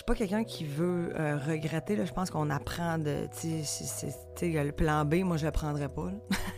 suis 0.00 0.04
pas 0.06 0.14
quelqu'un 0.14 0.44
qui 0.44 0.64
veut 0.64 1.12
euh, 1.18 1.36
regretter. 1.36 1.94
Là. 1.94 2.04
Je 2.06 2.12
pense 2.12 2.30
qu'on 2.30 2.48
apprend 2.48 2.98
de. 2.98 3.28
Tu 3.38 3.62
sais, 3.64 4.08
le 4.40 4.72
plan 4.72 5.04
B, 5.04 5.16
moi, 5.16 5.36
je 5.36 5.44
le 5.44 5.52
prendrais 5.52 5.88
pas. 5.88 6.10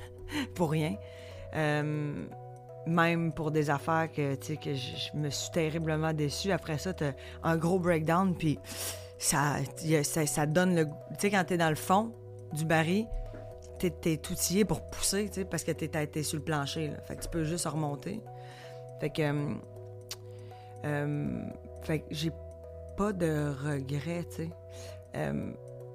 pour 0.55 0.71
rien. 0.71 0.97
Euh, 1.55 2.25
même 2.87 3.33
pour 3.33 3.51
des 3.51 3.69
affaires 3.71 4.11
que, 4.11 4.35
tu 4.37 4.47
sais, 4.47 4.57
que 4.57 4.75
je, 4.75 5.17
me 5.17 5.29
suis 5.29 5.51
terriblement 5.51 6.13
déçue. 6.13 6.53
Après 6.53 6.79
ça, 6.79 6.95
t'as 6.95 7.13
un 7.43 7.57
gros 7.57 7.79
breakdown, 7.79 8.35
puis 8.37 8.59
ça, 9.19 9.57
ça, 10.05 10.47
donne 10.47 10.77
le. 10.77 10.85
Tu 10.85 10.93
sais, 11.19 11.31
quand 11.31 11.45
t'es 11.45 11.57
dans 11.57 11.69
le 11.69 11.75
fond 11.75 12.13
du 12.53 12.65
baril, 12.65 13.07
t'es, 13.79 13.91
t'es 13.91 14.21
outillé 14.31 14.65
pour 14.65 14.89
pousser, 14.89 15.29
tu 15.29 15.41
sais, 15.41 15.45
parce 15.45 15.65
que 15.65 15.73
t'es, 15.73 16.23
sur 16.23 16.39
le 16.39 16.45
plancher. 16.45 16.89
Là. 16.89 17.01
Fait 17.07 17.17
que 17.17 17.23
tu 17.23 17.29
peux 17.29 17.45
juste 17.45 17.67
remonter. 17.67 18.21
Fait 19.01 19.11
que. 19.11 19.57
euh, 20.85 21.43
fait 21.83 22.01
que 22.01 22.05
j'ai 22.11 22.31
pas 22.97 23.13
de 23.13 23.53
regrets, 23.65 24.25
tu 24.31 24.37
sais. 24.37 24.51
Euh, 25.17 25.53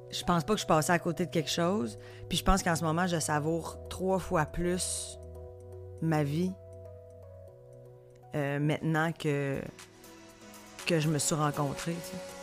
je 0.10 0.24
pense 0.24 0.44
pas 0.44 0.54
que 0.54 0.58
je 0.58 0.64
suis 0.64 0.68
passée 0.68 0.92
à 0.92 1.00
côté 1.00 1.26
de 1.26 1.32
quelque 1.32 1.50
chose. 1.50 1.98
Puis 2.30 2.38
je 2.38 2.44
pense 2.44 2.64
qu'en 2.64 2.76
ce 2.76 2.84
moment, 2.84 3.08
je 3.08 3.20
savoure 3.20 3.78
trois 3.90 4.20
fois 4.20 4.46
plus 4.46 5.20
ma 6.02 6.24
vie 6.24 6.52
euh, 8.36 8.60
maintenant 8.60 9.12
que, 9.12 9.60
que 10.86 11.00
je 11.00 11.10
me 11.10 11.18
suis 11.18 11.36
rencontrée. 11.36 11.94
tu 11.94 12.12
sais. 12.12 12.38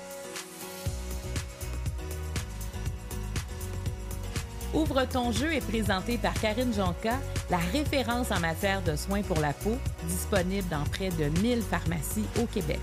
Ouvre 4.74 5.05
ton 5.05 5.30
jeu 5.30 5.55
est 5.55 5.65
présenté 5.65 6.18
par 6.18 6.34
Karine 6.34 6.74
Jonca, 6.74 7.16
la 7.48 7.59
référence 7.59 8.32
en 8.32 8.41
matière 8.41 8.82
de 8.82 8.96
soins 8.96 9.23
pour 9.23 9.38
la 9.38 9.52
peau, 9.52 9.77
disponible 10.09 10.68
dans 10.68 10.82
près 10.91 11.10
de 11.10 11.27
1000 11.41 11.62
pharmacies 11.62 12.27
au 12.43 12.46
Québec. 12.46 12.80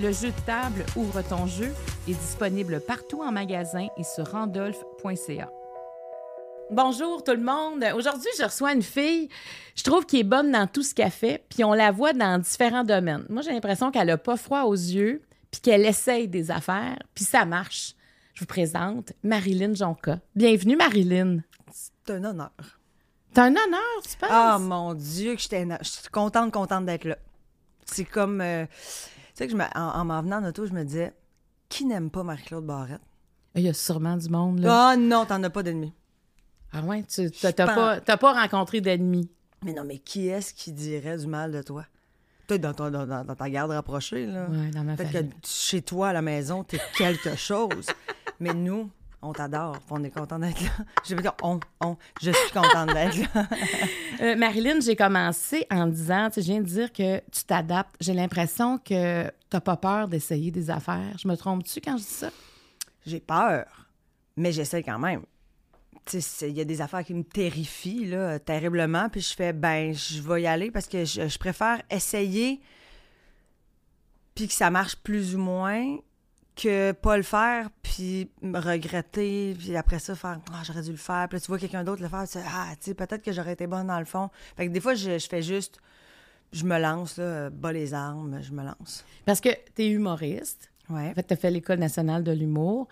Le 0.00 0.12
jeu 0.12 0.28
de 0.30 0.40
table 0.44 0.84
Ouvre 0.96 1.22
ton 1.22 1.46
jeu 1.46 1.72
est 2.08 2.12
disponible 2.14 2.80
partout 2.80 3.22
en 3.22 3.32
magasin 3.32 3.86
et 3.96 4.04
sur 4.04 4.30
randolph.ca. 4.30 5.50
Bonjour 6.70 7.22
tout 7.24 7.32
le 7.32 7.42
monde. 7.42 7.84
Aujourd'hui, 7.94 8.28
je 8.38 8.44
reçois 8.44 8.72
une 8.74 8.82
fille, 8.82 9.28
je 9.76 9.84
trouve 9.84 10.04
qu'elle 10.04 10.20
est 10.20 10.24
bonne 10.24 10.50
dans 10.50 10.66
tout 10.66 10.82
ce 10.82 10.94
qu'elle 10.94 11.10
fait, 11.10 11.44
puis 11.48 11.62
on 11.64 11.72
la 11.72 11.92
voit 11.92 12.12
dans 12.12 12.38
différents 12.40 12.84
domaines. 12.84 13.24
Moi, 13.28 13.42
j'ai 13.42 13.52
l'impression 13.52 13.90
qu'elle 13.90 14.10
a 14.10 14.18
pas 14.18 14.36
froid 14.36 14.62
aux 14.64 14.74
yeux, 14.74 15.22
puis 15.50 15.60
qu'elle 15.60 15.86
essaye 15.86 16.28
des 16.28 16.50
affaires, 16.50 16.98
puis 17.14 17.24
ça 17.24 17.44
marche. 17.44 17.94
Je 18.34 18.40
vous 18.40 18.46
présente 18.46 19.12
Marilyn 19.22 19.74
Jonca. 19.74 20.18
Bienvenue, 20.34 20.76
Marilyn. 20.76 21.38
C'est 21.72 22.12
un 22.12 22.24
honneur. 22.24 22.50
C'est 23.32 23.40
un 23.40 23.50
honneur, 23.50 24.02
tu 24.02 24.16
penses? 24.18 24.28
Ah 24.30 24.58
mon 24.60 24.92
Dieu, 24.94 25.36
que 25.36 25.40
je 25.40 25.46
suis 25.46 26.08
contente, 26.10 26.52
contente 26.52 26.84
d'être 26.84 27.04
là. 27.04 27.16
C'est 27.84 28.04
comme. 28.04 28.40
euh, 28.40 28.66
sais, 29.38 29.46
que 29.46 29.52
je 29.52 29.56
en, 29.78 29.88
en 30.00 30.04
m'en 30.04 30.22
venant 30.22 30.38
en 30.42 30.48
auto, 30.48 30.66
je 30.66 30.72
me 30.72 30.84
disais, 30.84 31.14
qui 31.68 31.84
n'aime 31.84 32.10
pas 32.10 32.22
Marie-Claude 32.22 32.64
Barrette? 32.66 33.00
Il 33.54 33.62
y 33.62 33.68
a 33.68 33.74
sûrement 33.74 34.16
du 34.16 34.28
monde, 34.28 34.60
là. 34.60 34.90
Ah 34.90 34.96
non, 34.96 35.24
t'en 35.24 35.42
as 35.42 35.50
pas 35.50 35.62
d'ennemis. 35.62 35.92
Ah 36.72 36.82
ouais, 36.82 37.04
tu 37.04 37.30
t'as 37.30 37.52
pas, 37.52 38.00
pas 38.00 38.32
rencontré 38.42 38.80
d'ennemis. 38.80 39.30
Mais 39.64 39.72
non, 39.72 39.84
mais 39.84 39.98
qui 39.98 40.28
est-ce 40.28 40.52
qui 40.52 40.72
dirait 40.72 41.16
du 41.16 41.26
mal 41.26 41.52
de 41.52 41.62
toi? 41.62 41.86
Peut-être 42.46 42.60
dans, 42.60 42.74
ton- 42.74 42.90
dans- 42.90 43.34
ta 43.34 43.50
garde 43.50 43.70
rapprochée, 43.70 44.26
là. 44.26 44.46
Ouais, 44.48 44.70
dans 44.70 44.84
ma 44.84 44.94
Peut-être 44.96 45.30
que 45.30 45.34
chez 45.46 45.82
toi, 45.82 46.08
à 46.08 46.12
la 46.12 46.22
maison, 46.22 46.62
t'es 46.62 46.78
quelque 46.96 47.34
chose. 47.34 47.86
Mais 48.40 48.52
nous, 48.54 48.90
on 49.28 49.32
t'adore, 49.32 49.78
on 49.90 50.02
est 50.04 50.10
content 50.10 50.38
d'être 50.38 50.60
là. 50.62 50.70
Je 51.08 51.14
veux 51.14 51.22
dire, 51.22 51.34
on, 51.42 51.60
on, 51.80 51.96
je 52.22 52.30
suis 52.30 52.52
contente 52.52 52.92
d'être 52.94 53.16
là. 53.34 53.46
Euh, 54.22 54.34
Marilyn, 54.34 54.80
j'ai 54.80 54.96
commencé 54.96 55.66
en 55.70 55.86
disant, 55.86 56.28
tu 56.28 56.36
sais, 56.36 56.40
je 56.42 56.46
viens 56.46 56.60
de 56.62 56.66
dire 56.66 56.90
que 56.90 57.18
tu 57.30 57.44
t'adaptes. 57.46 57.94
J'ai 58.00 58.14
l'impression 58.14 58.78
que 58.78 59.30
t'as 59.50 59.60
pas 59.60 59.76
peur 59.76 60.08
d'essayer 60.08 60.50
des 60.50 60.70
affaires. 60.70 61.18
Je 61.22 61.28
me 61.28 61.36
trompe-tu 61.36 61.82
quand 61.82 61.98
je 61.98 62.02
dis 62.02 62.08
ça? 62.08 62.30
J'ai 63.04 63.20
peur, 63.20 63.66
mais 64.38 64.52
j'essaie 64.52 64.82
quand 64.82 64.98
même. 64.98 65.20
Tu 66.06 66.12
sais, 66.12 66.20
c'est- 66.22 66.48
il 66.50 66.56
y 66.56 66.62
a 66.62 66.64
des 66.64 66.80
affaires 66.80 67.04
qui 67.04 67.12
me 67.12 67.24
terrifient, 67.24 68.06
là, 68.06 68.38
terriblement, 68.38 69.10
puis 69.10 69.20
je 69.20 69.34
fais, 69.34 69.52
ben, 69.52 69.92
je 69.92 70.22
vais 70.22 70.40
y 70.42 70.46
aller 70.46 70.70
parce 70.70 70.86
que 70.86 71.04
je, 71.04 71.28
je 71.28 71.38
préfère 71.38 71.82
essayer, 71.90 72.62
puis 74.34 74.48
que 74.48 74.54
ça 74.54 74.70
marche 74.70 74.96
plus 74.96 75.34
ou 75.34 75.38
moins, 75.40 75.96
que 76.56 76.92
pas 76.92 77.16
le 77.16 77.22
faire, 77.22 77.68
puis 77.82 78.30
me 78.42 78.58
regretter, 78.58 79.54
puis 79.58 79.76
après 79.76 79.98
ça, 79.98 80.14
faire, 80.14 80.40
ah, 80.52 80.62
j'aurais 80.64 80.82
dû 80.82 80.90
le 80.90 80.96
faire, 80.96 81.26
puis 81.28 81.36
là, 81.36 81.40
tu 81.40 81.46
vois 81.48 81.58
quelqu'un 81.58 81.84
d'autre 81.84 82.02
le 82.02 82.08
faire, 82.08 82.24
tu 82.24 82.32
sais, 82.38 82.42
ah, 82.46 82.68
tu 82.80 82.86
sais, 82.86 82.94
peut-être 82.94 83.22
que 83.22 83.32
j'aurais 83.32 83.52
été 83.52 83.66
bonne 83.66 83.86
dans 83.88 83.98
le 83.98 84.04
fond. 84.06 84.30
Fait 84.56 84.66
que 84.66 84.72
des 84.72 84.80
fois, 84.80 84.94
je, 84.94 85.18
je 85.18 85.28
fais 85.28 85.42
juste, 85.42 85.78
je 86.52 86.64
me 86.64 86.78
lance, 86.78 87.18
là, 87.18 87.50
bas 87.50 87.72
les 87.72 87.92
armes, 87.94 88.40
je 88.42 88.52
me 88.52 88.64
lance. 88.64 89.04
Parce 89.26 89.40
que 89.40 89.50
t'es 89.74 89.88
humoriste. 89.88 90.70
Ouais. 90.88 91.10
En 91.10 91.14
fait, 91.14 91.24
t'as 91.24 91.36
fait 91.36 91.50
l'École 91.50 91.78
nationale 91.80 92.22
de 92.24 92.32
l'humour. 92.32 92.86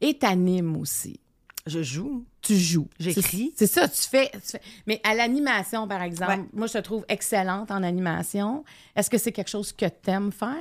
Et 0.00 0.16
t'animes 0.16 0.76
aussi. 0.76 1.20
Je 1.66 1.82
joue. 1.82 2.24
Tu 2.40 2.56
joues. 2.56 2.88
J'écris. 2.98 3.52
C'est 3.56 3.66
c'est 3.66 3.80
ça, 3.80 3.86
tu 3.88 4.00
fais, 4.02 4.30
tu 4.32 4.40
fais- 4.52 4.62
Mais 4.86 4.98
à 5.04 5.14
l'animation, 5.14 5.86
par 5.86 6.00
exemple, 6.00 6.30
Ouais. 6.32 6.44
moi, 6.54 6.66
je 6.68 6.72
te 6.74 6.78
trouve 6.78 7.04
excellente 7.08 7.70
en 7.70 7.82
animation. 7.82 8.64
Est-ce 8.96 9.10
que 9.10 9.18
c'est 9.18 9.32
quelque 9.32 9.50
chose 9.50 9.72
que 9.72 9.84
t'aimes 9.86 10.32
faire? 10.32 10.56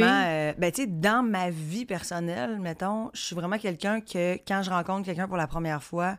Vraiment, 0.00 0.22
euh, 0.26 0.52
ben, 0.58 0.72
tu 0.72 0.82
sais, 0.82 0.86
dans 0.86 1.22
ma 1.22 1.50
vie 1.50 1.84
personnelle, 1.84 2.58
mettons, 2.58 3.10
je 3.14 3.20
suis 3.20 3.34
vraiment 3.36 3.58
quelqu'un 3.58 4.00
que, 4.00 4.34
quand 4.46 4.62
je 4.62 4.70
rencontre 4.70 5.04
quelqu'un 5.04 5.28
pour 5.28 5.36
la 5.36 5.46
première 5.46 5.82
fois, 5.82 6.16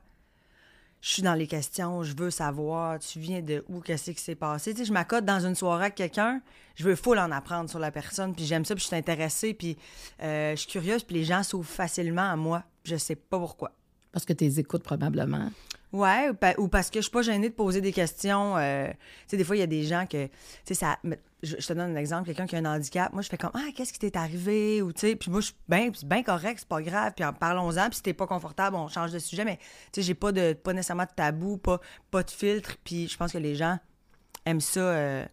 je 1.02 1.14
suis 1.14 1.22
dans 1.22 1.34
les 1.34 1.48
questions, 1.48 2.04
je 2.04 2.16
veux 2.16 2.30
savoir, 2.30 3.00
tu 3.00 3.20
viens 3.20 3.42
de 3.42 3.64
où, 3.70 3.80
qu'est-ce 3.80 4.12
qui 4.12 4.22
s'est 4.22 4.36
passé? 4.36 4.74
Tu 4.74 4.80
sais, 4.80 4.86
je 4.86 4.94
m'accote 4.94 5.24
dans 5.24 5.46
une 5.46 5.56
soirée 5.56 5.86
avec 5.86 5.96
quelqu'un, 5.96 6.42
je 6.76 6.84
veux 6.84 6.96
full 6.96 7.18
en 7.20 7.32
apprendre 7.32 7.70
sur 7.70 7.80
la 7.80 7.92
personne, 7.92 8.36
puis 8.36 8.46
j'aime 8.46 8.66
ça, 8.66 8.76
puis 8.76 8.82
je 8.82 8.88
suis 8.88 8.96
intéressée, 8.96 9.54
puis 9.54 9.78
euh, 10.22 10.52
je 10.52 10.56
suis 10.58 10.70
curieuse, 10.70 11.04
puis 11.04 11.16
les 11.16 11.24
gens 11.24 11.42
s'ouvrent 11.44 11.70
facilement 11.70 12.30
à 12.30 12.36
moi. 12.36 12.64
Je 12.84 12.98
sais 12.98 13.16
pas 13.16 13.40
pourquoi. 13.40 13.72
Parce 14.12 14.26
que 14.26 14.34
t'es 14.34 14.60
écoutes 14.60 14.84
probablement. 14.84 15.50
Ouais, 15.92 16.30
ou, 16.30 16.34
pa- 16.36 16.56
ou 16.60 16.68
parce 16.68 16.90
que 16.90 17.00
je 17.00 17.04
suis 17.04 17.12
pas 17.12 17.24
gênée 17.24 17.50
de 17.50 17.54
poser 17.54 17.82
des 17.82 17.92
questions. 17.92 18.58
euh, 18.58 18.88
tu 18.88 18.96
sais, 19.28 19.38
des 19.38 19.44
fois, 19.44 19.56
il 19.56 19.60
y 19.60 19.64
a 19.64 19.68
des 19.68 19.84
gens 19.84 20.06
que, 20.06 20.28
tu 20.28 20.32
sais, 20.66 20.74
ça. 20.76 21.00
Je, 21.42 21.56
te 21.56 21.74
donne 21.74 21.96
un 21.96 21.96
exemple, 21.96 22.26
quelqu'un 22.26 22.46
qui 22.46 22.56
a 22.58 22.60
un 22.60 22.66
handicap. 22.66 23.14
Moi, 23.14 23.22
je 23.22 23.30
fais 23.30 23.38
comme, 23.38 23.52
ah, 23.54 23.70
qu'est-ce 23.74 23.94
qui 23.94 24.00
t'est 24.00 24.18
arrivé? 24.18 24.82
Ou, 24.82 24.92
tu 24.92 25.00
sais, 25.00 25.16
puis 25.16 25.32
moi, 25.32 25.40
je 25.40 25.48
suis 25.48 25.56
bien 25.70 25.90
bien 26.04 26.22
correct, 26.22 26.60
c'est 26.60 26.68
pas 26.68 26.82
grave. 26.82 27.14
Puis 27.16 27.24
en 27.24 27.34
parlons-en, 27.34 27.88
puis 27.88 27.96
si 27.96 28.04
t'es 28.04 28.14
pas 28.14 28.28
confortable, 28.28 28.76
on 28.76 28.88
change 28.88 29.12
de 29.12 29.20
sujet. 29.20 29.46
Mais, 29.46 29.58
tu 29.58 29.64
sais, 29.94 30.02
j'ai 30.04 30.16
pas, 30.16 30.32
de, 30.32 30.54
pas 30.54 30.74
nécessairement 30.74 31.06
de 31.06 31.12
tabou, 31.16 31.58
pas, 31.58 31.80
pas 32.12 32.24
de 32.24 32.30
filtre. 32.30 32.76
Puis 32.84 33.08
je 33.08 33.18
pense 33.18 33.32
que 33.32 33.38
les 33.38 33.56
gens 33.56 33.80
aiment 34.46 34.62
ça, 34.62 34.82
euh, 34.82 35.26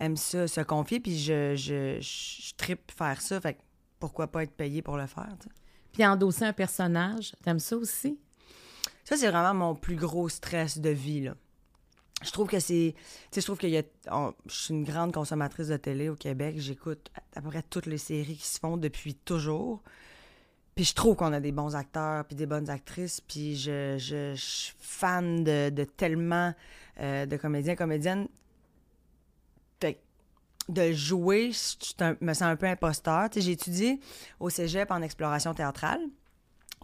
aiment 0.00 0.16
ça, 0.18 0.46
se 0.46 0.60
confier. 0.60 1.00
Puis 1.00 1.18
je, 1.18 1.56
je, 1.56 1.98
je, 2.00 2.54
trippe 2.56 2.92
faire 2.96 3.20
ça. 3.20 3.40
Fait 3.40 3.58
pourquoi 3.98 4.26
pas 4.26 4.42
être 4.42 4.52
payé 4.52 4.82
pour 4.82 4.96
le 4.98 5.06
faire, 5.06 5.32
tu. 5.40 5.48
Puis 5.94 6.04
endosser 6.04 6.44
un 6.44 6.52
personnage, 6.52 7.32
t'aimes 7.42 7.60
ça 7.60 7.76
aussi? 7.76 8.18
Ça, 9.04 9.16
c'est 9.16 9.30
vraiment 9.30 9.54
mon 9.54 9.74
plus 9.74 9.96
gros 9.96 10.28
stress 10.28 10.78
de 10.78 10.90
vie, 10.90 11.22
là. 11.22 11.34
Je 12.22 12.30
trouve 12.30 12.48
que 12.48 12.58
c'est... 12.58 12.94
Tu 12.96 13.04
sais, 13.30 13.40
je 13.40 13.46
trouve 13.46 13.58
qu'il 13.58 13.70
y 13.70 13.78
a... 13.78 13.82
je 14.46 14.54
suis 14.54 14.74
une 14.74 14.84
grande 14.84 15.12
consommatrice 15.12 15.68
de 15.68 15.76
télé 15.76 16.08
au 16.08 16.16
Québec. 16.16 16.56
J'écoute 16.58 17.10
à 17.36 17.42
peu 17.42 17.50
près 17.50 17.62
toutes 17.62 17.86
les 17.86 17.98
séries 17.98 18.36
qui 18.36 18.46
se 18.46 18.58
font 18.58 18.76
depuis 18.76 19.14
toujours. 19.14 19.82
Puis 20.74 20.86
je 20.86 20.94
trouve 20.94 21.16
qu'on 21.16 21.32
a 21.32 21.40
des 21.40 21.52
bons 21.52 21.76
acteurs 21.76 22.24
puis 22.24 22.34
des 22.34 22.46
bonnes 22.46 22.70
actrices. 22.70 23.20
Puis 23.20 23.56
je, 23.56 23.96
je, 23.98 24.34
je 24.34 24.42
suis 24.42 24.74
fan 24.78 25.44
de, 25.44 25.68
de 25.68 25.84
tellement 25.84 26.54
euh, 26.98 27.26
de 27.26 27.36
comédiens, 27.36 27.76
comédiennes. 27.76 28.26
De 30.68 30.92
jouer, 30.92 31.50
je 31.52 32.14
me 32.24 32.32
sens 32.32 32.42
un 32.42 32.56
peu 32.56 32.66
imposteur. 32.66 33.28
Tu 33.30 33.40
j'ai 33.40 33.52
étudié 33.52 34.00
au 34.40 34.48
cégep 34.48 34.90
en 34.90 35.02
exploration 35.02 35.52
théâtrale 35.52 36.00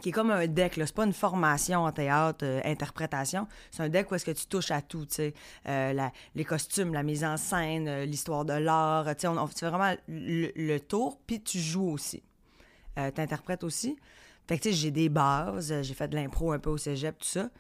qui 0.01 0.09
est 0.09 0.13
comme 0.13 0.31
un 0.31 0.47
deck, 0.47 0.77
là. 0.77 0.87
C'est 0.87 0.95
pas 0.95 1.05
une 1.05 1.13
formation 1.13 1.85
en 1.85 1.93
théâtre, 1.93 2.45
euh, 2.45 2.61
interprétation. 2.65 3.47
C'est 3.71 3.83
un 3.83 3.89
deck 3.89 4.11
où 4.11 4.15
est-ce 4.15 4.25
que 4.25 4.31
tu 4.31 4.47
touches 4.47 4.71
à 4.71 4.83
tout, 4.83 5.07
tu. 5.07 5.33
Euh, 5.69 5.93
la- 5.93 6.13
les 6.35 6.45
costumes, 6.45 6.93
la 6.93 7.03
mise 7.03 7.25
en 7.25 7.37
scène, 7.37 7.89
euh, 7.89 8.05
l'histoire 8.05 8.45
de 8.45 8.55
l'art, 8.55 9.05
tu 9.15 9.23
sais. 9.23 9.29
On, 9.29 9.47
fait 9.47 9.69
vraiment 9.69 9.95
le, 10.09 10.79
tour, 10.79 11.19
puis 11.27 11.43
tu 11.43 11.59
joues 11.59 11.91
aussi. 11.91 12.23
Euh, 12.99 13.11
T'interprètes 13.11 13.65
aussi. 13.65 13.97
Fait 14.49 14.59
que, 14.59 14.63
tu 14.65 14.71
sais, 14.71 14.75
j'ai 14.75 14.91
des 14.91 15.09
bases, 15.09 15.83
j'ai 15.83 15.95
fait 15.95 16.09
de 16.09 16.17
l'impro 16.17 16.53
un 16.53 16.59
peu 16.59 16.71
au 16.71 16.79
cégep, 16.79 17.19
tout 17.19 17.27
ça. 17.29 17.51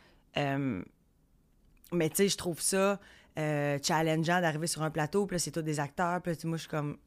Mais, 1.93 2.09
tu 2.09 2.29
je 2.29 2.37
trouve 2.37 2.61
ça 2.61 3.01
euh, 3.39 3.79
challengeant 3.83 4.41
d'arriver 4.41 4.67
sur 4.67 4.83
un 4.83 4.91
plateau, 4.91 5.27
puis 5.27 5.35
là, 5.37 5.39
c'est 5.39 5.51
tous 5.51 5.63
des 5.63 5.81
acteurs, 5.81 6.21
puis 6.23 6.37
moi, 6.45 6.57
je 6.57 6.63
suis 6.63 6.69
comme... 6.71 6.99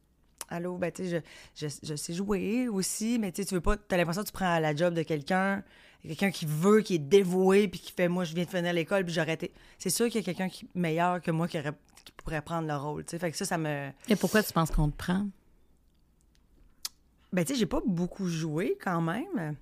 Allô, 0.50 0.76
ben, 0.76 0.92
tu 0.92 1.08
sais, 1.08 1.22
je, 1.56 1.66
je, 1.66 1.74
je 1.82 1.94
sais 1.94 2.12
jouer 2.12 2.68
aussi, 2.68 3.18
mais 3.18 3.32
tu 3.32 3.42
sais, 3.42 3.48
tu 3.48 3.54
veux 3.54 3.62
pas. 3.62 3.78
T'as 3.78 3.96
l'impression 3.96 4.22
que 4.22 4.26
tu 4.26 4.32
prends 4.32 4.58
la 4.58 4.76
job 4.76 4.92
de 4.92 5.02
quelqu'un, 5.02 5.62
quelqu'un 6.02 6.30
qui 6.30 6.44
veut, 6.44 6.82
qui 6.82 6.96
est 6.96 6.98
dévoué, 6.98 7.66
puis 7.66 7.80
qui 7.80 7.92
fait 7.92 8.08
Moi, 8.08 8.24
je 8.24 8.34
viens 8.34 8.44
de 8.44 8.50
finir 8.50 8.72
l'école, 8.74 9.04
puis 9.06 9.14
j'aurais 9.14 9.32
été. 9.34 9.52
C'est 9.78 9.88
sûr 9.88 10.06
qu'il 10.06 10.16
y 10.16 10.18
a 10.18 10.22
quelqu'un 10.22 10.50
qui 10.50 10.68
meilleur 10.74 11.22
que 11.22 11.30
moi 11.30 11.48
qui, 11.48 11.58
aurait- 11.58 11.72
qui 12.04 12.12
pourrait 12.12 12.42
prendre 12.42 12.68
le 12.68 12.76
rôle, 12.76 13.04
tu 13.04 13.12
sais. 13.12 13.18
Fait 13.18 13.30
que 13.30 13.36
ça, 13.38 13.46
ça 13.46 13.56
me. 13.56 13.88
Et 14.08 14.16
pourquoi 14.16 14.42
tu 14.42 14.52
penses 14.52 14.70
qu'on 14.70 14.90
te 14.90 14.96
prend? 14.98 15.26
Ben, 17.32 17.44
tu 17.44 17.54
sais, 17.54 17.58
j'ai 17.58 17.66
pas 17.66 17.80
beaucoup 17.84 18.28
joué 18.28 18.76
quand 18.82 19.00
même. 19.00 19.56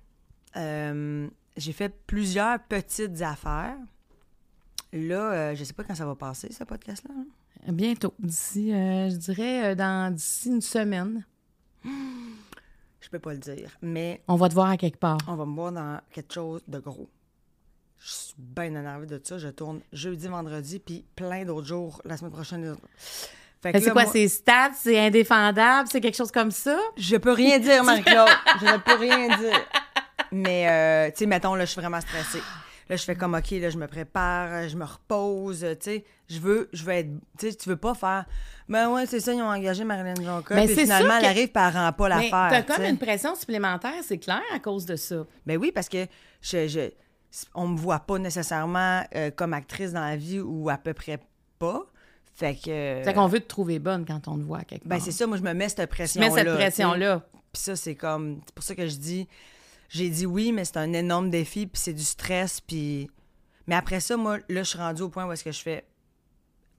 Euh, 0.57 1.27
j'ai 1.55 1.71
fait 1.73 1.95
plusieurs 2.05 2.59
petites 2.59 3.21
affaires. 3.21 3.77
Là, 4.93 5.31
euh, 5.31 5.55
je 5.55 5.63
sais 5.63 5.73
pas 5.73 5.83
quand 5.83 5.95
ça 5.95 6.05
va 6.05 6.15
passer, 6.15 6.51
ce 6.53 6.63
podcast-là. 6.63 7.13
hein. 7.17 7.71
Bientôt, 7.71 8.13
d'ici, 8.19 8.71
euh, 8.71 9.09
je 9.09 9.15
dirais, 9.15 9.71
euh, 9.71 9.75
dans 9.75 10.13
d'ici 10.13 10.49
une 10.49 10.61
semaine. 10.61 11.25
Je 13.01 13.09
peux 13.09 13.19
pas 13.19 13.33
le 13.33 13.39
dire. 13.39 13.69
Mais 13.81 14.21
On 14.29 14.35
va 14.37 14.47
te 14.49 14.53
voir 14.53 14.69
à 14.69 14.77
quelque 14.77 14.97
part. 14.97 15.17
on 15.27 15.35
va 15.35 15.45
me 15.45 15.53
voir 15.53 15.71
dans 15.73 15.99
quelque 16.11 16.33
chose 16.33 16.61
de 16.67 16.79
gros. 16.79 17.09
Je 17.99 18.11
suis 18.11 18.33
bien 18.37 18.63
énervée 18.65 19.05
de 19.07 19.19
ça. 19.23 19.37
Je 19.37 19.49
tourne 19.49 19.81
jeudi, 19.91 20.27
vendredi, 20.27 20.79
puis 20.79 21.03
plein 21.15 21.43
d'autres 21.43 21.67
jours 21.67 22.01
la 22.05 22.15
semaine 22.17 22.31
prochaine. 22.31 22.75
C'est 23.61 23.71
quoi, 23.91 24.03
moi, 24.03 24.05
c'est 24.11 24.27
stats, 24.29 24.71
c'est 24.75 24.99
indéfendable, 24.99 25.87
c'est 25.91 26.01
quelque 26.01 26.15
chose 26.17 26.31
comme 26.31 26.51
ça? 26.51 26.77
Je 26.97 27.17
peux 27.17 27.31
rien 27.33 27.59
dire, 27.59 27.83
Marie-Claude. 27.83 28.29
je 28.61 28.65
ne 28.65 28.77
peux 28.77 28.95
rien 28.95 29.27
dire. 29.37 29.59
Mais, 30.31 30.67
euh, 30.69 31.11
tu 31.11 31.19
sais, 31.19 31.25
mettons, 31.25 31.55
là, 31.55 31.65
je 31.65 31.71
suis 31.71 31.81
vraiment 31.81 32.01
stressée. 32.01 32.41
Là, 32.89 32.95
je 32.97 33.03
fais 33.03 33.15
comme, 33.15 33.33
OK, 33.35 33.51
là, 33.51 33.69
je 33.69 33.77
me 33.77 33.87
prépare, 33.87 34.67
je 34.67 34.75
me 34.75 34.83
repose, 34.85 35.59
tu 35.59 35.75
sais. 35.79 36.05
Je 36.29 36.39
veux, 36.39 36.69
je 36.73 36.83
veux 36.83 36.91
être, 36.93 37.09
tu 37.37 37.49
sais, 37.49 37.55
tu 37.55 37.69
veux 37.69 37.77
pas 37.77 37.93
faire, 37.93 38.25
ben 38.67 38.89
ouais, 38.89 39.05
c'est 39.05 39.19
ça, 39.19 39.33
ils 39.33 39.41
ont 39.41 39.47
engagé 39.49 39.83
Marilyn 39.83 40.15
Jonca, 40.15 40.55
Mais 40.55 40.65
puis 40.65 40.75
finalement, 40.75 41.15
elle 41.17 41.21
que- 41.21 41.27
arrive, 41.27 41.47
puis 41.49 41.63
elle 41.63 41.73
rend 41.73 41.91
pas 41.93 42.09
Mais 42.09 42.29
l'affaire. 42.29 42.47
t'as 42.49 42.61
tu 42.63 42.71
comme 42.73 42.89
une 42.89 42.97
pression 42.97 43.35
supplémentaire, 43.35 43.93
c'est 44.03 44.17
clair, 44.17 44.41
à 44.53 44.59
cause 44.59 44.85
de 44.85 44.95
ça. 44.95 45.25
Ben 45.45 45.57
oui, 45.57 45.71
parce 45.73 45.87
que 45.89 46.05
je, 46.41 46.67
je, 46.67 46.89
on 47.55 47.67
me 47.67 47.77
voit 47.77 47.99
pas 47.99 48.17
nécessairement 48.19 49.03
euh, 49.15 49.31
comme 49.31 49.53
actrice 49.53 49.93
dans 49.93 50.01
la 50.05 50.15
vie 50.17 50.39
ou 50.39 50.69
à 50.69 50.77
peu 50.77 50.93
près 50.93 51.19
pas. 51.59 51.85
Fait 52.35 52.55
que. 52.55 53.01
C'est 53.03 53.13
qu'on 53.13 53.27
veut 53.27 53.39
te 53.41 53.47
trouver 53.47 53.77
bonne 53.79 54.05
quand 54.05 54.27
on 54.27 54.37
te 54.37 54.43
voit 54.43 54.61
quelque 54.63 54.87
part. 54.87 54.97
Ben 54.97 54.99
c'est 55.03 55.11
ça, 55.11 55.27
moi, 55.27 55.37
je 55.37 55.43
me 55.43 55.53
mets 55.53 55.69
cette 55.69 55.81
Tu 55.81 55.87
pression-là. 55.95 56.29
mets 56.29 56.35
cette 56.35 56.53
pression-là. 56.55 57.21
Puis 57.51 57.61
ça, 57.61 57.75
c'est 57.75 57.95
comme. 57.95 58.41
C'est 58.47 58.55
pour 58.55 58.63
ça 58.63 58.73
que 58.75 58.87
je 58.87 58.95
dis. 58.95 59.27
J'ai 59.93 60.09
dit 60.09 60.25
oui, 60.25 60.51
mais 60.51 60.65
c'est 60.65 60.77
un 60.77 60.91
énorme 60.93 61.29
défi, 61.29 61.67
puis 61.67 61.79
c'est 61.79 61.93
du 61.93 62.03
stress, 62.03 62.59
puis. 62.61 63.09
Mais 63.67 63.75
après 63.75 63.99
ça, 63.99 64.17
moi, 64.17 64.39
là, 64.49 64.63
je 64.63 64.69
suis 64.69 64.77
rendue 64.79 65.03
au 65.03 65.09
point 65.09 65.25
où 65.25 65.31
est-ce 65.31 65.43
que 65.43 65.51
je 65.51 65.61
fais. 65.61 65.85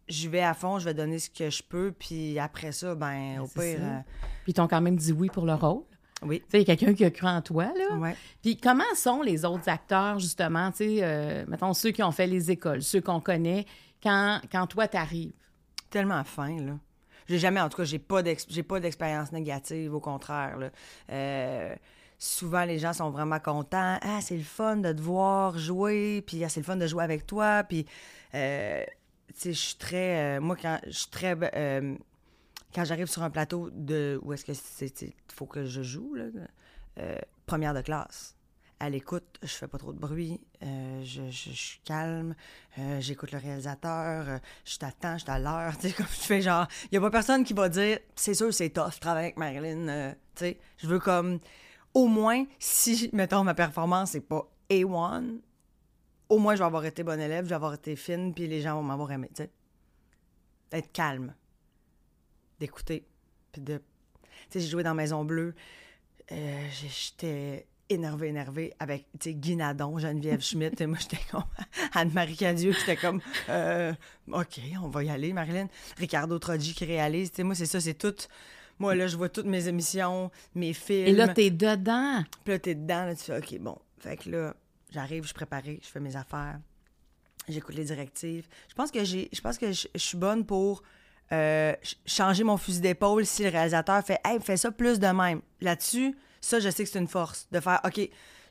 Je 0.09 0.29
vais 0.29 0.43
à 0.43 0.53
fond, 0.53 0.79
je 0.79 0.85
vais 0.85 0.93
donner 0.95 1.19
ce 1.19 1.31
que 1.31 1.49
je 1.49 1.63
peux, 1.63 1.93
puis 1.99 2.39
après 2.39 2.73
ça, 2.73 2.95
ben, 2.95 3.41
au 3.41 3.47
c'est 3.47 3.77
pire. 3.77 3.85
euh, 3.87 3.99
Puis 4.43 4.51
ils 4.53 4.55
t'ont 4.55 4.69
quand 4.69 4.81
même 4.83 4.97
dit 4.97 5.13
oui 5.13 5.29
pour 5.29 5.47
le 5.47 5.55
rôle. 5.55 5.83
oui. 6.23 6.41
Tu 6.41 6.47
sais, 6.51 6.63
il 6.63 6.69
y 6.69 6.71
a 6.71 6.77
quelqu'un 6.77 6.95
qui 6.95 7.05
a 7.05 7.11
cru 7.11 7.27
en 7.27 7.41
toi, 7.41 7.67
là. 7.67 7.97
Ouais. 7.97 8.15
Puis 8.43 8.57
comment 8.59 8.83
sont 8.97 9.23
les 9.23 9.45
autres 9.47 9.69
acteurs, 9.71 10.19
justement, 10.19 10.71
tu 10.73 10.79
sais, 10.79 10.99
euh, 11.03 11.45
mettons, 11.49 11.73
ceux 11.73 11.91
qui 11.93 12.03
ont 12.03 12.11
fait 12.13 12.27
les 12.27 12.51
écoles, 12.51 12.83
ceux 12.83 13.01
qu'on 13.01 13.21
connaît, 13.21 13.65
quand, 14.03 14.41
quand 14.53 14.67
toi, 14.67 14.89
t'arrives? 14.89 15.33
tellement 15.89 16.25
fin, 16.25 16.61
là. 16.61 16.73
J'ai 17.29 17.39
jamais, 17.39 17.61
en 17.61 17.69
tout 17.69 17.77
cas, 17.79 17.85
j'ai 17.85 18.01
pas 18.01 18.21
d'ex- 18.23 18.47
j'ai 18.51 18.65
pas 18.65 18.81
d'expérience 18.81 19.31
négative, 19.33 19.95
au 19.95 20.01
contraire, 20.01 20.59
là. 20.59 20.71
Euh, 21.11 21.75
souvent, 22.25 22.65
les 22.65 22.79
gens 22.79 22.93
sont 22.93 23.11
vraiment 23.11 23.39
contents. 23.39 23.99
Ah, 24.01 24.21
c'est 24.23 24.37
le 24.37 24.43
fun 24.43 24.77
de 24.77 24.93
te 24.93 25.01
voir 25.01 25.59
jouer, 25.59 26.23
puis 26.27 26.43
ah, 26.43 26.49
c'est 26.49 26.61
le 26.61 26.65
fun 26.65 26.77
de 26.77 26.87
jouer 26.87 27.05
avec 27.05 27.27
toi, 27.27 27.65
puis, 27.65 27.87
euh, 28.35 28.83
tu 29.39 29.53
je 29.53 29.59
suis 29.59 29.77
très... 29.77 30.39
euh, 30.39 30.41
moi, 30.41 30.57
quand 30.61 30.79
je 30.87 30.91
suis 30.91 31.11
très... 31.11 31.37
euh, 31.55 31.95
quand 32.75 32.85
j'arrive 32.85 33.07
sur 33.07 33.23
un 33.23 33.31
plateau 33.31 33.71
de 33.73 34.19
où 34.23 34.33
est-ce 34.33 34.45
que 34.45 34.53
c'est 34.55 35.15
faut 35.33 35.47
que 35.47 35.65
je 35.65 35.83
joue 35.83 36.15
là, 36.15 36.25
première 37.47 37.73
de 37.73 37.81
classe 37.81 38.35
à 38.81 38.91
l'écoute 38.91 39.39
je 39.45 39.49
fais 39.53 39.69
pas 39.69 39.79
trop 39.79 39.93
de 39.93 39.99
bruit 39.99 40.41
je, 40.61 41.31
suis 41.31 41.79
calme 41.85 42.35
j'écoute 42.99 43.31
le 43.31 43.39
réalisateur 43.39 44.41
je 44.65 44.77
t'attends 44.77 45.19
je 45.19 45.23
suis 45.23 45.31
à 45.31 45.39
l'heure 45.39 45.79
tu 45.79 45.89
sais 45.89 45.95
comme 45.95 46.07
je 46.07 46.27
fais 46.27 46.43
genre 46.43 46.67
il 46.91 46.97
y 46.97 46.99
a 46.99 47.01
pas 47.01 47.11
personne 47.11 47.45
qui 47.45 47.53
va 47.53 47.69
dire 47.69 47.99
c'est 48.17 48.35
sûr 48.35 48.53
c'est 48.53 48.71
tough 48.71 48.99
travailler 49.01 49.27
avec 49.27 49.37
Marilyn 49.37 50.15
tu 50.35 50.41
sais 50.41 50.59
je 50.79 50.89
veux 50.89 50.99
comme 50.99 51.39
au 51.95 52.07
moins 52.07 52.45
si 52.59 53.09
mettons 53.13 53.45
ma 53.45 53.55
performance 53.55 54.11
c'est 54.11 54.21
pas 54.21 54.47
A1 54.69 55.39
au 56.29 56.39
moins 56.39 56.55
je 56.55 56.61
vais 56.61 56.67
avoir 56.67 56.85
été 56.85 57.03
bonne 57.03 57.21
élève 57.21 57.45
je 57.45 57.51
vais 57.51 57.55
avoir 57.55 57.75
été 57.75 57.97
fine 57.97 58.35
puis 58.35 58.47
les 58.47 58.61
gens 58.61 58.75
vont 58.75 58.83
m'avoir 58.83 59.11
aimé 59.13 59.29
tu 59.35 59.45
sais 59.45 59.51
être 60.75 60.93
calme 60.93 61.35
d'écouter. 62.59 63.07
Puis 63.53 63.63
de. 63.63 63.79
Tu 63.79 64.31
sais, 64.51 64.61
j'ai 64.61 64.69
joué 64.69 64.83
dans 64.83 64.95
Maison 64.95 65.25
Bleue. 65.25 65.55
Euh, 66.33 66.69
j'étais 66.71 67.67
énervée, 67.91 68.29
énervée 68.29 68.73
avec, 68.79 69.07
tu 69.21 69.31
sais, 69.31 69.35
Guy 69.35 69.57
Nadon, 69.57 69.99
Geneviève 69.99 70.41
Schmidt. 70.43 70.83
et 70.83 70.87
moi, 70.87 70.99
j'étais 71.01 71.23
comme 71.31 71.45
Anne-Marie 71.93 72.37
Cadieux, 72.37 72.73
qui 72.73 72.83
était 72.83 72.97
comme, 72.97 73.21
euh, 73.49 73.93
OK, 74.33 74.61
on 74.83 74.89
va 74.89 75.05
y 75.05 75.11
aller, 75.11 75.33
Marilyn. 75.33 75.69
Ricardo 75.99 76.39
Troggi 76.39 76.75
qui 76.75 76.85
réalise. 76.85 77.31
Tu 77.31 77.37
sais, 77.37 77.43
moi, 77.43 77.55
c'est 77.55 77.67
ça, 77.67 77.81
c'est 77.81 77.95
tout. 77.95 78.15
Moi, 78.79 78.95
là, 78.95 79.07
je 79.07 79.17
vois 79.17 79.29
toutes 79.29 79.47
mes 79.47 79.69
émissions, 79.69 80.31
mes 80.55 80.73
films. 80.73 81.07
Et 81.09 81.13
là, 81.13 81.29
t'es 81.29 81.51
dedans. 81.51 82.23
Puis 82.45 82.53
là, 82.55 82.59
t'es 82.59 82.75
dedans, 82.75 83.07
là, 83.07 83.15
tu 83.15 83.23
fais, 83.23 83.39
OK, 83.39 83.59
bon. 83.61 83.79
Fait 83.99 84.17
que 84.17 84.29
là, 84.31 84.55
j'arrive, 84.91 85.23
je 85.23 85.29
suis 85.29 85.35
préparée, 85.35 85.81
je 85.83 85.89
fais 85.89 86.01
mes 86.01 86.17
affaires, 86.17 86.59
j'écoute 87.49 87.75
les 87.75 87.85
directives. 87.85 88.47
Je 88.69 88.75
pense 88.75 88.91
que 88.91 89.05
j'ai, 89.05 89.29
je 89.33 89.41
pense 89.41 89.59
que 89.59 89.73
je, 89.73 89.87
je 89.95 90.01
suis 90.01 90.19
bonne 90.19 90.45
pour 90.45 90.83
euh, 91.33 91.73
ch- 91.83 91.97
changer 92.05 92.45
mon 92.45 92.57
fusil 92.57 92.81
d'épaule 92.81 93.25
si 93.25 93.45
le 93.45 93.49
réalisateur 93.51 94.05
fait, 94.05 94.19
hey, 94.25 94.39
fais 94.41 94.57
ça 94.57 94.71
plus 94.71 94.99
de 94.99 95.07
même. 95.07 95.41
Là-dessus, 95.61 96.15
ça, 96.41 96.61
je 96.61 96.69
sais 96.69 96.85
que 96.85 96.91
c'est 96.91 96.99
une 96.99 97.09
force 97.09 97.49
de 97.51 97.61
faire, 97.61 97.81
OK, 97.85 98.01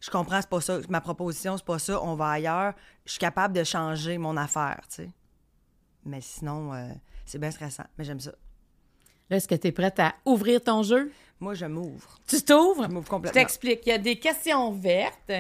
je 0.01 0.09
comprends, 0.09 0.41
c'est 0.41 0.49
pas 0.49 0.61
ça, 0.61 0.79
ma 0.89 1.01
proposition, 1.01 1.55
c'est 1.57 1.65
pas 1.65 1.79
ça, 1.79 2.01
on 2.03 2.15
va 2.15 2.29
ailleurs. 2.31 2.73
Je 3.05 3.11
suis 3.11 3.19
capable 3.19 3.53
de 3.53 3.63
changer 3.63 4.17
mon 4.17 4.35
affaire, 4.37 4.81
tu 4.89 4.95
sais. 5.03 5.09
Mais 6.05 6.19
sinon, 6.21 6.73
euh, 6.73 6.89
c'est 7.25 7.37
bien 7.39 7.51
stressant, 7.51 7.85
mais 7.97 8.03
j'aime 8.03 8.19
ça. 8.19 8.33
Est-ce 9.33 9.47
que 9.47 9.56
t'es 9.56 9.71
prête 9.71 10.00
à 10.00 10.13
ouvrir 10.25 10.62
ton 10.62 10.83
jeu? 10.83 11.12
Moi, 11.39 11.53
je 11.56 11.65
m'ouvre. 11.65 12.19
Tu 12.27 12.41
t'ouvres? 12.41 12.83
Je 12.83 12.89
m'ouvre 12.94 13.06
Je 13.06 13.09
complètement. 13.09 13.41
t'explique. 13.41 13.81
Il 13.85 13.89
y 13.89 13.91
a 13.94 13.97
des 13.97 14.15
questions 14.18 14.71
vertes. 14.71 15.31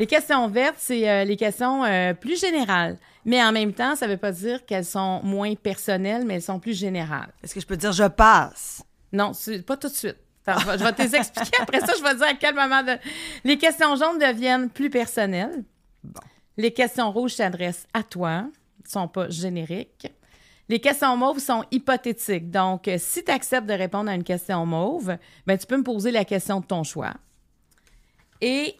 Les 0.00 0.06
questions 0.06 0.48
vertes, 0.48 0.76
c'est 0.78 1.08
euh, 1.08 1.24
les 1.24 1.36
questions 1.36 1.84
euh, 1.84 2.14
plus 2.14 2.40
générales. 2.40 2.98
Mais 3.24 3.42
en 3.44 3.52
même 3.52 3.72
temps, 3.72 3.94
ça 3.94 4.06
ne 4.06 4.12
veut 4.12 4.16
pas 4.18 4.32
dire 4.32 4.64
qu'elles 4.66 4.84
sont 4.84 5.20
moins 5.22 5.54
personnelles, 5.54 6.24
mais 6.26 6.34
elles 6.34 6.42
sont 6.42 6.58
plus 6.58 6.76
générales. 6.76 7.28
Est-ce 7.44 7.54
que 7.54 7.60
je 7.60 7.66
peux 7.66 7.76
dire 7.76 7.92
je 7.92 8.08
passe? 8.08 8.82
Non, 9.12 9.32
pas 9.66 9.76
tout 9.76 9.88
de 9.88 9.92
suite. 9.92 10.16
Attends, 10.44 10.60
je 10.60 10.66
vais- 10.66 10.78
je 10.78 10.90
te 10.94 11.02
les 11.02 11.14
expliquer. 11.16 11.56
Après 11.60 11.78
ça, 11.80 11.92
je 11.96 12.02
vais 12.02 12.10
te 12.14 12.16
dire 12.16 12.26
à 12.26 12.34
quel 12.34 12.54
moment. 12.54 12.82
De... 12.82 12.98
Les 13.44 13.58
questions 13.58 13.94
jaunes 13.94 14.18
deviennent 14.18 14.70
plus 14.70 14.90
personnelles. 14.90 15.62
Les 16.56 16.72
questions 16.72 17.12
rouges 17.12 17.34
s'adressent 17.34 17.86
à 17.94 18.02
toi, 18.02 18.42
ne 18.42 18.88
sont 18.88 19.06
pas 19.06 19.28
génériques. 19.30 20.08
Les 20.72 20.80
questions 20.80 21.18
mauves 21.18 21.38
sont 21.38 21.66
hypothétiques. 21.70 22.50
Donc, 22.50 22.88
euh, 22.88 22.96
si 22.98 23.22
tu 23.22 23.30
acceptes 23.30 23.68
de 23.68 23.74
répondre 23.74 24.08
à 24.08 24.14
une 24.14 24.24
question 24.24 24.64
mauve, 24.64 25.18
ben, 25.46 25.58
tu 25.58 25.66
peux 25.66 25.76
me 25.76 25.82
poser 25.82 26.10
la 26.10 26.24
question 26.24 26.60
de 26.60 26.64
ton 26.64 26.82
choix. 26.82 27.12
Et 28.40 28.76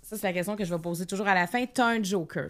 ça, 0.00 0.16
c'est 0.16 0.26
la 0.26 0.32
question 0.32 0.56
que 0.56 0.64
je 0.64 0.74
vais 0.74 0.80
poser 0.80 1.04
toujours 1.04 1.28
à 1.28 1.34
la 1.34 1.46
fin. 1.46 1.62
Tu 1.66 1.78
as 1.78 1.88
un 1.88 2.02
joker. 2.02 2.48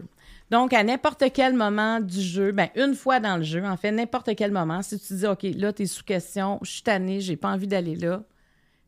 Donc, 0.52 0.72
à 0.72 0.84
n'importe 0.84 1.24
quel 1.34 1.54
moment 1.54 1.98
du 1.98 2.20
jeu, 2.20 2.52
ben, 2.52 2.68
une 2.76 2.94
fois 2.94 3.18
dans 3.18 3.38
le 3.38 3.42
jeu, 3.42 3.66
en 3.66 3.76
fait, 3.76 3.90
n'importe 3.90 4.36
quel 4.36 4.52
moment, 4.52 4.80
si 4.82 5.00
tu 5.00 5.14
dis, 5.14 5.26
OK, 5.26 5.42
là, 5.42 5.72
tu 5.72 5.82
es 5.82 5.86
sous 5.86 6.04
question, 6.04 6.60
je 6.62 6.70
suis 6.70 6.82
tannée, 6.82 7.20
j'ai 7.20 7.34
pas 7.34 7.48
envie 7.48 7.66
d'aller 7.66 7.96
là, 7.96 8.22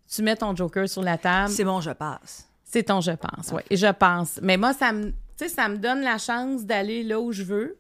tu 0.09 0.23
mets 0.23 0.37
ton 0.37 0.55
joker 0.55 0.89
sur 0.89 1.03
la 1.03 1.19
table. 1.19 1.51
C'est 1.51 1.65
bon, 1.65 1.81
je 1.81 1.91
passe. 1.91 2.49
C'est 2.63 2.85
ton 2.85 3.01
je 3.01 3.11
pense, 3.11 3.51
oui. 3.51 3.63
Et 3.69 3.77
je 3.77 3.91
pense. 3.91 4.39
Mais 4.43 4.59
moi, 4.59 4.71
me, 4.93 5.13
ça 5.49 5.69
me 5.69 5.77
donne 5.77 6.03
la 6.03 6.19
chance 6.19 6.65
d'aller 6.65 7.03
là 7.03 7.19
où 7.19 7.33
je 7.33 7.43
veux, 7.43 7.79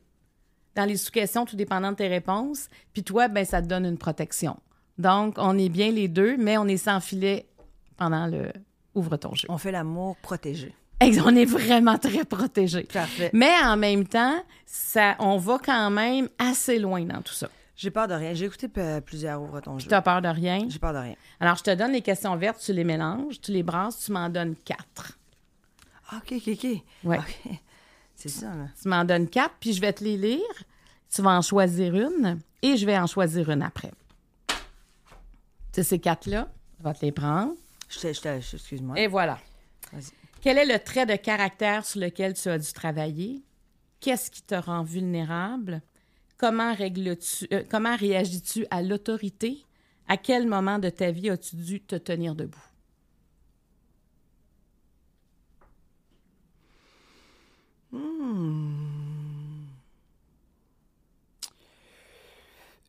dans 0.79 0.85
les 0.85 0.97
sous-questions, 0.97 1.45
tout 1.45 1.57
dépendant 1.57 1.91
de 1.91 1.97
tes 1.97 2.07
réponses. 2.07 2.69
Puis 2.93 3.03
toi, 3.03 3.27
ben, 3.27 3.45
ça 3.45 3.61
te 3.61 3.67
donne 3.67 3.85
une 3.85 3.99
protection. 3.99 4.57
Donc, 4.97 5.35
on 5.37 5.59
est 5.59 5.69
bien 5.69 5.91
les 5.91 6.07
deux, 6.07 6.37
mais 6.37 6.57
on 6.57 6.67
est 6.67 6.77
sans 6.77 7.01
filet 7.01 7.49
pendant 7.97 8.29
le 8.29 8.53
ouvre 8.95 9.17
ton 9.17 9.35
jeu. 9.35 9.47
On 9.51 9.59
fait 9.59 9.73
l'amour 9.73 10.17
protégé. 10.19 10.73
On 11.01 11.35
est 11.35 11.45
vraiment 11.45 11.99
très 11.99 12.25
protégés. 12.25 12.85
Parfait. 12.85 13.31
Mais 13.33 13.53
en 13.65 13.77
même 13.77 14.07
temps, 14.07 14.41
ça, 14.67 15.17
on 15.19 15.37
va 15.37 15.59
quand 15.59 15.91
même 15.91 16.29
assez 16.39 16.79
loin 16.79 17.03
dans 17.03 17.23
tout 17.23 17.35
ça. 17.35 17.49
J'ai 17.77 17.91
peur 17.91 18.07
de 18.07 18.15
rien. 18.15 18.35
J'ai 18.35 18.47
écouté 18.47 18.69
plusieurs 19.01 19.43
ouvres 19.43 19.61
ton 19.61 19.81
jeu. 19.81 19.89
Tu 19.89 19.95
as 19.95 20.03
peur 20.03 20.23
de 20.23 20.29
rien? 20.29 20.61
J'ai 20.69 20.79
peur 20.79 20.93
de 20.93 20.99
rien. 20.99 21.15
Alors, 21.41 21.57
je 21.57 21.65
te 21.65 21.75
donne 21.75 21.93
les 21.93 22.03
questions 22.03 22.37
vertes, 22.37 22.61
tu 22.61 22.73
les 22.73 22.85
mélanges, 22.85 23.41
tu 23.41 23.51
les 23.51 23.65
brasses, 23.65 24.05
tu 24.05 24.13
m'en 24.13 24.29
donnes 24.29 24.55
quatre. 24.65 25.19
Ah, 26.11 26.19
OK, 26.19 26.35
OK, 26.37 26.49
OK. 26.53 26.83
Ouais. 27.05 27.19
C'est 28.17 28.29
ça, 28.29 28.47
là. 28.47 28.67
Tu 28.81 28.89
m'en 28.89 29.05
donnes 29.05 29.29
quatre, 29.29 29.55
puis 29.61 29.73
je 29.73 29.81
vais 29.81 29.93
te 29.93 30.03
les 30.03 30.17
lire. 30.17 30.41
Tu 31.11 31.23
vas 31.23 31.39
en 31.39 31.43
choisir 31.43 31.95
une 31.95 32.41
et 32.63 32.77
je 32.77 32.87
vais 32.87 32.99
en 32.99 33.07
choisir 33.07 33.51
une 33.51 33.63
après. 33.63 33.91
C'est 35.73 35.83
ces 35.83 35.99
quatre-là. 35.99 36.49
Je 36.79 36.85
vais 36.85 36.95
te 36.95 37.05
les 37.05 37.13
prendre. 37.13 37.55
Je 37.89 38.13
je 38.13 38.55
Excuse-moi. 38.55 38.99
Et 38.99 39.07
voilà. 39.07 39.39
Quel 40.41 40.59
est 40.59 40.67
le 40.67 40.79
trait 40.79 41.07
de 41.07 41.17
caractère 41.17 41.85
sur 41.85 42.01
lequel 42.01 42.35
tu 42.35 42.49
as 42.49 42.59
dû 42.59 42.73
travailler? 42.73 43.43
Qu'est-ce 44.01 44.31
qui 44.31 44.43
te 44.43 44.55
rend 44.55 44.83
vulnérable? 44.83 45.83
Comment, 46.37 46.75
euh, 46.79 47.65
comment 47.69 47.97
réagis-tu 47.97 48.67
à 48.71 48.83
l'autorité? 48.83 49.65
À 50.07 50.17
quel 50.17 50.47
moment 50.47 50.79
de 50.79 50.89
ta 50.89 51.11
vie 51.11 51.31
as-tu 51.31 51.57
dû 51.57 51.81
te 51.81 51.97
tenir 51.97 52.35
debout? 52.35 52.59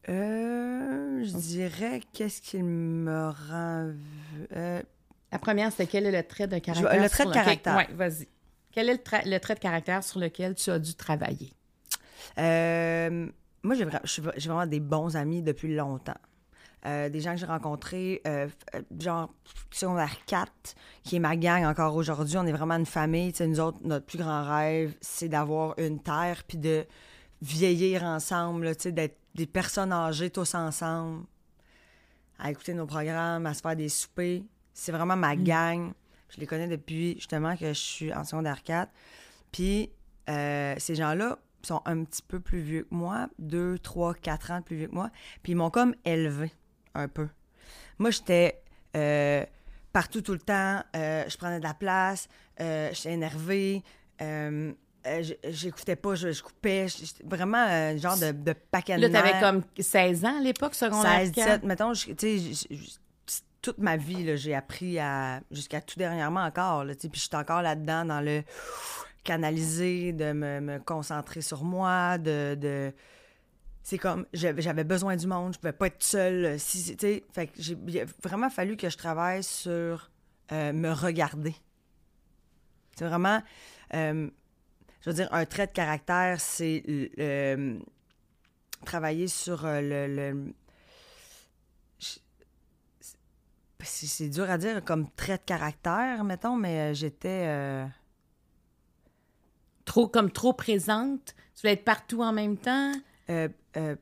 Euh, 0.09 1.23
je 1.23 1.37
dirais 1.37 2.01
qu'est-ce 2.13 2.41
qui 2.41 2.61
me 2.63 3.29
rend... 3.29 3.93
euh, 4.55 4.81
La 5.31 5.39
première, 5.39 5.71
c'est 5.71 5.85
quel 5.87 6.05
est 6.07 6.11
le 6.11 6.23
trait 6.27 6.47
de 6.47 6.57
caractère? 6.57 7.01
le 7.03 7.09
trait 7.09 7.25
de 7.25 7.31
caractère. 7.31 7.77
Oui, 7.77 7.95
vas-y. 7.95 8.27
Quel 8.71 8.89
est 8.89 8.93
le, 8.93 8.99
tra- 8.99 9.27
le 9.27 9.37
trait 9.39 9.55
de 9.55 9.59
caractère 9.59 10.03
sur 10.03 10.19
lequel 10.19 10.55
tu 10.55 10.69
as 10.71 10.79
dû 10.79 10.95
travailler? 10.95 11.53
euh, 12.37 13.27
moi, 13.63 13.75
j'ai 13.75 13.85
vra- 13.85 14.39
vraiment 14.39 14.65
des 14.65 14.79
bons 14.79 15.15
amis 15.15 15.41
depuis 15.41 15.75
longtemps. 15.75 16.13
euh, 16.85 17.09
des 17.09 17.19
gens 17.19 17.31
que 17.33 17.37
j'ai 17.39 17.45
rencontrés, 17.45 18.21
euh, 18.25 18.47
genre 18.99 19.33
secondaire 19.69 20.15
4, 20.25 20.51
qui 21.03 21.17
est 21.17 21.19
ma 21.19 21.35
gang 21.35 21.65
encore 21.65 21.93
aujourd'hui. 21.95 22.37
On 22.37 22.45
est 22.45 22.53
vraiment 22.53 22.75
une 22.77 22.85
famille. 22.85 23.31
Tu 23.33 23.39
sais, 23.39 23.47
nous 23.47 23.59
autres, 23.59 23.79
notre 23.83 24.05
plus 24.05 24.17
grand 24.17 24.43
rêve, 24.47 24.93
c'est 25.01 25.27
d'avoir 25.27 25.77
une 25.77 26.01
terre 26.01 26.43
puis 26.47 26.57
de 26.57 26.85
vieillir 27.41 28.03
ensemble, 28.03 28.65
là, 28.65 28.75
tu 28.75 28.83
sais, 28.83 28.91
d'être 28.93 29.17
des 29.36 29.48
personnes 29.48 29.91
âgées 29.91 30.29
tous 30.29 30.55
ensemble, 30.55 31.25
à 32.38 32.51
écouter 32.51 32.74
nos 32.74 32.86
programmes, 32.86 33.45
à 33.45 33.53
se 33.53 33.62
faire 33.62 33.75
des 33.75 33.89
soupers. 33.89 34.43
C'est 34.74 34.91
vraiment 34.91 35.15
ma 35.15 35.36
gang. 35.36 35.91
Je 36.29 36.39
les 36.39 36.45
connais 36.45 36.67
depuis 36.67 37.15
justement 37.15 37.55
que 37.57 37.67
je 37.69 37.74
suis 37.79 38.13
en 38.13 38.24
secondaire 38.24 38.63
4. 38.63 38.91
Puis 39.51 39.91
euh, 40.29 40.75
ces 40.77 40.95
gens-là 40.95 41.38
sont 41.63 41.81
un 41.86 42.03
petit 42.03 42.21
peu 42.21 42.39
plus 42.39 42.62
vieux 42.62 42.83
que 42.83 42.95
moi, 42.95 43.27
2, 43.39 43.79
3, 43.79 44.13
4 44.13 44.51
ans 44.51 44.59
de 44.59 44.63
plus 44.63 44.77
vieux 44.77 44.88
que 44.88 44.93
moi. 44.95 45.09
Puis 45.43 45.51
ils 45.51 45.55
m'ont 45.55 45.69
comme 45.69 45.95
élevé 46.05 46.51
un 46.93 47.07
peu. 47.07 47.27
Moi, 47.98 48.12
j'étais 48.12 48.62
euh, 48.95 49.45
partout 49.91 50.21
tout 50.21 50.31
le 50.31 50.39
temps. 50.39 50.81
euh, 50.95 51.25
je 51.27 51.38
prenais 51.38 51.59
de 51.59 51.63
la 51.63 51.74
place. 51.74 52.29
j'étais 52.57 53.12
énervée. 53.12 53.83
Euh, 55.06 55.24
euh, 55.46 55.50
j'écoutais 55.51 55.96
pas, 55.96 56.15
je, 56.15 56.32
je 56.32 56.44
coupais. 56.44 56.88
Vraiment 57.24 57.58
un 57.58 57.98
genre 57.98 58.18
de, 58.18 58.32
de 58.32 58.53
paquet 58.53 58.98
de 58.98 59.08
Là, 59.08 59.10
t'avais 59.10 59.39
comme 59.39 59.63
16 59.79 60.25
ans 60.25 60.38
à 60.38 60.41
l'époque, 60.41 60.75
secondaire 60.75 61.20
16, 61.20 61.32
4. 61.32 61.46
17, 61.48 61.63
mettons, 61.63 61.94
tu 61.94 62.15
sais, 62.18 62.68
toute 63.62 63.77
ma 63.77 63.98
vie, 63.98 64.38
j'ai 64.38 64.56
appris 64.56 65.00
à, 65.00 65.41
jusqu'à 65.51 65.82
tout 65.82 66.00
dernièrement 66.00 66.44
encore, 66.44 66.86
là, 66.86 66.94
puis 66.96 67.10
je 67.13 67.20
suis 67.20 67.29
encore 67.36 67.62
là-dedans 67.62 68.06
dans 68.06 68.22
le 68.22 68.44
canaliser, 69.24 70.13
de 70.13 70.32
me, 70.32 70.60
me 70.62 70.79
concentrer 70.79 71.41
sur 71.41 71.63
moi, 71.63 72.18
de... 72.18 72.56
de- 72.56 72.94
c'est 73.82 73.98
comme, 73.98 74.25
j'avais 74.34 74.84
besoin 74.84 75.15
du 75.15 75.25
monde, 75.25 75.53
je 75.53 75.60
pouvais 75.60 75.74
pas 75.74 75.88
être 75.88 76.03
seule, 76.03 76.60
si, 76.60 76.96
tu 76.96 76.98
sais, 77.00 77.24
fait 77.34 77.48
que 77.48 77.53
j'ai 77.58 77.75
il 77.88 78.00
a 78.00 78.06
vraiment 78.24 78.50
fallu 78.50 78.77
que 78.77 78.89
je 78.89 78.98
travaille 78.98 79.44
sur 79.44 80.12
euh, 80.51 80.74
me 80.74 80.91
regarder. 80.91 81.56
C'est 82.96 83.06
vraiment, 83.06 83.41
euh, 83.96 84.29
je 85.01 85.10
veux 85.10 85.15
dire, 85.15 85.29
un 85.34 85.46
trait 85.46 85.68
de 85.68 85.72
caractère, 85.72 86.39
c'est 86.41 86.84
euh, 87.20 87.79
travailler 88.86 89.27
sur 89.27 89.65
euh, 89.65 89.82
le, 89.82 90.53
c'est 93.82 94.29
dur 94.29 94.50
à 94.50 94.58
dire 94.58 94.84
comme 94.84 95.10
trait 95.12 95.38
de 95.38 95.44
caractère, 95.44 96.24
mettons, 96.24 96.56
mais 96.56 96.91
euh, 96.91 96.94
j'étais. 96.94 97.46
euh, 97.48 97.86
Trop, 99.86 100.08
comme 100.08 100.32
trop 100.32 100.53
présente? 100.53 101.36
Tu 101.56 101.62
voulais 101.62 101.74
être 101.74 101.84
partout 101.86 102.22
en 102.22 102.32
même 102.32 102.58
temps? 102.58 102.94
euh, 103.29 103.50
euh, 103.77 103.96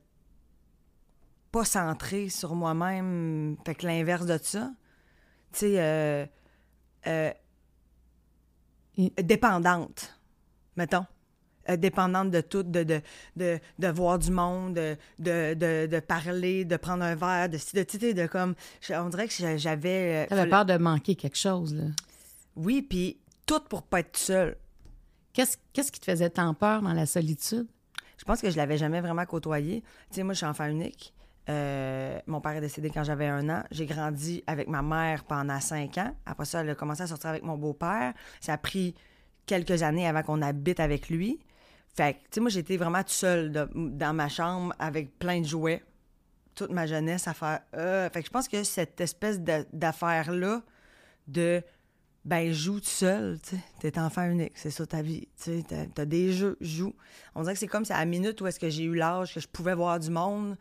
pas 1.51 1.65
centrée 1.65 2.29
sur 2.29 2.55
moi-même. 2.55 3.57
Fait 3.65 3.75
que 3.75 3.85
l'inverse 3.85 4.25
de 4.25 4.37
ça. 4.41 4.71
Tu 5.53 5.59
sais, 5.59 6.29
dépendante, 9.23 10.16
mettons. 10.77 11.05
Euh, 11.69 11.75
dépendante 11.75 12.31
de 12.31 12.39
tout, 12.39 12.63
de, 12.63 12.83
de, 12.83 13.01
de, 13.35 13.59
de 13.77 13.87
voir 13.89 14.17
du 14.19 14.31
monde, 14.31 14.75
de, 14.75 14.95
de, 15.19 15.99
parler, 15.99 16.63
de 16.63 16.77
prendre 16.77 17.03
un 17.03 17.15
verre, 17.15 17.49
de, 17.49 17.57
de, 17.57 18.11
de 18.13 18.27
comme. 18.27 18.55
On 18.89 19.09
dirait 19.09 19.27
que 19.27 19.57
j'avais. 19.57 20.23
euh, 20.23 20.27
T'avais 20.29 20.49
peur 20.49 20.65
de 20.65 20.77
manquer 20.77 21.15
quelque 21.15 21.37
chose, 21.37 21.75
là. 21.75 21.83
Oui, 22.55 22.81
puis 22.81 23.19
tout 23.45 23.59
pour 23.69 23.83
pas 23.83 23.99
être 23.99 24.15
seule. 24.15 24.55
Qu'est-ce 25.33 25.57
qu'est-ce 25.73 25.91
qui 25.91 25.99
te 25.99 26.05
faisait 26.05 26.29
tant 26.29 26.53
peur 26.53 26.81
dans 26.81 26.93
la 26.93 27.05
solitude? 27.05 27.67
Je 28.17 28.23
pense 28.23 28.39
que 28.41 28.49
je 28.49 28.55
l'avais 28.55 28.77
jamais 28.77 29.01
vraiment 29.01 29.25
côtoyé. 29.25 29.81
Tu 30.09 30.15
sais, 30.15 30.23
moi, 30.23 30.33
je 30.33 30.37
suis 30.37 30.45
enfant 30.47 30.67
unique. 30.67 31.13
Euh, 31.49 32.17
mon 32.27 32.41
père 32.41 32.53
est 32.53 32.61
décédé 32.61 32.89
quand 32.89 33.03
j'avais 33.03 33.27
un 33.27 33.47
an. 33.49 33.63
J'ai 33.71 33.85
grandi 33.85 34.43
avec 34.47 34.67
ma 34.69 34.81
mère 34.81 35.23
pendant 35.25 35.59
cinq 35.59 35.97
ans. 35.97 36.15
Après 36.25 36.45
ça, 36.45 36.61
elle 36.61 36.69
a 36.69 36.75
commencé 36.75 37.03
à 37.03 37.07
sortir 37.07 37.29
avec 37.29 37.43
mon 37.43 37.57
beau-père. 37.57 38.13
Ça 38.41 38.53
a 38.53 38.57
pris 38.57 38.95
quelques 39.47 39.81
années 39.81 40.07
avant 40.07 40.21
qu'on 40.21 40.43
habite 40.43 40.79
avec 40.79 41.09
lui. 41.09 41.39
Fait 41.95 42.13
que, 42.13 42.17
tu 42.19 42.25
sais, 42.33 42.39
moi, 42.41 42.49
j'étais 42.51 42.77
vraiment 42.77 42.99
toute 42.99 43.09
seule 43.09 43.51
dans 43.73 44.13
ma 44.13 44.29
chambre 44.29 44.75
avec 44.77 45.17
plein 45.17 45.41
de 45.41 45.47
jouets. 45.47 45.83
Toute 46.53 46.71
ma 46.71 46.85
jeunesse 46.85 47.27
à 47.27 47.33
faire. 47.33 47.61
euh, 47.75 48.07
Fait 48.11 48.21
que 48.21 48.27
je 48.27 48.31
pense 48.31 48.47
que 48.47 48.63
cette 48.63 49.01
espèce 49.01 49.39
d'affaire-là 49.39 50.61
de 51.27 51.63
ben 52.25 52.51
joue 52.51 52.79
tout 52.81 52.87
seul, 52.87 53.39
tu. 53.41 53.55
T'es 53.79 53.97
enfant 53.97 54.29
unique, 54.29 54.51
c'est 54.55 54.69
ça 54.69 54.85
ta 54.85 55.01
vie. 55.01 55.27
Tu 55.41 55.61
sais, 55.61 55.87
t'as, 55.95 56.05
des 56.05 56.33
jeux, 56.33 56.57
joue. 56.59 56.93
On 57.35 57.41
dirait 57.41 57.53
que 57.53 57.59
c'est 57.59 57.67
comme 57.67 57.85
c'est 57.85 57.93
à 57.93 57.99
la 57.99 58.05
minute 58.05 58.41
où 58.41 58.47
est-ce 58.47 58.59
que 58.59 58.69
j'ai 58.69 58.83
eu 58.83 58.95
l'âge 58.95 59.33
que 59.33 59.39
je 59.39 59.47
pouvais 59.47 59.73
voir 59.73 59.99
du 59.99 60.09
monde, 60.09 60.57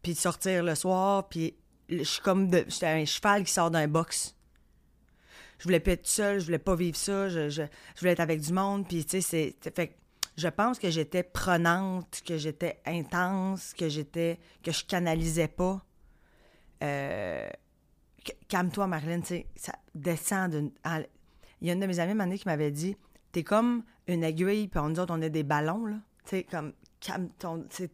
puis 0.00 0.14
sortir 0.14 0.62
le 0.62 0.76
soir, 0.76 1.28
puis 1.28 1.54
je 1.88 2.04
suis 2.04 2.22
comme 2.22 2.48
un 2.54 3.04
cheval 3.04 3.42
qui 3.44 3.52
sort 3.52 3.70
d'un 3.70 3.88
box. 3.88 4.36
Je 5.58 5.64
voulais 5.64 5.80
pas 5.80 5.92
être 5.92 6.06
seule, 6.06 6.40
je 6.40 6.46
voulais 6.46 6.58
pas 6.58 6.76
vivre 6.76 6.96
ça, 6.96 7.28
je, 7.28 7.48
je, 7.48 7.62
je 7.94 8.00
voulais 8.00 8.12
être 8.12 8.20
avec 8.20 8.40
du 8.40 8.52
monde, 8.52 8.86
puis 8.86 9.04
tu 9.04 9.20
sais, 9.20 9.54
c'est, 9.60 9.74
fait 9.74 9.96
je 10.38 10.46
pense 10.46 10.78
que 10.78 10.88
j'étais 10.88 11.24
prenante, 11.24 12.22
que 12.24 12.38
j'étais 12.38 12.80
intense, 12.86 13.74
que 13.74 13.88
j'étais, 13.88 14.38
que 14.62 14.70
je 14.70 14.84
canalisais 14.84 15.48
pas. 15.48 15.84
Euh, 16.84 17.48
calme-toi, 18.46 18.86
Marlène, 18.86 19.22
tu 19.22 19.28
sais, 19.28 19.46
ça 19.56 19.72
descend 19.96 20.52
d'une. 20.52 20.70
Il 21.60 21.66
y 21.66 21.70
a 21.70 21.72
une 21.72 21.80
de 21.80 21.86
mes 21.86 21.98
amies, 21.98 22.14
Mané, 22.14 22.38
qui 22.38 22.46
m'avait 22.46 22.70
dit 22.70 22.96
T'es 23.32 23.42
comme 23.42 23.82
une 24.06 24.22
aiguille, 24.22 24.68
puis 24.68 24.78
on 24.78 24.90
nous 24.90 25.00
on 25.00 25.22
a 25.22 25.28
des 25.28 25.42
ballons, 25.42 25.86
là. 25.86 25.96
Tu 26.24 26.36
sais, 26.36 26.42
comme, 26.44 26.72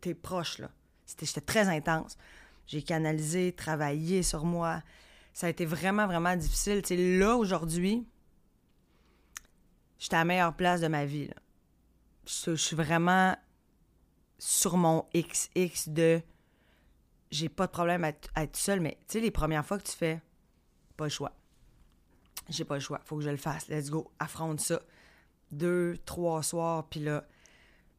T'es 0.00 0.14
proche, 0.14 0.58
là. 0.58 0.70
J'étais 1.06 1.40
très 1.40 1.68
intense. 1.68 2.18
J'ai 2.66 2.82
canalisé, 2.82 3.52
travaillé 3.52 4.22
sur 4.22 4.44
moi. 4.44 4.82
Ça 5.34 5.48
a 5.48 5.50
été 5.50 5.66
vraiment, 5.66 6.06
vraiment 6.06 6.36
difficile. 6.36 6.80
Là, 7.18 7.36
aujourd'hui, 7.36 8.06
j'étais 9.98 10.14
à 10.14 10.20
la 10.20 10.24
meilleure 10.24 10.54
place 10.54 10.80
de 10.80 10.86
ma 10.86 11.04
vie. 11.04 11.28
Je, 12.24 12.54
suis 12.54 12.76
vraiment 12.76 13.36
sur 14.38 14.76
mon 14.76 15.06
XX 15.12 15.88
de 15.88 16.22
j'ai 17.32 17.48
pas 17.48 17.66
de 17.66 17.72
problème 17.72 18.04
à, 18.04 18.10
être- 18.10 18.56
seule, 18.56 18.78
mais 18.78 18.96
les 19.12 19.32
premières 19.32 19.66
fois 19.66 19.78
que 19.78 19.82
tu 19.82 19.96
fais, 19.96 20.22
pas 20.96 21.04
le 21.04 21.10
choix. 21.10 21.32
J'ai 22.48 22.64
pas 22.64 22.74
le 22.74 22.80
choix, 22.80 23.00
faut 23.04 23.16
que 23.16 23.22
je 23.22 23.30
le 23.30 23.36
fasse. 23.36 23.66
Let's 23.68 23.90
go, 23.90 24.12
affronte 24.20 24.60
ça. 24.60 24.80
Deux, 25.50 25.98
trois 26.04 26.44
soirs, 26.44 26.86
puis 26.88 27.00
là, 27.00 27.24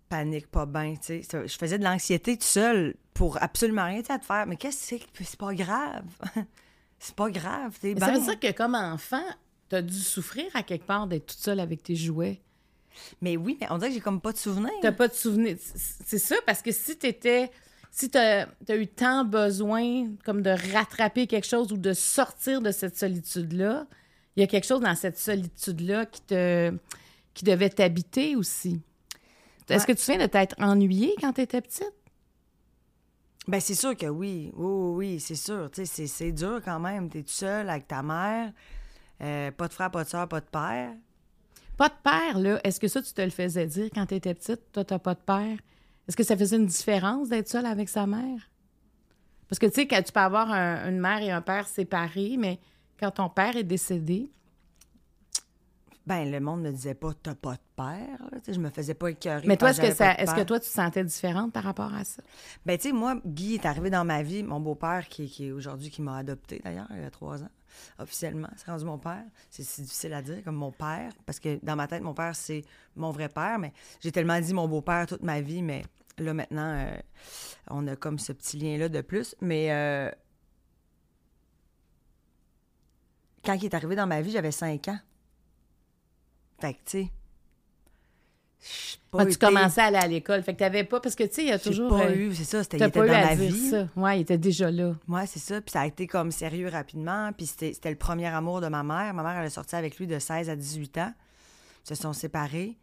panique, 0.08 0.48
pas 0.48 0.66
bien, 0.66 0.96
Je 1.06 1.58
faisais 1.60 1.78
de 1.78 1.84
l'anxiété 1.84 2.38
tout 2.38 2.46
seul 2.46 2.96
pour 3.14 3.44
absolument 3.44 3.86
rien 3.86 4.02
à 4.08 4.20
te 4.20 4.26
faire. 4.26 4.46
Mais 4.48 4.56
qu'est-ce 4.56 4.96
que 4.96 5.04
c'est? 5.04 5.26
C'est 5.26 5.40
pas 5.40 5.54
grave? 5.54 6.06
c'est 7.00 7.16
pas 7.16 7.30
grave, 7.30 7.78
Mais 7.84 8.00
Ça 8.00 8.12
veut 8.12 8.22
dire 8.22 8.40
que 8.40 8.52
comme 8.52 8.76
enfant, 8.76 9.24
t'as 9.70 9.82
dû 9.82 10.00
souffrir 10.00 10.46
à 10.54 10.64
quelque 10.64 10.86
part 10.86 11.08
d'être 11.08 11.28
toute 11.28 11.40
seule 11.40 11.60
avec 11.60 11.84
tes 11.84 11.96
jouets. 11.96 12.42
Mais 13.22 13.38
oui, 13.38 13.58
mais 13.60 13.68
on 13.70 13.78
dirait 13.78 13.90
que 13.90 13.96
j'ai 13.96 14.02
comme 14.02 14.22
pas 14.22 14.32
de 14.32 14.38
souvenir. 14.38 14.72
T'as 14.82 14.92
pas 14.92 15.08
de 15.08 15.14
souvenir. 15.14 15.58
C'est 15.60 16.18
ça, 16.18 16.36
parce 16.46 16.62
que 16.62 16.72
si 16.72 16.98
t'étais. 16.98 17.52
Si 17.92 18.10
t'as 18.10 18.48
as 18.68 18.76
eu 18.76 18.88
tant 18.88 19.24
besoin 19.24 20.08
comme 20.26 20.42
de 20.42 20.50
rattraper 20.74 21.28
quelque 21.28 21.48
chose 21.48 21.72
ou 21.72 21.78
de 21.78 21.94
sortir 21.94 22.62
de 22.62 22.72
cette 22.72 22.98
solitude-là, 22.98 23.88
il 24.36 24.42
y 24.42 24.44
a 24.44 24.48
quelque 24.48 24.66
chose 24.66 24.82
dans 24.82 24.96
cette 24.96 25.18
solitude-là 25.18 26.06
qui 26.06 26.22
te 26.22 26.74
qui 27.34 27.46
devait 27.46 27.70
t'habiter 27.70 28.36
aussi. 28.36 28.82
Est-ce 29.70 29.86
que 29.86 29.94
tu 29.94 29.98
te 29.98 30.02
souviens 30.02 30.22
de 30.22 30.30
t'être 30.30 30.56
ennuyée 30.60 31.16
quand 31.22 31.34
t'étais 31.34 31.62
petite? 31.62 31.94
Ben, 33.48 33.60
c'est 33.62 33.76
sûr 33.76 33.96
que 33.96 34.08
oui. 34.08 34.52
Oui, 34.56 34.94
oui, 34.96 35.20
c'est 35.20 35.36
sûr. 35.36 35.70
C'est- 35.74 36.32
dur 36.32 36.62
quand 36.64 36.80
même. 36.80 37.10
T'es 37.10 37.22
tout 37.22 37.30
seul 37.30 37.70
avec 37.70 37.88
ta 37.88 38.02
mère. 38.02 38.52
Euh, 39.22 39.52
pas 39.52 39.68
de 39.68 39.74
frère, 39.74 39.92
pas 39.92 40.04
de 40.04 40.10
soeur, 40.10 40.28
pas 40.28 40.42
de 40.42 40.46
père. 40.46 40.92
Pas 41.78 41.90
de 41.90 41.94
père, 42.04 42.40
là. 42.40 42.60
Est-ce 42.64 42.80
que 42.80 42.88
ça, 42.88 43.02
tu 43.02 43.14
te 43.14 43.22
le 43.22 43.30
faisais 43.30 43.68
dire 43.68 43.90
quand 43.94 44.06
t'étais 44.08 44.34
petite? 44.34 44.72
Toi, 44.72 44.84
t'as 44.84 45.00
pas 45.00 45.14
de 45.14 45.20
père. 45.20 45.58
Est-ce 46.08 46.16
que 46.18 46.24
ça 46.24 46.36
faisait 46.38 46.58
une 46.58 46.66
différence 46.66 47.30
d'être 47.30 47.48
seule 47.50 47.66
avec 47.66 47.90
sa 47.90 48.08
mère? 48.08 48.50
Parce 49.48 49.60
que, 49.60 49.66
tu 49.68 49.74
sais, 49.74 49.88
quand 49.88 50.02
tu 50.02 50.12
peux 50.12 50.20
avoir 50.20 50.52
un- 50.52 50.90
une 50.90 51.00
mère 51.00 51.22
et 51.22 51.32
un 51.32 51.42
père 51.42 51.68
séparés, 51.68 52.36
mais 52.38 52.60
quand 53.00 53.12
ton 53.12 53.30
père 53.30 53.56
est 53.56 53.64
décédé, 53.64 54.32
Ben, 56.08 56.30
le 56.30 56.40
monde 56.40 56.62
me 56.62 56.72
disait 56.72 56.94
pas, 56.94 57.12
t'as 57.22 57.34
pas 57.34 57.54
de 57.54 57.60
père. 57.76 58.20
là. 58.32 58.38
Je 58.48 58.60
me 58.60 58.70
faisais 58.70 58.94
pas 58.94 59.10
écœurer. 59.10 59.48
mais 59.48 59.58
toi, 59.58 59.72
est-ce 59.72 59.82
que, 59.82 59.92
ça, 59.94 60.14
est-ce 60.14 60.36
que 60.36 60.44
toi, 60.44 60.60
tu 60.60 60.68
te 60.68 60.74
sentais 60.74 61.04
différente 61.04 61.52
par 61.52 61.64
rapport 61.64 61.94
à 61.94 62.04
ça? 62.04 62.22
Ben, 62.66 62.78
tu 62.78 62.90
sais, 62.90 62.94
moi, 62.94 63.16
Guy 63.26 63.56
est 63.56 63.66
arrivé 63.66 63.90
dans 63.90 64.06
ma 64.06 64.22
vie, 64.22 64.44
mon 64.44 64.60
beau-père, 64.60 65.08
qui, 65.08 65.28
qui 65.28 65.48
est 65.48 65.52
aujourd'hui, 65.52 65.90
qui 65.90 66.04
m'a 66.04 66.18
adopté 66.18 66.62
d'ailleurs, 66.64 66.88
il 66.92 67.02
y 67.02 67.06
a 67.06 67.10
trois 67.10 67.42
ans, 67.42 67.50
officiellement. 67.98 68.50
C'est 68.56 68.70
rendu 68.70 68.86
mon 68.86 69.00
père. 69.00 69.24
C'est 69.50 69.64
si 69.64 69.82
difficile 69.82 70.14
à 70.14 70.22
dire, 70.22 70.44
comme 70.44 70.56
mon 70.56 70.72
père, 70.72 71.12
parce 71.26 71.40
que 71.40 71.60
dans 71.64 71.76
ma 71.76 71.88
tête, 71.88 72.04
mon 72.04 72.14
père, 72.14 72.36
c'est 72.36 72.64
mon 72.96 73.10
vrai 73.12 73.30
père, 73.30 73.58
mais 73.58 73.74
j'ai 74.00 74.12
tellement 74.12 74.40
dit 74.40 74.54
mon 74.54 74.68
beau-père 74.68 75.08
toute 75.08 75.24
ma 75.24 75.42
vie, 75.42 75.64
mais 75.64 75.84
là, 76.20 76.36
maintenant, 76.36 76.72
euh, 76.86 76.96
on 77.72 77.88
a 77.88 77.96
comme 77.96 78.20
ce 78.20 78.32
petit 78.32 78.58
lien-là 78.58 78.90
de 78.90 79.02
plus. 79.02 79.36
Mais 79.42 79.72
euh, 79.72 80.12
quand 83.44 83.54
il 83.54 83.66
est 83.66 83.74
arrivé 83.74 83.96
dans 83.96 84.08
ma 84.08 84.22
vie, 84.22 84.32
j'avais 84.32 84.52
cinq 84.52 84.88
ans. 84.88 85.00
Fait 86.66 86.74
que, 86.74 86.80
tu 86.86 87.04
sais, 87.04 87.12
j'ai 88.60 88.98
pas 89.12 89.20
Ah, 89.20 89.26
tu 89.26 89.32
été- 89.34 89.46
commençais 89.46 89.82
à 89.82 89.86
aller 89.86 89.98
à 89.98 90.08
l'école? 90.08 90.42
Fait 90.42 90.54
que 90.54 90.60
t'avais 90.60 90.84
pas. 90.84 91.00
Parce 91.00 91.14
que, 91.14 91.24
tu 91.24 91.34
sais, 91.36 91.44
il 91.44 91.50
y 91.50 91.52
a 91.52 91.60
toujours. 91.60 91.90
pas 91.90 92.06
euh, 92.06 92.16
eu, 92.16 92.34
c'est 92.34 92.44
ça, 92.44 92.64
c'était 92.64 92.78
il 92.78 92.84
était 92.84 93.00
pas 93.00 93.06
dans 93.08 93.14
ma 93.14 93.36
vie. 93.36 93.70
ça. 93.70 93.88
Ouais, 93.96 94.18
il 94.18 94.22
était 94.22 94.38
déjà 94.40 94.72
là. 94.72 94.96
Ouais, 95.08 95.28
c'est 95.28 95.40
ça. 95.40 95.62
Puis 95.62 95.72
ça 95.72 95.82
a 95.82 95.86
été 95.86 96.08
comme 96.08 96.32
sérieux 96.32 96.68
rapidement. 96.70 97.32
Puis 97.34 97.46
c'était 97.46 97.74
c'était 97.74 97.92
le 97.92 97.96
premier 97.98 98.26
amour 98.28 98.62
de 98.62 98.68
ma 98.68 98.82
mère. 98.84 99.14
Ma 99.14 99.22
mère, 99.24 99.38
elle 99.40 99.46
est 99.46 99.50
sortie 99.52 99.76
avec 99.76 99.98
lui 100.00 100.08
de 100.08 100.18
16 100.18 100.50
à 100.50 100.56
18 100.56 100.98
ans. 100.98 101.14
Ils 101.86 101.90
se 101.90 102.02
sont 102.02 102.14
séparés. 102.14 102.76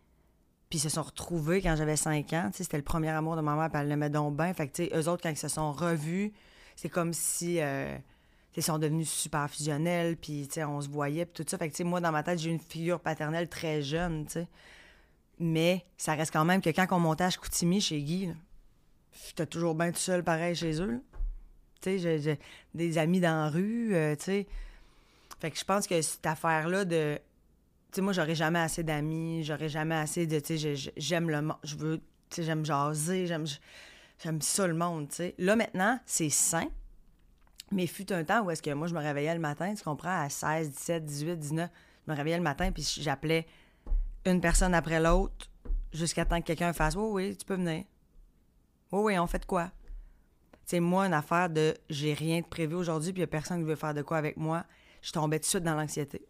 Puis 0.70 0.78
ils 0.78 0.82
se 0.82 0.88
sont 0.88 1.02
retrouvés 1.02 1.60
quand 1.60 1.74
j'avais 1.76 1.96
5 1.96 2.32
ans. 2.34 2.48
Tu 2.52 2.58
sais, 2.58 2.62
c'était 2.64 2.76
le 2.78 2.84
premier 2.84 3.10
amour 3.10 3.34
de 3.36 3.40
ma 3.42 3.56
mère. 3.56 3.68
Puis 3.70 3.80
elle 3.82 3.88
l'aimait 3.88 4.08
donc 4.10 4.36
bien. 4.36 4.54
Fait 4.54 4.68
que, 4.68 4.72
tu 4.76 4.84
sais, 4.84 4.90
eux 4.96 5.08
autres, 5.08 5.22
quand 5.24 5.30
ils 5.30 5.36
se 5.36 5.48
sont 5.48 5.72
revus, 5.72 6.32
c'est 6.76 6.88
comme 6.88 7.12
si... 7.12 7.58
euh, 7.60 7.96
ils 8.56 8.62
sont 8.62 8.78
devenus 8.78 9.10
super 9.10 9.48
fusionnels. 9.50 10.16
Puis, 10.16 10.48
on 10.58 10.80
se 10.80 10.88
voyait. 10.88 11.26
Puis 11.26 11.44
tout 11.44 11.50
ça. 11.50 11.58
Fait 11.58 11.68
que, 11.68 11.72
tu 11.72 11.78
sais, 11.78 11.84
moi, 11.84 12.00
dans 12.00 12.12
ma 12.12 12.22
tête, 12.22 12.38
j'ai 12.38 12.50
une 12.50 12.60
figure 12.60 13.00
paternelle 13.00 13.48
très 13.48 13.82
jeune, 13.82 14.26
tu 14.26 14.32
sais. 14.32 14.48
Mais 15.38 15.84
ça 15.96 16.14
reste 16.14 16.32
quand 16.32 16.44
même 16.44 16.60
que 16.60 16.70
quand 16.70 16.86
on 16.92 17.00
montait 17.00 17.24
à 17.24 17.30
Chicoutimi 17.30 17.80
chez 17.80 18.00
Guy, 18.00 18.30
j'étais 19.26 19.46
toujours 19.46 19.74
bien 19.74 19.90
tout 19.90 19.98
seul, 19.98 20.22
pareil, 20.22 20.54
chez 20.54 20.80
eux. 20.80 21.02
Tu 21.80 21.98
sais, 21.98 22.18
j'ai- 22.20 22.38
des 22.74 22.98
amis 22.98 23.20
dans 23.20 23.44
la 23.44 23.48
rue, 23.50 23.94
euh, 23.94 24.14
tu 24.14 24.24
sais. 24.24 24.46
Fait 25.40 25.50
que 25.50 25.58
je 25.58 25.64
pense 25.64 25.86
que 25.88 26.00
cette 26.00 26.24
affaire-là 26.26 26.84
de... 26.84 27.18
Tu 27.90 27.96
sais, 27.96 28.00
moi, 28.02 28.12
j'aurais 28.12 28.36
jamais 28.36 28.60
assez 28.60 28.84
d'amis, 28.84 29.42
j'aurais 29.42 29.68
jamais 29.68 29.96
assez 29.96 30.26
de... 30.26 30.38
Tu 30.38 30.46
sais, 30.46 30.56
j'ai- 30.58 30.76
j'ai- 30.76 30.92
j'aime 30.96 31.28
le 31.28 31.42
monde, 31.42 31.56
je 31.64 31.74
veux... 31.76 31.98
Tu 32.30 32.36
sais, 32.36 32.42
j'aime 32.44 32.64
jaser, 32.64 33.26
j'aime... 33.26 33.46
J'aime 34.22 34.40
ça, 34.40 34.68
le 34.68 34.74
monde, 34.74 35.08
tu 35.08 35.16
sais. 35.16 35.34
Là, 35.38 35.56
maintenant, 35.56 35.98
c'est 36.06 36.30
sain. 36.30 36.68
Mais 37.72 37.86
fut 37.86 38.12
un 38.12 38.22
temps 38.24 38.42
où 38.42 38.50
est-ce 38.50 38.62
que 38.62 38.70
moi, 38.72 38.86
je 38.86 38.94
me 38.94 39.00
réveillais 39.00 39.34
le 39.34 39.40
matin, 39.40 39.74
tu 39.74 39.82
comprends, 39.82 40.22
à 40.22 40.28
16, 40.28 40.70
17, 40.70 41.04
18, 41.04 41.36
19, 41.38 41.70
je 42.06 42.12
me 42.12 42.16
réveillais 42.16 42.36
le 42.36 42.42
matin, 42.42 42.70
puis 42.72 42.82
j'appelais 43.00 43.46
une 44.26 44.40
personne 44.40 44.74
après 44.74 45.00
l'autre 45.00 45.48
jusqu'à 45.92 46.24
temps 46.24 46.40
que 46.40 46.46
quelqu'un 46.46 46.72
fasse 46.72 46.94
«Oui, 46.96 47.08
oui, 47.30 47.36
tu 47.36 47.44
peux 47.44 47.54
venir. 47.56 47.84
Oui, 48.92 49.00
oui, 49.02 49.18
on 49.18 49.26
fait 49.26 49.38
de 49.40 49.46
quoi?» 49.46 49.70
C'est 50.64 50.80
moi, 50.80 51.06
une 51.06 51.14
affaire 51.14 51.50
de 51.50 51.74
j'ai 51.90 52.14
rien 52.14 52.40
de 52.40 52.46
prévu 52.46 52.74
aujourd'hui, 52.74 53.12
puis 53.12 53.18
il 53.20 53.22
y 53.22 53.24
a 53.24 53.28
personne 53.28 53.58
qui 53.58 53.64
veut 53.64 53.74
faire 53.76 53.94
de 53.94 54.02
quoi 54.02 54.18
avec 54.18 54.36
moi. 54.36 54.64
Je 55.02 55.10
tombais 55.12 55.38
tout 55.38 55.44
de 55.44 55.48
suite 55.48 55.64
dans 55.64 55.74
l'anxiété. 55.74 56.24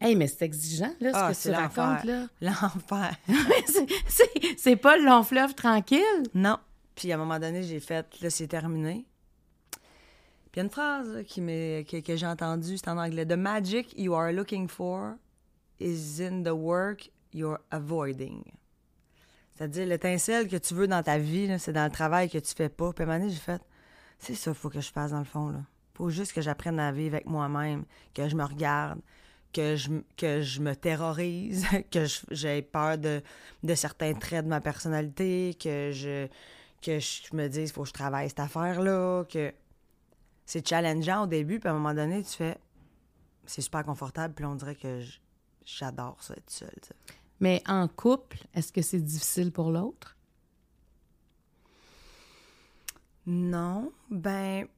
Hey, 0.00 0.14
mais 0.16 0.26
c'est 0.26 0.44
exigeant, 0.44 0.92
là, 1.00 1.12
ce 1.12 1.16
Ah, 1.18 1.28
que 1.28 1.34
c'est 1.34 1.50
tu 1.50 1.56
racontes, 1.56 2.04
là. 2.04 2.26
L'enfer. 2.40 3.16
C'est 4.56 4.76
pas 4.76 4.96
le 4.96 5.04
long 5.04 5.22
fleuve 5.22 5.54
tranquille? 5.54 6.00
non. 6.34 6.58
Puis 6.94 7.12
à 7.12 7.16
un 7.16 7.18
moment 7.18 7.38
donné, 7.38 7.62
j'ai 7.62 7.78
fait, 7.80 8.06
là, 8.22 8.30
c'est 8.30 8.46
terminé. 8.46 9.04
Il 10.56 10.60
y 10.60 10.62
a 10.62 10.64
une 10.64 10.70
phrase 10.70 11.22
que, 11.26 12.00
que 12.00 12.16
j'ai 12.16 12.26
entendue, 12.26 12.78
c'est 12.78 12.88
en 12.88 12.96
anglais. 12.96 13.26
The 13.26 13.32
magic 13.32 13.92
you 13.98 14.14
are 14.14 14.32
looking 14.32 14.68
for 14.68 15.16
is 15.78 16.22
in 16.22 16.44
the 16.44 16.54
work 16.54 17.10
you're 17.34 17.58
avoiding. 17.70 18.42
C'est-à-dire, 19.54 19.86
l'étincelle 19.86 20.48
que 20.48 20.56
tu 20.56 20.72
veux 20.72 20.88
dans 20.88 21.02
ta 21.02 21.18
vie, 21.18 21.54
c'est 21.58 21.74
dans 21.74 21.84
le 21.84 21.90
travail 21.90 22.30
que 22.30 22.38
tu 22.38 22.54
fais 22.54 22.70
pas. 22.70 22.90
Puis 22.94 23.04
à 23.04 23.06
un 23.06 23.18
moment 23.18 23.28
j'ai 23.28 23.36
fait, 23.36 23.60
c'est 24.18 24.34
ça 24.34 24.50
qu'il 24.50 24.58
faut 24.58 24.70
que 24.70 24.80
je 24.80 24.90
fasse 24.90 25.10
dans 25.10 25.18
le 25.18 25.26
fond. 25.26 25.50
Là. 25.50 25.60
faut 25.92 26.08
juste 26.08 26.32
que 26.32 26.40
j'apprenne 26.40 26.80
à 26.80 26.90
vivre 26.90 27.16
avec 27.16 27.26
moi-même, 27.26 27.84
que 28.14 28.26
je 28.26 28.34
me 28.34 28.44
regarde, 28.44 29.00
que 29.52 29.76
je, 29.76 29.90
que 30.16 30.40
je 30.40 30.62
me 30.62 30.74
terrorise, 30.74 31.66
que 31.90 32.06
j'ai 32.30 32.62
peur 32.62 32.96
de, 32.96 33.20
de 33.62 33.74
certains 33.74 34.14
traits 34.14 34.44
de 34.44 34.48
ma 34.48 34.62
personnalité, 34.62 35.54
que 35.62 35.90
je, 35.92 36.28
que 36.80 36.98
je 36.98 37.36
me 37.36 37.46
dise, 37.48 37.72
faut 37.72 37.82
que 37.82 37.88
je 37.88 37.92
travaille 37.92 38.30
cette 38.30 38.40
affaire-là, 38.40 39.24
que 39.24 39.52
c'est 40.46 40.66
challengeant 40.66 41.24
au 41.24 41.26
début, 41.26 41.58
puis 41.58 41.68
à 41.68 41.72
un 41.72 41.74
moment 41.74 41.92
donné, 41.92 42.22
tu 42.22 42.30
fais, 42.30 42.56
c'est 43.44 43.60
super 43.60 43.82
confortable, 43.82 44.32
puis 44.32 44.44
on 44.44 44.54
dirait 44.54 44.76
que 44.76 45.02
j'adore 45.64 46.22
ça, 46.22 46.34
être 46.34 46.50
seule. 46.50 46.70
Mais 47.40 47.62
en 47.66 47.88
couple, 47.88 48.38
est-ce 48.54 48.72
que 48.72 48.80
c'est 48.80 49.00
difficile 49.00 49.52
pour 49.52 49.70
l'autre? 49.70 50.16
Non, 53.26 53.92
ben. 54.08 54.68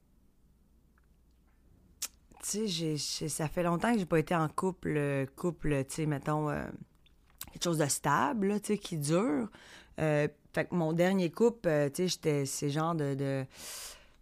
Tu 2.43 2.67
sais, 2.69 3.29
ça 3.29 3.47
fait 3.47 3.63
longtemps 3.63 3.93
que 3.93 3.99
j'ai 3.99 4.07
pas 4.07 4.19
été 4.19 4.35
en 4.35 4.49
couple, 4.49 5.27
couple, 5.37 5.85
tu 5.85 5.97
sais, 5.97 6.07
mettons, 6.07 6.49
euh, 6.49 6.65
quelque 7.53 7.65
chose 7.65 7.79
de 7.79 7.87
stable, 7.87 8.59
tu 8.63 8.69
sais, 8.69 8.79
qui 8.79 8.97
dure. 8.97 9.51
Euh, 10.01 10.29
fait 10.55 10.65
que 10.65 10.75
mon 10.75 10.95
dernier 10.95 11.31
couple, 11.31 11.69
euh, 11.69 11.91
tu 11.91 12.05
sais, 12.05 12.09
j'étais, 12.09 12.47
c'est 12.47 12.71
genre 12.71 12.95
de, 12.95 13.15
de, 13.15 13.45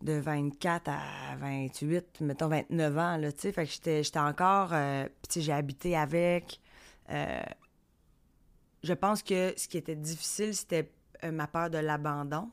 de 0.03 0.13
24 0.15 0.89
à 0.89 1.37
28, 1.39 2.21
mettons 2.21 2.49
29 2.49 2.99
ans, 2.99 3.17
là, 3.17 3.33
tu 3.33 3.41
sais. 3.41 3.53
Fait 3.53 3.65
que 3.67 3.73
j'étais, 3.73 4.03
j'étais 4.03 4.19
encore, 4.19 4.71
euh, 4.73 5.05
puis 5.05 5.29
tu 5.29 5.35
sais, 5.35 5.41
j'ai 5.43 5.53
habité 5.53 5.97
avec. 5.97 6.61
euh, 7.11 7.43
je 8.83 8.93
pense 8.93 9.23
que 9.23 9.53
ce 9.57 9.67
qui 9.67 9.79
était 9.79 9.97
difficile, 9.97 10.55
c'était 10.55 10.93
euh, 11.25 11.33
ma 11.33 11.47
peur 11.49 11.71
de 11.71 11.79
l'abandon. 11.79 12.51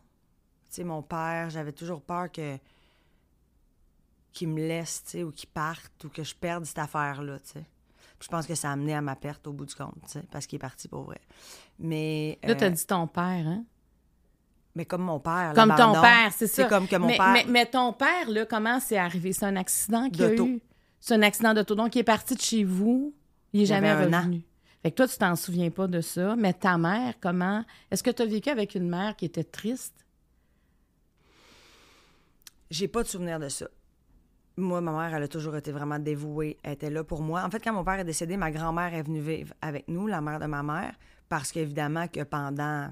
Tu 0.69 0.77
sais, 0.77 0.83
mon 0.83 1.03
père, 1.03 1.49
j'avais 1.49 1.73
toujours 1.73 2.01
peur 2.01 2.31
que 2.31 2.57
qu'il 4.31 4.47
me 4.49 4.59
laisse, 4.67 5.03
tu 5.03 5.09
sais, 5.11 5.23
ou 5.23 5.31
qu'il 5.31 5.49
parte, 5.49 6.03
ou 6.05 6.09
que 6.09 6.23
je 6.23 6.33
perde 6.33 6.65
cette 6.65 6.79
affaire-là, 6.79 7.39
tu 7.39 7.51
sais. 7.51 7.65
Je 8.19 8.27
pense 8.29 8.47
que 8.47 8.55
ça 8.55 8.69
a 8.69 8.71
amené 8.73 8.95
à 8.95 9.01
ma 9.01 9.15
perte 9.15 9.45
au 9.47 9.53
bout 9.53 9.65
du 9.65 9.75
compte, 9.75 9.93
tu 10.05 10.13
sais, 10.13 10.23
parce 10.31 10.47
qu'il 10.47 10.55
est 10.55 10.59
parti 10.59 10.87
pour 10.87 11.03
vrai. 11.03 11.19
Mais, 11.77 12.39
Là, 12.41 12.55
t'as 12.55 12.69
dit 12.69 12.85
ton 12.87 13.05
père, 13.05 13.45
hein? 13.47 13.65
Mais 14.75 14.85
comme 14.85 15.03
mon 15.03 15.19
père, 15.19 15.53
Comme 15.53 15.69
ton 15.69 15.75
l'abandon, 15.75 16.01
père, 16.01 16.31
c'est 16.35 16.47
ça. 16.47 16.63
C'est 16.63 16.69
comme 16.69 16.87
que 16.87 16.95
mon 16.95 17.07
mais, 17.07 17.17
père... 17.17 17.31
Mais, 17.33 17.45
mais 17.47 17.65
ton 17.65 17.93
père, 17.93 18.29
là, 18.29 18.45
comment 18.45 18.79
c'est 18.79 18.97
arrivé? 18.97 19.31
C'est 19.33 19.45
un 19.45 19.55
accident 19.55 20.09
qu'il 20.09 20.21
y 20.21 20.25
a 20.25 20.33
eu? 20.33 20.61
C'est 20.99 21.13
un 21.13 21.21
accident 21.21 21.53
d'auto. 21.53 21.75
Donc, 21.75 21.95
il 21.95 21.99
est 21.99 22.03
parti 22.03 22.35
de 22.35 22.41
chez 22.41 22.63
vous. 22.63 23.13
Il 23.51 23.59
est 23.59 23.63
Il 23.63 23.67
jamais 23.67 23.91
an. 23.91 23.99
revenu. 23.99 24.41
Fait 24.81 24.91
que 24.91 24.95
toi, 24.95 25.07
tu 25.07 25.17
t'en 25.17 25.35
souviens 25.35 25.69
pas 25.69 25.87
de 25.87 26.01
ça. 26.01 26.35
Mais 26.35 26.53
ta 26.53 26.77
mère, 26.77 27.13
comment? 27.21 27.63
Est-ce 27.91 28.01
que 28.01 28.09
tu 28.09 28.21
as 28.21 28.25
vécu 28.25 28.49
avec 28.49 28.73
une 28.75 28.89
mère 28.89 29.15
qui 29.15 29.25
était 29.25 29.43
triste? 29.43 29.93
J'ai 32.71 32.87
pas 32.87 33.03
de 33.03 33.07
souvenir 33.07 33.39
de 33.39 33.49
ça. 33.49 33.67
Moi, 34.57 34.81
ma 34.81 34.91
mère, 34.91 35.15
elle 35.15 35.23
a 35.23 35.27
toujours 35.27 35.55
été 35.55 35.71
vraiment 35.71 35.99
dévouée. 35.99 36.57
Elle 36.63 36.73
était 36.73 36.89
là 36.89 37.03
pour 37.03 37.21
moi. 37.21 37.43
En 37.43 37.49
fait, 37.49 37.63
quand 37.63 37.73
mon 37.73 37.83
père 37.83 37.99
est 37.99 38.03
décédé, 38.05 38.37
ma 38.37 38.51
grand-mère 38.51 38.93
est 38.93 39.03
venue 39.03 39.19
vivre 39.19 39.53
avec 39.61 39.87
nous, 39.87 40.07
la 40.07 40.21
mère 40.21 40.39
de 40.39 40.45
ma 40.45 40.63
mère, 40.63 40.93
parce 41.29 41.51
qu'évidemment 41.51 42.07
que 42.07 42.23
pendant 42.23 42.89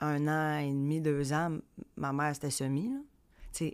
un 0.00 0.26
an 0.28 0.58
et 0.58 0.68
demi, 0.70 1.00
deux 1.00 1.32
ans, 1.32 1.56
ma 1.96 2.12
mère, 2.12 2.34
c'était 2.34 2.50
semi. 2.50 2.90
là. 2.90 3.66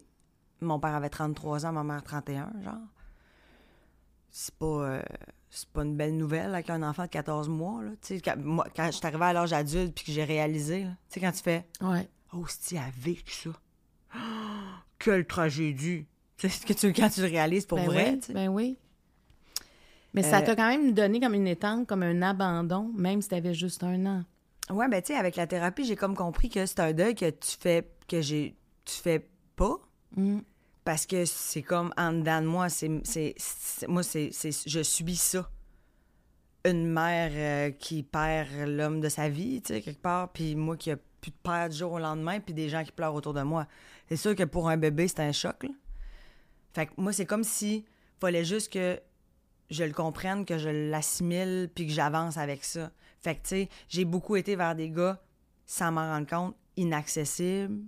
Mon 0.63 0.79
père 0.79 0.95
avait 0.95 1.09
33 1.09 1.65
ans, 1.67 1.73
ma 1.73 1.83
mère 1.85 2.03
31, 2.03 2.53
genre. 2.63 2.75
C'est 4.29 4.55
pas, 4.55 4.67
euh, 4.67 5.03
c'est 5.49 5.69
pas 5.71 5.83
une 5.85 5.97
belle 5.97 6.17
nouvelle 6.17 6.55
avec 6.55 6.69
un 6.71 6.83
enfant 6.83 7.05
de 7.05 7.09
14 7.09 7.49
mois. 7.49 7.83
Là. 7.83 7.91
Quand, 8.23 8.37
moi, 8.37 8.67
quand 8.77 8.87
je 8.87 8.91
suis 8.93 9.07
arrivée 9.07 9.25
à 9.25 9.33
l'âge 9.33 9.53
adulte 9.55 9.95
puis 9.95 10.05
que 10.05 10.13
j'ai 10.13 10.25
réalisé, 10.25 10.87
sais, 11.09 11.19
quand 11.21 11.33
tu 11.33 11.43
fais 11.43 11.67
Ouais. 11.81 12.07
Oh, 12.35 12.45
si 12.47 12.77
elle 12.77 12.83
a 12.83 12.91
vécu 12.97 13.33
ça? 13.33 13.51
Quelle 14.99 15.27
tragédie. 15.27 16.07
Tu 16.37 16.49
sais, 16.49 16.65
que 16.67 16.73
tu, 16.75 16.93
quand 16.93 17.09
tu 17.09 17.21
le 17.23 17.27
réalises 17.29 17.65
pour 17.67 17.79
ben 17.79 17.87
vrai. 17.87 18.19
oui, 18.29 18.35
ben 18.35 18.49
oui. 18.49 18.79
Mais 20.13 20.23
ça 20.23 20.39
Euh, 20.41 20.45
t'a 20.45 20.57
quand 20.57 20.69
même 20.69 20.93
donné 20.93 21.21
comme 21.21 21.35
une 21.35 21.47
étang, 21.47 21.85
comme 21.85 22.03
un 22.03 22.21
abandon, 22.23 22.91
même 22.95 23.23
si 23.23 23.29
t'avais 23.29 23.55
juste 23.55 23.83
un 23.83 24.05
an. 24.07 24.25
Ouais, 24.71 24.89
ben, 24.89 25.03
tu 25.03 25.13
sais, 25.13 25.19
avec 25.19 25.37
la 25.37 25.47
thérapie, 25.47 25.85
j'ai 25.85 25.97
comme 25.97 26.15
compris 26.15 26.49
que 26.49 26.65
c'est 26.67 26.81
un 26.81 26.93
deuil 26.93 27.15
que 27.15 27.29
tu 27.31 27.57
fais, 27.59 27.91
que 28.09 28.21
j'ai, 28.21 28.57
tu 28.85 28.95
fais 28.95 29.29
pas. 29.57 29.77
Mm. 30.17 30.39
Parce 30.85 31.07
que 31.07 31.25
c'est 31.25 31.63
comme 31.63 31.93
en 31.97 32.13
dedans 32.13 32.41
de 32.41 32.47
moi, 32.47 32.69
c'est, 32.69 32.89
moi, 33.89 34.03
c'est, 34.03 34.31
c'est- 34.33 34.69
je 34.69 34.83
subis 34.83 35.17
ça. 35.17 35.51
Une 36.65 36.87
mère 36.91 37.31
euh, 37.35 37.71
qui 37.73 38.03
perd 38.03 38.49
l'homme 38.67 39.01
de 39.01 39.09
sa 39.09 39.29
vie, 39.29 39.63
tu 39.63 39.75
sais, 39.75 39.81
quelque 39.83 40.01
part, 40.01 40.31
puis 40.33 40.55
moi 40.55 40.77
qui 40.77 40.91
a 40.91 40.97
plus 41.21 41.31
de 41.31 41.37
père 41.43 41.69
du 41.69 41.77
jour 41.77 41.93
au 41.93 41.99
lendemain, 41.99 42.41
puis 42.41 42.55
des 42.55 42.69
gens 42.69 42.83
qui 42.85 42.93
pleurent 42.93 43.15
autour 43.15 43.35
de 43.35 43.43
moi. 43.43 43.67
C'est 44.09 44.17
sûr 44.17 44.35
que 44.35 44.45
pour 44.45 44.69
un 44.69 44.77
bébé, 44.77 45.09
c'est 45.09 45.21
un 45.21 45.33
choc, 45.33 45.63
là. 45.63 45.71
Fait 46.73 46.87
que 46.87 46.93
moi, 46.97 47.13
c'est 47.13 47.27
comme 47.27 47.45
si 47.45 47.85
fallait 48.21 48.45
juste 48.45 48.73
que 48.73 49.01
je 49.71 49.85
le 49.85 49.93
comprenne, 49.93 50.45
que 50.45 50.59
je 50.59 50.69
l'assimile, 50.69 51.71
puis 51.75 51.87
que 51.87 51.93
j'avance 51.93 52.37
avec 52.37 52.65
ça. 52.65 52.91
Fait 53.23 53.35
que, 53.35 53.43
tu 53.43 53.49
sais, 53.49 53.69
j'ai 53.89 54.05
beaucoup 54.05 54.37
été 54.37 54.57
vers 54.57 54.75
des 54.75 54.91
gars, 54.91 55.23
sans 55.67 55.93
m'en 55.93 56.13
rendre 56.13 56.27
compte, 56.27 56.57
inaccessibles, 56.77 57.83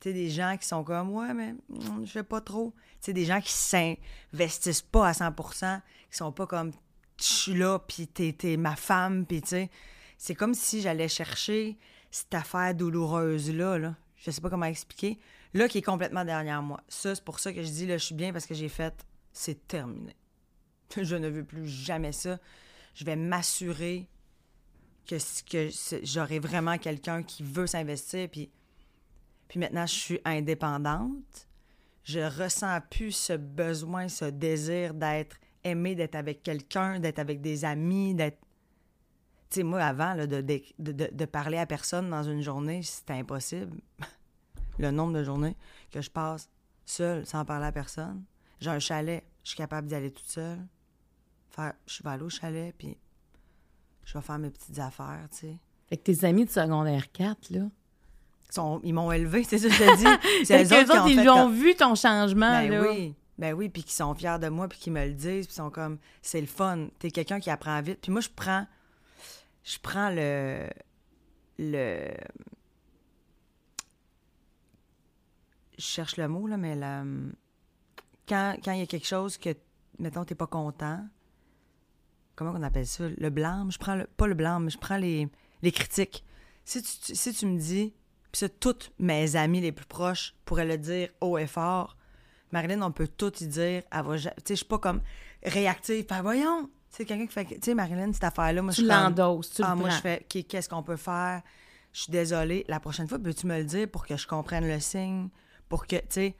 tu 0.00 0.08
sais, 0.08 0.14
des 0.14 0.30
gens 0.30 0.56
qui 0.58 0.66
sont 0.66 0.82
comme, 0.82 1.10
ouais, 1.10 1.32
mais 1.32 1.52
mm, 1.68 2.04
je 2.04 2.12
sais 2.12 2.22
pas 2.24 2.40
trop. 2.40 2.74
Tu 2.94 3.06
sais, 3.06 3.12
des 3.12 3.24
gens 3.24 3.40
qui 3.40 3.52
s'investissent 3.52 4.82
pas 4.82 5.08
à 5.08 5.12
100% 5.12 5.80
qui 6.10 6.16
sont 6.16 6.32
pas 6.32 6.46
comme, 6.46 6.72
je 7.18 7.24
suis 7.24 7.54
là, 7.54 7.78
puis 7.78 8.08
t'es, 8.08 8.32
t'es 8.32 8.56
ma 8.56 8.74
femme, 8.74 9.26
puis 9.26 9.42
tu 9.42 9.48
sais. 9.48 9.70
C'est 10.18 10.34
comme 10.34 10.54
si 10.54 10.80
j'allais 10.80 11.08
chercher 11.08 11.78
cette 12.10 12.34
affaire 12.34 12.74
douloureuse-là, 12.74 13.78
là. 13.78 13.96
Je 14.16 14.30
sais 14.30 14.40
pas 14.40 14.50
comment 14.50 14.66
expliquer. 14.66 15.18
Là, 15.54 15.68
qui 15.68 15.78
est 15.78 15.82
complètement 15.82 16.24
derrière 16.24 16.62
moi. 16.62 16.80
Ça, 16.88 17.14
c'est 17.14 17.24
pour 17.24 17.38
ça 17.40 17.52
que 17.52 17.62
je 17.62 17.68
dis, 17.68 17.86
là, 17.86 17.96
je 17.98 18.04
suis 18.04 18.14
bien 18.14 18.32
parce 18.32 18.46
que 18.46 18.54
j'ai 18.54 18.68
fait, 18.68 19.06
c'est 19.32 19.66
terminé. 19.68 20.16
Je 20.96 21.16
ne 21.16 21.28
veux 21.28 21.44
plus 21.44 21.66
jamais 21.66 22.12
ça. 22.12 22.38
Je 22.94 23.04
vais 23.04 23.16
m'assurer 23.16 24.08
que, 25.06 25.68
j'aurai 26.02 26.38
vraiment 26.38 26.78
quelqu'un 26.78 27.22
qui 27.22 27.42
veut 27.42 27.66
s'investir, 27.66 28.28
puis 28.28 28.50
maintenant, 29.56 29.86
je 29.86 29.94
suis 29.94 30.20
indépendante. 30.24 31.48
Je 32.04 32.20
ressens 32.20 32.80
plus 32.90 33.12
ce 33.12 33.34
besoin, 33.34 34.08
ce 34.08 34.24
désir 34.24 34.94
d'être 34.94 35.36
aimée, 35.62 35.94
d'être 35.94 36.16
avec 36.16 36.42
quelqu'un, 36.42 36.98
d'être 36.98 37.18
avec 37.18 37.40
des 37.40 37.64
amis, 37.64 38.14
d'être. 38.14 38.40
Tu 39.50 39.60
sais, 39.60 39.62
moi, 39.62 39.82
avant, 39.82 40.16
de, 40.16 40.40
de 40.78 41.24
parler 41.26 41.58
à 41.58 41.66
personne 41.66 42.10
dans 42.10 42.22
une 42.22 42.40
journée, 42.40 42.82
c'était 42.82 43.12
impossible. 43.12 43.78
le 44.78 44.90
nombre 44.90 45.12
de 45.12 45.22
journées 45.22 45.56
que 45.90 46.00
je 46.00 46.10
passe 46.10 46.50
seule, 46.84 47.26
sans 47.26 47.44
parler 47.44 47.66
à 47.66 47.72
personne. 47.72 48.24
J'ai 48.60 48.70
un 48.70 48.78
chalet, 48.78 49.24
je 49.44 49.50
suis 49.50 49.56
capable 49.56 49.86
d'y 49.86 49.94
aller 49.94 50.10
toute 50.10 50.26
seule. 50.26 50.58
Faire, 51.54 51.74
je 51.86 52.02
vais 52.02 52.10
aller 52.10 52.22
au 52.22 52.30
chalet, 52.30 52.74
puis 52.76 52.96
je 54.04 54.14
vais 54.16 54.22
faire 54.22 54.38
mes 54.38 54.50
petites 54.50 54.78
affaires, 54.78 55.26
tu 55.30 55.38
sais. 55.38 55.56
Fait 55.88 55.96
que 55.98 56.02
tes 56.04 56.24
amis 56.24 56.46
de 56.46 56.50
secondaire 56.50 57.12
4, 57.12 57.50
là. 57.50 57.60
Ils, 58.48 58.54
sont- 58.54 58.80
ils 58.84 58.92
m'ont 58.94 59.12
élevé, 59.12 59.44
c'est 59.44 59.58
ça 59.58 59.68
que 59.68 59.74
je 59.74 59.78
te 59.78 59.96
dis. 59.96 60.44
C'est 60.46 60.62
eux 60.64 60.80
autres 60.82 60.92
qui 60.92 60.98
ont 60.98 61.06
ils 61.08 61.16
fait 61.18 61.24
comme- 61.26 61.54
vu 61.54 61.74
ton 61.74 61.94
changement, 61.94 62.50
Ben 62.62 62.70
là. 62.70 62.82
oui. 62.82 63.14
Ben 63.38 63.54
oui, 63.54 63.68
puis 63.70 63.82
qui 63.82 63.92
sont 63.94 64.14
fiers 64.14 64.38
de 64.38 64.48
moi, 64.48 64.68
puis 64.68 64.78
qui 64.78 64.90
me 64.90 65.04
le 65.06 65.14
disent, 65.14 65.46
puis 65.46 65.54
sont 65.54 65.70
comme, 65.70 65.98
c'est 66.20 66.40
le 66.40 66.46
fun. 66.46 66.88
T'es 66.98 67.10
quelqu'un 67.10 67.40
qui 67.40 67.50
apprend 67.50 67.80
vite. 67.80 67.98
Puis 68.00 68.12
moi, 68.12 68.20
je 68.20 68.28
prends, 68.34 68.66
je 69.64 69.78
prends 69.78 70.10
le, 70.10 70.68
le, 71.58 72.10
je 75.78 75.82
cherche 75.84 76.16
le 76.16 76.28
mot 76.28 76.46
là, 76.46 76.56
mais 76.56 76.74
la, 76.76 77.02
quand 78.28 78.54
quand 78.64 78.72
il 78.72 78.80
y 78.80 78.82
a 78.82 78.86
quelque 78.86 79.06
chose 79.06 79.36
que, 79.38 79.50
mettons, 79.98 80.24
t'es 80.24 80.34
pas 80.34 80.46
content, 80.46 81.04
comment 82.34 82.52
on 82.56 82.62
appelle 82.62 82.86
ça, 82.86 83.04
le 83.08 83.30
blâme? 83.30 83.70
Je 83.72 83.78
prends 83.78 83.94
le, 83.94 84.06
pas 84.06 84.26
le 84.26 84.34
blâme, 84.34 84.64
mais 84.64 84.70
je 84.70 84.78
prends 84.78 84.96
les, 84.96 85.28
les 85.62 85.72
critiques. 85.72 86.24
Si 86.64 86.82
tu, 86.82 87.14
si 87.14 87.32
tu 87.34 87.46
me 87.46 87.58
dis, 87.58 87.92
puis 88.30 88.38
ça, 88.40 88.48
toutes 88.48 88.92
mes 88.98 89.36
amies 89.36 89.60
les 89.60 89.72
plus 89.72 89.86
proches 89.86 90.34
pourraient 90.44 90.64
le 90.66 90.78
dire 90.78 91.08
haut 91.20 91.36
et 91.38 91.46
fort. 91.46 91.96
Marilyn, 92.52 92.82
on 92.82 92.92
peut 92.92 93.08
tout 93.08 93.32
y 93.42 93.46
dire. 93.46 93.82
Elle 93.90 94.04
va 94.04 94.16
Tu 94.16 94.22
sais, 94.22 94.32
je 94.48 94.54
suis 94.54 94.64
pas 94.64 94.78
comme 94.78 95.00
réactive. 95.42 96.06
Fait, 96.08 96.20
voyons. 96.22 96.64
Tu 96.90 96.98
sais, 96.98 97.04
quelqu'un 97.04 97.26
qui 97.26 97.32
fait. 97.32 97.44
Tu 97.46 97.58
sais, 97.62 97.74
Marilyn, 97.74 98.12
cette 98.12 98.24
affaire-là, 98.24 98.60
moi, 98.62 98.72
Tu 98.72 98.82
je 98.82 98.86
suis 98.86 98.90
comme, 98.94 99.02
l'endosses, 99.02 99.50
tu 99.54 99.62
le 99.62 99.68
Ah, 99.68 99.74
moi, 99.74 99.88
prends. 99.88 99.96
je 99.96 100.00
fais. 100.02 100.26
Qu'est-ce 100.28 100.68
qu'on 100.68 100.82
peut 100.82 100.96
faire? 100.96 101.42
Je 101.92 102.02
suis 102.02 102.12
désolée. 102.12 102.64
La 102.68 102.80
prochaine 102.80 103.08
fois, 103.08 103.18
peux-tu 103.18 103.46
me 103.46 103.58
le 103.58 103.64
dire 103.64 103.88
pour 103.88 104.06
que 104.06 104.16
je 104.16 104.26
comprenne 104.26 104.66
le 104.68 104.80
signe? 104.80 105.28
Pour 105.68 105.86
que, 105.86 105.96
tu 105.96 106.04
sais, 106.10 106.36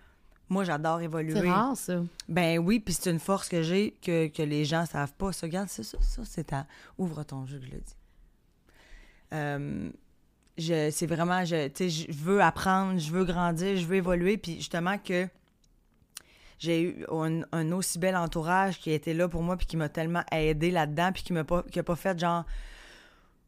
moi, 0.52 0.64
j'adore 0.64 1.00
évoluer. 1.00 1.40
C'est 1.40 1.48
rare, 1.48 1.76
ça. 1.76 2.02
Ben 2.28 2.58
oui, 2.58 2.78
puis 2.78 2.94
c'est 2.94 3.10
une 3.10 3.18
force 3.18 3.48
que 3.48 3.62
j'ai 3.62 3.96
que, 4.02 4.28
que 4.28 4.42
les 4.42 4.64
gens 4.64 4.84
savent 4.86 5.14
pas. 5.14 5.32
Ça, 5.32 5.46
regarde, 5.46 5.68
ça, 5.68 5.82
ça, 5.82 5.96
ça, 6.00 6.22
c'est 6.24 6.52
à... 6.52 6.66
Ouvre 6.98 7.24
ton 7.24 7.46
jeu, 7.46 7.58
je 7.62 7.70
le 7.70 7.78
dis. 7.78 7.96
Euh, 9.32 9.90
je, 10.58 10.90
c'est 10.90 11.06
vraiment, 11.06 11.44
je, 11.44 11.68
tu 11.68 11.90
sais, 11.90 12.06
je 12.12 12.12
veux 12.12 12.42
apprendre, 12.42 12.98
je 12.98 13.10
veux 13.10 13.24
grandir, 13.24 13.76
je 13.78 13.86
veux 13.86 13.96
évoluer, 13.96 14.36
puis 14.36 14.56
justement 14.56 14.98
que 14.98 15.26
j'ai 16.58 16.82
eu 16.82 17.06
un, 17.10 17.40
un 17.52 17.72
aussi 17.72 17.98
bel 17.98 18.14
entourage 18.14 18.78
qui 18.78 18.90
était 18.90 19.14
là 19.14 19.28
pour 19.28 19.42
moi, 19.42 19.56
puis 19.56 19.66
qui 19.66 19.78
m'a 19.78 19.88
tellement 19.88 20.22
aidé 20.30 20.70
là-dedans, 20.70 21.12
puis 21.12 21.22
qui 21.22 21.32
m'a 21.32 21.44
pas, 21.44 21.62
qui 21.62 21.78
a 21.78 21.82
pas 21.82 21.96
fait 21.96 22.18
genre... 22.18 22.44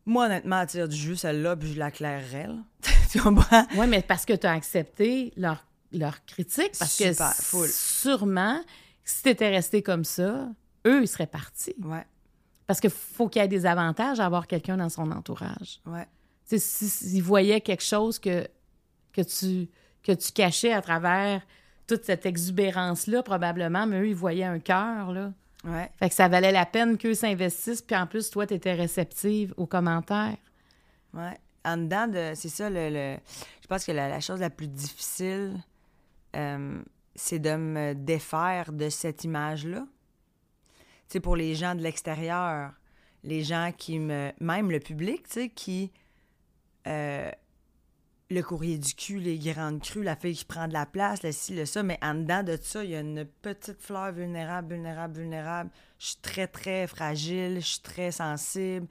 Moi, 0.07 0.27
honnêtement, 0.27 0.57
à 0.57 0.67
tirer 0.67 0.89
du 0.89 0.97
jus, 0.97 1.17
celle-là, 1.17 1.57
puis 1.57 1.73
je 1.73 1.79
la 1.79 1.91
clairerais, 1.91 2.47
là. 2.47 2.57
tu 3.11 3.21
comprends? 3.21 3.67
Oui, 3.77 3.87
mais 3.87 4.03
parce 4.03 4.25
que 4.25 4.35
tu 4.35 4.47
as 4.47 4.53
accepté 4.53 5.33
leur, 5.37 5.65
leur 5.99 6.25
critique. 6.25 6.73
Parce 6.79 6.97
que 6.99 7.13
full. 7.15 7.69
sûrement, 7.69 8.61
si 9.05 9.23
tu 9.23 9.29
étais 9.31 9.49
resté 9.51 9.83
comme 9.83 10.05
ça, 10.05 10.49
eux, 10.87 11.03
ils 11.03 11.09
seraient 11.09 11.27
partis. 11.27 11.75
Ouais, 11.83 12.05
Parce 12.67 12.81
qu'il 12.81 12.91
faut 12.91 13.29
qu'il 13.29 13.41
y 13.43 13.45
ait 13.45 13.49
des 13.49 13.67
avantages 13.67 14.21
à 14.21 14.27
avoir 14.27 14.47
quelqu'un 14.47 14.77
dans 14.77 14.89
son 14.89 15.11
entourage. 15.11 15.81
ouais. 15.87 16.07
Si- 16.47 16.61
s'ils 16.61 17.23
voyaient 17.23 17.63
quelque 17.63 17.83
chose 17.83 18.19
que, 18.19 18.47
que, 19.13 19.23
tu, 19.23 19.69
que 20.03 20.13
tu 20.13 20.31
cachais 20.33 20.73
à 20.75 20.83
travers 20.83 21.41
toute 21.87 22.05
cette 22.05 22.27
exubérance-là, 22.27 23.23
probablement, 23.23 23.87
mais 23.87 24.01
eux, 24.01 24.09
ils 24.09 24.15
voyaient 24.15 24.45
un 24.45 24.59
cœur, 24.59 25.11
là. 25.13 25.33
Ouais. 25.65 25.91
Fait 25.99 26.11
que 26.11 26.15
ça 26.15 26.29
valait 26.29 26.53
la 26.53 26.67
peine 26.67 26.99
qu'eux 26.99 27.15
s'investissent, 27.15 27.81
puis 27.81 27.97
en 27.97 28.07
plus, 28.07 28.29
toi, 28.29 28.47
tu 28.47 28.53
étais 28.53 28.75
réceptive 28.75 29.55
aux 29.57 29.65
commentaires. 29.67 30.37
Ouais. 31.15 31.39
En 31.65 31.79
dedans 31.79 32.07
de. 32.09 32.33
C'est 32.35 32.51
ça, 32.51 32.69
le, 32.69 32.91
le- 32.91 33.17
Je 33.63 33.67
pense 33.67 33.87
que 33.87 33.93
la, 33.93 34.11
la 34.11 34.21
chose 34.21 34.41
la 34.41 34.51
plus 34.51 34.69
difficile, 34.69 35.55
euh, 36.35 36.83
c'est 37.15 37.39
de 37.39 37.57
me 37.57 37.95
défaire 37.95 38.73
de 38.73 38.89
cette 38.89 39.25
image-là. 39.25 39.87
Tu 41.09 41.21
pour 41.21 41.37
les 41.37 41.55
gens 41.55 41.75
de 41.75 41.83
l'extérieur, 41.83 42.73
les 43.23 43.43
gens 43.45 43.73
qui 43.77 43.99
me. 43.99 44.33
Même 44.41 44.71
le 44.71 44.81
public, 44.81 45.25
tu 45.29 45.33
sais, 45.33 45.49
qui. 45.51 45.93
euh, 46.87 47.31
le 48.31 48.43
courrier 48.43 48.79
du 48.79 48.95
cul, 48.95 49.19
les 49.21 49.39
grandes 49.39 49.83
crues, 49.83 50.03
la 50.03 50.17
fille 50.17 50.35
qui 50.35 50.47
prend 50.47 50.67
de 50.67 50.73
la 50.73 50.87
place, 50.87 51.23
le 51.23 51.31
ci, 51.31 51.55
le 51.55 51.67
ça, 51.67 51.83
mais 51.83 51.99
en 52.03 52.15
dedans 52.15 52.43
de 52.43 52.57
ça, 52.61 52.83
il 52.83 52.91
y 52.91 52.97
a 52.97 53.01
une 53.01 53.27
petite 53.43 53.81
fleur 53.81 54.13
vulnérable, 54.13 54.75
vulnérable, 54.75 55.19
vulnérable. 55.19 55.71
Je 55.99 56.07
suis 56.07 56.17
très, 56.23 56.47
très 56.47 56.87
fragile, 56.87 57.57
je 57.61 57.67
suis 57.67 57.81
très 57.83 58.11
sensible. 58.13 58.87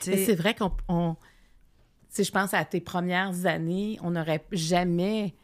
C'est 0.00 0.34
vrai 0.36 0.54
qu'on. 0.54 0.72
on- 0.88 1.16
sais, 2.08 2.22
je 2.24 2.30
pense 2.32 2.54
à 2.54 2.64
tes 2.64 2.80
premières 2.80 3.44
années, 3.44 3.98
on 4.02 4.12
n'aurait 4.12 4.44
jamais. 4.52 5.34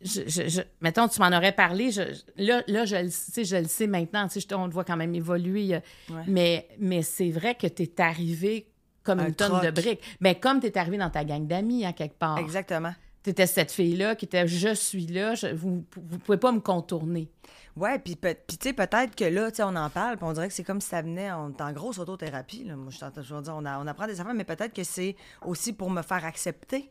Je, 0.00 0.20
je- 0.26 0.48
je- 0.48 0.60
mettons, 0.80 1.08
tu 1.08 1.20
m'en 1.20 1.28
aurais 1.28 1.52
parlé. 1.52 1.90
je- 1.90 2.02
là, 2.36 2.62
là 2.66 2.84
je, 2.84 2.96
le- 2.96 3.10
sais, 3.10 3.44
je 3.44 3.56
le 3.56 3.64
sais 3.68 3.86
maintenant. 3.86 4.28
tu 4.28 4.40
sais, 4.40 4.54
on 4.54 4.68
te 4.68 4.74
voit 4.74 4.84
quand 4.84 4.96
même 4.96 5.14
évoluer. 5.14 5.80
Ouais. 6.10 6.22
Mais, 6.26 6.68
mais 6.78 7.02
c'est 7.02 7.30
vrai 7.30 7.54
que 7.54 7.66
tu 7.66 7.84
es 7.84 8.00
arrivé 8.00 8.68
comme 9.02 9.20
Un 9.20 9.28
une 9.28 9.34
tonne 9.34 9.60
de 9.64 9.70
briques. 9.70 10.02
Mais 10.20 10.34
comme 10.38 10.60
tu 10.60 10.66
es 10.66 10.76
arrivé 10.78 10.98
dans 10.98 11.10
ta 11.10 11.24
gang 11.24 11.46
d'amis, 11.46 11.84
à 11.86 11.92
quelque 11.92 12.18
part. 12.18 12.38
Exactement. 12.38 12.94
Tu 13.22 13.30
étais 13.30 13.46
cette 13.46 13.72
fille-là 13.72 14.14
qui 14.16 14.26
était 14.26 14.46
Je 14.46 14.74
suis 14.74 15.06
là, 15.06 15.34
je- 15.34 15.46
vous 15.46 15.70
ne 15.96 16.18
pouvez 16.18 16.36
pas 16.38 16.52
me 16.52 16.60
contourner. 16.60 17.30
Ouais, 17.76 17.98
puis 17.98 18.14
peut- 18.16 18.36
puis 18.46 18.56
tu 18.58 18.68
sais, 18.68 18.72
peut-être 18.74 19.16
que 19.16 19.24
là, 19.24 19.50
tu 19.50 19.56
sais, 19.56 19.62
on 19.62 19.74
en 19.74 19.88
parle, 19.90 20.16
puis 20.16 20.24
on 20.26 20.32
dirait 20.32 20.48
que 20.48 20.54
c'est 20.54 20.62
comme 20.62 20.80
si 20.80 20.88
ça 20.88 21.00
venait, 21.02 21.32
on 21.32 21.50
est 21.50 21.60
en 21.60 21.72
grosse 21.72 21.98
autothérapie, 21.98 22.64
là. 22.64 22.76
Moi, 22.76 22.90
je 22.90 22.98
t'entends 23.00 23.22
toujours 23.22 23.40
dire, 23.42 23.54
on, 23.56 23.64
a- 23.64 23.78
on 23.80 23.86
apprend 23.86 24.06
des 24.06 24.20
affaires, 24.20 24.34
mais 24.34 24.44
peut-être 24.44 24.72
que 24.74 24.84
c'est 24.84 25.16
aussi 25.44 25.72
pour 25.72 25.90
me 25.90 26.02
faire 26.02 26.24
accepter. 26.24 26.90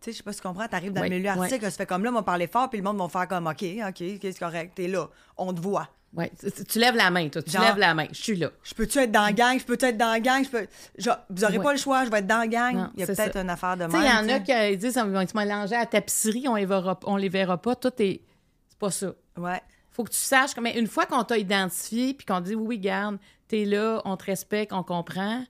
Tu 0.00 0.04
sais, 0.06 0.12
je 0.12 0.16
sais 0.18 0.22
pas 0.22 0.32
si 0.32 0.40
tu 0.40 0.46
comprends, 0.46 0.68
t'arrives 0.68 0.92
dans 0.92 1.00
Oui, 1.02 1.08
le 1.08 1.16
milieu 1.16 1.30
oui. 1.32 1.38
artistique, 1.38 1.62
ça 1.62 1.70
fait 1.72 1.86
comme 1.86 2.04
là, 2.04 2.10
on 2.10 2.14
va 2.14 2.22
parler 2.22 2.46
fort, 2.46 2.68
puis 2.70 2.78
le 2.78 2.84
monde 2.84 2.98
va 2.98 3.08
faire 3.08 3.26
comme, 3.28 3.46
OK, 3.48 3.64
OK, 3.88 3.96
c'est 4.22 4.38
correct, 4.38 4.72
t'es 4.76 4.86
là, 4.88 5.08
on 5.36 5.52
te 5.52 5.60
voit. 5.60 5.88
Ouais, 6.14 6.32
tu, 6.40 6.64
tu 6.64 6.78
lèves 6.78 6.94
la 6.96 7.10
main, 7.10 7.28
toi. 7.28 7.42
Tu 7.42 7.50
Genre- 7.50 7.62
lèves 7.62 7.76
la 7.76 7.92
main. 7.92 8.06
Je 8.10 8.22
suis 8.22 8.36
là. 8.36 8.50
Je 8.62 8.72
peux-tu 8.72 8.98
être 8.98 9.12
dans 9.12 9.24
la 9.26 9.32
gang? 9.32 9.58
Je 9.58 9.64
peux-tu 9.64 9.84
être 9.84 9.98
dans 9.98 10.10
la 10.10 10.20
gang? 10.20 10.42
Je 10.42 10.48
peux... 10.48 10.66
Genre, 10.96 11.18
vous 11.28 11.44
aurez 11.44 11.58
Ouais. 11.58 11.64
pas 11.64 11.72
le 11.72 11.78
choix, 11.78 12.06
je 12.06 12.10
vais 12.10 12.20
être 12.20 12.26
dans 12.26 12.38
la 12.38 12.46
gang. 12.46 12.74
Non, 12.76 12.90
il 12.94 13.00
y 13.00 13.02
a 13.02 13.06
peut-être 13.06 13.36
une 13.36 13.50
affaire 13.50 13.76
de 13.76 13.84
Tu 13.84 13.90
sais, 13.90 13.98
il 13.98 14.06
y 14.06 14.10
en 14.10 14.28
a 14.34 14.40
qui 14.40 14.76
disent 14.78 14.96
ils 15.04 15.10
vont 15.12 15.26
se 15.26 15.36
mélanger 15.36 15.74
à 15.74 15.80
la 15.80 15.86
tapisserie, 15.86 16.48
on 16.48 16.54
les 16.54 16.64
verra, 16.64 16.98
on 17.04 17.16
les 17.16 17.28
verra 17.28 17.60
pas. 17.60 17.76
Tout 17.76 17.92
est. 17.98 18.22
C'est 18.70 18.78
pas 18.78 18.90
ça. 18.90 19.12
Ouais. 19.36 19.60
Faut 19.90 20.02
que 20.04 20.10
tu 20.10 20.16
saches 20.16 20.54
que, 20.54 20.60
mais 20.62 20.78
une 20.78 20.86
fois 20.86 21.04
qu'on 21.04 21.24
t'a 21.24 21.36
identifié 21.36 22.14
puis 22.14 22.24
qu'on 22.24 22.40
dit 22.40 22.54
oui, 22.54 22.64
oui, 22.68 22.78
garde, 22.78 23.18
t'es 23.46 23.66
là, 23.66 24.00
on 24.06 24.16
te 24.16 24.24
respecte, 24.24 24.72
on 24.72 24.82
comprend, 24.82 25.44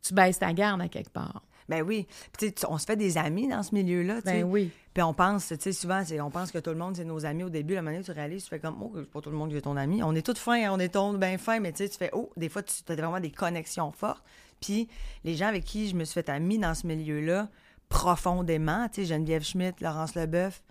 tu 0.00 0.14
baisses 0.14 0.38
ta 0.38 0.52
garde 0.52 0.80
à 0.80 0.86
quelque 0.88 1.10
part. 1.10 1.42
Ben 1.68 1.82
oui. 1.82 2.06
Puis 2.32 2.54
on 2.68 2.78
se 2.78 2.84
fait 2.84 2.96
des 2.96 3.18
amis 3.18 3.48
dans 3.48 3.62
ce 3.62 3.74
milieu-là. 3.74 4.20
Ben 4.24 4.44
oui. 4.44 4.70
Puis 4.92 5.02
on 5.02 5.14
pense, 5.14 5.48
tu 5.48 5.56
sais, 5.58 5.72
souvent, 5.72 6.02
on 6.20 6.30
pense 6.30 6.50
que 6.50 6.58
tout 6.58 6.70
le 6.70 6.76
monde, 6.76 6.96
c'est 6.96 7.04
nos 7.04 7.24
amis 7.24 7.44
au 7.44 7.48
début. 7.48 7.74
La 7.74 7.82
manière 7.82 8.02
où 8.02 8.04
tu 8.04 8.10
réalises, 8.10 8.44
tu 8.44 8.50
fais 8.50 8.58
comme, 8.58 8.76
oh, 8.82 8.92
pas 9.10 9.20
tout 9.20 9.30
le 9.30 9.36
monde 9.36 9.50
qui 9.50 9.56
est 9.56 9.62
ton 9.62 9.76
ami. 9.76 10.02
On 10.02 10.14
est 10.14 10.24
tous 10.24 10.38
fins, 10.38 10.70
on 10.70 10.78
est 10.78 10.92
tous 10.92 11.16
bien 11.16 11.38
fins, 11.38 11.60
mais 11.60 11.72
tu 11.72 11.78
sais, 11.78 11.88
tu 11.88 11.96
fais, 11.96 12.10
oh, 12.12 12.30
des 12.36 12.48
fois, 12.48 12.62
tu 12.62 12.74
as 12.86 12.94
vraiment 12.94 13.20
des 13.20 13.30
connexions 13.30 13.90
fortes. 13.92 14.22
Puis 14.60 14.88
les 15.24 15.34
gens 15.34 15.46
avec 15.46 15.64
qui 15.64 15.88
je 15.88 15.96
me 15.96 16.04
suis 16.04 16.14
fait 16.14 16.28
amie 16.28 16.58
dans 16.58 16.74
ce 16.74 16.86
milieu-là, 16.86 17.48
profondément, 17.88 18.88
tu 18.88 19.02
sais, 19.02 19.06
Geneviève 19.06 19.42
Schmidt, 19.42 19.82
Laurence 19.82 20.14
Leboeuf, 20.14 20.62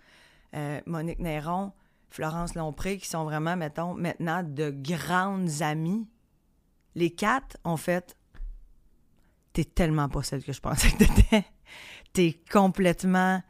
euh, 0.54 0.80
Monique 0.86 1.18
Néron, 1.18 1.72
Florence 2.10 2.54
Lompré, 2.54 2.98
qui 2.98 3.08
sont 3.08 3.24
vraiment, 3.24 3.56
mettons, 3.56 3.94
maintenant 3.94 4.42
de 4.42 4.70
grandes 4.70 5.62
amies. 5.62 6.06
Les 6.94 7.10
quatre 7.10 7.56
ont 7.64 7.76
fait 7.78 8.16
T'es 9.52 9.64
tellement 9.64 10.08
pas 10.08 10.22
celle 10.22 10.42
que 10.42 10.52
je 10.52 10.60
pensais 10.60 10.90
que 10.90 10.98
t'étais. 11.04 11.44
T'es 12.12 12.38
complètement 12.50 13.42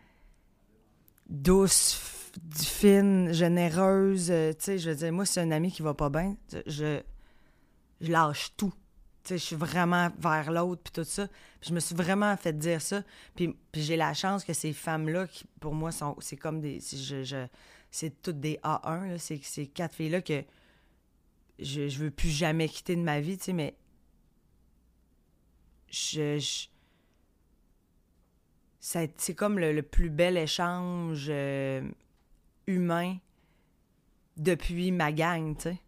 douce, 1.28 2.30
fine, 2.54 3.32
généreuse. 3.32 4.30
euh, 4.30 4.52
tu 4.52 4.58
sais, 4.60 4.78
je 4.78 4.90
veux 4.90 4.96
dire, 4.96 5.12
moi, 5.12 5.24
c'est 5.26 5.40
un 5.40 5.50
ami 5.50 5.72
qui 5.72 5.82
va 5.82 5.94
pas 5.94 6.10
bien, 6.10 6.36
je, 6.66 7.00
lâche 8.00 8.52
tout. 8.56 8.72
Tu 9.24 9.28
sais, 9.28 9.38
je 9.38 9.44
suis 9.44 9.56
vraiment 9.56 10.10
vers 10.18 10.50
l'autre, 10.50 10.82
puis 10.82 10.92
tout 10.92 11.08
ça. 11.08 11.28
Je 11.60 11.72
me 11.72 11.78
suis 11.80 11.94
vraiment 11.94 12.36
fait 12.36 12.52
dire 12.56 12.82
ça. 12.82 13.02
Puis, 13.36 13.56
puis 13.70 13.82
j'ai 13.82 13.96
la 13.96 14.14
chance 14.14 14.44
que 14.44 14.52
ces 14.52 14.72
femmes-là, 14.72 15.28
qui 15.28 15.44
pour 15.60 15.74
moi, 15.74 15.92
sont 15.92 16.16
c'est 16.20 16.36
comme 16.36 16.60
des... 16.60 16.80
je- 16.80 17.46
c'est 17.90 18.22
toutes 18.22 18.40
des 18.40 18.58
A1, 18.64 19.08
là. 19.10 19.18
C'est 19.18 19.40
ces 19.44 19.66
quatre 19.68 19.94
filles-là 19.94 20.22
que 20.22 20.42
je, 21.60 21.88
je 21.88 21.98
veux 21.98 22.10
plus 22.10 22.30
jamais 22.30 22.68
quitter 22.68 22.96
de 22.96 23.02
ma 23.02 23.20
vie, 23.20 23.38
tu 23.38 23.44
sais, 23.44 23.52
mais 23.52 23.76
je, 25.92 26.66
c'est 28.81 29.35
comme 29.35 29.59
le, 29.59 29.72
le 29.72 29.83
plus 29.83 30.11
bel 30.11 30.37
échange 30.37 31.26
euh, 31.28 31.83
humain 32.66 33.16
depuis 34.37 34.90
ma 34.90 35.12
gang, 35.12 35.57
tu 35.57 35.62
sais. 35.68 35.78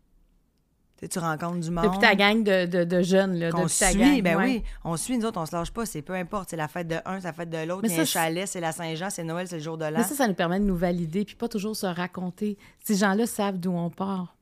Tu 1.11 1.19
rencontres 1.19 1.61
du 1.61 1.71
monde. 1.71 1.85
Depuis 1.85 1.99
ta 1.99 2.14
gang 2.14 2.43
de, 2.43 2.64
de, 2.64 2.85
de 2.85 3.03
jeunes, 3.03 3.35
là. 3.38 3.51
qu'on 3.51 3.64
depuis 3.64 3.79
ta 3.79 3.90
suit, 3.90 3.99
gang, 3.99 4.23
ben 4.23 4.37
ouais. 4.38 4.45
oui, 4.45 4.62
on 4.85 4.97
suit, 4.97 5.19
nous 5.19 5.27
autres, 5.27 5.38
on 5.38 5.45
se 5.45 5.55
lâche 5.55 5.71
pas, 5.71 5.85
c'est 5.85 6.01
peu 6.01 6.14
importe, 6.14 6.49
c'est 6.49 6.57
la 6.57 6.67
fête 6.69 6.88
de 6.88 6.97
un, 7.05 7.21
c'est 7.21 7.27
la 7.27 7.33
fête 7.35 7.51
de 7.51 7.59
l'autre, 7.67 7.87
c'est 7.88 7.95
c'est- 7.97 8.05
chalet, 8.07 8.49
c'est 8.49 8.61
la 8.61 8.73
Saint-Jean, 8.73 9.11
c'est 9.11 9.25
Noël, 9.25 9.47
c'est 9.47 9.57
le 9.59 9.62
jour 9.62 9.77
de 9.77 9.85
l'an. 9.85 9.99
Mais 9.99 10.05
ça, 10.05 10.14
ça 10.14 10.27
nous 10.29 10.33
permet 10.35 10.61
de 10.61 10.64
nous 10.64 10.77
valider, 10.77 11.27
puis 11.27 11.35
pas 11.35 11.49
toujours 11.49 11.77
se 11.77 11.85
raconter. 11.85 12.57
Ces 12.85 12.95
gens-là 12.95 13.27
savent 13.27 13.59
d'où 13.59 13.73
on 13.73 13.90
part. 13.90 14.35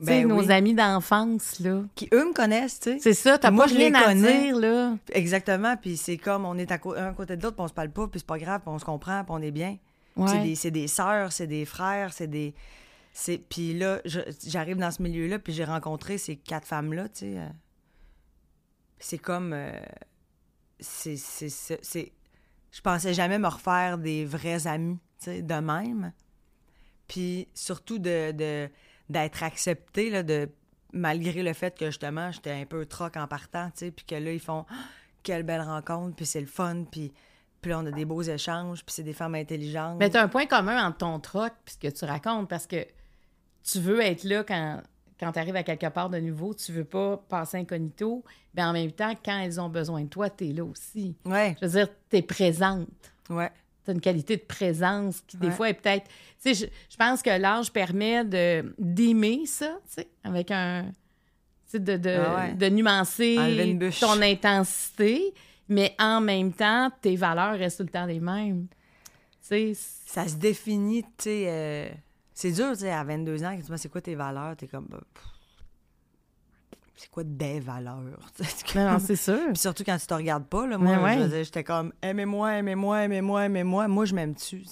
Ben 0.00 0.26
nos 0.26 0.40
oui. 0.40 0.50
amis 0.50 0.74
d'enfance, 0.74 1.60
là. 1.60 1.82
Qui, 1.94 2.08
eux, 2.12 2.28
me 2.28 2.32
connaissent, 2.32 2.80
tu 2.80 2.92
sais. 2.92 2.98
C'est 3.00 3.14
ça, 3.14 3.38
t'as 3.38 3.52
pas 3.52 3.66
je 3.66 3.74
les 3.74 3.86
rien 3.88 3.94
à 3.94 4.04
connais. 4.04 4.40
dire, 4.46 4.56
là. 4.56 4.96
Exactement, 5.12 5.76
puis 5.76 5.96
c'est 5.96 6.16
comme 6.16 6.44
on 6.46 6.56
est 6.58 6.70
à 6.72 6.78
un 6.96 7.08
à 7.10 7.12
côté 7.12 7.36
de 7.36 7.42
l'autre, 7.42 7.56
puis 7.56 7.64
on 7.64 7.68
se 7.68 7.74
parle 7.74 7.90
pas, 7.90 8.06
puis 8.08 8.20
c'est 8.20 8.26
pas 8.26 8.38
grave, 8.38 8.60
puis 8.62 8.70
on 8.70 8.78
se 8.78 8.84
comprend, 8.84 9.22
puis 9.24 9.32
on 9.36 9.42
est 9.42 9.50
bien. 9.50 9.76
Ouais. 10.16 10.42
des, 10.42 10.54
c'est 10.54 10.70
des 10.70 10.88
sœurs, 10.88 11.32
c'est 11.32 11.46
des 11.46 11.64
frères, 11.64 12.12
c'est 12.12 12.26
des... 12.26 12.54
c'est 13.12 13.38
Puis 13.38 13.78
là, 13.78 14.00
j'arrive 14.46 14.76
dans 14.78 14.90
ce 14.90 15.02
milieu-là, 15.02 15.38
puis 15.38 15.52
j'ai 15.52 15.64
rencontré 15.64 16.18
ces 16.18 16.36
quatre 16.36 16.66
femmes-là, 16.66 17.08
tu 17.08 17.18
sais. 17.20 17.38
euh. 17.38 17.46
C'est 18.98 19.18
comme... 19.18 19.52
euh, 19.52 19.72
c'est... 20.78 21.16
c'est- 21.16 21.48
c'est- 21.48 21.78
c'est- 21.82 22.12
Je 22.72 22.80
pensais 22.80 23.14
jamais 23.14 23.38
me 23.38 23.48
refaire 23.48 23.98
des 23.98 24.24
vrais 24.24 24.66
amis, 24.66 24.98
tu 25.18 25.26
sais, 25.26 25.42
de 25.42 25.54
même. 25.54 26.12
Puis 27.08 27.48
surtout 27.54 27.98
de, 27.98 28.32
de- 28.32 28.68
d'être 29.10 29.42
accepté, 29.42 30.08
là, 30.08 30.22
de, 30.22 30.48
malgré 30.92 31.42
le 31.42 31.52
fait 31.52 31.76
que 31.78 31.86
justement, 31.86 32.30
j'étais 32.32 32.52
un 32.52 32.64
peu 32.64 32.86
troc 32.86 33.16
en 33.16 33.26
partant, 33.26 33.66
tu 33.70 33.78
sais, 33.86 33.90
puis 33.90 34.04
que 34.06 34.14
là, 34.14 34.32
ils 34.32 34.40
font 34.40 34.64
Ah, 34.70 34.74
quelle 35.22 35.42
belle 35.42 35.60
rencontre, 35.62 36.16
puis 36.16 36.24
c'est 36.26 36.40
le 36.40 36.46
fun, 36.46 36.84
puis, 36.90 37.12
puis 37.60 37.74
on 37.74 37.84
a 37.86 37.90
des 37.90 38.04
beaux 38.06 38.22
échanges, 38.22 38.84
puis 38.84 38.94
c'est 38.94 39.02
des 39.02 39.12
femmes 39.12 39.34
intelligentes. 39.34 39.98
Mais 39.98 40.08
t'as 40.08 40.22
un 40.22 40.28
point 40.28 40.46
commun 40.46 40.82
entre 40.86 40.98
ton 40.98 41.20
troc 41.20 41.52
et 41.66 41.70
ce 41.70 41.76
que 41.76 41.88
tu 41.88 42.04
racontes 42.06 42.48
parce 42.48 42.66
que 42.66 42.86
tu 43.62 43.78
veux 43.80 44.00
être 44.00 44.24
là 44.24 44.42
quand, 44.44 44.80
quand 45.18 45.32
tu 45.32 45.38
arrives 45.38 45.56
à 45.56 45.62
quelque 45.62 45.88
part 45.88 46.08
de 46.08 46.18
nouveau, 46.18 46.54
tu 46.54 46.72
veux 46.72 46.84
pas 46.84 47.18
passer 47.28 47.58
incognito, 47.58 48.24
mais 48.54 48.62
en 48.64 48.72
même 48.72 48.92
temps, 48.92 49.12
quand 49.22 49.38
elles 49.38 49.60
ont 49.60 49.68
besoin 49.68 50.02
de 50.04 50.08
toi, 50.08 50.30
tu 50.30 50.48
es 50.48 50.52
là 50.52 50.64
aussi. 50.64 51.14
Ouais, 51.26 51.54
Je 51.60 51.66
veux 51.66 51.72
dire, 51.72 51.88
tu 52.08 52.16
es 52.16 52.22
présente. 52.22 52.88
ouais, 53.28 53.50
Tu 53.84 53.90
as 53.90 53.94
une 53.94 54.00
qualité 54.00 54.36
de 54.36 54.42
présence 54.42 55.22
qui, 55.26 55.36
des 55.38 55.46
Ouais. 55.48 55.52
fois, 55.52 55.68
est 55.70 55.74
peut-être. 55.74 56.04
Tu 56.42 56.54
sais, 56.54 56.54
je, 56.54 56.66
je 56.90 56.96
pense 56.96 57.22
que 57.22 57.30
l'âge 57.30 57.72
permet 57.72 58.24
de, 58.24 58.74
d'aimer 58.78 59.46
ça, 59.46 59.78
tu 59.88 59.94
sais, 59.94 60.08
avec 60.24 60.50
un. 60.50 60.84
Tu 61.66 61.72
sais, 61.72 61.78
de, 61.78 61.96
de, 61.96 62.10
Ah 62.10 62.34
ouais. 62.36 62.54
de 62.54 62.68
nuancer 62.68 63.36
ton 64.00 64.20
intensité, 64.20 65.32
mais 65.68 65.94
en 65.98 66.20
même 66.20 66.52
temps, 66.52 66.90
tes 67.00 67.16
valeurs 67.16 67.58
restent 67.58 67.78
tout 67.78 67.84
le 67.84 67.88
temps 67.90 68.06
les 68.06 68.20
mêmes. 68.20 68.66
Tu 69.42 69.48
sais, 69.48 69.72
ça 69.74 70.28
se 70.28 70.34
définit, 70.36 71.02
tu 71.02 71.08
sais... 71.18 71.44
euh, 71.48 71.88
C'est 72.34 72.52
dur, 72.52 72.72
tu 72.72 72.80
sais, 72.80 72.90
à 72.90 73.02
22 73.04 73.42
ans, 73.44 73.56
que 73.56 73.64
tu 73.64 73.70
dis, 73.72 73.78
c'est 73.78 73.88
quoi 73.88 74.00
tes 74.00 74.14
valeurs? 74.14 74.56
T'es 74.56 74.66
comme... 74.66 74.86
bah, 74.88 75.00
pff, 75.14 75.24
C'est 77.00 77.10
quoi 77.10 77.24
des 77.24 77.60
valeurs? 77.60 78.30
tu 78.66 78.76
non, 78.76 78.98
c'est 78.98 79.16
sûr. 79.16 79.46
Puis 79.46 79.56
surtout 79.56 79.84
quand 79.84 79.96
tu 79.96 80.06
te 80.06 80.12
regardes 80.12 80.44
pas, 80.44 80.66
là, 80.66 80.76
moi, 80.76 80.98
ouais. 80.98 81.44
j'étais 81.44 81.64
comme 81.64 81.94
aimez-moi, 82.02 82.58
aimez-moi, 82.58 83.04
aimez-moi, 83.04 83.46
aimez-moi. 83.46 83.88
Moi, 83.88 84.04
je 84.04 84.14
m'aime-tu. 84.14 84.66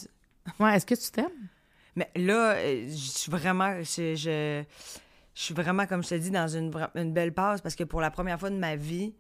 Ouais, 0.60 0.76
est-ce 0.76 0.84
que 0.84 0.94
tu 0.94 1.10
t'aimes? 1.10 1.48
Mais 1.96 2.10
là, 2.16 2.52
euh, 2.52 2.86
je 2.86 2.94
suis 2.94 3.30
vraiment, 3.30 3.78
je, 3.78 4.14
je, 4.14 4.62
je 5.34 5.42
suis 5.42 5.54
vraiment, 5.54 5.86
comme 5.86 6.02
je 6.02 6.10
te 6.10 6.14
dis, 6.16 6.30
dans 6.30 6.48
une, 6.48 6.70
une 6.96 7.14
belle 7.14 7.32
passe 7.32 7.62
parce 7.62 7.74
que 7.74 7.84
pour 7.84 8.02
la 8.02 8.10
première 8.10 8.38
fois 8.38 8.50
de 8.50 8.58
ma 8.58 8.76
vie, 8.76 9.14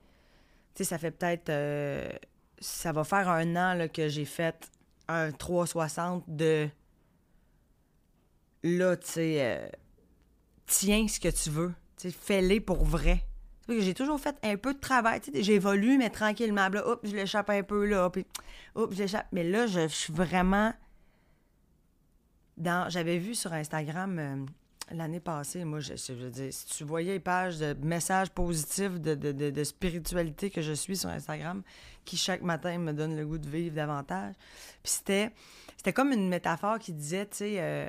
tu 0.74 0.84
sais, 0.84 0.84
ça 0.84 0.98
fait 0.98 1.10
peut-être, 1.10 1.48
euh, 1.48 2.10
ça 2.58 2.92
va 2.92 3.04
faire 3.04 3.30
un 3.30 3.56
an 3.56 3.72
là, 3.72 3.88
que 3.88 4.08
j'ai 4.08 4.26
fait 4.26 4.70
un 5.08 5.32
360 5.32 6.24
de, 6.28 6.68
là, 8.62 8.98
tu 8.98 9.06
sais, 9.06 9.36
euh, 9.40 9.68
tiens 10.66 11.08
ce 11.08 11.18
que 11.18 11.30
tu 11.30 11.48
veux, 11.48 11.72
tu 11.72 11.87
fais-les 11.98 12.60
pour 12.60 12.84
vrai. 12.84 13.24
J'ai 13.68 13.92
toujours 13.92 14.18
fait 14.18 14.36
un 14.42 14.56
peu 14.56 14.72
de 14.72 14.78
travail, 14.78 15.20
j'évolue, 15.34 15.98
mais 15.98 16.08
tranquillement, 16.08 16.70
là, 16.70 16.86
hop, 16.86 17.00
je 17.04 17.14
l'échappe 17.14 17.50
un 17.50 17.62
peu 17.62 17.84
là, 17.84 18.08
puis 18.08 18.24
hop, 18.74 18.92
je 18.94 19.02
l'échappe. 19.02 19.26
Mais 19.32 19.44
là, 19.44 19.66
je, 19.66 19.88
suis 19.88 20.12
vraiment 20.12 20.72
dans 22.56 22.88
j'avais 22.88 23.18
vu 23.18 23.34
sur 23.34 23.52
Instagram 23.52 24.18
euh, 24.18 24.46
l'année 24.90 25.20
passée, 25.20 25.64
moi, 25.64 25.80
je, 25.80 26.12
veux 26.12 26.30
dire, 26.30 26.52
si 26.52 26.66
tu 26.66 26.84
voyais 26.84 27.14
les 27.14 27.20
pages 27.20 27.58
de 27.58 27.74
messages 27.82 28.30
positifs 28.30 28.98
de, 28.98 29.14
de, 29.14 29.32
de- 29.32 29.64
spiritualité 29.64 30.50
que 30.50 30.62
je 30.62 30.72
suis 30.72 30.96
sur 30.96 31.10
Instagram, 31.10 31.62
qui 32.04 32.16
chaque 32.16 32.42
matin 32.42 32.78
me 32.78 32.92
donne 32.92 33.16
le 33.16 33.26
goût 33.26 33.38
de 33.38 33.48
vivre 33.48 33.74
davantage. 33.74 34.34
Puis 34.82 34.92
c'était, 34.92 35.30
c'était 35.76 35.92
comme 35.92 36.12
une 36.12 36.28
métaphore 36.28 36.78
qui 36.78 36.92
disait, 36.92 37.26
tu 37.26 37.38
sais, 37.38 37.56
euh, 37.58 37.88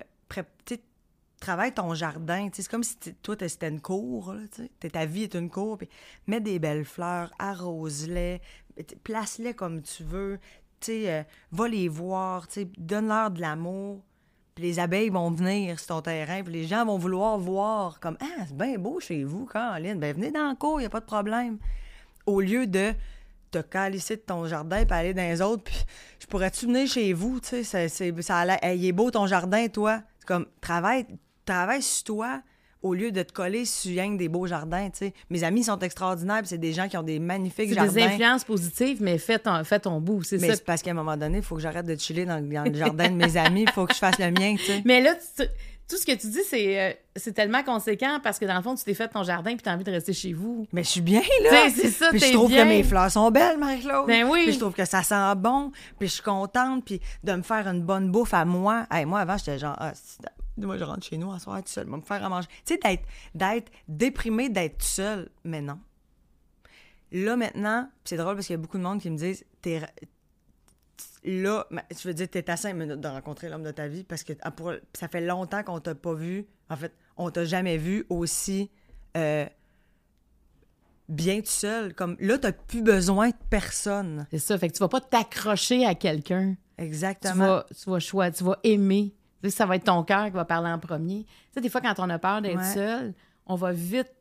travaille 1.39 1.73
ton 1.73 1.93
jardin. 1.93 2.49
C'est 2.54 2.67
comme 2.67 2.84
si 2.84 2.97
toi, 3.21 3.36
c'était 3.47 3.69
une 3.69 3.82
cour. 3.82 4.36
Ta 4.91 5.06
vie 5.06 5.23
est 5.23 5.36
une 5.36 5.49
cour. 5.49 5.78
Puis 5.78 5.89
mets 6.28 6.41
des 6.41 6.60
belles 6.60 6.86
fleurs, 6.86 7.32
arrose-les, 7.39 8.41
place-les 9.04 9.54
comme 9.54 9.82
tu 9.82 10.04
veux. 10.04 10.39
euh, 10.89 11.23
va 11.52 11.67
les 11.67 11.88
voir, 11.88 12.47
donne-leur 12.78 13.32
de 13.32 13.41
l'amour. 13.41 14.04
Les 14.58 14.80
abeilles 14.80 15.10
vont 15.10 15.32
venir 15.32 15.80
sur 15.80 15.95
ton 15.95 16.02
terrain, 16.02 16.43
puis 16.43 16.52
les 16.52 16.65
gens 16.65 16.86
vont 16.86 16.97
vouloir 16.97 17.38
voir 17.38 17.99
comme 18.02 18.17
Ah, 18.19 18.43
c'est 18.45 18.58
bien 18.58 18.78
beau 18.78 18.99
chez 18.99 19.23
vous, 19.23 19.45
Caroline. 19.45 19.99
Ben 19.99 20.13
venez 20.13 20.32
dans 20.32 20.49
le 20.49 20.56
cours, 20.56 20.80
il 20.80 20.84
n'y 20.84 20.88
a 20.88 20.89
pas 20.89 20.99
de 20.99 21.06
problème. 21.06 21.60
Au 22.25 22.41
lieu 22.41 22.67
de 22.67 22.93
te 23.52 23.60
calisser 23.60 24.17
de 24.17 24.21
ton 24.21 24.45
jardin 24.47 24.86
puis 24.86 24.93
aller 24.93 25.13
dans 25.13 25.21
les 25.21 25.41
autres, 25.41 25.63
puis 25.63 25.78
je 26.19 26.28
pourrais-tu 26.28 26.65
venir 26.67 26.88
chez 26.88 27.13
vous, 27.13 27.39
tu 27.39 27.63
il 28.75 28.86
est 28.86 28.91
beau 28.91 29.12
ton 29.12 29.28
jardin, 29.28 29.67
toi. 29.69 30.02
C'est 30.19 30.28
comme, 30.28 30.45
travaille, 30.62 31.06
travaille 31.50 31.82
sur 31.82 32.04
toi 32.06 32.42
au 32.82 32.94
lieu 32.94 33.12
de 33.12 33.22
te 33.24 33.34
coller 33.34 33.66
sur 33.66 33.92
rien 33.92 34.14
que 34.14 34.18
des 34.18 34.30
beaux 34.30 34.48
jardins, 34.48 34.90
tu 34.90 35.00
sais. 35.00 35.14
Mes 35.30 35.44
amis 35.44 35.66
sont 35.66 35.78
extraordinaires, 35.80 36.42
c'est 36.46 36.58
des 36.58 36.72
gens 36.72 36.88
qui 36.88 36.96
ont 36.96 37.04
des 37.04 37.20
magnifiques 37.20 37.68
C'est 37.70 37.76
jardins. 37.76 37.92
des 37.94 38.04
influences 38.04 38.46
positives, 38.46 39.02
mais 39.02 39.18
fais 39.18 39.38
ton, 39.38 39.62
fais 39.66 39.80
ton 39.80 40.00
bout, 40.00 40.24
c'est 40.24 40.38
Mais 40.38 40.56
c'est 40.56 40.64
parce 40.64 40.82
qu'à 40.82 40.92
un 40.92 40.94
moment 40.94 41.18
donné, 41.18 41.40
il 41.40 41.44
faut 41.44 41.56
que 41.56 41.62
j'arrête 41.62 41.86
de 41.86 41.98
chiller 41.98 42.26
dans, 42.26 42.40
dans 42.42 42.64
le 42.64 42.74
jardin 42.74 43.10
de 43.10 43.16
mes 43.16 43.36
amis, 43.36 43.64
il 43.64 43.72
faut 43.72 43.86
que 43.86 43.94
je 43.94 44.00
fasse 44.00 44.18
le 44.18 44.32
mien, 44.32 44.56
tu 44.58 44.64
sais. 44.64 44.82
Mais 44.86 45.02
là, 45.02 45.14
tu- 45.16 45.44
tout 45.90 45.98
ce 45.98 46.06
que 46.06 46.14
tu 46.14 46.28
dis, 46.28 46.40
c'est 46.48 46.80
euh, 46.80 46.94
c'est 47.18 47.34
tellement 47.34 47.64
conséquent 47.64 48.20
parce 48.24 48.38
que 48.40 48.46
dans 48.46 48.56
le 48.56 48.62
fond, 48.62 48.76
tu 48.76 48.84
t'es 48.86 48.94
fait 48.94 49.08
ton 49.10 49.24
jardin 49.24 49.56
puis 49.56 49.64
tu 49.64 49.68
as 49.70 49.74
envie 49.74 49.84
de 49.84 49.92
rester 49.92 50.14
chez 50.14 50.32
vous. 50.34 50.66
Mais 50.72 50.84
je 50.84 50.90
suis 50.90 51.02
bien, 51.02 51.22
là. 51.52 51.68
C'est 51.76 51.90
ça, 51.90 52.10
Puis 52.12 52.20
je 52.20 52.32
trouve 52.32 52.50
bien. 52.52 52.64
que 52.64 52.70
mes 52.70 52.84
fleurs 52.84 53.10
sont 53.12 53.30
belles, 53.32 53.58
Marie-Claude. 53.58 54.06
Ben 54.08 54.24
oui. 54.30 54.44
Puis 54.44 54.54
je 54.54 54.60
trouve 54.60 54.74
que 54.74 54.86
ça 54.86 55.02
sent 55.04 55.36
bon. 55.38 55.72
Puis 55.98 56.08
je 56.08 56.14
suis 56.14 56.24
contente. 56.24 56.86
Puis 56.86 57.02
de 57.24 57.34
me 57.34 57.42
faire 57.42 57.68
une 57.68 57.82
bonne 57.82 58.10
bouffe 58.12 58.36
à 58.36 58.46
moi. 58.46 58.86
Hey, 58.92 59.06
moi, 59.06 59.20
avant, 59.22 59.36
j'étais 59.38 59.58
genre, 59.58 59.76
ah, 59.80 59.92
moi, 60.65 60.78
je 60.78 60.84
rentre 60.84 61.04
chez 61.06 61.17
nous 61.17 61.32
à 61.32 61.39
soir 61.39 61.62
tout 61.63 61.69
seul. 61.69 61.86
Je 61.86 61.91
vais 61.91 61.98
me 61.98 62.02
faire 62.02 62.24
à 62.24 62.30
manger. 62.30 62.48
Tu 62.65 62.74
sais, 62.76 62.80
d'être, 62.84 63.04
d'être 63.36 63.72
déprimé, 63.88 64.50
d'être 64.50 64.82
seul. 64.84 65.30
Mais 65.43 65.62
non. 65.62 65.80
Là, 67.12 67.36
maintenant, 67.36 67.89
c'est 68.04 68.17
drôle 68.17 68.36
parce 68.36 68.48
qu'il 68.48 68.54
y 68.54 68.60
a 68.60 68.62
beaucoup 68.62 68.78
de 68.78 68.84
monde 68.84 69.02
qui 69.02 69.10
me 69.10 69.17
disent, 69.17 69.43
t'es. 69.62 69.82
Là, 71.24 71.65
je 71.91 72.08
veux 72.08 72.13
dire, 72.13 72.30
t'es 72.30 72.50
à 72.50 72.56
cinq 72.58 72.74
minutes 72.76 73.00
de 73.02 73.08
rencontrer 73.08 73.50
l'homme 73.50 73.63
de 73.63 73.72
ta 73.72 73.88
vie 73.88 74.04
parce 74.04 74.24
que 74.24 74.34
ah, 74.41 74.52
pour- 74.52 74.74
ça 74.93 75.08
fait 75.08 75.22
longtemps 75.22 75.63
qu'on 75.63 75.80
t'a 75.80 75.95
pas 75.95 76.13
vu. 76.13 76.45
En 76.69 76.76
fait, 76.78 76.93
on 77.17 77.30
t'a 77.30 77.45
jamais 77.45 77.78
vu 77.78 78.06
aussi 78.10 78.69
euh, 79.17 79.45
bien 81.10 81.39
tout 81.41 81.48
seul. 81.48 81.93
Comme 81.93 82.15
là, 82.19 82.38
t'as 82.38 82.52
plus 82.54 82.82
besoin 82.82 83.30
de 83.30 83.36
personne. 83.50 84.28
C'est 84.32 84.39
ça. 84.39 84.58
Fait 84.58 84.69
que 84.69 84.74
tu 84.74 84.80
vas 84.80 84.88
pas 84.88 85.02
t'accrocher 85.02 85.86
à 85.86 85.95
quelqu'un. 85.95 86.56
Tu 86.78 86.84
Exactement. 86.86 87.45
vas, 87.48 87.65
tu 87.78 87.89
vas 87.89 88.00
choisir, 88.00 88.34
tu 88.38 88.43
vas 88.45 88.60
aimer. 88.63 89.13
Ça 89.47 89.65
va 89.65 89.75
être 89.78 89.86
ton 89.86 90.04
cœur 90.04 90.25
qui 90.25 90.32
va 90.32 90.43
parler 90.45 90.69
en 90.69 90.80
premier. 90.80 91.23
Tu 91.23 91.32
sais, 91.54 91.62
des 91.62 91.69
fois, 91.69 91.80
quand 91.82 91.95
on 91.99 92.10
a 92.10 92.19
peur 92.19 92.41
d'être 92.41 92.58
Ouais. 92.58 92.73
seul, 92.73 93.13
on 93.45 93.56
va 93.56 93.71
vite 93.71 94.12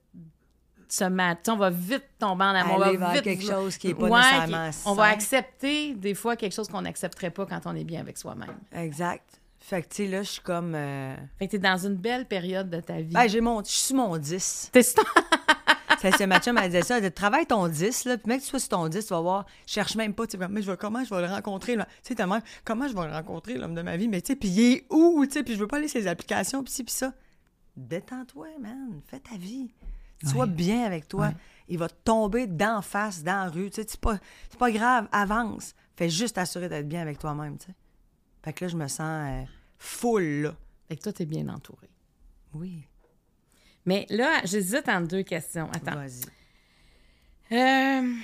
se 0.90 1.04
on 1.50 1.56
va 1.56 1.68
vite 1.70 2.04
tomber 2.18 2.44
en 2.44 2.54
amour. 2.54 2.76
on 2.78 2.82
Aller 2.82 2.96
va 2.96 3.06
vers 3.06 3.14
vite 3.16 3.24
quelque 3.24 3.44
chose 3.44 3.76
qui 3.76 3.88
est 3.88 3.94
pas 3.94 4.04
Ouais, 4.08 4.20
nécessairement 4.20 4.70
qui- 4.70 4.76
On 4.86 4.94
va 4.94 5.04
accepter 5.04 5.94
des 5.94 6.14
fois 6.14 6.34
quelque 6.36 6.54
chose 6.54 6.68
qu'on 6.68 6.80
n'accepterait 6.82 7.30
pas 7.30 7.44
quand 7.44 7.60
on 7.66 7.74
est 7.74 7.84
bien 7.84 8.00
avec 8.00 8.16
soi-même. 8.16 8.56
Exact. 8.72 9.38
Fait 9.58 9.82
que, 9.82 9.88
tu 9.88 9.96
sais, 10.04 10.06
là, 10.08 10.22
je 10.22 10.30
suis 10.30 10.40
comme. 10.40 10.74
euh, 10.74 11.14
Fait 11.38 11.46
que 11.46 11.50
t'es 11.52 11.58
dans 11.58 11.76
une 11.76 11.96
belle 11.96 12.24
période 12.26 12.70
de 12.70 12.80
ta 12.80 13.00
vie. 13.02 13.12
Ben, 13.12 13.28
j'ai 13.28 13.40
mon. 13.42 13.58
Je 13.62 13.68
suis 13.70 13.94
mon 13.94 14.16
10. 14.16 14.70
T'es 14.72 14.80
ça. 16.00 16.10
C'est 16.10 16.18
c'est 16.18 16.26
ma 16.26 16.40
chum, 16.40 16.56
elle 16.58 16.70
disait 16.70 16.82
ça. 16.82 16.98
Elle 16.98 17.04
dit, 17.04 17.12
travaille 17.12 17.46
ton 17.46 17.68
10, 17.68 18.04
là. 18.04 18.18
Puis, 18.18 18.28
mec, 18.28 18.38
que 18.38 18.44
tu 18.44 18.50
sois 18.50 18.58
sur 18.58 18.70
ton 18.70 18.88
10, 18.88 19.06
tu 19.06 19.12
vas 19.12 19.20
voir. 19.20 19.46
Je 19.66 19.72
cherche 19.72 19.96
même 19.96 20.14
pas. 20.14 20.26
Tu 20.26 20.38
sais, 20.38 20.48
mais 20.48 20.62
je 20.62 20.72
comment 20.72 21.04
je 21.04 21.14
vais 21.14 21.20
le 21.20 21.28
rencontrer, 21.32 21.76
là? 21.76 21.84
Tu 22.02 22.08
sais, 22.08 22.14
ta 22.14 22.26
mère, 22.26 22.42
comment 22.64 22.88
je 22.88 22.94
vais 22.94 23.06
le 23.06 23.12
rencontrer, 23.12 23.54
l'homme 23.54 23.74
de 23.74 23.82
ma 23.82 23.96
vie? 23.96 24.08
Mais, 24.08 24.20
tu 24.20 24.28
sais, 24.28 24.36
puis 24.36 24.48
il 24.48 24.60
est 24.60 24.86
où, 24.90 25.24
tu 25.26 25.32
sais? 25.32 25.42
Puis, 25.42 25.54
je 25.54 25.58
veux 25.58 25.66
pas 25.66 25.78
aller 25.78 25.88
sur 25.88 26.00
les 26.00 26.06
applications, 26.06 26.62
puis 26.62 26.72
ci, 26.72 26.84
puis 26.84 26.94
ça. 26.94 27.12
Détends-toi, 27.76 28.48
man. 28.60 29.00
Fais 29.06 29.20
ta 29.20 29.36
vie. 29.36 29.70
Sois 30.24 30.46
bien 30.46 30.82
avec 30.82 31.06
toi. 31.06 31.28
Ouais. 31.28 31.36
Il 31.68 31.78
va 31.78 31.88
tomber 31.88 32.46
d'en 32.46 32.82
face, 32.82 33.22
dans 33.22 33.44
la 33.44 33.48
rue. 33.48 33.70
Tu 33.70 33.82
sais, 33.82 33.86
c'est 33.88 34.00
pas, 34.00 34.18
pas 34.58 34.70
grave. 34.70 35.08
Avance. 35.12 35.74
Fais 35.96 36.10
juste 36.10 36.36
t'assurer 36.36 36.68
d'être 36.68 36.88
bien 36.88 37.02
avec 37.02 37.18
toi-même, 37.18 37.58
tu 37.58 37.66
sais. 37.66 37.74
Fait 38.42 38.52
que 38.52 38.64
là, 38.64 38.68
je 38.68 38.76
me 38.76 38.88
sens 38.88 39.00
euh, 39.00 39.44
full, 39.78 40.42
là. 40.42 40.54
Fait 40.88 40.96
que 40.96 41.02
toi, 41.02 41.12
t'es 41.12 41.26
bien 41.26 41.48
entouré. 41.48 41.90
Oui. 42.54 42.87
Mais 43.86 44.06
là, 44.10 44.40
j'hésite 44.44 44.88
entre 44.88 45.08
deux 45.08 45.22
questions. 45.22 45.70
Attends. 45.72 45.94
Vas-y. 45.94 46.22
Euh, 47.52 48.14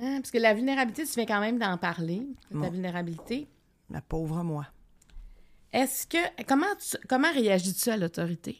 hein, 0.00 0.20
parce 0.20 0.30
que 0.30 0.38
la 0.38 0.54
vulnérabilité, 0.54 1.04
tu 1.04 1.12
viens 1.14 1.26
quand 1.26 1.40
même 1.40 1.58
d'en 1.58 1.76
parler, 1.76 2.26
ta 2.50 2.70
vulnérabilité. 2.70 3.48
La 3.90 4.00
pauvre 4.00 4.42
moi. 4.42 4.66
Est-ce 5.72 6.06
que. 6.06 6.44
Comment, 6.44 6.74
tu- 6.76 6.96
comment 7.08 7.30
réagis-tu 7.32 7.90
à 7.90 7.96
l'autorité? 7.96 8.58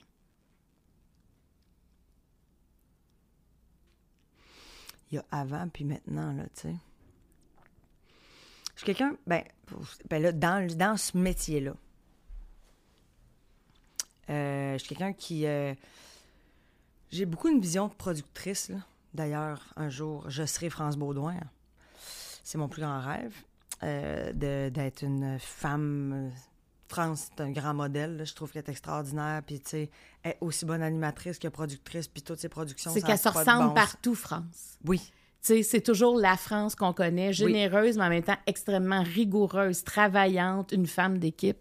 il 5.10 5.14
y 5.14 5.18
a 5.18 5.24
avant 5.30 5.68
puis 5.68 5.84
maintenant, 5.84 6.32
là, 6.32 6.44
tu 6.54 6.62
sais. 6.62 6.74
Je 8.74 8.84
suis 8.84 8.86
quelqu'un, 8.86 9.16
ben, 9.26 9.42
ben 10.08 10.22
là, 10.22 10.32
dans, 10.32 10.66
dans 10.76 10.96
ce 10.96 11.16
métier-là, 11.16 11.74
euh, 14.30 14.72
je 14.74 14.78
suis 14.78 14.88
quelqu'un 14.88 15.12
qui, 15.12 15.46
euh, 15.46 15.74
J'ai 17.10 17.24
beaucoup 17.26 17.48
une 17.48 17.60
vision 17.60 17.88
de 17.88 17.94
productrice. 17.94 18.68
là. 18.68 18.76
D'ailleurs, 19.14 19.62
un 19.76 19.88
jour, 19.88 20.24
je 20.28 20.44
serai 20.44 20.68
France 20.70 20.96
Baudouin. 20.96 21.34
C'est 22.44 22.58
mon 22.58 22.68
plus 22.68 22.82
grand 22.82 23.00
rêve 23.00 23.34
euh, 23.82 24.32
de- 24.32 24.68
d'être 24.70 25.02
une 25.02 25.38
femme. 25.38 26.12
euh, 26.14 26.30
France, 26.88 27.28
c'est 27.36 27.42
un 27.42 27.50
grand 27.50 27.74
modèle. 27.74 28.16
là. 28.16 28.24
Je 28.24 28.32
trouve 28.34 28.50
qu'elle 28.50 28.64
est 28.66 28.70
extraordinaire. 28.70 29.42
Puis, 29.46 29.60
tu 29.60 29.68
sais, 29.70 29.90
elle 30.22 30.32
est 30.32 30.38
aussi 30.40 30.64
bonne 30.64 30.82
animatrice 30.82 31.38
que 31.38 31.48
productrice. 31.48 32.08
Puis, 32.08 32.22
toutes 32.22 32.40
ses 32.40 32.48
productions. 32.48 32.90
C'est 32.92 33.02
qu'elle 33.02 33.18
se 33.18 33.28
ressemble 33.28 33.68
bon 33.68 33.74
partout, 33.74 34.14
France. 34.14 34.78
Oui. 34.86 34.98
Tu 35.42 35.54
sais, 35.54 35.62
c'est 35.62 35.80
toujours 35.82 36.18
la 36.18 36.36
France 36.36 36.74
qu'on 36.74 36.92
connaît, 36.94 37.32
généreuse, 37.32 37.96
mais 37.98 38.04
en 38.04 38.08
même 38.08 38.22
temps 38.22 38.38
extrêmement 38.46 39.02
rigoureuse, 39.02 39.84
travaillante, 39.84 40.72
une 40.72 40.86
femme 40.86 41.18
d'équipe, 41.18 41.58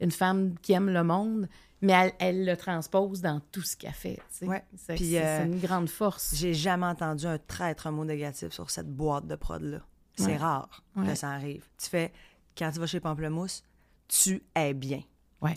une 0.00 0.10
femme 0.12 0.54
qui 0.62 0.72
aime 0.74 0.90
le 0.90 1.02
monde, 1.02 1.48
mais 1.80 1.92
elle, 1.92 2.12
elle 2.18 2.44
le 2.46 2.56
transpose 2.56 3.20
dans 3.20 3.40
tout 3.52 3.62
ce 3.62 3.76
qu'elle 3.76 3.92
fait. 3.92 4.18
Ouais. 4.42 4.64
C'est 4.76 4.94
Puis, 4.96 5.10
c'est- 5.12 5.24
euh, 5.24 5.38
c'est 5.38 5.46
une 5.46 5.60
grande 5.60 5.88
force. 5.88 6.34
J'ai 6.34 6.54
jamais 6.54 6.86
entendu 6.86 7.26
un 7.26 7.38
traître, 7.38 7.86
un 7.86 7.90
mot 7.92 8.04
négatif 8.04 8.52
sur 8.52 8.70
cette 8.70 8.88
boîte 8.88 9.26
de 9.26 9.36
prod-là. 9.36 9.80
C'est 10.16 10.26
Ouais. 10.26 10.36
rare 10.36 10.82
Ouais. 10.96 11.06
que 11.06 11.14
ça 11.14 11.30
arrive. 11.30 11.64
Tu 11.80 11.88
fais, 11.88 12.12
quand 12.56 12.70
tu 12.72 12.80
vas 12.80 12.86
chez 12.86 12.98
Pamplemousse, 13.00 13.62
tu 14.08 14.42
es 14.56 14.74
bien. 14.74 15.02
Ouais. 15.40 15.54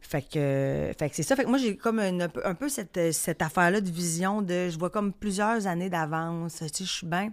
Fait 0.00 0.22
que, 0.22 0.92
fait 0.98 1.10
que 1.10 1.16
c'est 1.16 1.22
ça. 1.24 1.34
Fait 1.36 1.44
que 1.44 1.48
moi, 1.48 1.58
j'ai 1.58 1.76
comme 1.76 1.98
une- 1.98 2.22
un 2.22 2.28
peu, 2.28 2.46
un 2.46 2.54
peu 2.54 2.68
cette, 2.68 3.12
cette 3.12 3.42
affaire-là 3.42 3.80
de 3.80 3.90
vision 3.90 4.40
de. 4.40 4.68
Je 4.70 4.78
vois 4.78 4.88
comme 4.88 5.12
plusieurs 5.12 5.66
années 5.66 5.90
d'avance. 5.90 6.52
Tu 6.58 6.68
sais, 6.68 6.84
je 6.84 6.90
suis 6.92 7.06
bien. 7.06 7.32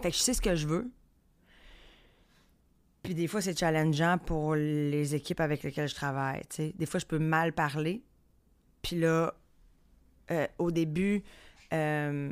Fait 0.00 0.10
que 0.10 0.16
je 0.16 0.22
sais 0.22 0.32
ce 0.34 0.40
que 0.40 0.54
je 0.54 0.66
veux. 0.68 0.88
Puis 3.06 3.14
des 3.14 3.28
fois, 3.28 3.40
c'est 3.40 3.56
challengeant 3.56 4.18
pour 4.18 4.56
les 4.56 5.14
équipes 5.14 5.38
avec 5.38 5.62
lesquelles 5.62 5.88
je 5.88 5.94
travaille. 5.94 6.42
Des 6.58 6.86
fois, 6.86 6.98
je 6.98 7.06
peux 7.06 7.20
mal 7.20 7.52
parler. 7.52 8.02
Puis 8.82 8.96
là, 8.96 9.32
euh, 10.32 10.46
au 10.58 10.72
début, 10.72 11.22
euh, 11.72 12.30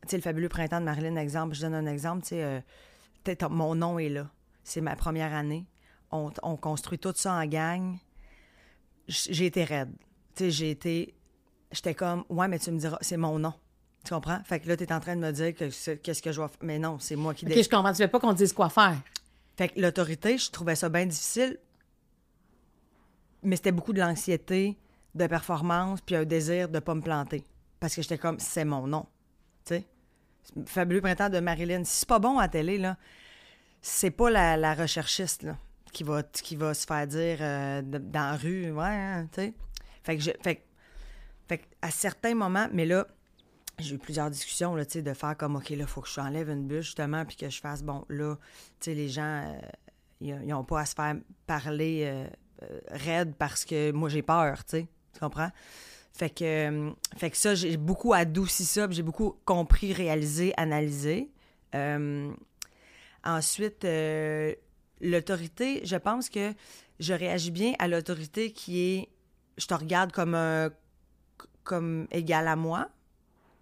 tu 0.00 0.08
sais, 0.08 0.16
le 0.16 0.22
fabuleux 0.22 0.48
printemps 0.48 0.80
de 0.80 0.86
Marilyn, 0.86 1.16
exemple, 1.16 1.54
je 1.54 1.60
donne 1.60 1.74
un 1.74 1.84
exemple, 1.84 2.22
tu 2.22 2.28
sais, 2.30 2.42
euh, 2.42 3.48
mon 3.50 3.74
nom 3.74 3.98
est 3.98 4.08
là. 4.08 4.30
C'est 4.62 4.80
ma 4.80 4.96
première 4.96 5.34
année. 5.34 5.66
On, 6.10 6.30
on 6.42 6.56
construit 6.56 6.98
tout 6.98 7.12
ça 7.14 7.34
en 7.34 7.44
gang. 7.44 7.98
J'ai 9.06 9.44
été 9.44 9.62
raide. 9.62 9.92
Tu 10.34 10.44
sais, 10.44 10.50
j'ai 10.50 10.70
été. 10.70 11.14
J'étais 11.70 11.92
comme, 11.92 12.24
ouais, 12.30 12.48
mais 12.48 12.58
tu 12.58 12.70
me 12.70 12.78
diras, 12.78 12.96
c'est 13.02 13.18
mon 13.18 13.38
nom. 13.38 13.52
Tu 14.06 14.14
comprends? 14.14 14.38
Fait 14.44 14.58
que 14.58 14.68
là, 14.68 14.76
tu 14.78 14.84
es 14.84 14.92
en 14.92 15.00
train 15.00 15.16
de 15.16 15.20
me 15.20 15.32
dire 15.32 15.54
que 15.54 15.94
qu'est-ce 15.96 16.22
que 16.22 16.32
je 16.32 16.36
dois 16.36 16.48
faire. 16.48 16.58
Mais 16.62 16.78
non, 16.78 16.98
c'est 16.98 17.16
moi 17.16 17.34
qui 17.34 17.44
OK, 17.44 17.50
décide. 17.50 17.64
je 17.64 17.68
comprends. 17.68 17.92
Tu 17.92 18.00
veux 18.00 18.08
pas 18.08 18.20
qu'on 18.20 18.32
dise 18.32 18.54
quoi 18.54 18.70
faire. 18.70 18.96
Fait 19.56 19.68
que 19.68 19.80
l'autorité, 19.80 20.38
je 20.38 20.50
trouvais 20.50 20.74
ça 20.74 20.88
bien 20.88 21.06
difficile. 21.06 21.58
Mais 23.42 23.56
c'était 23.56 23.72
beaucoup 23.72 23.92
de 23.92 24.00
l'anxiété, 24.00 24.78
de 25.14 25.26
performance, 25.26 26.00
puis 26.00 26.16
un 26.16 26.24
désir 26.24 26.68
de 26.68 26.78
pas 26.78 26.94
me 26.94 27.02
planter. 27.02 27.44
Parce 27.78 27.94
que 27.94 28.02
j'étais 28.02 28.18
comme, 28.18 28.38
c'est 28.38 28.64
mon 28.64 28.86
nom. 28.86 29.06
Tu 29.64 29.74
sais? 29.74 29.84
Fabuleux 30.66 31.00
printemps 31.00 31.28
de 31.28 31.40
Marilyn. 31.40 31.84
Si 31.84 32.00
c'est 32.00 32.08
pas 32.08 32.18
bon 32.18 32.38
à 32.38 32.48
télé, 32.48 32.78
là, 32.78 32.96
c'est 33.80 34.10
pas 34.10 34.30
la, 34.30 34.56
la 34.56 34.74
recherchiste, 34.74 35.42
là, 35.42 35.58
qui 35.92 36.04
va, 36.04 36.22
qui 36.22 36.56
va 36.56 36.74
se 36.74 36.86
faire 36.86 37.06
dire 37.06 37.38
euh, 37.40 37.82
dans 37.82 38.30
la 38.30 38.36
rue, 38.36 38.70
ouais, 38.72 38.84
hein, 38.84 39.28
tu 39.30 39.42
sais. 39.42 39.54
Fait 40.02 40.16
que, 40.16 40.22
je, 40.22 40.30
fait, 40.42 40.64
fait 41.48 41.62
à 41.80 41.90
certains 41.90 42.34
moments, 42.34 42.68
mais 42.72 42.86
là, 42.86 43.06
j'ai 43.78 43.94
eu 43.94 43.98
plusieurs 43.98 44.30
discussions, 44.30 44.74
là, 44.74 44.84
de 44.84 45.14
faire 45.14 45.36
comme, 45.36 45.56
OK, 45.56 45.70
là, 45.70 45.86
faut 45.86 46.00
que 46.00 46.08
je 46.08 46.20
enlève 46.20 46.48
une 46.48 46.66
bûche, 46.66 46.86
justement, 46.86 47.24
puis 47.24 47.36
que 47.36 47.50
je 47.50 47.60
fasse, 47.60 47.82
bon, 47.82 48.04
là, 48.08 48.36
tu 48.80 48.90
sais, 48.90 48.94
les 48.94 49.08
gens, 49.08 49.44
euh, 49.44 49.60
ils 50.20 50.46
n'ont 50.46 50.64
pas 50.64 50.80
à 50.80 50.86
se 50.86 50.94
faire 50.94 51.16
parler 51.46 52.02
euh, 52.04 52.26
euh, 52.62 52.80
raide 52.88 53.34
parce 53.36 53.64
que 53.64 53.90
moi, 53.92 54.08
j'ai 54.08 54.22
peur, 54.22 54.64
tu 54.64 54.86
comprends? 55.18 55.50
Fait 56.12 56.30
que, 56.30 56.44
euh, 56.44 56.90
fait 57.16 57.30
que 57.30 57.36
ça, 57.36 57.54
j'ai 57.56 57.76
beaucoup 57.76 58.12
adouci 58.12 58.64
ça, 58.64 58.86
j'ai 58.90 59.02
beaucoup 59.02 59.36
compris, 59.44 59.92
réalisé, 59.92 60.54
analysé. 60.56 61.30
Euh, 61.74 62.32
ensuite, 63.24 63.84
euh, 63.84 64.54
l'autorité, 65.00 65.84
je 65.84 65.96
pense 65.96 66.28
que 66.28 66.54
je 67.00 67.12
réagis 67.12 67.50
bien 67.50 67.72
à 67.80 67.88
l'autorité 67.88 68.52
qui 68.52 68.80
est, 68.80 69.08
je 69.58 69.66
te 69.66 69.74
regarde 69.74 70.12
comme 70.12 70.36
comme 71.64 72.06
égal 72.12 72.46
à 72.46 72.56
moi, 72.56 72.90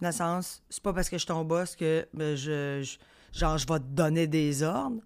dans 0.02 0.08
le 0.08 0.12
sens, 0.14 0.62
c'est 0.68 0.82
pas 0.82 0.92
parce 0.92 1.08
que 1.08 1.16
je 1.16 1.20
suis 1.20 1.26
ton 1.28 1.44
boss 1.44 1.76
que 1.76 2.06
ben, 2.12 2.36
je, 2.36 2.82
je- 2.82 3.38
genre, 3.38 3.56
je 3.58 3.66
vais 3.66 3.78
te 3.78 3.84
donner 3.84 4.26
des 4.26 4.62
ordres. 4.62 5.00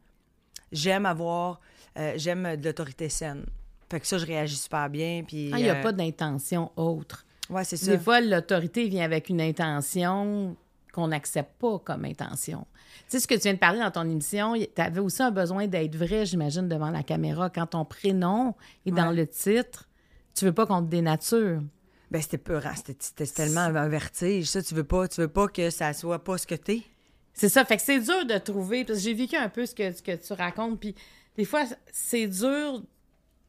J'aime 0.72 1.06
avoir, 1.06 1.60
euh, 1.98 2.14
j'aime 2.16 2.56
de 2.56 2.64
l'autorité 2.66 3.08
saine. 3.08 3.46
Fait 3.90 4.00
que 4.00 4.06
ça, 4.06 4.18
je 4.18 4.26
réagis 4.26 4.56
super 4.56 4.90
bien. 4.90 5.22
Puis, 5.26 5.50
Ah, 5.52 5.58
Il 5.58 5.62
n'y 5.64 5.70
a 5.70 5.76
euh, 5.76 5.82
pas 5.82 5.92
d'intention 5.92 6.72
autre. 6.76 7.24
Ouais, 7.48 7.62
c'est 7.62 7.76
ça. 7.76 7.92
Des 7.92 7.98
fois, 7.98 8.20
l'autorité 8.20 8.88
vient 8.88 9.04
avec 9.04 9.28
une 9.28 9.40
intention 9.40 10.56
qu'on 10.92 11.08
n'accepte 11.08 11.60
pas 11.60 11.78
comme 11.78 12.04
intention. 12.04 12.66
Tu 13.02 13.04
sais, 13.08 13.20
ce 13.20 13.28
que 13.28 13.34
tu 13.34 13.42
viens 13.42 13.52
de 13.54 13.58
parler 13.58 13.78
dans 13.78 13.90
ton 13.92 14.02
émission, 14.08 14.54
tu 14.54 14.80
avais 14.82 14.98
aussi 15.00 15.22
un 15.22 15.30
besoin 15.30 15.66
d'être 15.68 15.94
vrai, 15.94 16.24
j'imagine, 16.26 16.66
devant 16.68 16.90
la 16.90 17.02
caméra. 17.04 17.50
Quand 17.50 17.66
ton 17.66 17.84
prénom 17.84 18.54
est 18.86 18.90
dans 18.90 19.10
le 19.12 19.26
titre, 19.26 19.88
tu 20.34 20.44
veux 20.46 20.52
pas 20.52 20.66
qu'on 20.66 20.82
te 20.82 20.88
dénature. 20.88 21.60
Ben, 22.10 22.22
c'était 22.22 22.38
peurant. 22.38 22.74
C'était, 22.74 22.96
c'était 22.98 23.26
tellement 23.26 23.60
un 23.60 23.88
vertige. 23.88 24.46
Ça, 24.46 24.62
tu 24.62 24.74
veux 24.74 24.84
pas, 24.84 25.08
tu 25.08 25.20
veux 25.20 25.28
pas 25.28 25.48
que 25.48 25.70
ça 25.70 25.92
soit 25.92 26.22
pas 26.22 26.38
ce 26.38 26.46
que 26.46 26.54
t'es. 26.54 26.82
C'est 27.34 27.48
ça. 27.48 27.64
Fait 27.64 27.76
que 27.76 27.82
c'est 27.82 28.00
dur 28.00 28.24
de 28.24 28.38
trouver. 28.38 28.84
Parce 28.84 28.98
que 28.98 29.04
j'ai 29.04 29.14
vécu 29.14 29.36
un 29.36 29.48
peu 29.48 29.66
ce 29.66 29.74
que, 29.74 29.92
ce 29.92 30.02
que 30.02 30.14
tu 30.14 30.32
racontes. 30.32 30.80
Puis 30.80 30.94
des 31.36 31.44
fois, 31.44 31.64
c'est 31.92 32.26
dur 32.26 32.82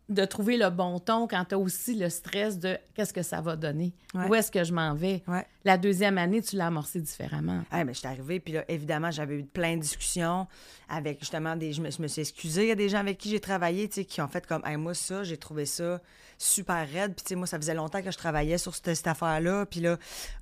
de 0.10 0.24
trouver 0.24 0.56
le 0.56 0.70
bon 0.70 1.00
ton 1.00 1.28
quand 1.28 1.44
tu 1.46 1.56
as 1.56 1.60
aussi 1.60 1.96
le 1.96 2.10
stress 2.10 2.58
de 2.60 2.78
qu'est-ce 2.96 3.14
que 3.14 3.24
ça 3.24 3.42
va 3.42 3.56
donner? 3.56 3.94
Ouais. 4.14 4.28
Où 4.28 4.36
est-ce 4.36 4.50
que 4.50 4.64
je 4.64 4.74
m'en 4.74 4.94
vais? 4.94 5.22
Ouais. 5.28 5.46
La 5.66 5.78
deuxième 5.78 6.18
année, 6.18 6.42
tu 6.42 6.56
l'as 6.56 6.68
amorcé 6.68 7.02
différemment. 7.02 7.64
Ah, 7.72 7.84
ben, 7.84 7.94
j'étais 7.94 8.08
arrivée, 8.08 8.40
puis 8.40 8.54
là, 8.54 8.64
évidemment, 8.70 9.12
j'avais 9.12 9.36
eu 9.40 9.44
plein 9.44 9.76
de 9.76 9.82
discussions 9.82 10.48
avec 10.88 11.20
justement 11.20 11.58
des. 11.58 11.74
Je 11.74 11.82
me, 11.82 11.92
je 11.92 12.02
me 12.02 12.08
suis 12.08 12.22
excusée. 12.22 12.64
Il 12.64 12.70
y 12.70 12.72
a 12.72 12.76
des 12.76 12.88
gens 12.88 13.00
avec 13.00 13.18
qui 13.18 13.30
j'ai 13.30 13.42
travaillé, 13.42 13.90
tu 13.90 13.96
sais, 13.96 14.06
qui 14.06 14.22
ont 14.22 14.28
fait 14.30 14.48
comme, 14.48 14.62
hey, 14.66 14.78
moi, 14.78 14.94
ça, 14.94 15.24
j'ai 15.24 15.38
trouvé 15.38 15.66
ça 15.66 16.00
super 16.38 16.88
raide. 16.90 17.14
Puis, 17.14 17.24
tu 17.24 17.30
sais, 17.30 17.36
moi, 17.36 17.48
ça 17.48 17.58
faisait 17.58 17.74
longtemps 17.74 18.02
que 18.02 18.12
je 18.12 18.18
travaillais 18.18 18.58
sur 18.58 18.76
cette, 18.76 18.96
cette 18.96 19.08
affaire-là. 19.08 19.66
Puis 19.66 19.82
là, 19.82 19.98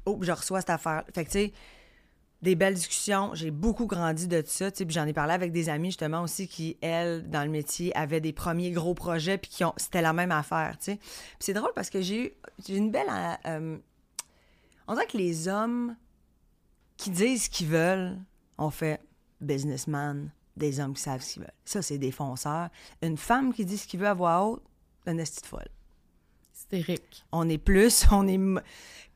oh, 0.05 0.19
je 0.21 0.31
reçois 0.31 0.59
cette 0.59 0.69
affaire. 0.69 1.03
Fait 1.13 1.25
que, 1.25 1.31
tu 1.31 1.39
sais, 1.39 1.53
des 2.45 2.55
belles 2.55 2.75
discussions. 2.75 3.31
J'ai 3.33 3.51
beaucoup 3.51 3.87
grandi 3.87 4.27
de 4.27 4.41
ça. 4.45 4.71
Puis 4.71 4.85
j'en 4.89 5.05
ai 5.05 5.13
parlé 5.13 5.33
avec 5.33 5.51
des 5.51 5.67
amis, 5.67 5.89
justement, 5.89 6.21
aussi, 6.21 6.47
qui, 6.47 6.77
elles, 6.79 7.29
dans 7.29 7.43
le 7.43 7.49
métier, 7.49 7.95
avaient 7.97 8.21
des 8.21 8.31
premiers 8.31 8.71
gros 8.71 8.93
projets, 8.93 9.37
puis 9.37 9.49
qui 9.49 9.65
ont. 9.65 9.73
C'était 9.77 10.01
la 10.01 10.13
même 10.13 10.31
affaire, 10.31 10.77
tu 10.77 10.91
sais. 10.91 10.97
Puis 10.97 11.39
c'est 11.39 11.53
drôle 11.53 11.71
parce 11.75 11.89
que 11.89 12.01
j'ai 12.01 12.37
eu 12.69 12.75
une 12.75 12.91
belle. 12.91 13.07
euh, 13.45 13.77
on 14.87 14.93
dirait 14.93 15.07
que 15.07 15.17
les 15.17 15.47
hommes 15.47 15.95
qui 16.95 17.09
disent 17.09 17.45
ce 17.45 17.49
qu'ils 17.49 17.67
veulent, 17.67 18.17
on 18.59 18.69
fait 18.69 19.01
businessman, 19.41 20.31
des 20.55 20.79
hommes 20.79 20.93
qui 20.93 21.01
savent 21.01 21.21
ce 21.21 21.33
qu'ils 21.33 21.41
veulent. 21.41 21.51
Ça, 21.65 21.81
c'est 21.81 21.97
des 21.97 22.11
fonceurs. 22.11 22.69
Une 23.01 23.17
femme 23.17 23.53
qui 23.53 23.65
dit 23.65 23.77
ce 23.77 23.87
qu'il 23.87 23.99
veut 23.99 24.07
à 24.07 24.13
voix 24.13 24.45
haute, 24.45 24.63
une 25.07 25.19
esti 25.19 25.41
de 25.41 25.47
folle. 25.47 25.67
Hystérique. 26.55 27.25
On 27.31 27.49
est 27.49 27.57
plus, 27.57 28.05
on 28.11 28.27
est... 28.27 28.39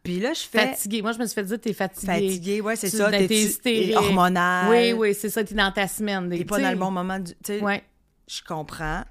Puis 0.10 0.20
là, 0.20 0.34
je 0.34 0.42
fais... 0.42 0.70
Fatigué. 0.70 1.04
Moi, 1.04 1.12
je 1.12 1.20
me 1.20 1.26
suis 1.28 1.36
fait 1.36 1.44
dire 1.44 1.62
t'es 1.62 1.72
fatigué. 1.72 2.08
Fatiguée, 2.12 2.62
ouais, 2.62 2.76
c'est 2.76 2.90
Tu- 2.90 2.98
ça. 2.98 3.12
ben, 3.12 3.20
T'es 3.22 3.28
t'es 3.28 3.42
hystérique. 3.42 3.96
hormonal. 3.96 4.68
Oui, 4.72 4.92
oui, 4.94 5.14
c'est 5.14 5.30
ça. 5.30 5.44
T'es 5.44 5.54
dans 5.54 5.72
ta 5.72 5.88
semaine. 5.88 6.28
T'es 6.32 6.46
pas 6.46 6.60
dans 6.60 6.72
le 6.72 6.78
bon 6.78 6.90
moment 6.90 7.20
du... 7.20 7.34
Tu 7.36 7.38
sais, 7.44 7.60
Oui. 7.62 7.76
je 8.28 8.42
comprends. 8.42 9.04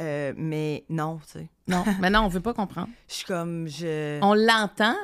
Euh, 0.00 0.32
mais 0.36 0.84
non, 0.88 1.20
tu 1.30 1.38
sais. 1.38 1.48
Non, 1.68 1.84
mais 2.00 2.10
non, 2.10 2.22
on 2.22 2.28
veut 2.28 2.40
pas 2.40 2.54
comprendre. 2.54 2.88
Je 3.08 3.14
suis 3.14 3.24
comme... 3.24 3.68
Je... 3.68 4.18
On 4.20 4.34
l'entend, 4.34 4.96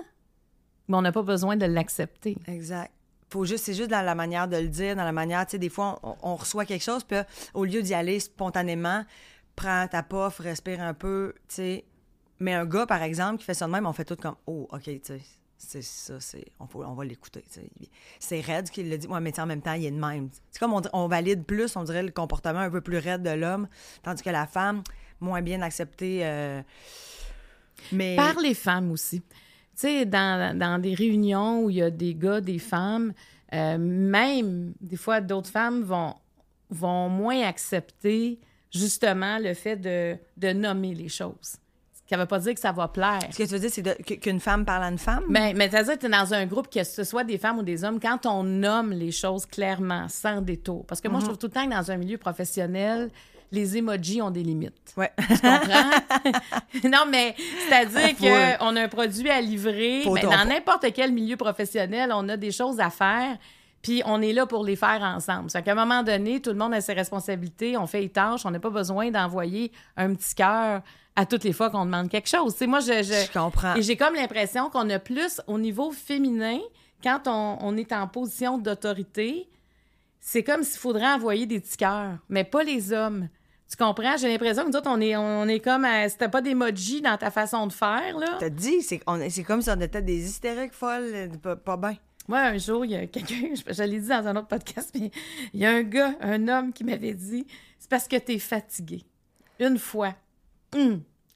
mais 0.88 0.96
on 0.96 1.02
n'a 1.02 1.12
pas 1.12 1.22
besoin 1.22 1.56
de 1.56 1.66
l'accepter. 1.66 2.36
Exact. 2.48 2.90
Faut 3.30 3.44
juste, 3.44 3.64
c'est 3.64 3.74
juste 3.74 3.90
dans 3.90 4.02
la 4.04 4.16
manière 4.16 4.48
de 4.48 4.56
le 4.56 4.66
dire, 4.68 4.96
dans 4.96 5.04
la 5.04 5.12
manière, 5.12 5.46
tu 5.46 5.52
sais, 5.52 5.58
des 5.58 5.68
fois, 5.68 6.00
on, 6.02 6.16
on 6.22 6.34
reçoit 6.34 6.64
quelque 6.64 6.82
chose, 6.82 7.04
puis 7.04 7.18
au 7.54 7.64
lieu 7.64 7.80
d'y 7.80 7.94
aller 7.94 8.18
spontanément, 8.18 9.04
prends 9.54 9.86
ta 9.86 10.02
puff, 10.02 10.38
respire 10.40 10.80
un 10.82 10.94
peu, 10.94 11.32
tu 11.48 11.54
sais. 11.54 11.84
Mais 12.38 12.54
un 12.54 12.66
gars, 12.66 12.86
par 12.86 13.02
exemple, 13.02 13.38
qui 13.38 13.44
fait 13.44 13.54
ça 13.54 13.66
de 13.66 13.72
même, 13.72 13.86
on 13.86 13.92
fait 13.92 14.04
tout 14.04 14.16
comme, 14.16 14.36
oh, 14.46 14.68
OK, 14.70 14.82
tu 14.84 15.00
sais, 15.02 15.20
c'est 15.58 15.82
ça, 15.82 16.20
c'est, 16.20 16.44
on, 16.60 16.94
va 16.94 17.04
l'écouter. 17.04 17.42
C'est 18.18 18.40
raide 18.40 18.68
qu'il 18.68 18.90
le 18.90 18.98
dit, 18.98 19.06
ouais, 19.06 19.20
mais 19.20 19.38
en 19.40 19.46
même 19.46 19.62
temps, 19.62 19.72
il 19.72 19.86
est 19.86 19.90
de 19.90 19.98
même. 19.98 20.28
C'est 20.50 20.58
comme 20.58 20.78
on, 20.92 21.08
valide 21.08 21.44
plus, 21.44 21.76
on 21.76 21.84
dirait, 21.84 22.02
le 22.02 22.10
comportement 22.10 22.60
un 22.60 22.70
peu 22.70 22.82
plus 22.82 22.98
raide 22.98 23.22
de 23.22 23.30
l'homme, 23.30 23.68
tandis 24.02 24.22
que 24.22 24.30
la 24.30 24.46
femme, 24.46 24.82
moins 25.20 25.40
bien 25.40 25.62
acceptée. 25.62 26.20
euh, 26.22 26.62
mais. 27.92 28.16
Par 28.16 28.38
les 28.38 28.54
femmes 28.54 28.90
aussi. 28.90 29.20
Tu 29.20 29.82
sais, 29.82 30.06
dans, 30.06 30.56
dans 30.58 30.78
des 30.80 30.94
réunions 30.94 31.64
où 31.64 31.70
il 31.70 31.76
y 31.76 31.82
a 31.82 31.90
des 31.90 32.14
gars, 32.14 32.40
des 32.40 32.58
femmes, 32.58 33.12
euh, 33.52 33.78
même 33.78 34.74
des 34.80 34.96
fois 34.96 35.20
d'autres 35.20 35.50
femmes 35.50 35.82
vont, 35.82 36.14
vont 36.70 37.08
moins 37.08 37.42
accepter 37.42 38.40
justement 38.72 39.38
le 39.38 39.54
fait 39.54 39.76
de, 39.76 40.16
de 40.36 40.52
nommer 40.52 40.94
les 40.94 41.08
choses. 41.08 41.56
Ne 42.12 42.18
veut 42.18 42.26
pas 42.26 42.38
dire 42.38 42.54
que 42.54 42.60
ça 42.60 42.72
va 42.72 42.88
plaire. 42.88 43.20
Ce 43.30 43.38
que 43.38 43.42
tu 43.42 43.48
veux 43.48 43.58
dire, 43.58 43.70
c'est 43.72 44.16
qu'une 44.20 44.40
femme 44.40 44.64
parle 44.64 44.84
à 44.84 44.88
une 44.88 44.98
femme? 44.98 45.24
Mais, 45.28 45.54
mais 45.54 45.68
c'est-à-dire 45.68 45.94
que 45.94 46.00
tu 46.00 46.06
es 46.06 46.08
dans 46.08 46.32
un 46.34 46.46
groupe, 46.46 46.72
que 46.72 46.84
ce 46.84 47.02
soit 47.04 47.24
des 47.24 47.38
femmes 47.38 47.58
ou 47.58 47.62
des 47.62 47.82
hommes, 47.84 47.98
quand 48.00 48.26
on 48.26 48.44
nomme 48.44 48.92
les 48.92 49.10
choses 49.10 49.44
clairement, 49.46 50.08
sans 50.08 50.40
détour. 50.40 50.86
Parce 50.86 51.00
que 51.00 51.08
moi, 51.08 51.20
je 51.20 51.24
trouve 51.26 51.38
tout 51.38 51.46
le 51.46 51.52
temps 51.52 51.64
que 51.66 51.74
dans 51.74 51.90
un 51.90 51.96
milieu 51.96 52.18
professionnel, 52.18 53.10
les 53.52 53.76
emojis 53.76 54.22
ont 54.22 54.30
des 54.30 54.42
limites. 54.42 54.92
Ouais. 54.96 55.10
Tu 55.18 55.34
comprends? 55.38 55.90
non, 56.88 57.06
mais 57.10 57.34
c'est-à-dire 57.68 58.16
qu'on 58.60 58.76
a 58.76 58.82
un 58.82 58.88
produit 58.88 59.30
à 59.30 59.40
livrer. 59.40 60.02
Mais 60.12 60.20
ton- 60.20 60.30
dans 60.30 60.44
n'importe 60.44 60.86
quel 60.94 61.12
milieu 61.12 61.36
professionnel, 61.36 62.10
on 62.14 62.28
a 62.28 62.36
des 62.36 62.52
choses 62.52 62.80
à 62.80 62.90
faire. 62.90 63.36
Puis 63.82 64.02
on 64.04 64.20
est 64.20 64.32
là 64.32 64.46
pour 64.46 64.64
les 64.64 64.74
faire 64.74 65.00
ensemble. 65.02 65.48
C'est 65.50 65.62
qu'à 65.62 65.72
un 65.72 65.76
moment 65.76 66.02
donné, 66.02 66.40
tout 66.40 66.50
le 66.50 66.56
monde 66.56 66.74
a 66.74 66.80
ses 66.80 66.92
responsabilités, 66.92 67.76
on 67.76 67.86
fait 67.86 68.00
les 68.00 68.08
tâches, 68.08 68.44
on 68.44 68.50
n'a 68.50 68.58
pas 68.58 68.70
besoin 68.70 69.10
d'envoyer 69.10 69.70
un 69.96 70.12
petit 70.14 70.34
cœur 70.34 70.82
à 71.16 71.26
toutes 71.26 71.44
les 71.44 71.52
fois 71.52 71.70
qu'on 71.70 71.84
demande 71.86 72.08
quelque 72.08 72.28
chose. 72.28 72.52
Tu 72.52 72.58
sais, 72.60 72.66
moi, 72.66 72.80
je, 72.80 73.02
je- 73.02 73.26
Je 73.26 73.32
comprends. 73.32 73.74
et 73.74 73.82
j'ai 73.82 73.96
comme 73.96 74.14
l'impression 74.14 74.68
qu'on 74.70 74.88
a 74.90 74.98
plus 74.98 75.40
au 75.46 75.58
niveau 75.58 75.90
féminin, 75.90 76.58
quand 77.02 77.22
on, 77.26 77.58
on 77.60 77.76
est 77.76 77.92
en 77.92 78.06
position 78.06 78.58
d'autorité, 78.58 79.48
c'est 80.20 80.42
comme 80.42 80.62
s'il 80.62 80.78
faudrait 80.78 81.06
envoyer 81.12 81.46
des 81.46 81.60
petits 81.60 81.76
cœurs, 81.76 82.18
mais 82.28 82.44
pas 82.44 82.62
les 82.62 82.92
hommes. 82.92 83.28
Tu 83.68 83.76
comprends? 83.76 84.16
J'ai 84.16 84.28
l'impression 84.28 84.62
que 84.64 84.68
nous 84.70 84.76
autres, 84.76 84.90
on 84.90 85.00
est, 85.00 85.16
on 85.16 85.48
est 85.48 85.58
comme. 85.60 85.84
à- 85.84 86.08
C'était 86.08 86.28
pas 86.28 86.40
d'emoji 86.40 87.00
dans 87.00 87.16
ta 87.16 87.30
façon 87.32 87.66
de 87.66 87.72
faire, 87.72 88.16
là. 88.16 88.36
T'as 88.38 88.48
dit, 88.48 88.80
c'est 88.82 89.00
on 89.08 89.20
est- 89.20 89.30
c'est 89.30 89.42
comme 89.42 89.60
si 89.62 89.70
on 89.70 89.80
était 89.80 90.02
des 90.02 90.24
hystériques 90.28 90.72
folles, 90.72 91.10
euh, 91.12 91.28
pas, 91.36 91.56
pas 91.56 91.76
bien. 91.76 91.96
Moi, 92.28 92.38
un 92.40 92.58
jour, 92.58 92.84
il 92.84 92.92
y 92.92 92.96
a 92.96 93.06
quelqu'un, 93.06 93.54
je, 93.54 93.72
je 93.72 93.82
l'ai 93.82 93.98
dit 94.00 94.08
dans 94.08 94.26
un 94.26 94.36
autre 94.36 94.46
podcast, 94.48 94.90
mais 94.98 95.10
il 95.52 95.60
y 95.60 95.66
a 95.66 95.70
un 95.72 95.82
gars, 95.82 96.14
un 96.20 96.46
homme 96.48 96.72
qui 96.72 96.84
m'avait 96.84 97.14
dit 97.14 97.46
c'est 97.78 97.90
parce 97.90 98.06
que 98.06 98.16
t'es 98.16 98.38
fatigué. 98.38 99.02
Une 99.58 99.78
fois. 99.78 100.14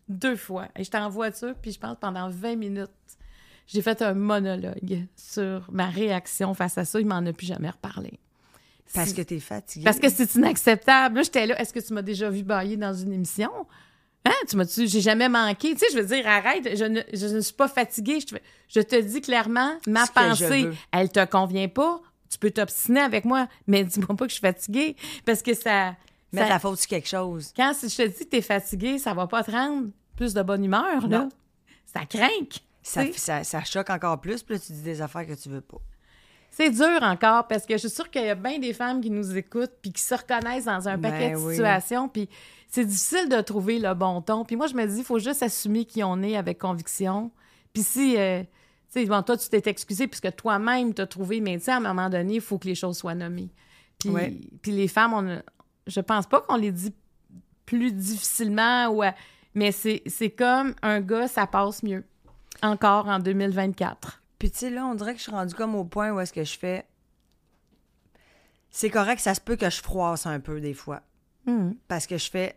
Deux 0.09 0.37
fois. 0.37 0.69
Et 0.77 0.85
j'étais 0.85 0.99
en 0.99 1.09
voiture, 1.09 1.55
puis 1.61 1.73
je 1.73 1.79
pense 1.79 1.97
pendant 2.01 2.29
20 2.29 2.57
minutes, 2.57 2.91
j'ai 3.67 3.83
fait 3.83 4.03
un 4.03 4.15
monologue 4.15 5.07
sur 5.15 5.69
ma 5.71 5.87
réaction 5.87 6.55
face 6.55 6.77
à 6.79 6.85
ça. 6.85 6.99
Il 7.01 7.07
m'en 7.07 7.25
a 7.25 7.33
plus 7.33 7.47
jamais 7.47 7.71
reparlé. 7.71 8.19
Parce 8.93 9.13
que 9.13 9.23
t'es 9.23 9.39
fatigué. 9.39 9.85
parce 9.85 10.01
que 10.01 10.09
c'est 10.09 10.35
inacceptable. 10.35 11.17
Là, 11.17 11.23
j'étais 11.23 11.47
là. 11.47 11.61
Est-ce 11.61 11.73
que 11.73 11.79
tu 11.79 11.93
m'as 11.93 12.03
déjà 12.03 12.29
vu 12.29 12.43
bailler 12.43 12.77
dans 12.77 12.93
une 12.93 13.13
émission? 13.13 13.51
Hein? 14.25 14.33
Tu 14.49 14.57
m'as-tu. 14.57 14.89
J'ai 14.89 15.01
jamais 15.01 15.29
manqué? 15.29 15.73
Tu 15.75 15.79
sais, 15.79 15.87
je 15.93 15.99
veux 15.99 16.07
dire, 16.07 16.27
arrête, 16.27 16.77
je 16.77 16.85
ne, 16.85 17.01
je 17.13 17.27
ne 17.27 17.41
suis 17.41 17.55
pas 17.55 17.69
fatiguée. 17.69 18.19
Je 18.21 18.27
te, 18.27 18.41
je 18.69 18.81
te 18.81 19.01
dis 19.01 19.21
clairement, 19.21 19.75
ma 19.87 20.07
Ce 20.07 20.13
pensée, 20.13 20.69
elle 20.93 21.11
te 21.11 21.25
convient 21.25 21.69
pas. 21.69 22.01
Tu 22.29 22.39
peux 22.39 22.51
t'obstiner 22.51 23.01
avec 23.01 23.25
moi, 23.25 23.49
mais 23.67 23.85
dis-moi 23.85 24.17
pas 24.17 24.27
que 24.27 24.31
je 24.31 24.35
suis 24.35 24.41
fatiguée. 24.41 24.97
Parce 25.25 25.43
que 25.43 25.55
ça. 25.55 25.95
Mettre 26.33 26.47
ça- 26.47 26.53
la 26.55 26.59
faute 26.59 26.79
sur 26.79 26.89
quelque 26.89 27.09
chose. 27.09 27.53
Quand 27.57 27.73
si 27.75 27.89
je 27.89 27.97
te 27.97 28.03
dis 28.07 28.25
que 28.25 28.31
t'es 28.31 28.41
fatiguée, 28.43 28.99
ça 28.99 29.15
va 29.15 29.27
pas 29.27 29.43
te 29.43 29.51
rendre 29.51 29.89
plus 30.17 30.33
de 30.35 30.43
bonne 30.43 30.65
humeur, 30.65 31.07
là. 31.09 31.19
Non. 31.21 31.29
Ça 31.87 32.07
craint. 32.07 32.29
Ça, 32.83 33.03
ça, 33.17 33.45
ça 33.45 33.65
choque 33.65 33.91
encore 33.91 34.21
plus, 34.21 34.43
puis 34.43 34.55
là, 34.55 34.61
tu 34.61 34.73
dis 34.73 34.83
des 34.83 35.03
affaires 35.03 35.27
que 35.27 35.35
tu 35.35 35.49
veux 35.49 35.61
pas. 35.61 35.79
C'est 36.51 36.71
dur 36.71 36.99
encore 37.03 37.47
parce 37.47 37.65
que 37.67 37.75
je 37.75 37.79
suis 37.79 37.91
sûre 37.91 38.11
qu'il 38.11 38.25
y 38.25 38.29
a 38.29 38.35
bien 38.35 38.59
des 38.59 38.73
femmes 38.73 39.01
qui 39.01 39.11
nous 39.11 39.37
écoutent 39.37 39.73
puis 39.83 39.93
qui 39.93 40.03
se 40.03 40.15
reconnaissent 40.15 40.65
dans 40.65 40.89
un 40.89 40.97
Ben 40.99 41.11
paquet 41.13 41.31
de 41.33 41.37
oui. 41.37 41.55
situations. 41.55 42.09
Puis 42.09 42.29
c'est 42.69 42.85
difficile 42.85 43.29
de 43.29 43.41
trouver 43.41 43.79
le 43.79 43.95
bon 43.95 44.21
ton. 44.23 44.45
Puis 44.45 44.57
moi, 44.57 44.67
je 44.67 44.75
me 44.75 44.85
dis, 44.87 44.99
il 44.99 45.05
faut 45.05 45.19
juste 45.21 45.43
assumer 45.43 45.85
qui 45.85 46.03
on 46.03 46.21
est 46.23 46.37
avec 46.37 46.59
conviction. 46.59 47.31
Puis 47.73 47.83
si, 47.85 48.17
euh, 48.17 48.43
tu 48.93 49.01
sais, 49.01 49.07
bon, 49.07 49.23
toi, 49.23 49.37
tu 49.37 49.49
t'es 49.49 49.63
excusé 49.71 50.09
puisque 50.09 50.35
toi-même 50.35 50.93
t'as 50.93 51.07
trouvé, 51.07 51.41
mais 51.41 51.57
tu 51.59 51.65
sais, 51.67 51.71
à 51.73 51.77
un 51.77 51.81
moment 51.81 52.09
donné, 52.11 52.35
il 52.37 52.41
faut 52.41 52.59
que 52.59 52.67
les 52.67 52.75
choses 52.75 52.97
soient 52.99 53.15
nommées. 53.15 53.51
Puis, 54.01 54.09
Ouais. 54.11 54.41
puis 54.63 54.73
les 54.73 54.89
femmes, 54.89 55.13
on 55.15 55.29
a- 55.31 55.43
je 55.87 56.01
pense 56.01 56.27
pas 56.27 56.41
qu'on 56.41 56.57
les 56.57 56.73
dit 56.73 56.95
plus 57.67 57.93
difficilement, 57.93 58.89
ou 58.89 59.03
à- 59.03 59.15
mais 59.55 59.73
c'est 59.73 60.31
comme 60.37 60.75
un 60.83 61.01
gars, 61.01 61.29
ça 61.29 61.47
passe 61.47 61.83
mieux. 61.83 62.05
Encore 62.63 63.09
en 63.09 63.19
2024. 63.19 64.23
Puis 64.39 64.51
tu 64.51 64.59
sais, 64.59 64.71
là, 64.71 64.85
on 64.87 64.95
dirait 64.95 65.13
que 65.13 65.19
je 65.19 65.25
suis 65.25 65.33
rendue 65.33 65.55
comme 65.55 65.75
au 65.75 65.85
point 65.85 66.11
où 66.13 66.21
est-ce 66.21 66.33
que 66.33 66.45
je 66.45 66.59
fais... 66.59 66.87
C'est 68.71 68.91
correct, 68.91 69.19
ça 69.21 69.35
se 69.35 69.41
peut 69.41 69.57
que 69.57 69.69
je 69.69 69.83
froisse 69.83 70.27
un 70.27 70.39
peu 70.41 70.61
des 70.61 70.75
fois. 70.75 71.03
Mhm. 71.47 71.77
Parce 71.89 72.07
que 72.07 72.17
je 72.19 72.31
fais 72.31 72.57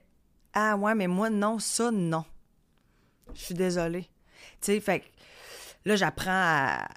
Ah 0.54 0.76
ouais, 0.78 0.94
mais 0.96 1.08
moi, 1.08 1.30
non, 1.30 1.58
ça, 1.60 1.90
non. 1.92 2.24
Je 3.34 3.42
suis 3.46 3.56
désolée. 3.56 4.04
Tu 4.62 4.74
sais, 4.74 4.80
fait 4.80 5.00
que 5.00 5.06
là, 5.86 5.96
j'apprends 5.96 6.30
à. 6.32 6.88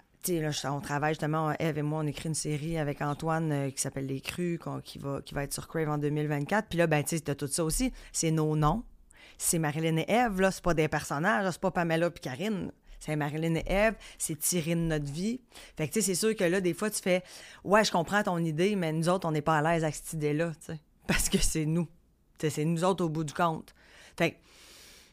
On 0.65 0.81
travaille 0.81 1.15
justement, 1.15 1.53
Eve 1.59 1.79
et 1.79 1.83
moi, 1.83 2.01
on 2.03 2.07
écrit 2.07 2.29
une 2.29 2.35
série 2.35 2.79
avec 2.79 3.01
Antoine 3.01 3.53
euh, 3.53 3.71
qui 3.71 3.81
s'appelle 3.81 4.07
Les 4.07 4.21
Crues, 4.21 4.59
qui, 4.85 4.99
va, 4.99 5.21
être 5.43 5.53
sur 5.53 5.69
Crave 5.69 5.89
en 5.89 5.99
2024. 5.99 6.69
Puis 6.69 6.79
là, 6.79 6.87
ben, 6.87 7.03
tu 7.05 7.17
sais, 7.17 7.35
tout 7.35 7.47
ça 7.47 7.65
aussi. 7.65 7.93
C'est 8.13 8.31
nos 8.31 8.57
noms. 8.57 8.83
C'est 9.39 9.59
Marilyn 9.59 9.99
et 9.99 10.07
Eve, 10.09 10.41
là. 10.41 10.51
C'est 10.51 10.65
pas 10.65 10.75
des 10.75 10.89
personnages, 10.89 11.51
c'est 11.53 11.61
pas 11.61 11.71
Pamela 11.71 12.11
puis 12.11 12.21
Karine. 12.21 12.73
C'est 12.99 13.15
Marilyn 13.15 13.57
et 13.57 13.65
Eve, 13.67 13.95
c'est 14.19 14.39
tiré 14.39 14.75
notre 14.75 15.13
vie. 15.13 15.41
Fait 15.77 15.87
que, 15.87 15.93
tu 15.93 16.01
sais, 16.01 16.07
c'est 16.07 16.15
sûr 16.15 16.35
que 16.35 16.45
là, 16.45 16.61
des 16.61 16.75
fois, 16.75 16.91
tu 16.91 17.01
fais 17.01 17.23
Ouais, 17.63 17.85
je 17.85 17.93
comprends 17.93 18.23
ton 18.23 18.39
idée, 18.39 18.75
mais 18.75 18.93
nous 18.93 19.09
autres, 19.09 19.29
on 19.29 19.33
n'est 19.33 19.43
pas 19.43 19.59
à 19.59 19.63
l'aise 19.63 19.85
avec 19.85 19.95
cette 19.95 20.15
idée-là. 20.15 20.53
Parce 21.07 21.29
que 21.29 21.39
c'est 21.39 21.67
nous. 21.67 21.87
C'est 22.39 22.65
nous 22.65 22.85
autres 22.85 23.05
au 23.05 23.09
bout 23.09 23.25
du 23.25 23.33
compte. 23.33 23.75
Fait 24.19 24.39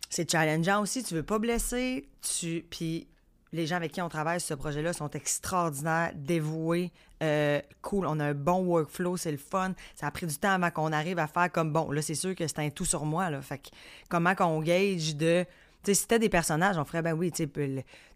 c'est 0.09 0.30
challengeant 0.30 0.82
aussi. 0.82 1.03
Tu 1.03 1.14
veux 1.14 1.24
pas 1.24 1.39
blesser. 1.39 2.09
Tu... 2.22 2.66
Puis 2.70 3.07
les 3.54 3.66
gens 3.68 3.78
avec 3.78 3.91
qui 3.93 4.01
on 4.01 4.10
travaille 4.10 4.39
sur 4.41 4.49
ce 4.49 4.54
projet-là 4.56 4.91
sont 4.93 5.10
extraordinaires, 5.12 6.12
dévoués, 6.16 6.91
euh, 7.22 7.62
cool. 7.82 8.06
On 8.08 8.20
a 8.20 8.26
un 8.26 8.34
bon 8.34 8.64
workflow, 8.66 9.16
c'est 9.16 9.32
le 9.32 9.38
fun. 9.38 9.74
Ça 9.95 10.08
a 10.08 10.12
pris 10.12 10.26
du 10.26 10.36
temps 10.38 10.51
avant 10.51 10.72
qu'on 10.72 10.91
arrive 10.91 11.20
à 11.20 11.28
faire 11.28 11.51
comme 11.51 11.72
bon. 11.72 11.91
Là, 11.91 12.01
c'est 12.01 12.16
sûr 12.16 12.36
que 12.36 12.45
c'est 12.47 12.60
un 12.60 12.70
tout 12.70 12.84
sur 12.86 13.06
moi. 13.06 13.30
Là. 13.30 13.41
Fait 13.41 13.60
que 13.60 13.70
comment 14.10 14.36
qu'on 14.36 14.60
gauge 14.62 15.16
de. 15.16 15.45
Tu 15.84 15.91
sais, 15.91 15.93
si 15.95 16.01
c'était 16.04 16.20
des 16.20 16.30
personnages, 16.30 16.78
on 16.78 16.86
ferait, 16.86 17.01
ben 17.01 17.14
oui, 17.14 17.30
tu 17.32 17.45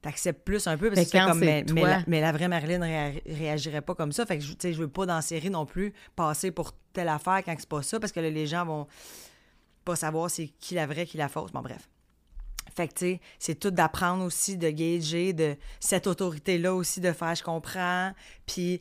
t'acceptes 0.01 0.43
plus 0.45 0.65
un 0.67 0.77
peu 0.77 0.89
parce 0.89 1.01
que 1.05 1.17
comme, 1.31 1.39
mais, 1.45 1.63
mais 1.73 1.81
la, 1.89 2.03
mais 2.07 2.21
la 2.21 2.31
vraie 2.31 2.47
Marilyn 2.47 2.79
réa- 2.79 3.21
réagirait 3.27 3.81
pas 3.81 3.93
comme 3.93 4.13
ça. 4.13 4.25
Fait 4.25 4.38
que, 4.38 4.43
je- 4.43 4.51
tu 4.53 4.57
sais, 4.61 4.73
je 4.73 4.79
veux 4.79 4.88
pas 4.88 5.05
dans 5.05 5.15
la 5.15 5.21
série 5.21 5.49
non 5.49 5.65
plus 5.65 5.93
passer 6.15 6.51
pour 6.51 6.71
telle 6.93 7.09
affaire 7.09 7.41
quand 7.45 7.53
c'est 7.59 7.67
pas 7.67 7.81
ça 7.83 7.99
parce 7.99 8.13
que 8.13 8.21
là, 8.21 8.29
les 8.29 8.47
gens 8.47 8.65
vont 8.65 8.88
pas 9.83 9.97
savoir 9.97 10.29
c'est 10.29 10.47
qui 10.59 10.75
la 10.75 10.85
vraie, 10.88 11.05
qui 11.05 11.17
la 11.17 11.27
fausse. 11.27 11.51
Bon, 11.51 11.61
bref. 11.61 11.89
Fait 12.78 12.88
que, 12.88 12.93
tu 12.93 13.05
sais, 13.05 13.19
c'est 13.39 13.59
tout 13.59 13.71
d'apprendre 13.71 14.23
aussi, 14.23 14.55
de 14.55 14.69
gager, 14.69 15.34
de 15.34 15.57
cette 15.80 16.05
autorité-là 16.07 16.73
aussi, 16.75 17.01
de 17.01 17.11
faire 17.11 17.34
je 17.36 17.43
comprends, 17.43 18.13
puis 18.45 18.80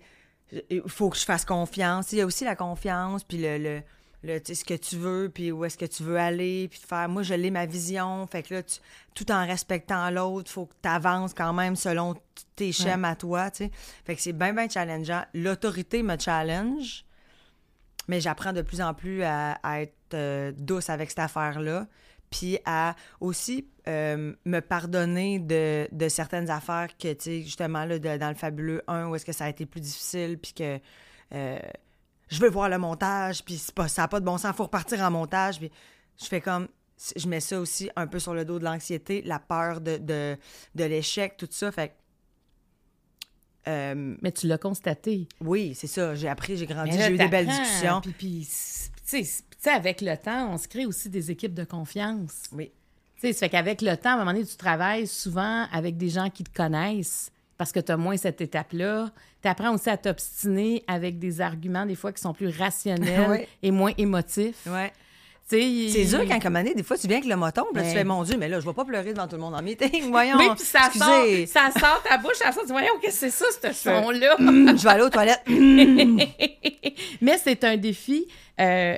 il 0.71 0.83
faut 0.87 1.09
que 1.11 1.17
je 1.17 1.25
fasse 1.25 1.45
confiance. 1.47 2.13
Il 2.13 2.19
y 2.19 2.21
a 2.21 2.27
aussi 2.27 2.45
la 2.45 2.55
confiance, 2.55 3.25
puis 3.25 3.39
le, 3.39 3.57
le, 3.57 3.83
le, 4.23 4.39
tu 4.39 4.55
sais, 4.55 4.61
ce 4.61 4.65
que 4.67 4.75
tu 4.75 4.97
veux, 4.97 5.31
puis 5.33 5.51
où 5.51 5.65
est-ce 5.65 5.79
que 5.79 5.87
tu 5.87 6.03
veux 6.03 6.19
aller, 6.19 6.69
puis 6.69 6.79
de 6.79 6.85
faire, 6.87 7.09
moi, 7.09 7.23
je 7.23 7.33
l'ai 7.33 7.51
ma 7.51 7.65
vision, 7.65 8.27
fait 8.27 8.43
que 8.43 8.55
là, 8.55 8.63
tu- 8.63 8.81
tout 9.15 9.33
en 9.33 9.47
respectant 9.47 10.11
l'autre, 10.11 10.51
faut 10.53 10.67
que 10.67 10.75
tu 10.83 10.89
avances 10.91 11.33
quand 11.33 11.55
même 11.55 11.75
selon 11.75 12.15
tes 12.55 12.73
schèmes 12.73 13.05
à 13.07 13.17
toi, 13.17 13.51
tu 13.51 13.65
sais. 13.65 13.71
Fait 14.05 14.15
que 14.15 14.21
c'est 14.21 14.35
bien, 14.35 14.53
bien 14.53 14.69
challengeant. 14.69 15.25
L'autorité 15.33 16.03
me 16.03 16.19
challenge, 16.19 17.05
mais 18.09 18.21
j'apprends 18.21 18.53
de 18.53 18.61
plus 18.63 18.83
en 18.83 18.93
plus 18.95 19.23
à, 19.23 19.53
à 19.63 19.81
être 19.81 19.95
euh, 20.15 20.53
douce 20.55 20.91
avec 20.91 21.09
cette 21.09 21.19
affaire-là, 21.21 21.87
puis 22.31 22.59
à 22.65 22.95
aussi 23.21 23.69
euh, 23.89 24.35
me 24.45 24.61
pardonner 24.61 25.39
de, 25.39 25.89
de 25.93 26.09
certaines 26.09 26.51
affaires 26.51 26.89
que, 26.97 27.13
tu 27.13 27.23
sais, 27.23 27.43
justement, 27.43 27.85
là, 27.85 27.99
de- 27.99 28.17
dans 28.17 28.29
le 28.29 28.35
Fabuleux 28.35 28.83
1, 28.89 29.09
où 29.09 29.15
est-ce 29.15 29.25
que 29.25 29.33
ça 29.33 29.45
a 29.45 29.49
été 29.49 29.65
plus 29.67 29.81
difficile, 29.81 30.39
puis 30.39 30.53
que 30.53 30.79
euh, 31.35 31.59
je 32.29 32.41
veux 32.41 32.51
voir 32.51 32.69
le 32.69 32.79
montage, 32.79 33.45
puis 33.45 33.63
pas, 33.75 33.87
ça 33.89 34.03
n'a 34.03 34.09
pas 34.09 34.19
de 34.21 34.25
bon 34.25 34.39
sens, 34.39 34.53
il 34.53 34.57
faut 34.57 34.65
repartir 34.65 35.01
en 35.03 35.11
montage, 35.11 35.59
puis 35.59 35.71
je 36.21 36.27
fais 36.27 36.41
comme... 36.41 36.69
Je 37.15 37.29
mets 37.29 37.41
ça 37.41 37.61
aussi 37.61 37.91
un 37.95 38.07
peu 38.07 38.19
sur 38.19 38.33
le 38.33 38.47
dos 38.47 38.59
de 38.59 38.65
l'anxiété, 38.65 39.21
la 39.23 39.39
peur 39.39 39.83
de, 39.83 39.99
de, 39.99 40.35
de 40.75 40.85
l'échec, 40.85 41.37
tout 41.37 41.47
ça, 41.51 41.71
fait 41.71 41.95
euh, 43.69 44.17
Mais 44.23 44.33
tu 44.33 44.47
l'as 44.47 44.59
constaté. 44.59 45.29
oui, 45.41 45.75
c'est 45.75 45.89
ça. 45.89 46.15
J'ai 46.15 46.29
appris, 46.29 46.57
j'ai 46.57 46.67
grandi, 46.67 46.93
j'ai 46.99 47.13
eu 47.13 47.19
des 47.19 47.29
belles 47.29 47.47
discussions. 47.47 48.01
Puis, 48.01 48.13
puis, 48.13 48.49
tu 49.09 49.25
sais, 49.25 49.45
sais, 49.71 49.77
avec 49.77 50.01
le 50.01 50.17
temps, 50.17 50.51
on 50.53 50.59
se 50.59 50.69
crée 50.69 50.87
aussi 50.87 51.09
des 51.09 51.31
équipes 51.31 51.55
de 51.55 51.65
confiance. 51.65 52.45
Oui. 52.53 52.71
Tu 53.17 53.29
sais, 53.29 53.33
ça 53.33 53.39
fait 53.41 53.49
qu'avec 53.51 53.81
le 53.83 53.97
temps, 53.97 54.11
à 54.11 54.13
un 54.15 54.17
moment 54.19 54.33
donné, 54.33 54.45
tu 54.45 54.57
travailles 54.57 55.07
souvent 55.07 55.67
avec 55.73 55.97
des 55.97 56.09
gens 56.11 56.29
qui 56.31 56.45
te 56.45 56.55
connaissent 56.55 57.31
parce 57.59 57.73
que 57.73 57.81
tu 57.81 57.91
as 57.91 57.97
moins 57.97 58.17
cette 58.19 58.41
étape-là. 58.43 59.11
Tu 59.43 59.49
apprends 59.49 59.73
aussi 59.75 59.89
à 59.89 59.97
t'obstiner 59.97 60.85
avec 60.87 61.19
des 61.19 61.41
arguments, 61.41 61.87
des 61.87 61.95
fois, 61.95 62.13
qui 62.13 62.21
sont 62.21 62.35
plus 62.35 62.49
rationnels 62.59 63.31
Oui. 63.31 63.39
et 63.63 63.71
moins 63.71 63.93
émotifs. 63.97 64.67
Ouais. 64.67 64.93
Tu 65.49 65.57
sais, 65.57 65.63
il- 65.63 65.93
C'est 65.93 66.05
dur 66.19 66.27
quand, 66.29 66.41
comme 66.41 66.57
année, 66.57 66.75
des 66.75 66.83
fois, 66.83 66.99
tu 66.99 67.07
viens 67.07 67.19
avec 67.19 67.29
le 67.31 67.37
moton, 67.37 67.63
puis 67.73 67.81
tu 67.83 67.89
Mais- 67.89 67.95
fais, 67.95 68.05
mon 68.05 68.23
Dieu, 68.25 68.37
mais 68.37 68.49
là, 68.49 68.59
je 68.61 68.67
vais 68.67 68.73
pas 68.75 68.85
pleurer 68.85 69.13
devant 69.15 69.29
tout 69.29 69.37
le 69.37 69.43
monde 69.43 69.55
en 69.55 69.63
meeting. 69.63 70.03
Voyons. 70.11 70.37
Oui, 70.37 70.49
puis 70.57 70.65
ça 70.65 70.91
sort, 70.93 71.25
ça 71.47 71.71
sort 71.81 72.03
ta 72.03 72.19
bouche, 72.19 72.35
ça 72.35 72.51
sort, 72.53 72.63
tu 72.63 72.67
dis, 72.67 72.73
voyons, 72.73 72.93
qu'est-ce 73.01 73.21
que 73.23 73.31
c'est 73.31 73.45
ça, 73.61 73.73
ce 73.73 73.73
son-là? 73.73 74.35
Hum, 74.41 74.75
je 74.77 74.83
vais 74.83 74.91
aller 74.91 75.03
aux 75.05 75.09
toilettes. 75.09 75.45
Mais 77.21 77.39
c'est 77.39 77.65
un 77.65 77.77
défi 77.77 78.27
euh, 78.61 78.97